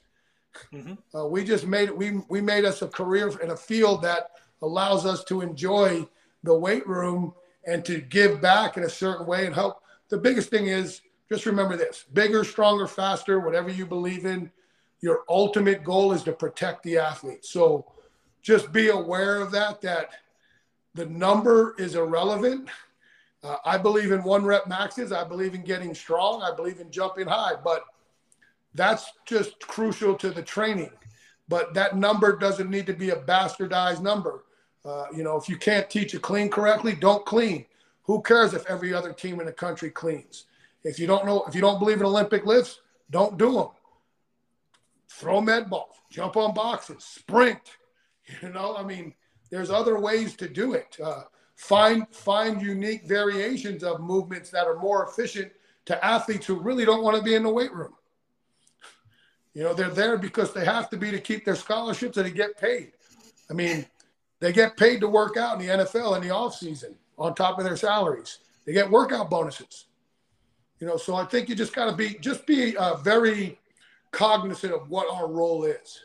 Mm-hmm. 0.73 1.17
Uh, 1.17 1.27
we 1.27 1.43
just 1.43 1.65
made 1.65 1.89
it. 1.89 1.97
We 1.97 2.21
we 2.27 2.41
made 2.41 2.65
us 2.65 2.81
a 2.81 2.87
career 2.87 3.31
in 3.41 3.51
a 3.51 3.57
field 3.57 4.01
that 4.03 4.31
allows 4.61 5.05
us 5.05 5.23
to 5.25 5.41
enjoy 5.41 6.07
the 6.43 6.53
weight 6.53 6.87
room 6.87 7.33
and 7.65 7.85
to 7.85 8.01
give 8.01 8.41
back 8.41 8.77
in 8.77 8.83
a 8.83 8.89
certain 8.89 9.25
way 9.25 9.45
and 9.45 9.55
help. 9.55 9.81
The 10.09 10.17
biggest 10.17 10.49
thing 10.49 10.67
is 10.67 11.01
just 11.29 11.45
remember 11.45 11.77
this: 11.77 12.05
bigger, 12.11 12.43
stronger, 12.43 12.87
faster, 12.87 13.39
whatever 13.39 13.69
you 13.69 13.85
believe 13.85 14.25
in. 14.25 14.51
Your 15.02 15.23
ultimate 15.28 15.84
goal 15.84 16.14
is 16.14 16.23
to 16.23 16.32
protect 16.32 16.84
the 16.84 16.98
athlete. 16.98 17.45
So 17.45 17.91
just 18.41 18.72
be 18.72 18.90
aware 18.90 19.41
of 19.41 19.52
that. 19.52 19.82
That 19.82 20.11
the 20.94 21.06
number 21.06 21.76
is 21.78 21.95
irrelevant. 21.95 22.69
Uh, 23.44 23.57
I 23.65 23.78
believe 23.78 24.11
in 24.11 24.23
one 24.23 24.45
rep 24.45 24.68
maxes. 24.68 25.11
I 25.11 25.23
believe 25.23 25.56
in 25.56 25.64
getting 25.64 25.95
strong. 25.95 26.44
I 26.44 26.56
believe 26.56 26.80
in 26.80 26.91
jumping 26.91 27.28
high, 27.28 27.53
but 27.64 27.84
that's 28.76 29.11
just 29.26 29.60
crucial 29.68 30.15
to 30.15 30.30
the 30.30 30.44
training. 30.44 30.91
But 31.48 31.73
that 31.73 31.98
number 31.98 32.38
doesn't 32.38 32.69
need 32.69 32.86
to 32.86 32.94
be 32.94 33.10
a 33.10 33.15
bastardized 33.15 34.02
number. 34.02 34.45
Uh, 34.86 35.06
you 35.15 35.23
know, 35.23 35.38
if 35.38 35.49
you 35.49 35.57
can't 35.57 35.90
teach 35.90 36.14
a 36.14 36.19
clean 36.19 36.49
correctly, 36.49 36.95
don't 36.95 37.26
clean. 37.26 37.65
Who 38.03 38.22
cares 38.22 38.53
if 38.53 38.65
every 38.68 38.94
other 38.94 39.14
team 39.14 39.40
in 39.40 39.45
the 39.45 39.52
country 39.52 39.90
cleans? 39.90 40.45
If 40.84 40.98
you 40.99 41.07
don't 41.07 41.26
know, 41.26 41.44
if 41.48 41.56
you 41.56 41.61
don't 41.61 41.80
believe 41.80 41.99
in 41.99 42.06
Olympic 42.06 42.45
lifts, 42.45 42.80
don't 43.10 43.38
do 43.38 43.53
them. 43.53 43.68
Throw 45.17 45.41
med 45.41 45.69
balls, 45.69 45.95
jump 46.09 46.38
on 46.38 46.53
boxes, 46.53 47.03
sprint. 47.03 47.59
You 48.41 48.49
know, 48.49 48.77
I 48.77 48.83
mean, 48.83 49.13
there's 49.49 49.69
other 49.69 49.99
ways 49.99 50.35
to 50.38 50.47
do 50.47 50.73
it. 50.73 50.97
Uh, 51.03 51.23
find 51.55 52.07
find 52.11 52.61
unique 52.61 53.05
variations 53.05 53.83
of 53.83 53.99
movements 53.99 54.49
that 54.51 54.67
are 54.67 54.77
more 54.77 55.07
efficient 55.07 55.51
to 55.85 56.05
athletes 56.05 56.45
who 56.45 56.59
really 56.59 56.85
don't 56.85 57.03
want 57.03 57.17
to 57.17 57.23
be 57.23 57.35
in 57.35 57.43
the 57.43 57.49
weight 57.49 57.73
room. 57.73 57.93
You 59.53 59.63
know, 59.63 59.73
they're 59.73 59.89
there 59.89 60.17
because 60.17 60.53
they 60.53 60.63
have 60.63 60.89
to 60.91 60.97
be 60.97 61.11
to 61.11 61.19
keep 61.19 61.43
their 61.43 61.55
scholarships 61.55 62.15
and 62.17 62.25
to 62.25 62.31
get 62.31 62.57
paid. 62.57 62.93
I 63.49 63.53
mean, 63.53 63.85
they 64.39 64.53
get 64.53 64.77
paid 64.77 65.01
to 65.01 65.07
work 65.07 65.35
out 65.35 65.59
in 65.59 65.67
the 65.67 65.83
NFL 65.83 66.15
in 66.15 66.23
the 66.23 66.29
off 66.29 66.55
season 66.55 66.95
on 67.17 67.35
top 67.35 67.57
of 67.59 67.65
their 67.65 67.75
salaries. 67.75 68.39
They 68.65 68.73
get 68.73 68.89
workout 68.89 69.29
bonuses. 69.29 69.88
You 70.79 70.88
know, 70.88 70.97
so 70.97 71.15
I 71.15 71.25
think 71.25 71.49
you 71.49 71.55
just 71.55 71.75
got 71.75 71.89
to 71.89 71.95
be 71.95 72.15
just 72.15 72.47
be 72.47 72.75
uh, 72.77 72.95
very 72.97 73.59
cognizant 74.11 74.73
of 74.73 74.89
what 74.89 75.11
our 75.13 75.27
role 75.27 75.63
is. 75.63 75.99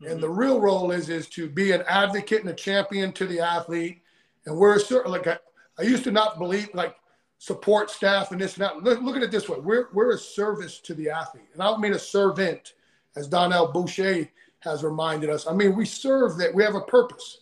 Mm-hmm. 0.00 0.12
And 0.12 0.22
the 0.22 0.30
real 0.30 0.60
role 0.60 0.90
is 0.90 1.08
is 1.08 1.28
to 1.30 1.48
be 1.48 1.72
an 1.72 1.82
advocate 1.88 2.40
and 2.40 2.50
a 2.50 2.54
champion 2.54 3.12
to 3.12 3.26
the 3.26 3.40
athlete. 3.40 4.02
And 4.46 4.56
we're 4.56 4.76
a, 4.76 4.80
certain 4.80 5.12
like 5.12 5.26
I, 5.26 5.38
I 5.78 5.82
used 5.82 6.04
to 6.04 6.10
not 6.10 6.38
believe 6.38 6.68
like 6.74 6.96
support 7.38 7.90
staff 7.90 8.32
and 8.32 8.40
this 8.40 8.54
and 8.54 8.62
that. 8.62 8.82
Look, 8.82 9.00
look 9.00 9.16
at 9.16 9.22
it 9.22 9.30
this 9.30 9.48
way: 9.48 9.58
we're 9.58 9.88
we're 9.92 10.14
a 10.14 10.18
service 10.18 10.80
to 10.80 10.94
the 10.94 11.10
athlete, 11.10 11.48
and 11.52 11.62
I 11.62 11.66
don't 11.66 11.80
mean 11.80 11.94
a 11.94 11.98
servant 11.98 12.74
as 13.16 13.28
Donnell 13.28 13.72
Boucher 13.72 14.28
has 14.60 14.84
reminded 14.84 15.28
us. 15.28 15.46
I 15.46 15.52
mean, 15.52 15.76
we 15.76 15.84
serve 15.84 16.38
that 16.38 16.54
we 16.54 16.62
have 16.62 16.74
a 16.74 16.80
purpose. 16.80 17.40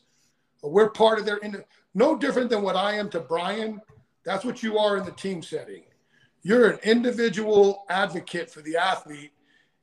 We're 0.63 0.91
part 0.91 1.19
of 1.19 1.25
their, 1.25 1.39
no 1.95 2.17
different 2.17 2.51
than 2.51 2.63
what 2.63 2.77
I 2.77 2.95
am 2.95 3.09
to 3.11 3.21
Brian. 3.21 3.81
That's 4.25 4.45
what 4.45 4.63
you 4.63 4.79
are 4.79 4.97
in 4.97 5.05
the 5.05 5.13
team 5.13 5.43
setting. 5.43 5.85
You're 6.43 6.71
an 6.71 6.79
individual 6.83 7.85
advocate 7.89 8.51
for 8.51 8.63
the 8.63 8.77
athlete. 8.77 9.33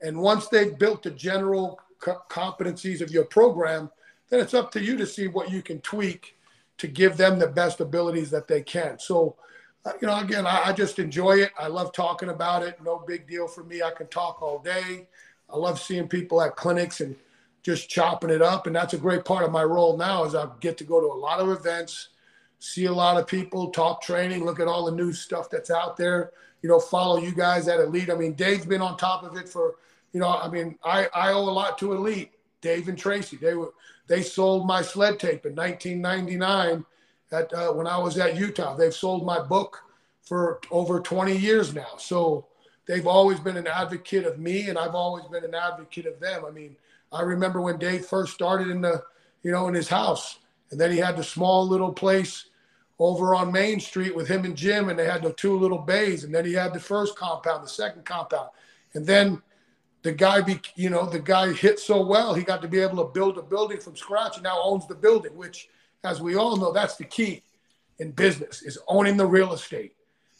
And 0.01 0.19
once 0.19 0.47
they've 0.47 0.77
built 0.77 1.03
the 1.03 1.11
general 1.11 1.79
co- 1.99 2.21
competencies 2.29 3.01
of 3.01 3.11
your 3.11 3.25
program, 3.25 3.89
then 4.29 4.39
it's 4.39 4.53
up 4.53 4.71
to 4.71 4.81
you 4.81 4.97
to 4.97 5.05
see 5.05 5.27
what 5.27 5.51
you 5.51 5.61
can 5.61 5.79
tweak 5.81 6.35
to 6.77 6.87
give 6.87 7.17
them 7.17 7.39
the 7.39 7.47
best 7.47 7.79
abilities 7.79 8.29
that 8.31 8.47
they 8.47 8.61
can. 8.61 8.99
So, 8.99 9.35
uh, 9.85 9.93
you 10.01 10.07
know, 10.07 10.19
again, 10.19 10.45
I, 10.45 10.65
I 10.65 10.73
just 10.73 10.99
enjoy 10.99 11.37
it. 11.37 11.51
I 11.57 11.67
love 11.67 11.91
talking 11.93 12.29
about 12.29 12.63
it. 12.63 12.77
No 12.83 13.03
big 13.07 13.27
deal 13.27 13.47
for 13.47 13.63
me. 13.63 13.81
I 13.81 13.91
can 13.91 14.07
talk 14.07 14.41
all 14.41 14.59
day. 14.59 15.07
I 15.49 15.57
love 15.57 15.79
seeing 15.79 16.07
people 16.07 16.41
at 16.41 16.55
clinics 16.55 17.01
and 17.01 17.15
just 17.63 17.89
chopping 17.89 18.29
it 18.29 18.41
up. 18.41 18.67
And 18.67 18.75
that's 18.75 18.93
a 18.93 18.97
great 18.97 19.25
part 19.25 19.43
of 19.43 19.51
my 19.51 19.63
role 19.63 19.97
now 19.97 20.23
is 20.25 20.35
I 20.35 20.47
get 20.59 20.77
to 20.77 20.83
go 20.83 20.99
to 20.99 21.07
a 21.07 21.19
lot 21.19 21.39
of 21.39 21.49
events, 21.49 22.09
see 22.59 22.85
a 22.85 22.93
lot 22.93 23.17
of 23.17 23.27
people, 23.27 23.71
talk 23.71 24.01
training, 24.01 24.45
look 24.45 24.59
at 24.59 24.67
all 24.67 24.85
the 24.85 24.91
new 24.91 25.13
stuff 25.13 25.49
that's 25.49 25.71
out 25.71 25.97
there, 25.97 26.31
you 26.61 26.69
know, 26.69 26.79
follow 26.79 27.17
you 27.17 27.31
guys 27.31 27.67
at 27.67 27.79
Elite. 27.79 28.09
I 28.09 28.15
mean, 28.15 28.33
Dave's 28.33 28.65
been 28.65 28.81
on 28.81 28.97
top 28.97 29.23
of 29.23 29.35
it 29.37 29.49
for, 29.49 29.75
you 30.13 30.19
know, 30.19 30.29
I 30.29 30.49
mean, 30.49 30.77
I, 30.83 31.07
I 31.13 31.31
owe 31.31 31.49
a 31.49 31.51
lot 31.51 31.77
to 31.79 31.93
Elite. 31.93 32.31
Dave 32.61 32.87
and 32.87 32.97
Traci, 32.97 33.39
they 33.39 33.53
were 33.53 33.73
they 34.07 34.23
sold 34.23 34.65
my 34.65 34.81
sled 34.81 35.19
tape 35.19 35.45
in 35.45 35.55
1999 35.55 36.85
at 37.31 37.53
uh, 37.53 37.71
when 37.71 37.85
I 37.85 37.97
was 37.97 38.17
at 38.17 38.35
Utah. 38.35 38.75
They've 38.75 38.93
sold 38.93 39.25
my 39.25 39.39
book 39.39 39.83
for 40.23 40.59
over 40.71 40.99
20 40.99 41.37
years 41.37 41.73
now. 41.73 41.97
So 41.97 42.47
they've 42.87 43.05
always 43.05 43.39
been 43.39 43.57
an 43.57 43.67
advocate 43.67 44.25
of 44.25 44.39
me 44.39 44.69
and 44.69 44.77
I've 44.77 44.95
always 44.95 45.25
been 45.25 45.45
an 45.45 45.53
advocate 45.53 46.05
of 46.05 46.19
them. 46.19 46.45
I 46.45 46.51
mean, 46.51 46.75
I 47.11 47.21
remember 47.21 47.61
when 47.61 47.77
Dave 47.77 48.05
first 48.05 48.33
started 48.33 48.69
in 48.69 48.81
the, 48.81 49.03
you 49.43 49.51
know, 49.51 49.67
in 49.67 49.73
his 49.73 49.87
house 49.87 50.39
and 50.71 50.79
then 50.79 50.91
he 50.91 50.97
had 50.97 51.15
the 51.15 51.23
small 51.23 51.67
little 51.67 51.93
place 51.93 52.45
over 52.99 53.35
on 53.35 53.51
Main 53.51 53.79
Street 53.79 54.15
with 54.15 54.27
him 54.27 54.43
and 54.43 54.55
Jim, 54.55 54.89
and 54.89 54.97
they 54.97 55.05
had 55.05 55.21
the 55.21 55.31
two 55.33 55.57
little 55.57 55.77
bays, 55.77 56.23
and 56.23 56.33
then 56.33 56.45
he 56.45 56.53
had 56.53 56.73
the 56.73 56.79
first 56.79 57.15
compound, 57.15 57.63
the 57.63 57.69
second 57.69 58.05
compound, 58.05 58.49
and 58.95 59.05
then 59.05 59.41
the 60.07 60.13
guy 60.13 60.39
be 60.39 60.57
you 60.77 60.89
know 60.89 61.05
the 61.05 61.19
guy 61.19 61.51
hit 61.51 61.81
so 61.81 62.01
well 62.01 62.33
he 62.33 62.41
got 62.41 62.61
to 62.61 62.67
be 62.69 62.79
able 62.79 63.05
to 63.05 63.11
build 63.11 63.37
a 63.37 63.41
building 63.41 63.77
from 63.77 63.93
scratch 63.93 64.37
and 64.37 64.43
now 64.45 64.57
owns 64.63 64.87
the 64.87 64.95
building 64.95 65.35
which 65.35 65.67
as 66.05 66.21
we 66.21 66.35
all 66.35 66.55
know 66.55 66.71
that's 66.71 66.95
the 66.95 67.03
key 67.03 67.43
in 67.99 68.11
business 68.11 68.61
is 68.61 68.79
owning 68.87 69.17
the 69.17 69.25
real 69.25 69.51
estate. 69.51 69.95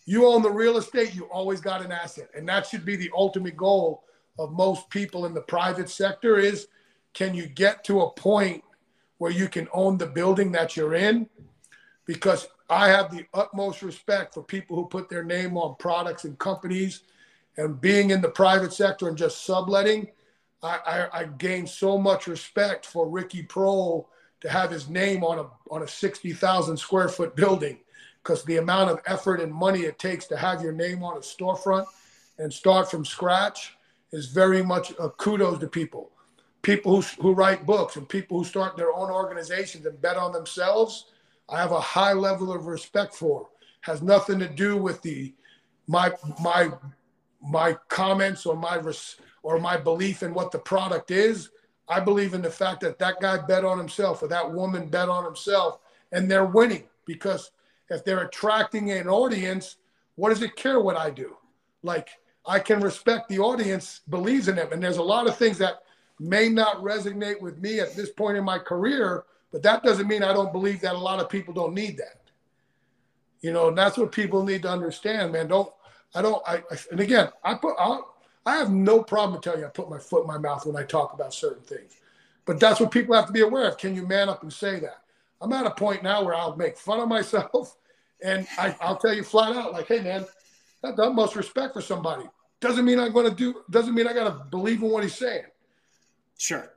You 0.06 0.26
own 0.26 0.41
the 0.41 0.49
real 0.49 0.77
estate 0.77 1.14
you 1.14 1.26
always 1.26 1.60
got 1.60 1.84
an 1.84 1.91
asset 1.91 2.30
and 2.34 2.48
that 2.48 2.65
should 2.65 2.85
be 2.85 2.95
the 2.95 3.11
ultimate 3.14 3.57
goal 3.57 4.06
of 4.39 4.53
most 4.53 4.89
people 4.89 5.26
in 5.26 5.34
the 5.34 5.41
private 5.41 5.89
sector 5.89 6.38
is 6.38 6.69
can 7.14 7.34
you 7.34 7.45
get 7.45 7.84
to 7.85 8.03
a 8.03 8.11
point 8.11 8.64
where 9.18 9.31
you 9.31 9.49
can 9.49 9.68
own 9.73 9.98
the 9.98 10.06
building 10.06 10.49
that 10.53 10.77
you're 10.77 10.95
in? 10.95 11.27
Because 12.06 12.48
i 12.69 12.88
have 12.88 13.11
the 13.11 13.26
utmost 13.34 13.81
respect 13.81 14.34
for 14.34 14.44
people 14.44 14.77
who 14.77 14.88
put 14.88 15.10
their 15.10 15.23
name 15.26 15.57
on 15.57 15.76
products 15.77 16.23
and 16.23 16.39
companies 16.39 17.02
and 17.57 17.81
being 17.81 18.11
in 18.11 18.21
the 18.21 18.29
private 18.29 18.73
sector 18.73 19.07
and 19.07 19.17
just 19.17 19.45
subletting, 19.45 20.09
I, 20.61 20.79
I, 21.13 21.19
I 21.21 21.23
gained 21.25 21.69
so 21.69 21.97
much 21.97 22.27
respect 22.27 22.85
for 22.85 23.09
Ricky 23.09 23.43
Pro 23.43 24.07
to 24.41 24.49
have 24.49 24.71
his 24.71 24.88
name 24.89 25.23
on 25.23 25.39
a 25.39 25.45
on 25.71 25.84
a 25.84 25.88
sixty 25.88 26.34
thousand 26.34 26.77
square 26.77 27.09
foot 27.09 27.35
building, 27.35 27.79
because 28.21 28.43
the 28.43 28.57
amount 28.57 28.91
of 28.91 29.01
effort 29.05 29.41
and 29.41 29.51
money 29.51 29.81
it 29.81 29.97
takes 29.97 30.27
to 30.27 30.38
have 30.38 30.61
your 30.61 30.71
name 30.73 31.03
on 31.03 31.17
a 31.17 31.19
storefront 31.19 31.85
and 32.38 32.53
start 32.53 32.89
from 32.89 33.03
scratch 33.03 33.75
is 34.11 34.27
very 34.27 34.63
much 34.63 34.91
a 34.99 35.09
kudos 35.09 35.59
to 35.59 35.67
people. 35.67 36.11
People 36.61 37.01
who, 37.01 37.21
who 37.21 37.34
write 37.34 37.65
books 37.65 37.95
and 37.95 38.07
people 38.07 38.38
who 38.38 38.43
start 38.43 38.77
their 38.77 38.93
own 38.93 39.09
organizations 39.09 39.85
and 39.85 40.01
bet 40.01 40.17
on 40.17 40.31
themselves, 40.31 41.05
I 41.49 41.59
have 41.59 41.71
a 41.71 41.79
high 41.79 42.13
level 42.13 42.53
of 42.53 42.67
respect 42.67 43.15
for. 43.15 43.49
Has 43.81 44.01
nothing 44.01 44.38
to 44.39 44.47
do 44.47 44.75
with 44.75 45.01
the 45.01 45.34
my 45.88 46.11
my 46.41 46.71
my 47.41 47.77
comments 47.89 48.45
or 48.45 48.55
my 48.55 48.76
res- 48.76 49.18
or 49.43 49.59
my 49.59 49.77
belief 49.77 50.23
in 50.23 50.34
what 50.34 50.51
the 50.51 50.59
product 50.59 51.11
is. 51.11 51.49
I 51.89 51.99
believe 51.99 52.34
in 52.34 52.41
the 52.41 52.49
fact 52.49 52.81
that 52.81 52.99
that 52.99 53.22
guy 53.22 53.38
bet 53.38 53.64
on 53.64 53.77
himself 53.77 54.22
or 54.22 54.27
that 54.27 54.51
woman 54.51 54.89
bet 54.89 55.07
on 55.07 55.23
himself 55.23 55.80
and 56.11 56.30
they're 56.30 56.45
winning 56.45 56.84
because 57.05 57.51
if 57.89 58.03
they're 58.03 58.26
attracting 58.26 58.91
an 58.91 59.07
audience, 59.07 59.77
what 60.15 60.30
does 60.30 60.41
it 60.41 60.55
care 60.55 60.81
what 60.81 60.97
I 60.97 61.09
do? 61.09 61.38
Like 61.84 62.09
I 62.45 62.59
can 62.59 62.81
respect 62.81 63.30
the 63.30 63.39
audience 63.39 64.01
believes 64.09 64.47
in 64.47 64.55
them. 64.55 64.72
And 64.72 64.84
there's 64.84 64.97
a 64.97 65.03
lot 65.03 65.27
of 65.27 65.38
things 65.38 65.57
that 65.59 65.84
may 66.19 66.49
not 66.49 66.81
resonate 66.81 67.41
with 67.41 67.59
me 67.59 67.80
at 67.80 67.95
this 67.95 68.09
point 68.09 68.38
in 68.38 68.43
my 68.43 68.57
career, 68.57 69.26
but 69.51 69.64
that 69.64 69.84
doesn't 69.84 70.07
mean 70.07 70.23
I 70.23 70.34
don't 70.34 70.51
believe 70.51 70.81
that 70.81 70.95
a 70.95 70.99
lot 70.99 71.19
of 71.19 71.30
people 71.30 71.53
don't 71.53 71.73
need 71.73 71.97
that. 71.97 72.22
You 73.41 73.53
know, 73.53 73.68
and 73.68 73.77
that's 73.77 73.97
what 73.97 74.11
people 74.11 74.43
need 74.43 74.64
to 74.64 74.69
understand, 74.69 75.31
man. 75.31 75.47
Don't 75.47 75.72
I 76.15 76.21
don't. 76.21 76.41
I, 76.47 76.57
I 76.71 76.77
and 76.91 76.99
again, 76.99 77.29
I 77.43 77.55
put. 77.55 77.75
I'll, 77.77 78.15
I 78.45 78.55
have 78.57 78.71
no 78.71 79.03
problem 79.03 79.41
telling 79.41 79.59
you 79.59 79.65
I 79.65 79.69
put 79.69 79.89
my 79.89 79.99
foot 79.99 80.21
in 80.21 80.27
my 80.27 80.38
mouth 80.38 80.65
when 80.65 80.77
I 80.77 80.84
talk 80.84 81.13
about 81.13 81.34
certain 81.34 81.63
things, 81.63 81.97
but 82.45 82.59
that's 82.59 82.79
what 82.79 82.91
people 82.91 83.15
have 83.15 83.27
to 83.27 83.34
be 83.34 83.41
aware 83.41 83.67
of. 83.67 83.77
Can 83.77 83.95
you 83.95 84.07
man 84.07 84.29
up 84.29 84.43
and 84.43 84.51
say 84.51 84.79
that? 84.79 85.01
I'm 85.41 85.53
at 85.53 85.65
a 85.65 85.71
point 85.71 86.03
now 86.03 86.23
where 86.23 86.34
I'll 86.34 86.55
make 86.55 86.77
fun 86.77 86.99
of 86.99 87.07
myself, 87.07 87.77
and 88.23 88.47
I, 88.57 88.75
will 88.88 88.95
tell 88.95 89.13
you 89.13 89.23
flat 89.23 89.55
out, 89.55 89.73
like, 89.73 89.88
hey 89.88 90.01
man, 90.01 90.25
that 90.81 90.95
the 90.95 91.03
utmost 91.03 91.35
respect 91.35 91.73
for 91.73 91.81
somebody 91.81 92.23
doesn't 92.59 92.85
mean 92.85 92.99
I'm 92.99 93.11
going 93.11 93.29
to 93.29 93.35
do. 93.35 93.61
Doesn't 93.69 93.93
mean 93.93 94.07
I 94.07 94.13
got 94.13 94.25
to 94.25 94.45
believe 94.49 94.81
in 94.81 94.89
what 94.89 95.03
he's 95.03 95.15
saying. 95.15 95.45
Sure. 96.38 96.73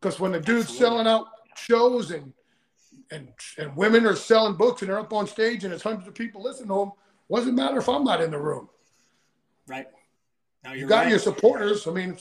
Because 0.00 0.20
when 0.20 0.32
the 0.32 0.40
dude's 0.40 0.70
Absolutely. 0.70 0.86
selling 0.86 1.06
out 1.06 1.26
shows 1.56 2.10
and 2.10 2.32
and 3.10 3.28
and 3.58 3.74
women 3.76 4.06
are 4.06 4.16
selling 4.16 4.54
books 4.54 4.82
and 4.82 4.90
they're 4.90 4.98
up 4.98 5.12
on 5.12 5.26
stage 5.26 5.64
and 5.64 5.72
it's 5.72 5.82
hundreds 5.82 6.08
of 6.08 6.14
people 6.14 6.42
listening 6.42 6.68
to 6.68 6.74
them, 6.74 6.92
doesn't 7.30 7.54
matter 7.54 7.78
if 7.78 7.88
I'm 7.88 8.04
not 8.04 8.20
in 8.20 8.30
the 8.30 8.38
room. 8.38 8.68
Right. 9.66 9.86
Now 10.64 10.72
you 10.72 10.86
got 10.86 11.04
right. 11.04 11.10
your 11.10 11.18
supporters. 11.18 11.86
I 11.86 11.92
mean, 11.92 12.16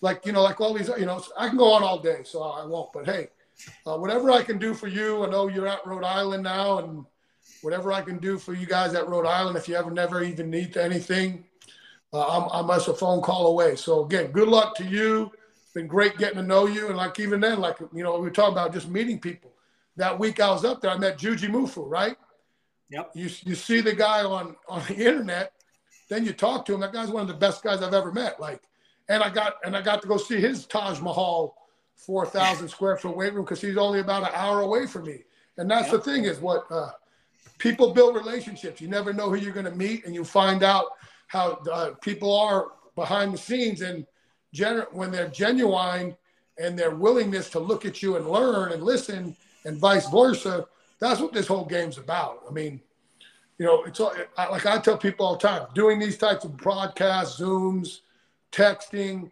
like 0.00 0.24
you 0.26 0.32
know, 0.32 0.42
like 0.42 0.60
all 0.60 0.74
these, 0.74 0.88
you 0.98 1.06
know, 1.06 1.22
I 1.36 1.48
can 1.48 1.56
go 1.56 1.72
on 1.72 1.82
all 1.82 1.98
day, 1.98 2.20
so 2.24 2.42
I 2.42 2.64
won't. 2.64 2.92
But 2.92 3.06
hey, 3.06 3.28
uh, 3.86 3.96
whatever 3.96 4.30
I 4.30 4.42
can 4.42 4.58
do 4.58 4.74
for 4.74 4.88
you, 4.88 5.24
I 5.24 5.30
know 5.30 5.48
you're 5.48 5.68
at 5.68 5.86
Rhode 5.86 6.04
Island 6.04 6.42
now, 6.42 6.78
and 6.78 7.04
whatever 7.62 7.92
I 7.92 8.02
can 8.02 8.18
do 8.18 8.38
for 8.38 8.54
you 8.54 8.66
guys 8.66 8.94
at 8.94 9.08
Rhode 9.08 9.26
Island, 9.26 9.56
if 9.56 9.68
you 9.68 9.76
ever 9.76 9.90
never 9.90 10.22
even 10.22 10.50
need 10.50 10.76
anything, 10.76 11.44
uh, 12.12 12.26
I'm, 12.26 12.48
I'm 12.52 12.76
just 12.76 12.88
a 12.88 12.94
phone 12.94 13.22
call 13.22 13.46
away. 13.46 13.76
So 13.76 14.04
again, 14.04 14.30
good 14.30 14.48
luck 14.48 14.76
to 14.76 14.84
you. 14.84 15.32
It's 15.62 15.72
been 15.72 15.86
great 15.86 16.16
getting 16.18 16.36
to 16.36 16.42
know 16.42 16.66
you, 16.66 16.88
and 16.88 16.96
like 16.96 17.18
even 17.18 17.40
then, 17.40 17.60
like 17.60 17.76
you 17.92 18.02
know, 18.02 18.14
we 18.14 18.22
were 18.22 18.30
talking 18.30 18.52
about 18.52 18.72
just 18.72 18.88
meeting 18.88 19.18
people. 19.18 19.52
That 19.96 20.18
week 20.18 20.40
I 20.40 20.50
was 20.50 20.64
up 20.64 20.80
there, 20.80 20.90
I 20.90 20.98
met 20.98 21.18
Jujimufu, 21.18 21.88
right? 21.88 22.16
Yep. 22.90 23.10
You 23.14 23.30
you 23.44 23.54
see 23.54 23.80
the 23.80 23.94
guy 23.94 24.22
on 24.22 24.56
on 24.68 24.82
the 24.88 24.96
internet, 24.96 25.52
then 26.08 26.24
you 26.24 26.32
talk 26.32 26.64
to 26.66 26.74
him. 26.74 26.80
That 26.80 26.92
guy's 26.92 27.10
one 27.10 27.22
of 27.22 27.28
the 27.28 27.34
best 27.34 27.62
guys 27.62 27.82
I've 27.82 27.94
ever 27.94 28.12
met. 28.12 28.40
Like, 28.40 28.62
and 29.08 29.22
I 29.22 29.30
got 29.30 29.54
and 29.64 29.76
I 29.76 29.82
got 29.82 30.02
to 30.02 30.08
go 30.08 30.16
see 30.16 30.40
his 30.40 30.66
Taj 30.66 31.00
Mahal, 31.00 31.56
four 31.94 32.26
thousand 32.26 32.68
square 32.68 32.96
foot 32.96 33.16
weight 33.16 33.32
room 33.34 33.44
because 33.44 33.60
he's 33.60 33.76
only 33.76 34.00
about 34.00 34.22
an 34.22 34.30
hour 34.34 34.60
away 34.60 34.86
from 34.86 35.04
me. 35.04 35.24
And 35.56 35.70
that's 35.70 35.92
yep. 35.92 36.02
the 36.02 36.10
thing 36.10 36.24
is 36.24 36.38
what 36.40 36.66
uh, 36.70 36.90
people 37.58 37.92
build 37.92 38.16
relationships. 38.16 38.80
You 38.80 38.88
never 38.88 39.12
know 39.12 39.30
who 39.30 39.36
you're 39.36 39.52
going 39.52 39.66
to 39.66 39.74
meet, 39.74 40.04
and 40.04 40.14
you 40.14 40.24
find 40.24 40.62
out 40.62 40.86
how 41.28 41.62
uh, 41.72 41.90
people 42.00 42.36
are 42.36 42.72
behind 42.94 43.32
the 43.32 43.38
scenes. 43.38 43.80
And 43.82 44.06
gen- 44.52 44.86
when 44.92 45.10
they're 45.10 45.28
genuine 45.28 46.16
and 46.58 46.78
their 46.78 46.94
willingness 46.94 47.50
to 47.50 47.58
look 47.58 47.84
at 47.84 48.02
you 48.02 48.16
and 48.16 48.28
learn 48.28 48.72
and 48.72 48.82
listen, 48.82 49.36
and 49.64 49.76
vice 49.78 50.08
versa, 50.08 50.66
that's 50.98 51.20
what 51.20 51.32
this 51.32 51.46
whole 51.46 51.64
game's 51.64 51.98
about. 51.98 52.42
I 52.48 52.52
mean, 52.52 52.80
you 53.58 53.66
know, 53.66 53.84
it's 53.84 54.00
all, 54.00 54.12
like 54.36 54.66
I 54.66 54.78
tell 54.78 54.98
people 54.98 55.26
all 55.26 55.36
the 55.36 55.46
time, 55.46 55.66
doing 55.74 55.98
these 55.98 56.18
types 56.18 56.44
of 56.44 56.56
broadcasts, 56.56 57.40
Zooms, 57.40 58.00
texting, 58.50 59.30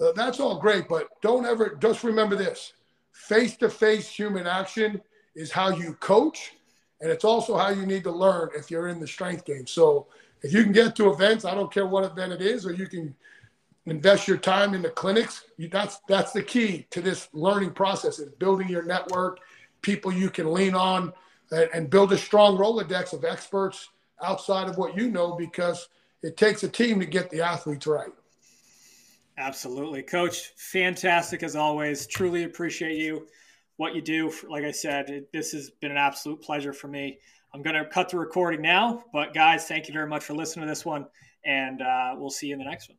uh, 0.00 0.12
that's 0.14 0.40
all 0.40 0.58
great, 0.58 0.88
but 0.88 1.08
don't 1.22 1.44
ever 1.44 1.76
just 1.80 2.04
remember 2.04 2.36
this: 2.36 2.72
face-to-face 3.12 4.08
human 4.08 4.46
action 4.46 5.00
is 5.34 5.50
how 5.50 5.70
you 5.70 5.94
coach, 5.94 6.52
and 7.00 7.10
it's 7.10 7.24
also 7.24 7.56
how 7.56 7.68
you 7.68 7.84
need 7.84 8.04
to 8.04 8.10
learn 8.10 8.48
if 8.56 8.70
you're 8.70 8.88
in 8.88 9.00
the 9.00 9.06
strength 9.06 9.44
game. 9.44 9.66
So 9.66 10.06
if 10.42 10.52
you 10.52 10.62
can 10.62 10.72
get 10.72 10.94
to 10.96 11.10
events, 11.10 11.44
I 11.44 11.54
don't 11.54 11.72
care 11.72 11.86
what 11.86 12.04
event 12.04 12.32
it 12.32 12.40
is, 12.40 12.64
or 12.64 12.72
you 12.72 12.86
can 12.86 13.14
invest 13.86 14.28
your 14.28 14.36
time 14.36 14.74
in 14.74 14.82
the 14.82 14.90
clinics. 14.90 15.44
You, 15.56 15.68
that's 15.68 16.00
that's 16.08 16.32
the 16.32 16.42
key 16.42 16.86
to 16.90 17.00
this 17.00 17.28
learning 17.32 17.72
process 17.72 18.18
is 18.18 18.30
building 18.32 18.68
your 18.68 18.82
network 18.82 19.40
people 19.82 20.12
you 20.12 20.30
can 20.30 20.52
lean 20.52 20.74
on 20.74 21.12
and 21.50 21.90
build 21.90 22.12
a 22.12 22.18
strong 22.18 22.56
Rolodex 22.56 23.12
of 23.12 23.24
experts 23.24 23.88
outside 24.22 24.68
of 24.68 24.76
what 24.76 24.96
you 24.96 25.10
know 25.10 25.34
because 25.34 25.88
it 26.22 26.36
takes 26.36 26.62
a 26.62 26.68
team 26.68 27.00
to 27.00 27.06
get 27.06 27.30
the 27.30 27.40
athletes 27.40 27.86
right. 27.86 28.10
Absolutely. 29.38 30.02
Coach, 30.02 30.52
fantastic 30.56 31.42
as 31.42 31.54
always. 31.54 32.06
Truly 32.06 32.42
appreciate 32.42 32.98
you, 32.98 33.28
what 33.76 33.94
you 33.94 34.02
do. 34.02 34.32
Like 34.48 34.64
I 34.64 34.72
said, 34.72 35.10
it, 35.10 35.32
this 35.32 35.52
has 35.52 35.70
been 35.70 35.92
an 35.92 35.96
absolute 35.96 36.42
pleasure 36.42 36.72
for 36.72 36.88
me. 36.88 37.18
I'm 37.54 37.62
going 37.62 37.76
to 37.76 37.84
cut 37.84 38.08
the 38.08 38.18
recording 38.18 38.60
now, 38.60 39.04
but 39.12 39.32
guys, 39.32 39.66
thank 39.66 39.86
you 39.88 39.94
very 39.94 40.08
much 40.08 40.24
for 40.24 40.34
listening 40.34 40.66
to 40.66 40.70
this 40.70 40.84
one, 40.84 41.06
and 41.44 41.80
uh, 41.80 42.14
we'll 42.16 42.30
see 42.30 42.48
you 42.48 42.52
in 42.52 42.58
the 42.58 42.64
next 42.64 42.90
one. 42.90 42.98